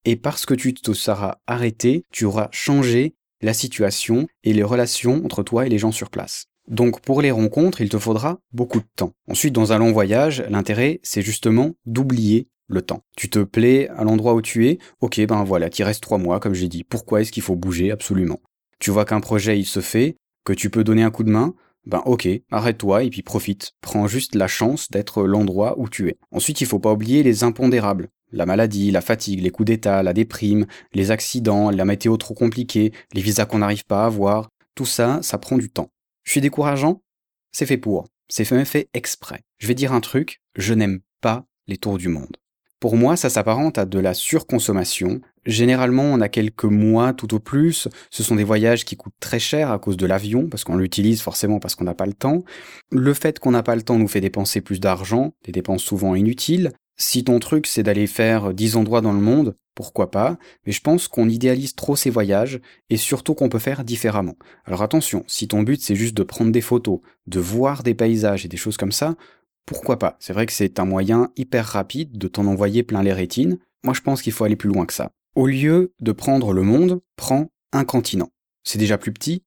Et 0.04 0.16
parce 0.16 0.44
que 0.44 0.54
tu 0.54 0.74
te 0.74 0.92
seras 0.92 1.36
arrêté, 1.46 2.04
tu 2.12 2.24
auras 2.24 2.48
changé 2.52 3.14
la 3.42 3.54
situation 3.54 4.26
et 4.44 4.52
les 4.52 4.62
relations 4.62 5.24
entre 5.24 5.42
toi 5.42 5.66
et 5.66 5.68
les 5.68 5.78
gens 5.78 5.92
sur 5.92 6.10
place. 6.10 6.46
Donc 6.68 7.00
pour 7.00 7.22
les 7.22 7.30
rencontres, 7.30 7.80
il 7.80 7.88
te 7.88 7.98
faudra 7.98 8.40
beaucoup 8.52 8.80
de 8.80 8.86
temps. 8.96 9.12
Ensuite, 9.28 9.52
dans 9.52 9.72
un 9.72 9.78
long 9.78 9.92
voyage, 9.92 10.44
l'intérêt, 10.48 11.00
c'est 11.02 11.22
justement 11.22 11.74
d'oublier 11.86 12.48
le 12.68 12.82
temps. 12.82 13.04
Tu 13.16 13.30
te 13.30 13.38
plais 13.38 13.88
à 13.90 14.02
l'endroit 14.02 14.34
où 14.34 14.42
tu 14.42 14.66
es, 14.66 14.78
ok, 15.00 15.24
ben 15.26 15.44
voilà, 15.44 15.70
t'y 15.70 15.84
restes 15.84 16.02
trois 16.02 16.18
mois, 16.18 16.40
comme 16.40 16.54
j'ai 16.54 16.68
dit. 16.68 16.82
Pourquoi 16.82 17.20
est-ce 17.20 17.30
qu'il 17.30 17.44
faut 17.44 17.54
bouger? 17.54 17.92
Absolument 17.92 18.40
tu 18.78 18.90
vois 18.90 19.04
qu'un 19.04 19.20
projet 19.20 19.58
il 19.58 19.66
se 19.66 19.80
fait, 19.80 20.16
que 20.44 20.52
tu 20.52 20.70
peux 20.70 20.84
donner 20.84 21.02
un 21.02 21.10
coup 21.10 21.24
de 21.24 21.30
main, 21.30 21.54
ben 21.86 22.02
ok, 22.04 22.28
arrête-toi 22.50 23.04
et 23.04 23.10
puis 23.10 23.22
profite. 23.22 23.72
Prends 23.80 24.08
juste 24.08 24.34
la 24.34 24.48
chance 24.48 24.90
d'être 24.90 25.24
l'endroit 25.24 25.78
où 25.78 25.88
tu 25.88 26.08
es. 26.08 26.16
Ensuite, 26.32 26.60
il 26.60 26.66
faut 26.66 26.80
pas 26.80 26.92
oublier 26.92 27.22
les 27.22 27.44
impondérables. 27.44 28.08
La 28.32 28.44
maladie, 28.44 28.90
la 28.90 29.00
fatigue, 29.00 29.40
les 29.40 29.50
coups 29.50 29.68
d'état, 29.68 30.02
la 30.02 30.12
déprime, 30.12 30.66
les 30.92 31.12
accidents, 31.12 31.70
la 31.70 31.84
météo 31.84 32.16
trop 32.16 32.34
compliquée, 32.34 32.92
les 33.12 33.22
visas 33.22 33.46
qu'on 33.46 33.58
n'arrive 33.58 33.84
pas 33.84 34.02
à 34.02 34.06
avoir. 34.06 34.50
Tout 34.74 34.84
ça, 34.84 35.20
ça 35.22 35.38
prend 35.38 35.56
du 35.56 35.70
temps. 35.70 35.92
Je 36.24 36.32
suis 36.32 36.40
décourageant? 36.40 37.02
C'est 37.52 37.66
fait 37.66 37.78
pour. 37.78 38.08
C'est 38.28 38.50
même 38.50 38.66
fait 38.66 38.88
exprès. 38.92 39.44
Je 39.58 39.68
vais 39.68 39.74
dire 39.74 39.92
un 39.92 40.00
truc, 40.00 40.40
je 40.56 40.74
n'aime 40.74 41.00
pas 41.20 41.46
les 41.68 41.76
tours 41.76 41.98
du 41.98 42.08
monde. 42.08 42.36
Pour 42.80 42.96
moi, 42.96 43.16
ça 43.16 43.30
s'apparente 43.30 43.78
à 43.78 43.86
de 43.86 43.98
la 43.98 44.12
surconsommation. 44.12 45.20
Généralement, 45.46 46.02
on 46.02 46.20
a 46.20 46.28
quelques 46.28 46.64
mois 46.64 47.12
tout 47.12 47.34
au 47.34 47.38
plus. 47.38 47.88
Ce 48.10 48.22
sont 48.22 48.36
des 48.36 48.44
voyages 48.44 48.84
qui 48.84 48.96
coûtent 48.96 49.14
très 49.20 49.38
cher 49.38 49.70
à 49.70 49.78
cause 49.78 49.96
de 49.96 50.06
l'avion, 50.06 50.48
parce 50.48 50.64
qu'on 50.64 50.76
l'utilise 50.76 51.22
forcément 51.22 51.60
parce 51.60 51.74
qu'on 51.74 51.84
n'a 51.84 51.94
pas 51.94 52.06
le 52.06 52.12
temps. 52.12 52.44
Le 52.90 53.14
fait 53.14 53.38
qu'on 53.38 53.52
n'a 53.52 53.62
pas 53.62 53.76
le 53.76 53.82
temps 53.82 53.98
nous 53.98 54.08
fait 54.08 54.20
dépenser 54.20 54.60
plus 54.60 54.80
d'argent, 54.80 55.32
des 55.44 55.52
dépenses 55.52 55.82
souvent 55.82 56.14
inutiles. 56.14 56.72
Si 56.98 57.24
ton 57.24 57.38
truc 57.38 57.66
c'est 57.66 57.82
d'aller 57.82 58.06
faire 58.06 58.54
10 58.54 58.76
endroits 58.76 59.02
dans 59.02 59.12
le 59.12 59.20
monde, 59.20 59.54
pourquoi 59.74 60.10
pas, 60.10 60.38
mais 60.64 60.72
je 60.72 60.80
pense 60.80 61.06
qu'on 61.06 61.28
idéalise 61.28 61.74
trop 61.74 61.94
ces 61.94 62.08
voyages 62.08 62.60
et 62.88 62.96
surtout 62.96 63.34
qu'on 63.34 63.50
peut 63.50 63.58
faire 63.58 63.84
différemment. 63.84 64.36
Alors 64.64 64.82
attention, 64.82 65.22
si 65.26 65.46
ton 65.46 65.62
but 65.62 65.82
c'est 65.82 65.94
juste 65.94 66.16
de 66.16 66.22
prendre 66.22 66.50
des 66.50 66.62
photos, 66.62 67.00
de 67.26 67.38
voir 67.38 67.82
des 67.82 67.94
paysages 67.94 68.46
et 68.46 68.48
des 68.48 68.56
choses 68.56 68.78
comme 68.78 68.92
ça, 68.92 69.14
pourquoi 69.66 69.98
pas? 69.98 70.16
C'est 70.20 70.32
vrai 70.32 70.46
que 70.46 70.52
c'est 70.52 70.78
un 70.78 70.84
moyen 70.84 71.30
hyper 71.36 71.66
rapide 71.66 72.16
de 72.16 72.28
t'en 72.28 72.46
envoyer 72.46 72.84
plein 72.84 73.02
les 73.02 73.12
rétines. 73.12 73.58
Moi, 73.84 73.94
je 73.94 74.00
pense 74.00 74.22
qu'il 74.22 74.32
faut 74.32 74.44
aller 74.44 74.56
plus 74.56 74.68
loin 74.68 74.86
que 74.86 74.94
ça. 74.94 75.10
Au 75.36 75.46
lieu 75.46 75.92
de 76.00 76.12
prendre 76.12 76.54
le 76.54 76.62
monde, 76.62 77.02
prends 77.14 77.50
un 77.70 77.84
continent. 77.84 78.30
C'est 78.64 78.78
déjà 78.78 78.96
plus 78.96 79.12
petit, 79.12 79.44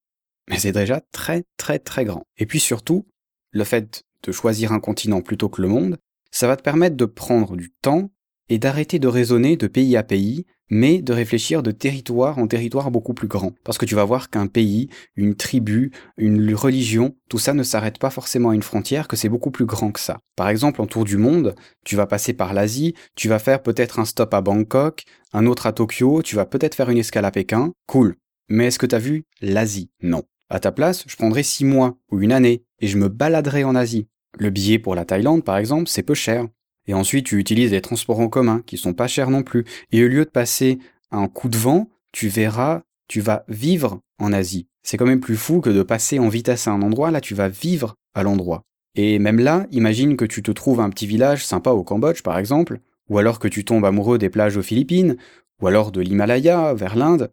mais 0.47 0.59
c'est 0.59 0.71
déjà 0.71 1.01
très 1.11 1.45
très 1.57 1.79
très 1.79 2.05
grand. 2.05 2.27
Et 2.37 2.45
puis 2.45 2.59
surtout, 2.59 3.07
le 3.49 3.63
fait 3.63 4.03
de 4.21 4.31
choisir 4.31 4.71
un 4.71 4.79
continent 4.79 5.23
plutôt 5.23 5.49
que 5.49 5.63
le 5.63 5.67
monde, 5.67 5.97
ça 6.29 6.45
va 6.45 6.57
te 6.57 6.61
permettre 6.61 6.95
de 6.95 7.05
prendre 7.05 7.57
du 7.57 7.71
temps 7.81 8.11
et 8.49 8.59
d'arrêter 8.59 8.99
de 8.99 9.07
raisonner 9.07 9.57
de 9.57 9.65
pays 9.65 9.97
à 9.97 10.03
pays 10.03 10.45
mais 10.70 11.01
de 11.01 11.13
réfléchir 11.13 11.63
de 11.63 11.72
territoire 11.72 12.38
en 12.38 12.47
territoire 12.47 12.91
beaucoup 12.91 13.13
plus 13.13 13.28
grand. 13.28 13.53
Parce 13.63 13.78
que 13.78 13.86
tu 13.86 13.95
vas 13.95 14.05
voir 14.05 14.30
qu'un 14.30 14.47
pays, 14.47 14.89
une 15.15 15.36
tribu, 15.36 15.91
une 16.17 16.53
religion, 16.53 17.15
tout 17.30 17.39
ça 17.39 17.53
ne 17.53 17.63
s'arrête 17.63 17.99
pas 17.99 18.09
forcément 18.09 18.49
à 18.49 18.55
une 18.55 18.63
frontière, 18.63 19.07
que 19.07 19.15
c'est 19.15 19.30
beaucoup 19.30 19.51
plus 19.51 19.65
grand 19.65 19.91
que 19.91 19.99
ça. 19.99 20.20
Par 20.36 20.49
exemple, 20.49 20.82
en 20.82 20.88
tour 20.88 21.05
du 21.05 21.17
monde, 21.17 21.55
tu 21.86 21.95
vas 21.95 22.07
passer 22.07 22.34
par 22.34 22.53
l'Asie, 22.53 22.93
tu 23.15 23.30
vas 23.30 23.39
faire 23.39 23.61
peut-être 23.61 23.99
un 23.99 24.05
stop 24.05 24.34
à 24.34 24.41
Bangkok, 24.41 25.03
un 25.34 25.45
autre 25.45 25.67
à 25.67 25.74
Tokyo, 25.74 26.22
tu 26.22 26.36
vas 26.36 26.45
peut-être 26.45 26.76
faire 26.76 26.89
une 26.89 26.97
escale 26.97 27.26
à 27.26 27.32
Pékin, 27.32 27.72
cool. 27.88 28.15
Mais 28.49 28.65
est-ce 28.65 28.80
que 28.80 28.86
t'as 28.86 28.99
vu 28.99 29.26
l'Asie? 29.41 29.91
Non. 30.01 30.24
À 30.49 30.59
ta 30.59 30.72
place, 30.72 31.03
je 31.07 31.15
prendrais 31.15 31.43
six 31.43 31.65
mois 31.65 31.97
ou 32.11 32.22
une 32.22 32.32
année 32.32 32.63
et 32.80 32.88
je 32.88 32.97
me 32.97 33.07
baladerai 33.07 33.63
en 33.63 33.76
Asie. 33.76 34.07
Le 34.38 34.49
billet 34.49 34.80
pour 34.80 34.95
la 34.95 35.05
Thaïlande, 35.05 35.43
par 35.43 35.57
exemple, 35.57 35.88
c'est 35.88 36.03
peu 36.03 36.15
cher. 36.15 36.47
Et 36.89 36.93
ensuite, 36.95 37.27
tu 37.27 37.37
utilises 37.37 37.69
des 37.69 37.81
transports 37.81 38.19
en 38.19 38.29
commun 38.29 38.63
qui 38.65 38.75
sont 38.75 38.95
pas 38.95 39.07
chers 39.07 39.29
non 39.29 39.43
plus. 39.43 39.63
Et 39.91 40.03
au 40.03 40.07
lieu 40.07 40.25
de 40.25 40.29
passer 40.31 40.79
un 41.11 41.27
coup 41.27 41.47
de 41.47 41.55
vent, 41.55 41.87
tu 42.11 42.29
verras, 42.29 42.81
tu 43.07 43.21
vas 43.21 43.45
vivre 43.47 43.99
en 44.17 44.33
Asie. 44.33 44.65
C'est 44.81 44.97
quand 44.97 45.05
même 45.05 45.19
plus 45.19 45.37
fou 45.37 45.61
que 45.61 45.69
de 45.69 45.83
passer 45.83 46.17
en 46.17 46.29
vitesse 46.29 46.67
à 46.67 46.71
un 46.71 46.81
endroit, 46.81 47.11
là 47.11 47.21
tu 47.21 47.35
vas 47.35 47.47
vivre 47.47 47.93
à 48.15 48.23
l'endroit. 48.23 48.63
Et 48.95 49.19
même 49.19 49.39
là, 49.39 49.67
imagine 49.69 50.17
que 50.17 50.25
tu 50.25 50.41
te 50.41 50.49
trouves 50.49 50.79
un 50.79 50.89
petit 50.89 51.05
village 51.05 51.45
sympa 51.45 51.69
au 51.69 51.83
Cambodge 51.83 52.23
par 52.23 52.39
exemple, 52.39 52.79
ou 53.07 53.19
alors 53.19 53.37
que 53.37 53.47
tu 53.47 53.63
tombes 53.63 53.85
amoureux 53.85 54.17
des 54.17 54.31
plages 54.31 54.57
aux 54.57 54.63
Philippines, 54.63 55.15
ou 55.61 55.67
alors 55.67 55.91
de 55.91 56.01
l'Himalaya 56.01 56.73
vers 56.73 56.95
l'Inde, 56.95 57.31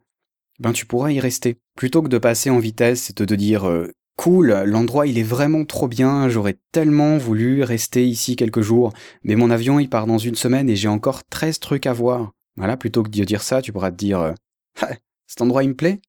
ben 0.58 0.72
tu 0.72 0.84
pourras 0.84 1.12
y 1.12 1.18
rester. 1.18 1.56
Plutôt 1.78 2.02
que 2.02 2.08
de 2.08 2.18
passer 2.18 2.50
en 2.50 2.58
vitesse 2.58 3.08
et 3.08 3.14
de 3.14 3.24
te 3.24 3.34
dire 3.34 3.66
euh, 3.66 3.90
Cool, 4.16 4.62
l'endroit 4.64 5.06
il 5.06 5.18
est 5.18 5.22
vraiment 5.22 5.64
trop 5.66 5.88
bien, 5.88 6.28
j'aurais 6.30 6.58
tellement 6.72 7.18
voulu 7.18 7.62
rester 7.62 8.06
ici 8.06 8.34
quelques 8.34 8.62
jours, 8.62 8.92
mais 9.22 9.36
mon 9.36 9.50
avion 9.50 9.78
il 9.78 9.90
part 9.90 10.06
dans 10.06 10.16
une 10.16 10.34
semaine 10.34 10.70
et 10.70 10.76
j'ai 10.76 10.88
encore 10.88 11.22
13 11.24 11.60
trucs 11.60 11.86
à 11.86 11.92
voir. 11.92 12.32
Voilà, 12.56 12.78
plutôt 12.78 13.02
que 13.02 13.10
de 13.10 13.24
dire 13.24 13.42
ça, 13.42 13.60
tu 13.60 13.72
pourras 13.72 13.90
te 13.90 13.96
dire 13.96 14.20
euh, 14.20 14.32
cet 15.26 15.42
endroit 15.42 15.64
il 15.64 15.68
me 15.68 15.76
plaît? 15.76 16.00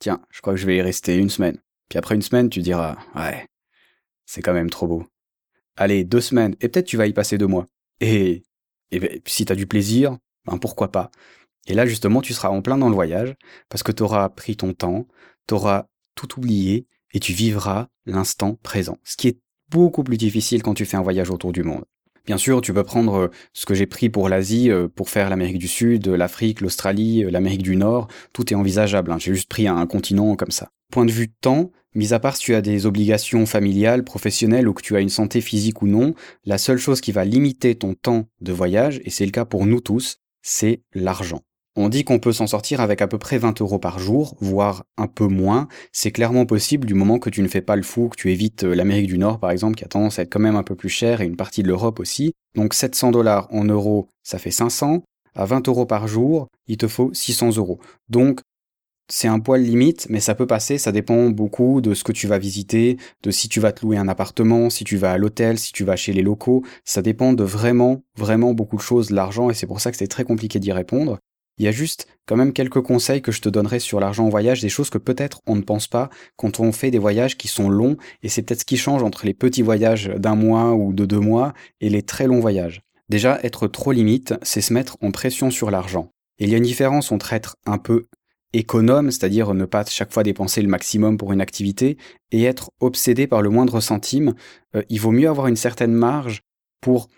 Tiens, 0.00 0.20
je 0.30 0.40
crois 0.40 0.54
que 0.54 0.58
je 0.60 0.66
vais 0.66 0.76
y 0.76 0.82
rester 0.82 1.16
une 1.16 1.30
semaine. 1.30 1.58
Puis 1.88 1.98
après 1.98 2.16
une 2.16 2.22
semaine, 2.22 2.50
tu 2.50 2.62
diras 2.62 2.96
ouais, 3.14 3.46
c'est 4.26 4.42
quand 4.42 4.52
même 4.52 4.70
trop 4.70 4.88
beau. 4.88 5.06
Allez, 5.76 6.02
deux 6.02 6.20
semaines, 6.20 6.56
et 6.60 6.68
peut-être 6.68 6.86
tu 6.86 6.96
vas 6.96 7.06
y 7.06 7.12
passer 7.12 7.38
deux 7.38 7.46
mois. 7.46 7.66
Et, 8.00 8.42
et 8.90 8.98
ben, 8.98 9.20
si 9.24 9.44
t'as 9.44 9.54
du 9.54 9.68
plaisir, 9.68 10.18
ben 10.46 10.58
pourquoi 10.58 10.90
pas. 10.90 11.12
Et 11.68 11.74
là 11.74 11.86
justement, 11.86 12.22
tu 12.22 12.34
seras 12.34 12.48
en 12.48 12.60
plein 12.60 12.76
dans 12.76 12.88
le 12.88 12.94
voyage, 12.94 13.36
parce 13.68 13.84
que 13.84 13.92
t'auras 13.92 14.28
pris 14.30 14.56
ton 14.56 14.72
temps, 14.72 15.06
t'auras 15.46 15.86
tout 16.16 16.38
oublié, 16.38 16.86
et 17.12 17.20
tu 17.20 17.32
vivras 17.32 17.88
l'instant 18.06 18.58
présent, 18.62 18.98
ce 19.04 19.16
qui 19.16 19.28
est 19.28 19.38
beaucoup 19.70 20.02
plus 20.02 20.16
difficile 20.16 20.62
quand 20.62 20.74
tu 20.74 20.84
fais 20.84 20.96
un 20.96 21.02
voyage 21.02 21.30
autour 21.30 21.52
du 21.52 21.62
monde. 21.62 21.84
Bien 22.26 22.36
sûr, 22.36 22.60
tu 22.60 22.72
peux 22.72 22.84
prendre 22.84 23.14
euh, 23.14 23.28
ce 23.54 23.66
que 23.66 23.74
j'ai 23.74 23.86
pris 23.86 24.10
pour 24.10 24.28
l'Asie 24.28 24.70
euh, 24.70 24.88
pour 24.88 25.08
faire 25.08 25.30
l'Amérique 25.30 25.58
du 25.58 25.68
Sud, 25.68 26.06
l'Afrique, 26.06 26.60
l'Australie, 26.60 27.24
euh, 27.24 27.30
l'Amérique 27.30 27.62
du 27.62 27.76
Nord, 27.76 28.08
tout 28.32 28.52
est 28.52 28.56
envisageable, 28.56 29.10
hein. 29.10 29.18
j'ai 29.18 29.34
juste 29.34 29.48
pris 29.48 29.66
un 29.66 29.86
continent 29.86 30.36
comme 30.36 30.50
ça. 30.50 30.68
Point 30.92 31.06
de 31.06 31.12
vue 31.12 31.30
temps, 31.30 31.70
mis 31.94 32.12
à 32.12 32.20
part 32.20 32.36
si 32.36 32.44
tu 32.44 32.54
as 32.54 32.60
des 32.60 32.86
obligations 32.86 33.46
familiales, 33.46 34.04
professionnelles 34.04 34.68
ou 34.68 34.74
que 34.74 34.82
tu 34.82 34.96
as 34.96 35.00
une 35.00 35.08
santé 35.08 35.40
physique 35.40 35.82
ou 35.82 35.86
non, 35.86 36.14
la 36.44 36.58
seule 36.58 36.78
chose 36.78 37.00
qui 37.00 37.12
va 37.12 37.24
limiter 37.24 37.74
ton 37.74 37.94
temps 37.94 38.26
de 38.40 38.52
voyage, 38.52 39.00
et 39.04 39.10
c'est 39.10 39.24
le 39.24 39.32
cas 39.32 39.44
pour 39.44 39.66
nous 39.66 39.80
tous, 39.80 40.18
c'est 40.42 40.82
l'argent. 40.94 41.42
On 41.76 41.88
dit 41.88 42.02
qu'on 42.02 42.18
peut 42.18 42.32
s'en 42.32 42.48
sortir 42.48 42.80
avec 42.80 43.00
à 43.00 43.06
peu 43.06 43.18
près 43.18 43.38
20 43.38 43.60
euros 43.60 43.78
par 43.78 44.00
jour, 44.00 44.36
voire 44.40 44.84
un 44.96 45.06
peu 45.06 45.26
moins. 45.26 45.68
C'est 45.92 46.10
clairement 46.10 46.44
possible 46.44 46.86
du 46.86 46.94
moment 46.94 47.18
que 47.18 47.30
tu 47.30 47.42
ne 47.42 47.48
fais 47.48 47.60
pas 47.60 47.76
le 47.76 47.82
fou, 47.82 48.08
que 48.08 48.16
tu 48.16 48.32
évites 48.32 48.64
euh, 48.64 48.74
l'Amérique 48.74 49.06
du 49.06 49.18
Nord 49.18 49.38
par 49.38 49.52
exemple, 49.52 49.76
qui 49.76 49.84
a 49.84 49.88
tendance 49.88 50.18
à 50.18 50.22
être 50.22 50.32
quand 50.32 50.40
même 50.40 50.56
un 50.56 50.64
peu 50.64 50.74
plus 50.74 50.88
cher, 50.88 51.20
et 51.20 51.26
une 51.26 51.36
partie 51.36 51.62
de 51.62 51.68
l'Europe 51.68 52.00
aussi. 52.00 52.32
Donc 52.56 52.74
700 52.74 53.12
dollars 53.12 53.46
en 53.52 53.64
euros, 53.64 54.08
ça 54.24 54.38
fait 54.38 54.50
500. 54.50 55.04
À 55.36 55.44
20 55.44 55.68
euros 55.68 55.86
par 55.86 56.08
jour, 56.08 56.48
il 56.66 56.76
te 56.76 56.88
faut 56.88 57.10
600 57.14 57.56
euros. 57.56 57.78
Donc 58.08 58.40
c'est 59.08 59.28
un 59.28 59.38
poil 59.38 59.62
limite, 59.62 60.06
mais 60.08 60.20
ça 60.20 60.34
peut 60.34 60.46
passer, 60.46 60.76
ça 60.76 60.92
dépend 60.92 61.30
beaucoup 61.30 61.80
de 61.80 61.94
ce 61.94 62.04
que 62.04 62.12
tu 62.12 62.26
vas 62.26 62.38
visiter, 62.38 62.96
de 63.22 63.30
si 63.30 63.48
tu 63.48 63.60
vas 63.60 63.72
te 63.72 63.84
louer 63.84 63.96
un 63.96 64.08
appartement, 64.08 64.70
si 64.70 64.84
tu 64.84 64.96
vas 64.96 65.12
à 65.12 65.18
l'hôtel, 65.18 65.58
si 65.58 65.72
tu 65.72 65.84
vas 65.84 65.96
chez 65.96 66.12
les 66.12 66.22
locaux, 66.22 66.64
ça 66.84 67.02
dépend 67.02 67.32
de 67.32 67.44
vraiment, 67.44 68.02
vraiment 68.16 68.54
beaucoup 68.54 68.76
de 68.76 68.82
choses, 68.82 69.10
l'argent, 69.10 69.50
et 69.50 69.54
c'est 69.54 69.66
pour 69.66 69.80
ça 69.80 69.90
que 69.90 69.96
c'est 69.96 70.06
très 70.06 70.24
compliqué 70.24 70.58
d'y 70.58 70.72
répondre. 70.72 71.18
Il 71.60 71.64
y 71.64 71.68
a 71.68 71.72
juste 71.72 72.06
quand 72.24 72.36
même 72.36 72.54
quelques 72.54 72.80
conseils 72.80 73.20
que 73.20 73.32
je 73.32 73.42
te 73.42 73.50
donnerai 73.50 73.80
sur 73.80 74.00
l'argent 74.00 74.24
en 74.24 74.30
voyage, 74.30 74.62
des 74.62 74.70
choses 74.70 74.88
que 74.88 74.96
peut-être 74.96 75.42
on 75.46 75.56
ne 75.56 75.60
pense 75.60 75.88
pas 75.88 76.08
quand 76.36 76.58
on 76.58 76.72
fait 76.72 76.90
des 76.90 76.98
voyages 76.98 77.36
qui 77.36 77.48
sont 77.48 77.68
longs, 77.68 77.98
et 78.22 78.30
c'est 78.30 78.40
peut-être 78.40 78.60
ce 78.60 78.64
qui 78.64 78.78
change 78.78 79.02
entre 79.02 79.26
les 79.26 79.34
petits 79.34 79.60
voyages 79.60 80.06
d'un 80.16 80.36
mois 80.36 80.72
ou 80.72 80.94
de 80.94 81.04
deux 81.04 81.20
mois 81.20 81.52
et 81.82 81.90
les 81.90 82.00
très 82.00 82.26
longs 82.26 82.40
voyages. 82.40 82.80
Déjà, 83.10 83.38
être 83.42 83.68
trop 83.68 83.92
limite, 83.92 84.32
c'est 84.40 84.62
se 84.62 84.72
mettre 84.72 84.96
en 85.02 85.10
pression 85.10 85.50
sur 85.50 85.70
l'argent. 85.70 86.08
il 86.38 86.48
y 86.48 86.54
a 86.54 86.56
une 86.56 86.62
différence 86.62 87.12
entre 87.12 87.34
être 87.34 87.56
un 87.66 87.76
peu 87.76 88.06
économe, 88.54 89.10
c'est-à-dire 89.10 89.52
ne 89.52 89.66
pas 89.66 89.84
chaque 89.84 90.14
fois 90.14 90.22
dépenser 90.22 90.62
le 90.62 90.68
maximum 90.68 91.18
pour 91.18 91.30
une 91.34 91.42
activité, 91.42 91.98
et 92.32 92.44
être 92.44 92.70
obsédé 92.80 93.26
par 93.26 93.42
le 93.42 93.50
moindre 93.50 93.80
centime, 93.80 94.32
euh, 94.76 94.82
il 94.88 94.98
vaut 94.98 95.12
mieux 95.12 95.28
avoir 95.28 95.46
une 95.46 95.56
certaine 95.56 95.92
marge 95.92 96.40
pour 96.80 97.10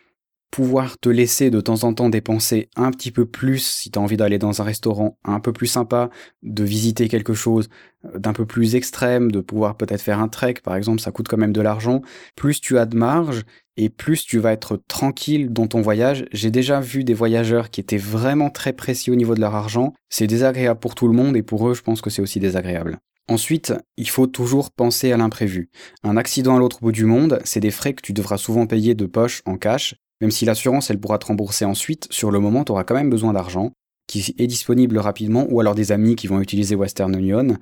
pouvoir 0.52 0.98
te 0.98 1.08
laisser 1.08 1.50
de 1.50 1.60
temps 1.60 1.82
en 1.82 1.94
temps 1.94 2.10
dépenser 2.10 2.68
un 2.76 2.90
petit 2.90 3.10
peu 3.10 3.24
plus 3.24 3.58
si 3.58 3.90
tu 3.90 3.98
as 3.98 4.02
envie 4.02 4.18
d'aller 4.18 4.38
dans 4.38 4.60
un 4.60 4.64
restaurant 4.64 5.18
un 5.24 5.40
peu 5.40 5.52
plus 5.52 5.66
sympa, 5.66 6.10
de 6.42 6.62
visiter 6.62 7.08
quelque 7.08 7.32
chose 7.32 7.70
euh, 8.04 8.18
d'un 8.18 8.34
peu 8.34 8.44
plus 8.44 8.76
extrême, 8.76 9.32
de 9.32 9.40
pouvoir 9.40 9.76
peut-être 9.76 10.02
faire 10.02 10.20
un 10.20 10.28
trek 10.28 10.56
par 10.62 10.76
exemple, 10.76 11.00
ça 11.00 11.10
coûte 11.10 11.26
quand 11.26 11.38
même 11.38 11.54
de 11.54 11.62
l'argent. 11.62 12.02
Plus 12.36 12.60
tu 12.60 12.78
as 12.78 12.84
de 12.84 12.96
marge 12.96 13.44
et 13.78 13.88
plus 13.88 14.26
tu 14.26 14.38
vas 14.38 14.52
être 14.52 14.76
tranquille 14.88 15.50
dans 15.50 15.66
ton 15.66 15.80
voyage. 15.80 16.26
J'ai 16.32 16.50
déjà 16.50 16.80
vu 16.80 17.02
des 17.02 17.14
voyageurs 17.14 17.70
qui 17.70 17.80
étaient 17.80 17.96
vraiment 17.96 18.50
très 18.50 18.74
précis 18.74 19.10
au 19.10 19.16
niveau 19.16 19.34
de 19.34 19.40
leur 19.40 19.54
argent. 19.54 19.94
C'est 20.10 20.26
désagréable 20.26 20.80
pour 20.80 20.94
tout 20.94 21.08
le 21.08 21.14
monde 21.14 21.34
et 21.34 21.42
pour 21.42 21.66
eux, 21.66 21.74
je 21.74 21.82
pense 21.82 22.02
que 22.02 22.10
c'est 22.10 22.22
aussi 22.22 22.40
désagréable. 22.40 22.98
Ensuite, 23.28 23.72
il 23.96 24.08
faut 24.08 24.26
toujours 24.26 24.72
penser 24.72 25.12
à 25.12 25.16
l'imprévu. 25.16 25.70
Un 26.02 26.16
accident 26.16 26.56
à 26.56 26.58
l'autre 26.58 26.80
bout 26.80 26.92
du 26.92 27.06
monde, 27.06 27.38
c'est 27.44 27.60
des 27.60 27.70
frais 27.70 27.94
que 27.94 28.02
tu 28.02 28.12
devras 28.12 28.36
souvent 28.36 28.66
payer 28.66 28.94
de 28.94 29.06
poche 29.06 29.42
en 29.46 29.56
cash, 29.56 29.94
même 30.22 30.30
si 30.30 30.44
l'assurance, 30.44 30.88
elle 30.88 31.00
pourra 31.00 31.18
te 31.18 31.26
rembourser 31.26 31.64
ensuite, 31.64 32.06
sur 32.10 32.30
le 32.30 32.38
moment, 32.38 32.64
tu 32.64 32.70
auras 32.70 32.84
quand 32.84 32.94
même 32.94 33.10
besoin 33.10 33.32
d'argent 33.32 33.72
qui 34.06 34.34
est 34.38 34.46
disponible 34.46 34.98
rapidement, 34.98 35.46
ou 35.48 35.60
alors 35.60 35.74
des 35.74 35.90
amis 35.90 36.16
qui 36.16 36.26
vont 36.26 36.40
utiliser 36.40 36.74
Western 36.74 37.14
Union. 37.18 37.56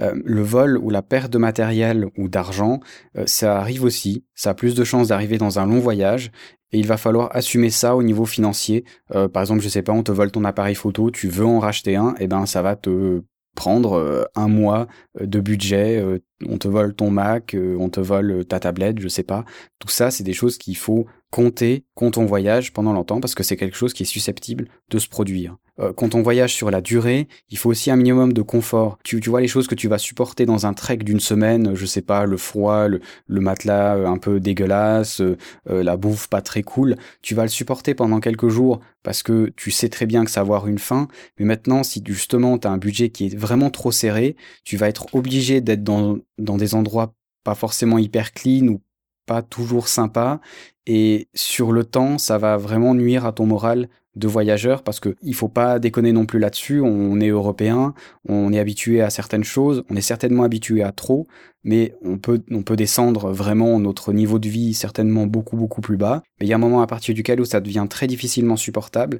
Euh, 0.00 0.14
le 0.24 0.42
vol 0.42 0.78
ou 0.78 0.90
la 0.90 1.02
perte 1.02 1.32
de 1.32 1.38
matériel 1.38 2.06
ou 2.16 2.28
d'argent, 2.28 2.80
euh, 3.16 3.24
ça 3.26 3.58
arrive 3.58 3.82
aussi. 3.82 4.24
Ça 4.34 4.50
a 4.50 4.54
plus 4.54 4.74
de 4.74 4.84
chances 4.84 5.08
d'arriver 5.08 5.36
dans 5.36 5.58
un 5.58 5.66
long 5.66 5.80
voyage. 5.80 6.30
Et 6.72 6.78
il 6.78 6.86
va 6.86 6.96
falloir 6.96 7.34
assumer 7.34 7.70
ça 7.70 7.96
au 7.96 8.02
niveau 8.02 8.24
financier. 8.24 8.84
Euh, 9.14 9.28
par 9.28 9.42
exemple, 9.42 9.62
je 9.62 9.68
sais 9.68 9.82
pas, 9.82 9.92
on 9.92 10.02
te 10.02 10.12
vole 10.12 10.30
ton 10.30 10.44
appareil 10.44 10.74
photo, 10.74 11.10
tu 11.10 11.28
veux 11.28 11.46
en 11.46 11.58
racheter 11.58 11.96
un, 11.96 12.10
et 12.18 12.24
eh 12.24 12.26
ben 12.28 12.46
ça 12.46 12.62
va 12.62 12.76
te 12.76 13.22
prendre 13.54 14.28
un 14.34 14.48
mois 14.48 14.86
de 15.18 15.40
budget, 15.40 16.04
on 16.46 16.58
te 16.58 16.68
vole 16.68 16.94
ton 16.94 17.10
Mac, 17.10 17.56
on 17.78 17.88
te 17.88 18.00
vole 18.00 18.44
ta 18.44 18.60
tablette, 18.60 18.98
je 19.00 19.08
sais 19.08 19.22
pas. 19.22 19.46
Tout 19.78 19.88
ça, 19.88 20.10
c'est 20.10 20.24
des 20.24 20.34
choses 20.34 20.58
qu'il 20.58 20.76
faut 20.76 21.06
compter 21.36 21.84
quand 21.94 22.16
on 22.16 22.24
voyage 22.24 22.72
pendant 22.72 22.94
longtemps 22.94 23.20
parce 23.20 23.34
que 23.34 23.42
c'est 23.42 23.58
quelque 23.58 23.76
chose 23.76 23.92
qui 23.92 24.04
est 24.04 24.06
susceptible 24.06 24.68
de 24.88 24.98
se 24.98 25.06
produire. 25.06 25.58
Euh, 25.78 25.92
quand 25.92 26.14
on 26.14 26.22
voyage 26.22 26.54
sur 26.54 26.70
la 26.70 26.80
durée, 26.80 27.28
il 27.50 27.58
faut 27.58 27.68
aussi 27.68 27.90
un 27.90 27.96
minimum 27.96 28.32
de 28.32 28.40
confort. 28.40 28.96
Tu, 29.04 29.20
vois 29.20 29.42
les 29.42 29.46
choses 29.46 29.66
que 29.66 29.74
tu 29.74 29.86
vas 29.86 29.98
supporter 29.98 30.46
dans 30.46 30.64
un 30.64 30.72
trek 30.72 30.96
d'une 30.96 31.20
semaine, 31.20 31.74
je 31.74 31.84
sais 31.84 32.00
pas, 32.00 32.24
le 32.24 32.38
froid, 32.38 32.88
le, 32.88 33.00
matelas 33.28 33.96
euh, 33.96 34.06
un 34.06 34.16
peu 34.16 34.40
dégueulasse, 34.40 35.20
euh, 35.20 35.36
la 35.66 35.98
bouffe 35.98 36.28
pas 36.28 36.40
très 36.40 36.62
cool, 36.62 36.96
tu 37.20 37.34
vas 37.34 37.42
le 37.42 37.50
supporter 37.50 37.92
pendant 37.92 38.20
quelques 38.20 38.48
jours 38.48 38.80
parce 39.02 39.22
que 39.22 39.52
tu 39.56 39.70
sais 39.70 39.90
très 39.90 40.06
bien 40.06 40.24
que 40.24 40.30
ça 40.30 40.40
va 40.40 40.44
avoir 40.44 40.68
une 40.68 40.78
fin. 40.78 41.06
Mais 41.38 41.44
maintenant, 41.44 41.82
si 41.82 42.02
justement 42.06 42.56
tu 42.56 42.66
as 42.66 42.70
un 42.70 42.78
budget 42.78 43.10
qui 43.10 43.26
est 43.26 43.36
vraiment 43.36 43.68
trop 43.68 43.92
serré, 43.92 44.36
tu 44.64 44.78
vas 44.78 44.88
être 44.88 45.14
obligé 45.14 45.60
d'être 45.60 45.84
dans, 45.84 46.16
dans 46.38 46.56
des 46.56 46.74
endroits 46.74 47.12
pas 47.44 47.54
forcément 47.54 47.98
hyper 47.98 48.32
clean 48.32 48.66
ou 48.66 48.80
pas 49.26 49.42
toujours 49.42 49.88
sympa 49.88 50.40
et 50.86 51.28
sur 51.34 51.72
le 51.72 51.84
temps, 51.84 52.16
ça 52.18 52.38
va 52.38 52.56
vraiment 52.56 52.94
nuire 52.94 53.26
à 53.26 53.32
ton 53.32 53.46
moral 53.46 53.88
de 54.14 54.28
voyageur 54.28 54.82
parce 54.82 54.98
que 54.98 55.14
il 55.20 55.34
faut 55.34 55.48
pas 55.48 55.78
déconner 55.78 56.12
non 56.12 56.26
plus 56.26 56.38
là-dessus. 56.38 56.80
On 56.80 57.20
est 57.20 57.28
européen, 57.28 57.92
on 58.28 58.52
est 58.52 58.58
habitué 58.58 59.02
à 59.02 59.10
certaines 59.10 59.44
choses, 59.44 59.84
on 59.90 59.96
est 59.96 60.00
certainement 60.00 60.44
habitué 60.44 60.82
à 60.82 60.92
trop, 60.92 61.26
mais 61.64 61.94
on 62.02 62.18
peut 62.18 62.42
on 62.50 62.62
peut 62.62 62.76
descendre 62.76 63.30
vraiment 63.30 63.78
notre 63.80 64.12
niveau 64.12 64.38
de 64.38 64.48
vie 64.48 64.74
certainement 64.74 65.26
beaucoup 65.26 65.56
beaucoup 65.56 65.80
plus 65.80 65.96
bas. 65.96 66.22
Mais 66.40 66.46
il 66.46 66.48
y 66.48 66.52
a 66.52 66.56
un 66.56 66.60
moment 66.60 66.80
à 66.80 66.86
partir 66.86 67.14
duquel 67.14 67.40
où 67.40 67.44
ça 67.44 67.60
devient 67.60 67.86
très 67.90 68.06
difficilement 68.06 68.56
supportable. 68.56 69.18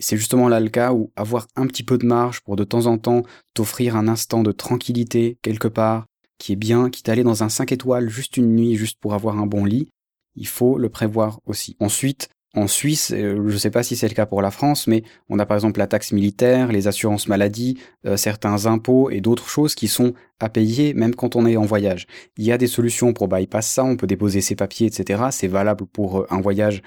C'est 0.00 0.16
justement 0.16 0.48
là 0.48 0.60
le 0.60 0.68
cas 0.68 0.92
où 0.92 1.10
avoir 1.16 1.48
un 1.56 1.66
petit 1.66 1.82
peu 1.82 1.98
de 1.98 2.06
marge 2.06 2.40
pour 2.42 2.54
de 2.54 2.62
temps 2.62 2.86
en 2.86 2.98
temps 2.98 3.24
t'offrir 3.52 3.96
un 3.96 4.06
instant 4.06 4.44
de 4.44 4.52
tranquillité 4.52 5.38
quelque 5.42 5.66
part, 5.66 6.06
qui 6.38 6.52
est 6.52 6.56
bien, 6.56 6.90
qui 6.90 7.02
t'allait 7.02 7.24
dans 7.24 7.42
un 7.42 7.48
5 7.48 7.72
étoiles 7.72 8.08
juste 8.08 8.36
une 8.36 8.54
nuit, 8.54 8.76
juste 8.76 8.98
pour 9.00 9.14
avoir 9.14 9.38
un 9.38 9.46
bon 9.46 9.64
lit, 9.64 9.90
il 10.34 10.46
faut 10.46 10.78
le 10.78 10.88
prévoir 10.88 11.40
aussi. 11.46 11.76
Ensuite, 11.80 12.28
en 12.54 12.66
Suisse, 12.66 13.12
euh, 13.14 13.36
je 13.46 13.52
ne 13.52 13.58
sais 13.58 13.70
pas 13.70 13.82
si 13.82 13.94
c'est 13.94 14.08
le 14.08 14.14
cas 14.14 14.24
pour 14.24 14.40
la 14.40 14.50
France, 14.50 14.86
mais 14.86 15.02
on 15.28 15.38
a 15.38 15.44
par 15.44 15.56
exemple 15.56 15.78
la 15.78 15.86
taxe 15.86 16.12
militaire, 16.12 16.72
les 16.72 16.88
assurances 16.88 17.28
maladie, 17.28 17.78
euh, 18.06 18.16
certains 18.16 18.64
impôts 18.64 19.10
et 19.10 19.20
d'autres 19.20 19.48
choses 19.48 19.74
qui 19.74 19.86
sont 19.86 20.14
à 20.40 20.48
payer 20.48 20.94
même 20.94 21.14
quand 21.14 21.36
on 21.36 21.44
est 21.44 21.58
en 21.58 21.66
voyage. 21.66 22.06
Il 22.38 22.44
y 22.44 22.52
a 22.52 22.56
des 22.56 22.66
solutions 22.66 23.12
pour 23.12 23.28
bypass 23.28 23.66
ça, 23.66 23.84
on 23.84 23.96
peut 23.96 24.06
déposer 24.06 24.40
ses 24.40 24.54
papiers, 24.54 24.86
etc. 24.86 25.24
C'est 25.30 25.46
valable 25.46 25.84
pour 25.86 26.20
euh, 26.20 26.26
un 26.30 26.40
voyage 26.40 26.82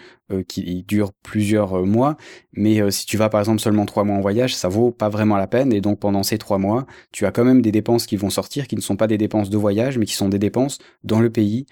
qui 0.47 0.85
dure 0.87 1.11
plusieurs 1.23 1.85
mois, 1.85 2.15
mais 2.53 2.89
si 2.89 3.05
tu 3.05 3.17
vas 3.17 3.27
par 3.27 3.41
exemple 3.41 3.59
seulement 3.59 3.85
trois 3.85 4.05
mois 4.05 4.15
en 4.15 4.21
voyage, 4.21 4.55
ça 4.55 4.69
vaut 4.69 4.89
pas 4.89 5.09
vraiment 5.09 5.35
la 5.35 5.45
peine, 5.45 5.73
et 5.73 5.81
donc 5.81 5.99
pendant 5.99 6.23
ces 6.23 6.37
trois 6.37 6.57
mois, 6.57 6.85
tu 7.11 7.25
as 7.25 7.31
quand 7.31 7.43
même 7.43 7.61
des 7.61 7.73
dépenses 7.73 8.05
qui 8.05 8.15
vont 8.15 8.29
sortir, 8.29 8.65
qui 8.65 8.77
ne 8.77 8.81
sont 8.81 8.95
pas 8.95 9.07
des 9.07 9.17
dépenses 9.17 9.49
de 9.49 9.57
voyage, 9.57 9.97
mais 9.97 10.05
qui 10.05 10.15
sont 10.15 10.29
des 10.29 10.39
dépenses 10.39 10.77
dans 11.03 11.19
le 11.19 11.29
pays 11.29 11.65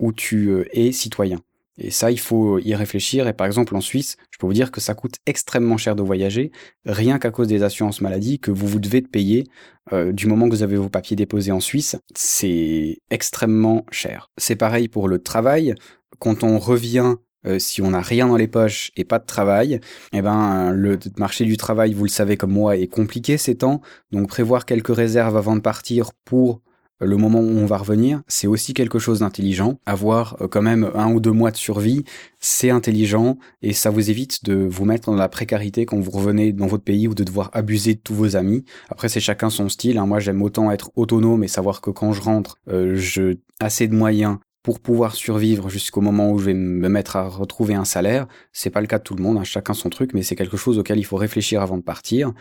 où 0.00 0.12
tu 0.12 0.64
es 0.72 0.90
citoyen. 0.90 1.38
Et 1.78 1.90
ça, 1.90 2.10
il 2.10 2.20
faut 2.20 2.58
y 2.58 2.74
réfléchir. 2.74 3.26
Et 3.28 3.32
par 3.32 3.46
exemple, 3.46 3.74
en 3.74 3.80
Suisse, 3.80 4.16
je 4.30 4.38
peux 4.38 4.46
vous 4.46 4.52
dire 4.52 4.70
que 4.70 4.80
ça 4.80 4.94
coûte 4.94 5.16
extrêmement 5.26 5.76
cher 5.76 5.96
de 5.96 6.02
voyager, 6.02 6.52
rien 6.84 7.18
qu'à 7.18 7.30
cause 7.30 7.48
des 7.48 7.62
assurances 7.62 8.00
maladie 8.00 8.38
que 8.38 8.50
vous 8.50 8.66
vous 8.66 8.80
devez 8.80 9.00
de 9.00 9.08
payer 9.08 9.44
euh, 9.92 10.12
du 10.12 10.26
moment 10.26 10.48
que 10.48 10.54
vous 10.54 10.62
avez 10.62 10.76
vos 10.76 10.88
papiers 10.88 11.16
déposés 11.16 11.52
en 11.52 11.60
Suisse. 11.60 11.96
C'est 12.14 12.98
extrêmement 13.10 13.86
cher. 13.90 14.30
C'est 14.36 14.56
pareil 14.56 14.88
pour 14.88 15.08
le 15.08 15.18
travail. 15.18 15.74
Quand 16.18 16.44
on 16.44 16.58
revient 16.58 17.16
euh, 17.46 17.58
si 17.58 17.82
on 17.82 17.90
n'a 17.90 18.00
rien 18.00 18.28
dans 18.28 18.36
les 18.36 18.46
poches 18.46 18.92
et 18.96 19.04
pas 19.04 19.18
de 19.18 19.26
travail, 19.26 19.80
eh 20.12 20.22
ben 20.22 20.70
le 20.70 20.98
marché 21.18 21.44
du 21.44 21.56
travail, 21.56 21.92
vous 21.92 22.04
le 22.04 22.10
savez 22.10 22.36
comme 22.36 22.52
moi, 22.52 22.76
est 22.76 22.86
compliqué 22.86 23.36
ces 23.36 23.56
temps. 23.56 23.80
Donc 24.12 24.28
prévoir 24.28 24.64
quelques 24.64 24.94
réserves 24.94 25.36
avant 25.36 25.56
de 25.56 25.60
partir 25.60 26.12
pour 26.24 26.60
le 27.02 27.16
moment 27.16 27.40
où 27.40 27.58
on 27.58 27.66
va 27.66 27.78
revenir, 27.78 28.22
c'est 28.28 28.46
aussi 28.46 28.74
quelque 28.74 28.98
chose 28.98 29.20
d'intelligent. 29.20 29.78
Avoir 29.86 30.36
euh, 30.40 30.48
quand 30.48 30.62
même 30.62 30.90
un 30.94 31.12
ou 31.12 31.20
deux 31.20 31.32
mois 31.32 31.50
de 31.50 31.56
survie, 31.56 32.04
c'est 32.38 32.70
intelligent 32.70 33.38
et 33.62 33.72
ça 33.72 33.90
vous 33.90 34.10
évite 34.10 34.44
de 34.44 34.54
vous 34.54 34.84
mettre 34.84 35.10
dans 35.10 35.16
la 35.16 35.28
précarité 35.28 35.86
quand 35.86 35.98
vous 35.98 36.10
revenez 36.10 36.52
dans 36.52 36.66
votre 36.66 36.84
pays 36.84 37.08
ou 37.08 37.14
de 37.14 37.24
devoir 37.24 37.50
abuser 37.52 37.94
de 37.94 38.00
tous 38.00 38.14
vos 38.14 38.36
amis. 38.36 38.64
Après, 38.90 39.08
c'est 39.08 39.20
chacun 39.20 39.50
son 39.50 39.68
style. 39.68 39.98
Hein. 39.98 40.06
Moi, 40.06 40.20
j'aime 40.20 40.42
autant 40.42 40.70
être 40.70 40.90
autonome 40.96 41.44
et 41.44 41.48
savoir 41.48 41.80
que 41.80 41.90
quand 41.90 42.12
je 42.12 42.22
rentre, 42.22 42.58
euh, 42.68 42.94
j'ai 42.94 43.38
assez 43.60 43.88
de 43.88 43.94
moyens 43.94 44.38
pour 44.62 44.80
pouvoir 44.80 45.14
survivre 45.14 45.68
jusqu'au 45.68 46.00
moment 46.00 46.30
où 46.30 46.38
je 46.38 46.46
vais 46.46 46.54
me 46.54 46.88
mettre 46.88 47.16
à 47.16 47.28
retrouver 47.28 47.74
un 47.74 47.84
salaire. 47.84 48.26
C'est 48.52 48.70
pas 48.70 48.80
le 48.80 48.86
cas 48.86 48.98
de 48.98 49.02
tout 49.02 49.14
le 49.14 49.22
monde, 49.22 49.38
hein, 49.38 49.44
chacun 49.44 49.74
son 49.74 49.90
truc, 49.90 50.12
mais 50.14 50.22
c'est 50.22 50.36
quelque 50.36 50.56
chose 50.56 50.78
auquel 50.78 50.98
il 50.98 51.04
faut 51.04 51.16
réfléchir 51.16 51.62
avant 51.62 51.76
de 51.76 51.82
partir. 51.82 52.32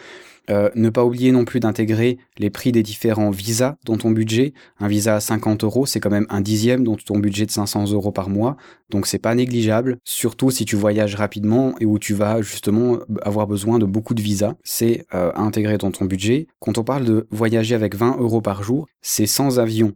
Euh, 0.50 0.70
ne 0.76 0.90
pas 0.90 1.06
oublier 1.06 1.32
non 1.32 1.46
plus 1.46 1.60
d'intégrer 1.60 2.18
les 2.38 2.50
prix 2.50 2.72
des 2.72 2.84
différents 2.84 3.30
visas 3.30 3.76
dans 3.86 3.98
ton 3.98 4.12
budget. 4.12 4.54
Un 4.80 4.88
visa 4.88 5.16
à 5.16 5.20
50 5.20 5.64
euros, 5.64 5.86
c'est 5.86 6.00
quand 6.00 6.10
même 6.10 6.26
un 6.30 6.42
dixième 6.42 6.84
dans 6.84 6.96
ton 6.96 7.20
budget 7.20 7.46
de 7.46 7.52
500 7.52 7.92
euros 7.92 8.12
par 8.12 8.30
mois, 8.30 8.58
donc 8.90 9.08
c'est 9.08 9.20
pas 9.20 9.36
négligeable. 9.36 9.98
Surtout 10.04 10.50
si 10.50 10.66
tu 10.66 10.76
voyages 10.76 11.16
rapidement 11.16 11.76
et 11.80 11.86
où 11.86 12.00
tu 12.00 12.14
vas 12.14 12.42
justement 12.42 12.98
avoir 13.22 13.48
besoin 13.48 13.80
de 13.80 13.86
beaucoup 13.86 14.14
de 14.14 14.22
visas, 14.22 14.56
c'est 14.64 15.06
euh, 15.14 15.32
intégrer 15.36 15.78
dans 15.78 15.92
ton 15.92 16.06
budget. 16.06 16.48
Quand 16.60 16.78
on 16.78 16.84
parle 16.84 17.06
de 17.06 17.28
voyager 17.32 17.76
avec 17.76 17.96
20 17.96 18.18
euros 18.20 18.42
par 18.42 18.64
jour, 18.64 18.88
c'est 19.02 19.28
sans 19.28 19.60
avion 19.60 19.94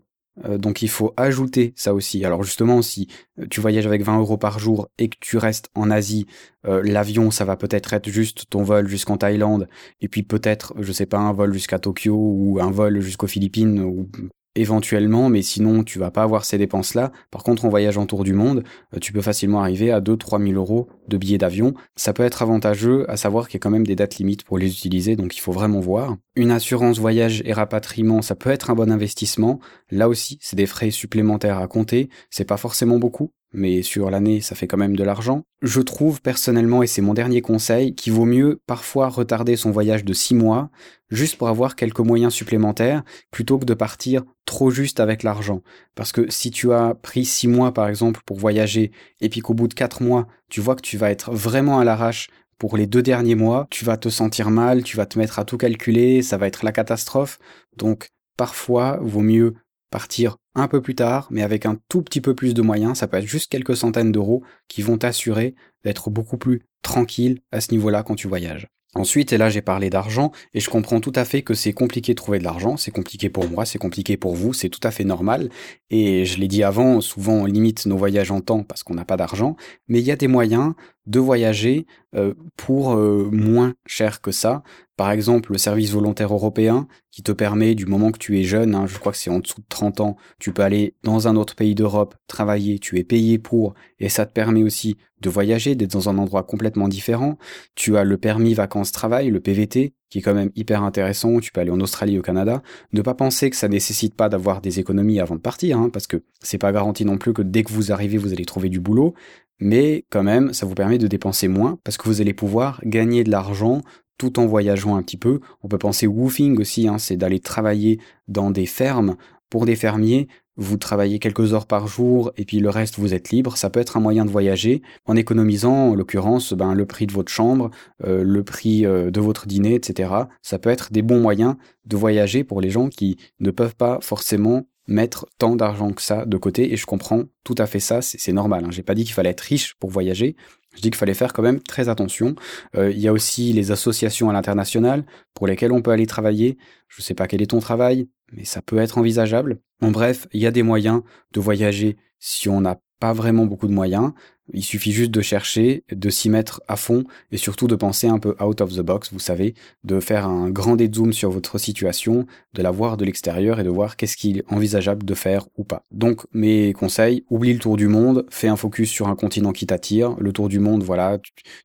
donc 0.57 0.81
il 0.81 0.89
faut 0.89 1.13
ajouter 1.17 1.73
ça 1.75 1.93
aussi. 1.93 2.25
Alors 2.25 2.43
justement, 2.43 2.81
si 2.81 3.07
euh, 3.39 3.45
tu 3.49 3.61
voyages 3.61 3.87
avec 3.87 4.03
20 4.03 4.19
euros 4.19 4.37
par 4.37 4.59
jour 4.59 4.89
et 4.97 5.09
que 5.09 5.17
tu 5.19 5.37
restes 5.37 5.69
en 5.75 5.89
Asie, 5.89 6.27
euh, 6.65 6.81
l'avion, 6.83 7.31
ça 7.31 7.45
va 7.45 7.55
peut-être 7.55 7.93
être 7.93 8.09
juste 8.09 8.49
ton 8.49 8.63
vol 8.63 8.87
jusqu'en 8.87 9.17
Thaïlande, 9.17 9.69
et 10.01 10.07
puis 10.07 10.23
peut-être, 10.23 10.73
je 10.79 10.91
sais 10.91 11.05
pas, 11.05 11.19
un 11.19 11.33
vol 11.33 11.53
jusqu'à 11.53 11.79
Tokyo 11.79 12.15
ou 12.15 12.59
un 12.61 12.71
vol 12.71 12.99
jusqu'aux 12.99 13.27
Philippines 13.27 13.79
ou 13.79 14.09
éventuellement, 14.55 15.29
mais 15.29 15.41
sinon 15.41 15.83
tu 15.83 15.99
vas 15.99 16.11
pas 16.11 16.23
avoir 16.23 16.45
ces 16.45 16.57
dépenses-là. 16.57 17.11
Par 17.31 17.43
contre, 17.43 17.65
en 17.65 17.69
voyageant 17.69 18.03
autour 18.03 18.23
du 18.23 18.33
monde, 18.33 18.63
euh, 18.93 18.99
tu 18.99 19.13
peux 19.13 19.21
facilement 19.21 19.61
arriver 19.61 19.91
à 19.91 20.01
2-3 20.01 20.41
000 20.43 20.53
euros 20.53 20.87
de 21.07 21.17
billets 21.17 21.37
d'avion. 21.37 21.73
Ça 21.95 22.13
peut 22.13 22.23
être 22.23 22.41
avantageux, 22.41 23.09
à 23.09 23.17
savoir 23.17 23.47
qu'il 23.47 23.55
y 23.55 23.61
a 23.61 23.63
quand 23.63 23.69
même 23.69 23.85
des 23.85 23.95
dates 23.95 24.17
limites 24.17 24.43
pour 24.43 24.57
les 24.57 24.67
utiliser, 24.67 25.15
donc 25.15 25.35
il 25.35 25.39
faut 25.39 25.51
vraiment 25.51 25.79
voir. 25.79 26.17
Une 26.35 26.51
assurance 26.51 26.99
voyage 26.99 27.41
et 27.45 27.53
rapatriement, 27.53 28.21
ça 28.21 28.35
peut 28.35 28.49
être 28.49 28.69
un 28.69 28.75
bon 28.75 28.91
investissement. 28.91 29.59
Là 29.91 30.09
aussi, 30.09 30.37
c'est 30.41 30.55
des 30.55 30.65
frais 30.65 30.91
supplémentaires 30.91 31.59
à 31.59 31.67
compter. 31.67 32.09
C'est 32.29 32.45
pas 32.45 32.57
forcément 32.57 32.99
beaucoup, 32.99 33.31
mais 33.55 33.81
sur 33.81 34.09
l'année, 34.09 34.41
ça 34.41 34.55
fait 34.55 34.67
quand 34.67 34.77
même 34.77 34.95
de 34.95 35.03
l'argent. 35.03 35.43
Je 35.61 35.81
trouve 35.81 36.21
personnellement, 36.21 36.83
et 36.83 36.87
c'est 36.87 37.01
mon 37.01 37.13
dernier 37.13 37.41
conseil, 37.41 37.95
qu'il 37.95 38.13
vaut 38.13 38.25
mieux 38.25 38.61
parfois 38.67 39.09
retarder 39.09 39.55
son 39.55 39.71
voyage 39.71 40.05
de 40.05 40.13
6 40.13 40.35
mois, 40.35 40.69
juste 41.09 41.37
pour 41.37 41.47
avoir 41.47 41.75
quelques 41.75 41.99
moyens 41.99 42.33
supplémentaires, 42.33 43.03
plutôt 43.31 43.57
que 43.57 43.65
de 43.65 43.73
partir 43.73 44.23
trop 44.45 44.69
juste 44.69 44.99
avec 44.99 45.23
l'argent. 45.23 45.61
Parce 45.95 46.11
que 46.11 46.29
si 46.29 46.51
tu 46.51 46.73
as 46.73 46.93
pris 46.93 47.25
6 47.25 47.47
mois 47.47 47.73
par 47.73 47.87
exemple 47.87 48.21
pour 48.25 48.37
voyager, 48.37 48.91
et 49.21 49.29
puis 49.29 49.41
qu'au 49.41 49.53
bout 49.53 49.67
de 49.67 49.73
4 49.73 50.03
mois, 50.03 50.27
tu 50.49 50.61
vois 50.61 50.75
que 50.75 50.81
tu 50.81 50.97
vas 50.97 51.11
être 51.11 51.31
vraiment 51.31 51.79
à 51.79 51.83
l'arrache 51.83 52.29
pour 52.57 52.77
les 52.77 52.87
deux 52.87 53.01
derniers 53.01 53.35
mois, 53.35 53.67
tu 53.69 53.85
vas 53.85 53.97
te 53.97 54.09
sentir 54.09 54.49
mal, 54.49 54.83
tu 54.83 54.97
vas 54.97 55.05
te 55.05 55.19
mettre 55.19 55.39
à 55.39 55.45
tout 55.45 55.57
calculer, 55.57 56.21
ça 56.21 56.37
va 56.37 56.47
être 56.47 56.63
la 56.63 56.71
catastrophe. 56.71 57.39
Donc 57.77 58.09
parfois, 58.37 58.99
vaut 59.01 59.21
mieux 59.21 59.55
partir 59.95 60.35
un 60.55 60.67
peu 60.67 60.81
plus 60.81 60.93
tard, 60.93 61.29
mais 61.31 61.41
avec 61.41 61.65
un 61.65 61.77
tout 61.87 62.01
petit 62.01 62.19
peu 62.19 62.35
plus 62.35 62.53
de 62.53 62.61
moyens, 62.61 62.97
ça 62.97 63.07
peut 63.07 63.15
être 63.15 63.25
juste 63.25 63.49
quelques 63.49 63.77
centaines 63.77 64.11
d'euros 64.11 64.43
qui 64.67 64.81
vont 64.81 64.97
t'assurer 64.97 65.55
d'être 65.85 66.09
beaucoup 66.09 66.35
plus 66.35 66.63
tranquille 66.81 67.39
à 67.53 67.61
ce 67.61 67.71
niveau-là 67.71 68.03
quand 68.03 68.15
tu 68.15 68.27
voyages. 68.27 68.67
Ensuite, 68.93 69.31
et 69.31 69.37
là 69.37 69.49
j'ai 69.49 69.61
parlé 69.61 69.89
d'argent, 69.89 70.33
et 70.53 70.59
je 70.59 70.69
comprends 70.69 70.99
tout 70.99 71.13
à 71.15 71.23
fait 71.23 71.43
que 71.43 71.53
c'est 71.53 71.71
compliqué 71.71 72.11
de 72.11 72.17
trouver 72.17 72.39
de 72.39 72.43
l'argent, 72.43 72.75
c'est 72.75 72.91
compliqué 72.91 73.29
pour 73.29 73.49
moi, 73.49 73.63
c'est 73.63 73.79
compliqué 73.79 74.17
pour 74.17 74.35
vous, 74.35 74.51
c'est 74.51 74.67
tout 74.67 74.81
à 74.83 74.91
fait 74.91 75.05
normal, 75.05 75.49
et 75.89 76.25
je 76.25 76.39
l'ai 76.39 76.49
dit 76.49 76.61
avant, 76.61 76.99
souvent 76.99 77.35
on 77.35 77.45
limite 77.45 77.85
nos 77.85 77.95
voyages 77.95 78.31
en 78.31 78.41
temps 78.41 78.63
parce 78.63 78.83
qu'on 78.83 78.95
n'a 78.95 79.05
pas 79.05 79.15
d'argent, 79.15 79.55
mais 79.87 79.99
il 80.01 80.05
y 80.05 80.11
a 80.11 80.17
des 80.17 80.27
moyens 80.27 80.73
de 81.05 81.19
voyager 81.19 81.85
euh, 82.15 82.33
pour 82.55 82.93
euh, 82.93 83.29
moins 83.31 83.73
cher 83.85 84.21
que 84.21 84.31
ça. 84.31 84.63
Par 84.97 85.11
exemple, 85.11 85.51
le 85.51 85.57
service 85.57 85.91
volontaire 85.91 86.33
européen 86.33 86.87
qui 87.11 87.21
te 87.21 87.31
permet, 87.31 87.75
du 87.75 87.85
moment 87.85 88.11
que 88.11 88.17
tu 88.17 88.39
es 88.39 88.43
jeune, 88.43 88.75
hein, 88.75 88.87
je 88.87 88.97
crois 88.97 89.11
que 89.11 89.17
c'est 89.17 89.29
en 89.29 89.39
dessous 89.39 89.61
de 89.61 89.65
30 89.67 89.99
ans, 90.01 90.15
tu 90.39 90.53
peux 90.53 90.61
aller 90.61 90.95
dans 91.03 91.27
un 91.27 91.35
autre 91.35 91.55
pays 91.55 91.75
d'Europe, 91.75 92.15
travailler, 92.27 92.79
tu 92.79 92.97
es 92.97 93.03
payé 93.03 93.37
pour, 93.37 93.73
et 93.99 94.09
ça 94.09 94.25
te 94.25 94.31
permet 94.31 94.63
aussi 94.63 94.97
de 95.21 95.29
voyager, 95.29 95.75
d'être 95.75 95.91
dans 95.91 96.09
un 96.09 96.17
endroit 96.17 96.43
complètement 96.43 96.87
différent. 96.87 97.37
Tu 97.73 97.97
as 97.97 98.03
le 98.03 98.17
permis 98.17 98.53
vacances-travail, 98.53 99.29
le 99.29 99.39
PVT, 99.39 99.93
qui 100.09 100.19
est 100.19 100.21
quand 100.21 100.33
même 100.33 100.51
hyper 100.55 100.83
intéressant, 100.83 101.39
tu 101.39 101.51
peux 101.51 101.61
aller 101.61 101.71
en 101.71 101.79
Australie, 101.81 102.17
au 102.19 102.21
Canada. 102.21 102.61
Ne 102.93 103.01
pas 103.01 103.15
penser 103.15 103.49
que 103.49 103.55
ça 103.55 103.67
nécessite 103.67 104.15
pas 104.15 104.29
d'avoir 104.29 104.61
des 104.61 104.79
économies 104.79 105.19
avant 105.19 105.35
de 105.35 105.41
partir, 105.41 105.77
hein, 105.77 105.89
parce 105.91 106.07
que 106.07 106.23
c'est 106.41 106.57
pas 106.57 106.71
garanti 106.71 107.05
non 107.05 107.17
plus 107.17 107.33
que 107.33 107.41
dès 107.41 107.63
que 107.63 107.73
vous 107.73 107.91
arrivez, 107.91 108.17
vous 108.17 108.31
allez 108.31 108.45
trouver 108.45 108.69
du 108.69 108.79
boulot 108.79 109.13
mais 109.59 110.05
quand 110.09 110.23
même, 110.23 110.53
ça 110.53 110.65
vous 110.65 110.75
permet 110.75 110.97
de 110.97 111.07
dépenser 111.07 111.47
moins 111.47 111.79
parce 111.83 111.97
que 111.97 112.07
vous 112.07 112.21
allez 112.21 112.33
pouvoir 112.33 112.81
gagner 112.83 113.23
de 113.23 113.31
l'argent 113.31 113.81
tout 114.17 114.39
en 114.39 114.45
voyageant 114.45 114.95
un 114.95 115.03
petit 115.03 115.17
peu. 115.17 115.39
On 115.63 115.67
peut 115.67 115.77
penser 115.77 116.07
woofing 116.07 116.59
aussi, 116.59 116.87
hein, 116.87 116.97
c'est 116.97 117.17
d'aller 117.17 117.39
travailler 117.39 117.99
dans 118.27 118.51
des 118.51 118.65
fermes 118.65 119.15
pour 119.49 119.65
des 119.65 119.75
fermiers. 119.75 120.27
Vous 120.57 120.77
travaillez 120.77 121.19
quelques 121.19 121.53
heures 121.53 121.65
par 121.65 121.87
jour 121.87 122.31
et 122.37 122.45
puis 122.45 122.59
le 122.59 122.69
reste 122.69 122.97
vous 122.97 123.13
êtes 123.13 123.29
libre. 123.29 123.57
Ça 123.57 123.69
peut 123.69 123.81
être 123.81 123.97
un 123.97 123.99
moyen 123.99 124.23
de 124.23 124.29
voyager 124.29 124.81
en 125.05 125.17
économisant, 125.17 125.89
en 125.89 125.95
l'occurrence, 125.95 126.53
ben, 126.53 126.73
le 126.73 126.85
prix 126.85 127.07
de 127.07 127.11
votre 127.11 127.31
chambre, 127.31 127.71
euh, 128.05 128.23
le 128.23 128.43
prix 128.43 128.85
euh, 128.85 129.11
de 129.11 129.19
votre 129.19 129.47
dîner, 129.47 129.75
etc. 129.75 130.13
Ça 130.41 130.57
peut 130.57 130.69
être 130.69 130.93
des 130.93 131.01
bons 131.01 131.19
moyens 131.19 131.55
de 131.85 131.97
voyager 131.97 132.45
pour 132.45 132.61
les 132.61 132.69
gens 132.69 132.87
qui 132.87 133.17
ne 133.41 133.51
peuvent 133.51 133.75
pas 133.75 133.99
forcément 134.01 134.65
mettre 134.87 135.27
tant 135.37 135.55
d'argent 135.55 135.91
que 135.91 136.01
ça 136.01 136.25
de 136.25 136.37
côté 136.37 136.73
et 136.73 136.77
je 136.77 136.85
comprends 136.85 137.23
tout 137.43 137.55
à 137.57 137.65
fait 137.65 137.79
ça, 137.79 138.01
c'est 138.01 138.31
normal. 138.31 138.65
Hein. 138.65 138.71
J'ai 138.71 138.83
pas 138.83 138.95
dit 138.95 139.03
qu'il 139.03 139.13
fallait 139.13 139.29
être 139.29 139.41
riche 139.41 139.75
pour 139.75 139.89
voyager, 139.89 140.35
je 140.75 140.81
dis 140.81 140.89
qu'il 140.89 140.97
fallait 140.97 141.13
faire 141.13 141.33
quand 141.33 141.41
même 141.41 141.61
très 141.61 141.89
attention. 141.89 142.35
Euh, 142.75 142.91
il 142.91 142.99
y 142.99 143.07
a 143.07 143.13
aussi 143.13 143.53
les 143.53 143.71
associations 143.71 144.29
à 144.29 144.33
l'international 144.33 145.05
pour 145.33 145.47
lesquelles 145.47 145.71
on 145.71 145.81
peut 145.81 145.91
aller 145.91 146.05
travailler. 146.05 146.57
Je 146.87 147.01
sais 147.01 147.13
pas 147.13 147.27
quel 147.27 147.41
est 147.41 147.47
ton 147.47 147.59
travail, 147.59 148.07
mais 148.31 148.45
ça 148.45 148.61
peut 148.61 148.77
être 148.77 148.97
envisageable. 148.97 149.59
En 149.81 149.91
bref, 149.91 150.27
il 150.33 150.41
y 150.41 150.47
a 150.47 150.51
des 150.51 150.63
moyens 150.63 151.01
de 151.33 151.39
voyager 151.39 151.97
si 152.19 152.49
on 152.49 152.61
n'a 152.61 152.79
pas 152.99 153.13
vraiment 153.13 153.45
beaucoup 153.45 153.67
de 153.67 153.73
moyens. 153.73 154.11
Il 154.53 154.63
suffit 154.63 154.91
juste 154.91 155.11
de 155.11 155.21
chercher, 155.21 155.83
de 155.91 156.09
s'y 156.09 156.29
mettre 156.29 156.61
à 156.67 156.75
fond 156.75 157.03
et 157.31 157.37
surtout 157.37 157.67
de 157.67 157.75
penser 157.75 158.07
un 158.07 158.19
peu 158.19 158.35
out 158.39 158.61
of 158.61 158.73
the 158.73 158.81
box, 158.81 159.11
vous 159.11 159.19
savez, 159.19 159.55
de 159.83 159.99
faire 159.99 160.27
un 160.27 160.49
grand 160.49 160.75
dézoom 160.75 161.13
sur 161.13 161.31
votre 161.31 161.57
situation, 161.57 162.27
de 162.53 162.61
la 162.61 162.69
voir 162.69 162.97
de 162.97 163.05
l'extérieur 163.05 163.59
et 163.59 163.63
de 163.63 163.69
voir 163.69 163.95
qu'est-ce 163.95 164.15
qu'il 164.15 164.37
est 164.39 164.53
envisageable 164.53 165.03
de 165.03 165.13
faire 165.15 165.47
ou 165.57 165.63
pas. 165.63 165.83
Donc 165.91 166.21
mes 166.31 166.73
conseils, 166.73 167.25
oublie 167.29 167.53
le 167.53 167.59
tour 167.59 167.75
du 167.75 167.87
monde, 167.87 168.25
fais 168.29 168.47
un 168.47 168.55
focus 168.55 168.89
sur 168.89 169.07
un 169.07 169.15
continent 169.15 169.51
qui 169.51 169.65
t'attire. 169.65 170.15
Le 170.19 170.31
tour 170.31 170.47
du 170.47 170.59
monde, 170.59 170.83
voilà, 170.83 171.17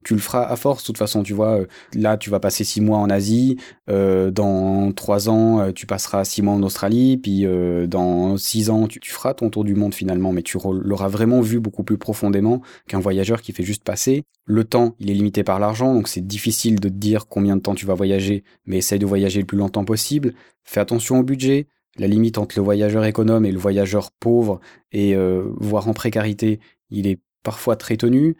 tu, 0.02 0.14
le 0.14 0.20
feras 0.20 0.44
à 0.44 0.56
force. 0.56 0.82
De 0.82 0.86
toute 0.86 0.98
façon, 0.98 1.22
tu 1.22 1.34
vois, 1.34 1.60
euh, 1.60 1.66
là 1.94 2.16
tu 2.16 2.30
vas 2.30 2.40
passer 2.40 2.64
six 2.64 2.80
mois 2.80 2.98
en 2.98 3.10
Asie, 3.10 3.58
euh, 3.90 4.30
dans 4.30 4.92
trois 4.92 5.28
ans 5.28 5.60
euh, 5.60 5.72
tu 5.72 5.86
passeras 5.86 6.24
six 6.24 6.40
mois 6.40 6.54
en 6.54 6.62
Australie, 6.62 7.18
puis 7.18 7.46
dans 7.88 8.36
six 8.36 8.70
ans 8.70 8.86
tu 8.86 9.00
feras 9.10 9.34
ton 9.34 9.50
tour 9.50 9.64
du 9.64 9.74
monde 9.74 9.94
finalement, 9.94 10.32
mais 10.32 10.42
tu 10.42 10.58
l'auras 10.82 11.08
vraiment 11.08 11.40
vu 11.40 11.60
beaucoup 11.60 11.84
plus 11.84 11.98
profondément 11.98 12.62
qu'un 12.88 13.00
voyageur 13.00 13.42
qui 13.42 13.52
fait 13.52 13.62
juste 13.62 13.84
passer. 13.84 14.24
Le 14.44 14.64
temps, 14.64 14.94
il 14.98 15.10
est 15.10 15.14
limité 15.14 15.44
par 15.44 15.60
l'argent, 15.60 15.94
donc 15.94 16.08
c'est 16.08 16.26
difficile 16.26 16.80
de 16.80 16.88
te 16.88 16.94
dire 16.94 17.26
combien 17.26 17.56
de 17.56 17.62
temps 17.62 17.74
tu 17.74 17.86
vas 17.86 17.94
voyager, 17.94 18.44
mais 18.66 18.78
essaye 18.78 18.98
de 18.98 19.06
voyager 19.06 19.40
le 19.40 19.46
plus 19.46 19.58
longtemps 19.58 19.84
possible. 19.84 20.34
Fais 20.64 20.80
attention 20.80 21.20
au 21.20 21.22
budget. 21.22 21.66
La 21.98 22.06
limite 22.06 22.38
entre 22.38 22.56
le 22.56 22.62
voyageur 22.62 23.04
économe 23.04 23.44
et 23.44 23.52
le 23.52 23.58
voyageur 23.58 24.10
pauvre 24.12 24.60
et 24.92 25.14
euh, 25.14 25.44
voire 25.58 25.88
en 25.88 25.92
précarité, 25.92 26.60
il 26.90 27.06
est 27.06 27.20
parfois 27.42 27.76
très 27.76 27.96
tenu. 27.96 28.36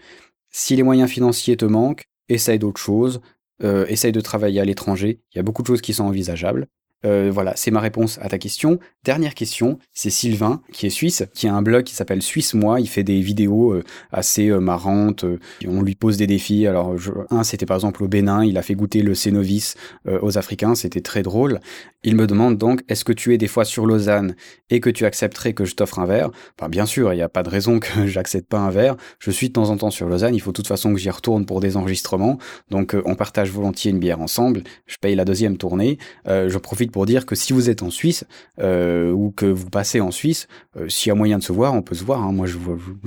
Si 0.50 0.76
les 0.76 0.82
moyens 0.82 1.10
financiers 1.10 1.56
te 1.56 1.64
manquent, 1.64 2.04
essaye 2.28 2.58
d'autres 2.58 2.80
choses. 2.80 3.20
Euh, 3.62 3.84
essaye 3.88 4.12
de 4.12 4.20
travailler 4.20 4.60
à 4.60 4.64
l'étranger. 4.64 5.20
Il 5.32 5.36
y 5.36 5.38
a 5.38 5.42
beaucoup 5.42 5.62
de 5.62 5.66
choses 5.66 5.82
qui 5.82 5.92
sont 5.92 6.04
envisageables. 6.04 6.66
Euh, 7.06 7.30
voilà, 7.32 7.54
c'est 7.56 7.70
ma 7.70 7.80
réponse 7.80 8.18
à 8.20 8.28
ta 8.28 8.38
question. 8.38 8.78
Dernière 9.04 9.34
question, 9.34 9.78
c'est 9.94 10.10
Sylvain, 10.10 10.60
qui 10.72 10.86
est 10.86 10.90
suisse, 10.90 11.24
qui 11.34 11.48
a 11.48 11.54
un 11.54 11.62
blog 11.62 11.84
qui 11.84 11.94
s'appelle 11.94 12.22
Suisse 12.22 12.52
Moi. 12.54 12.80
Il 12.80 12.88
fait 12.88 13.04
des 13.04 13.20
vidéos 13.20 13.72
euh, 13.72 13.82
assez 14.12 14.48
euh, 14.48 14.60
marrantes. 14.60 15.24
on 15.66 15.82
lui 15.82 15.94
pose 15.94 16.18
des 16.18 16.26
défis. 16.26 16.66
Alors, 16.66 16.94
un, 17.30 17.42
c'était 17.42 17.66
par 17.66 17.76
exemple 17.76 18.04
au 18.04 18.08
Bénin. 18.08 18.44
Il 18.44 18.58
a 18.58 18.62
fait 18.62 18.74
goûter 18.74 19.02
le 19.02 19.14
Cénovis 19.14 19.76
aux 20.06 20.36
Africains. 20.36 20.74
C'était 20.74 21.00
très 21.00 21.22
drôle. 21.22 21.60
Il 22.02 22.16
me 22.16 22.26
demande 22.26 22.58
donc, 22.58 22.82
est-ce 22.88 23.04
que 23.04 23.12
tu 23.12 23.34
es 23.34 23.38
des 23.38 23.46
fois 23.46 23.64
sur 23.64 23.86
Lausanne 23.86 24.34
et 24.70 24.80
que 24.80 24.90
tu 24.90 25.04
accepterais 25.04 25.52
que 25.52 25.64
je 25.64 25.74
t'offre 25.74 25.98
un 25.98 26.06
verre? 26.06 26.30
Enfin, 26.58 26.68
bien 26.68 26.86
sûr, 26.86 27.12
il 27.12 27.16
n'y 27.16 27.22
a 27.22 27.28
pas 27.28 27.42
de 27.42 27.48
raison 27.48 27.78
que 27.78 27.88
j'accepte 28.06 28.48
pas 28.48 28.58
un 28.58 28.70
verre. 28.70 28.96
Je 29.18 29.30
suis 29.30 29.48
de 29.48 29.52
temps 29.54 29.70
en 29.70 29.76
temps 29.76 29.90
sur 29.90 30.08
Lausanne. 30.08 30.34
Il 30.34 30.40
faut 30.40 30.50
de 30.50 30.56
toute 30.56 30.66
façon 30.66 30.92
que 30.92 30.98
j'y 30.98 31.10
retourne 31.10 31.46
pour 31.46 31.60
des 31.60 31.76
enregistrements. 31.76 32.38
Donc, 32.70 32.96
on 33.04 33.14
partage 33.14 33.50
volontiers 33.50 33.90
une 33.90 33.98
bière 33.98 34.20
ensemble. 34.20 34.62
Je 34.86 34.96
paye 35.00 35.14
la 35.14 35.24
deuxième 35.24 35.56
tournée. 35.56 35.98
je 36.26 36.58
profite 36.58 36.89
pour 36.90 37.06
dire 37.06 37.26
que 37.26 37.34
si 37.34 37.52
vous 37.52 37.68
êtes 37.70 37.82
en 37.82 37.90
Suisse 37.90 38.24
euh, 38.60 39.10
ou 39.10 39.30
que 39.30 39.46
vous 39.46 39.70
passez 39.70 40.00
en 40.00 40.10
Suisse, 40.10 40.48
euh, 40.76 40.88
s'il 40.88 41.08
y 41.08 41.12
a 41.12 41.14
moyen 41.14 41.38
de 41.38 41.42
se 41.42 41.52
voir, 41.52 41.74
on 41.74 41.82
peut 41.82 41.94
se 41.94 42.04
voir. 42.04 42.22
Hein. 42.22 42.32
Moi, 42.32 42.46
je, 42.46 42.58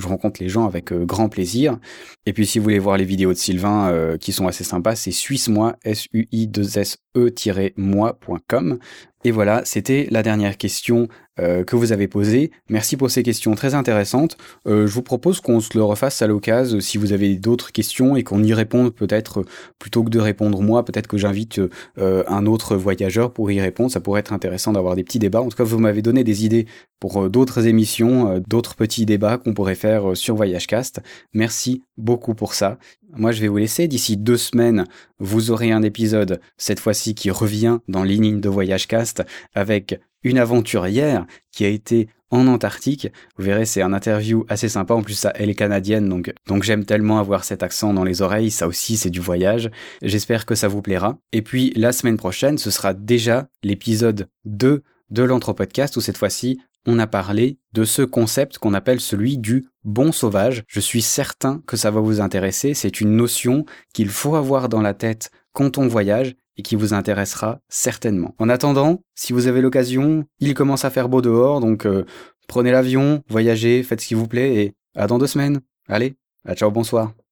rencontre 0.04 0.42
les 0.42 0.50
gens 0.50 0.66
avec 0.66 0.92
euh, 0.92 1.06
grand 1.06 1.30
plaisir. 1.30 1.78
Et 2.26 2.34
puis, 2.34 2.46
si 2.46 2.60
vous 2.60 2.64
voulez 2.64 2.80
voir 2.80 2.98
les 2.98 3.06
vidéos 3.06 3.32
de 3.34 3.38
Sylvain 3.38 4.18
qui 4.20 4.32
sont 4.32 4.48
assez 4.48 4.64
sympas, 4.64 4.96
c'est 4.96 5.12
suisse-moi, 5.12 5.76
S-U-I-2-S-E-moi.com. 5.84 8.80
Et 9.26 9.32
voilà, 9.32 9.62
c'était 9.64 10.08
la 10.12 10.22
dernière 10.22 10.58
question 10.58 11.08
euh, 11.40 11.64
que 11.64 11.76
vous 11.76 11.92
avez 11.92 12.08
posée. 12.08 12.52
Merci 12.70 12.96
pour 12.98 13.10
ces 13.10 13.24
questions 13.24 13.56
très 13.56 13.74
intéressantes. 13.74 14.38
Euh, 14.68 14.86
je 14.86 14.94
vous 14.94 15.02
propose 15.02 15.40
qu'on 15.40 15.62
se 15.62 15.76
le 15.76 15.84
refasse 15.84 16.22
à 16.22 16.28
l'occasion 16.28 16.80
si 16.80 17.00
vous 17.00 17.12
avez 17.12 17.36
d'autres 17.36 17.72
questions 17.72 18.16
et 18.16 18.24
qu'on 18.24 18.44
y 18.44 18.54
réponde 18.54 18.94
peut-être 18.94 19.44
plutôt 19.80 20.04
que 20.04 20.10
de 20.10 20.20
répondre 20.20 20.62
moi, 20.62 20.86
peut-être 20.86 21.08
que 21.08 21.18
j'invite 21.18 21.60
euh, 21.98 22.24
un 22.28 22.46
autre 22.46 22.76
voyageur 22.76 23.32
pour 23.32 23.50
y 23.50 23.60
répondre. 23.60 23.90
Ça 23.90 24.00
pourrait 24.00 24.20
être 24.20 24.32
intéressant 24.32 24.74
d'avoir 24.74 24.96
des 24.96 25.04
petits 25.04 25.20
débats. 25.20 25.42
En 25.42 25.50
tout 25.50 25.58
cas, 25.58 25.64
vous 25.64 25.80
m'avez 25.80 26.02
donné 26.02 26.24
des 26.24 26.46
idées 26.46 26.68
pour 27.04 27.30
d'autres 27.30 27.68
émissions, 27.68 28.41
d'autres 28.47 28.76
petits 28.76 29.06
débats 29.06 29.38
qu'on 29.38 29.54
pourrait 29.54 29.76
faire 29.76 30.16
sur 30.16 30.38
VoyageCast. 30.38 31.01
Merci 31.34 31.84
beaucoup 31.97 32.34
pour 32.34 32.54
ça. 32.54 32.78
Moi, 33.14 33.34
je 33.34 33.41
vais 33.41 33.49
vous 33.49 33.58
laisser. 33.58 33.89
D'ici 33.89 34.16
deux 34.16 34.38
semaines, 34.38 34.86
vous 35.20 35.51
aurez 35.51 35.74
un 35.74 35.84
épisode, 35.84 36.39
cette 36.56 36.80
fois-ci, 36.80 37.14
qui 37.14 37.30
revient 37.30 37.80
dans 37.89 38.04
ligne 38.04 38.39
de 38.39 38.47
Voyage 38.47 38.88
Cast 38.88 39.22
avec 39.54 39.99
une 40.24 40.38
aventurière 40.38 41.26
qui 41.51 41.66
a 41.66 41.68
été 41.68 42.08
en 42.32 42.47
Antarctique. 42.47 43.10
Vous 43.38 43.43
verrez, 43.43 43.66
c'est 43.66 43.82
un 43.82 43.91
interview 43.91 44.45
assez 44.47 44.70
sympa. 44.70 44.93
En 44.93 45.01
plus, 45.01 45.28
elle 45.36 45.49
est 45.49 45.56
canadienne, 45.56 46.08
donc, 46.08 46.34
donc 46.47 46.64
j'aime 46.64 46.86
tellement 46.86 47.20
avoir 47.20 47.43
cet 47.43 47.64
accent 47.64 47.93
dans 47.93 48.06
les 48.06 48.22
oreilles. 48.22 48.49
Ça 48.49 48.66
aussi, 48.66 48.95
c'est 48.95 49.10
du 49.10 49.20
voyage. 49.20 49.70
J'espère 50.01 50.45
que 50.45 50.56
ça 50.56 50.70
vous 50.70 50.82
plaira. 50.82 51.18
Et 51.34 51.41
puis, 51.41 51.74
la 51.76 51.91
semaine 51.91 52.16
prochaine, 52.16 52.58
ce 52.58 52.72
sera 52.72 52.93
déjà 52.93 53.49
l'épisode 53.62 54.30
2 54.45 54.84
de 55.14 55.24
l'Anthropodcast 55.24 55.95
où 55.97 56.01
cette 56.01 56.18
fois-ci, 56.18 56.60
on 56.86 57.00
a 57.00 57.08
parlé 57.08 57.58
de 57.74 57.86
ce 57.86 58.02
concept 58.02 58.58
qu'on 58.58 58.74
appelle 58.74 59.00
celui 59.00 59.38
du 59.38 59.66
bon 59.84 60.12
sauvage. 60.12 60.64
Je 60.68 60.80
suis 60.80 61.02
certain 61.02 61.62
que 61.66 61.78
ça 61.78 61.92
va 61.92 62.02
vous 62.02 62.22
intéresser. 62.22 62.74
C'est 62.74 63.02
une 63.02 63.16
notion 63.16 63.66
qu'il 63.94 64.10
faut 64.10 64.36
avoir 64.36 64.70
dans 64.70 64.82
la 64.82 64.94
tête 64.94 65.32
quand 65.54 65.78
on 65.78 65.88
voyage 65.88 66.36
et 66.58 66.62
qui 66.62 66.76
vous 66.76 66.94
intéressera 66.94 67.60
certainement. 67.70 68.36
En 68.38 68.50
attendant, 68.50 69.02
si 69.16 69.34
vous 69.34 69.48
avez 69.48 69.62
l'occasion, 69.62 70.26
il 70.40 70.54
commence 70.54 70.86
à 70.86 70.90
faire 70.90 71.10
beau 71.10 71.22
dehors, 71.22 71.60
donc 71.60 71.86
euh, 71.86 72.06
prenez 72.48 72.72
l'avion, 72.72 73.24
voyagez, 73.28 73.82
faites 73.82 74.02
ce 74.02 74.08
qui 74.08 74.14
vous 74.14 74.28
plaît 74.28 74.56
et 74.56 74.74
à 74.96 75.08
dans 75.08 75.18
deux 75.18 75.28
semaines. 75.28 75.62
Allez, 75.88 76.16
à 76.46 76.54
ciao, 76.54 76.70
bonsoir. 76.70 77.23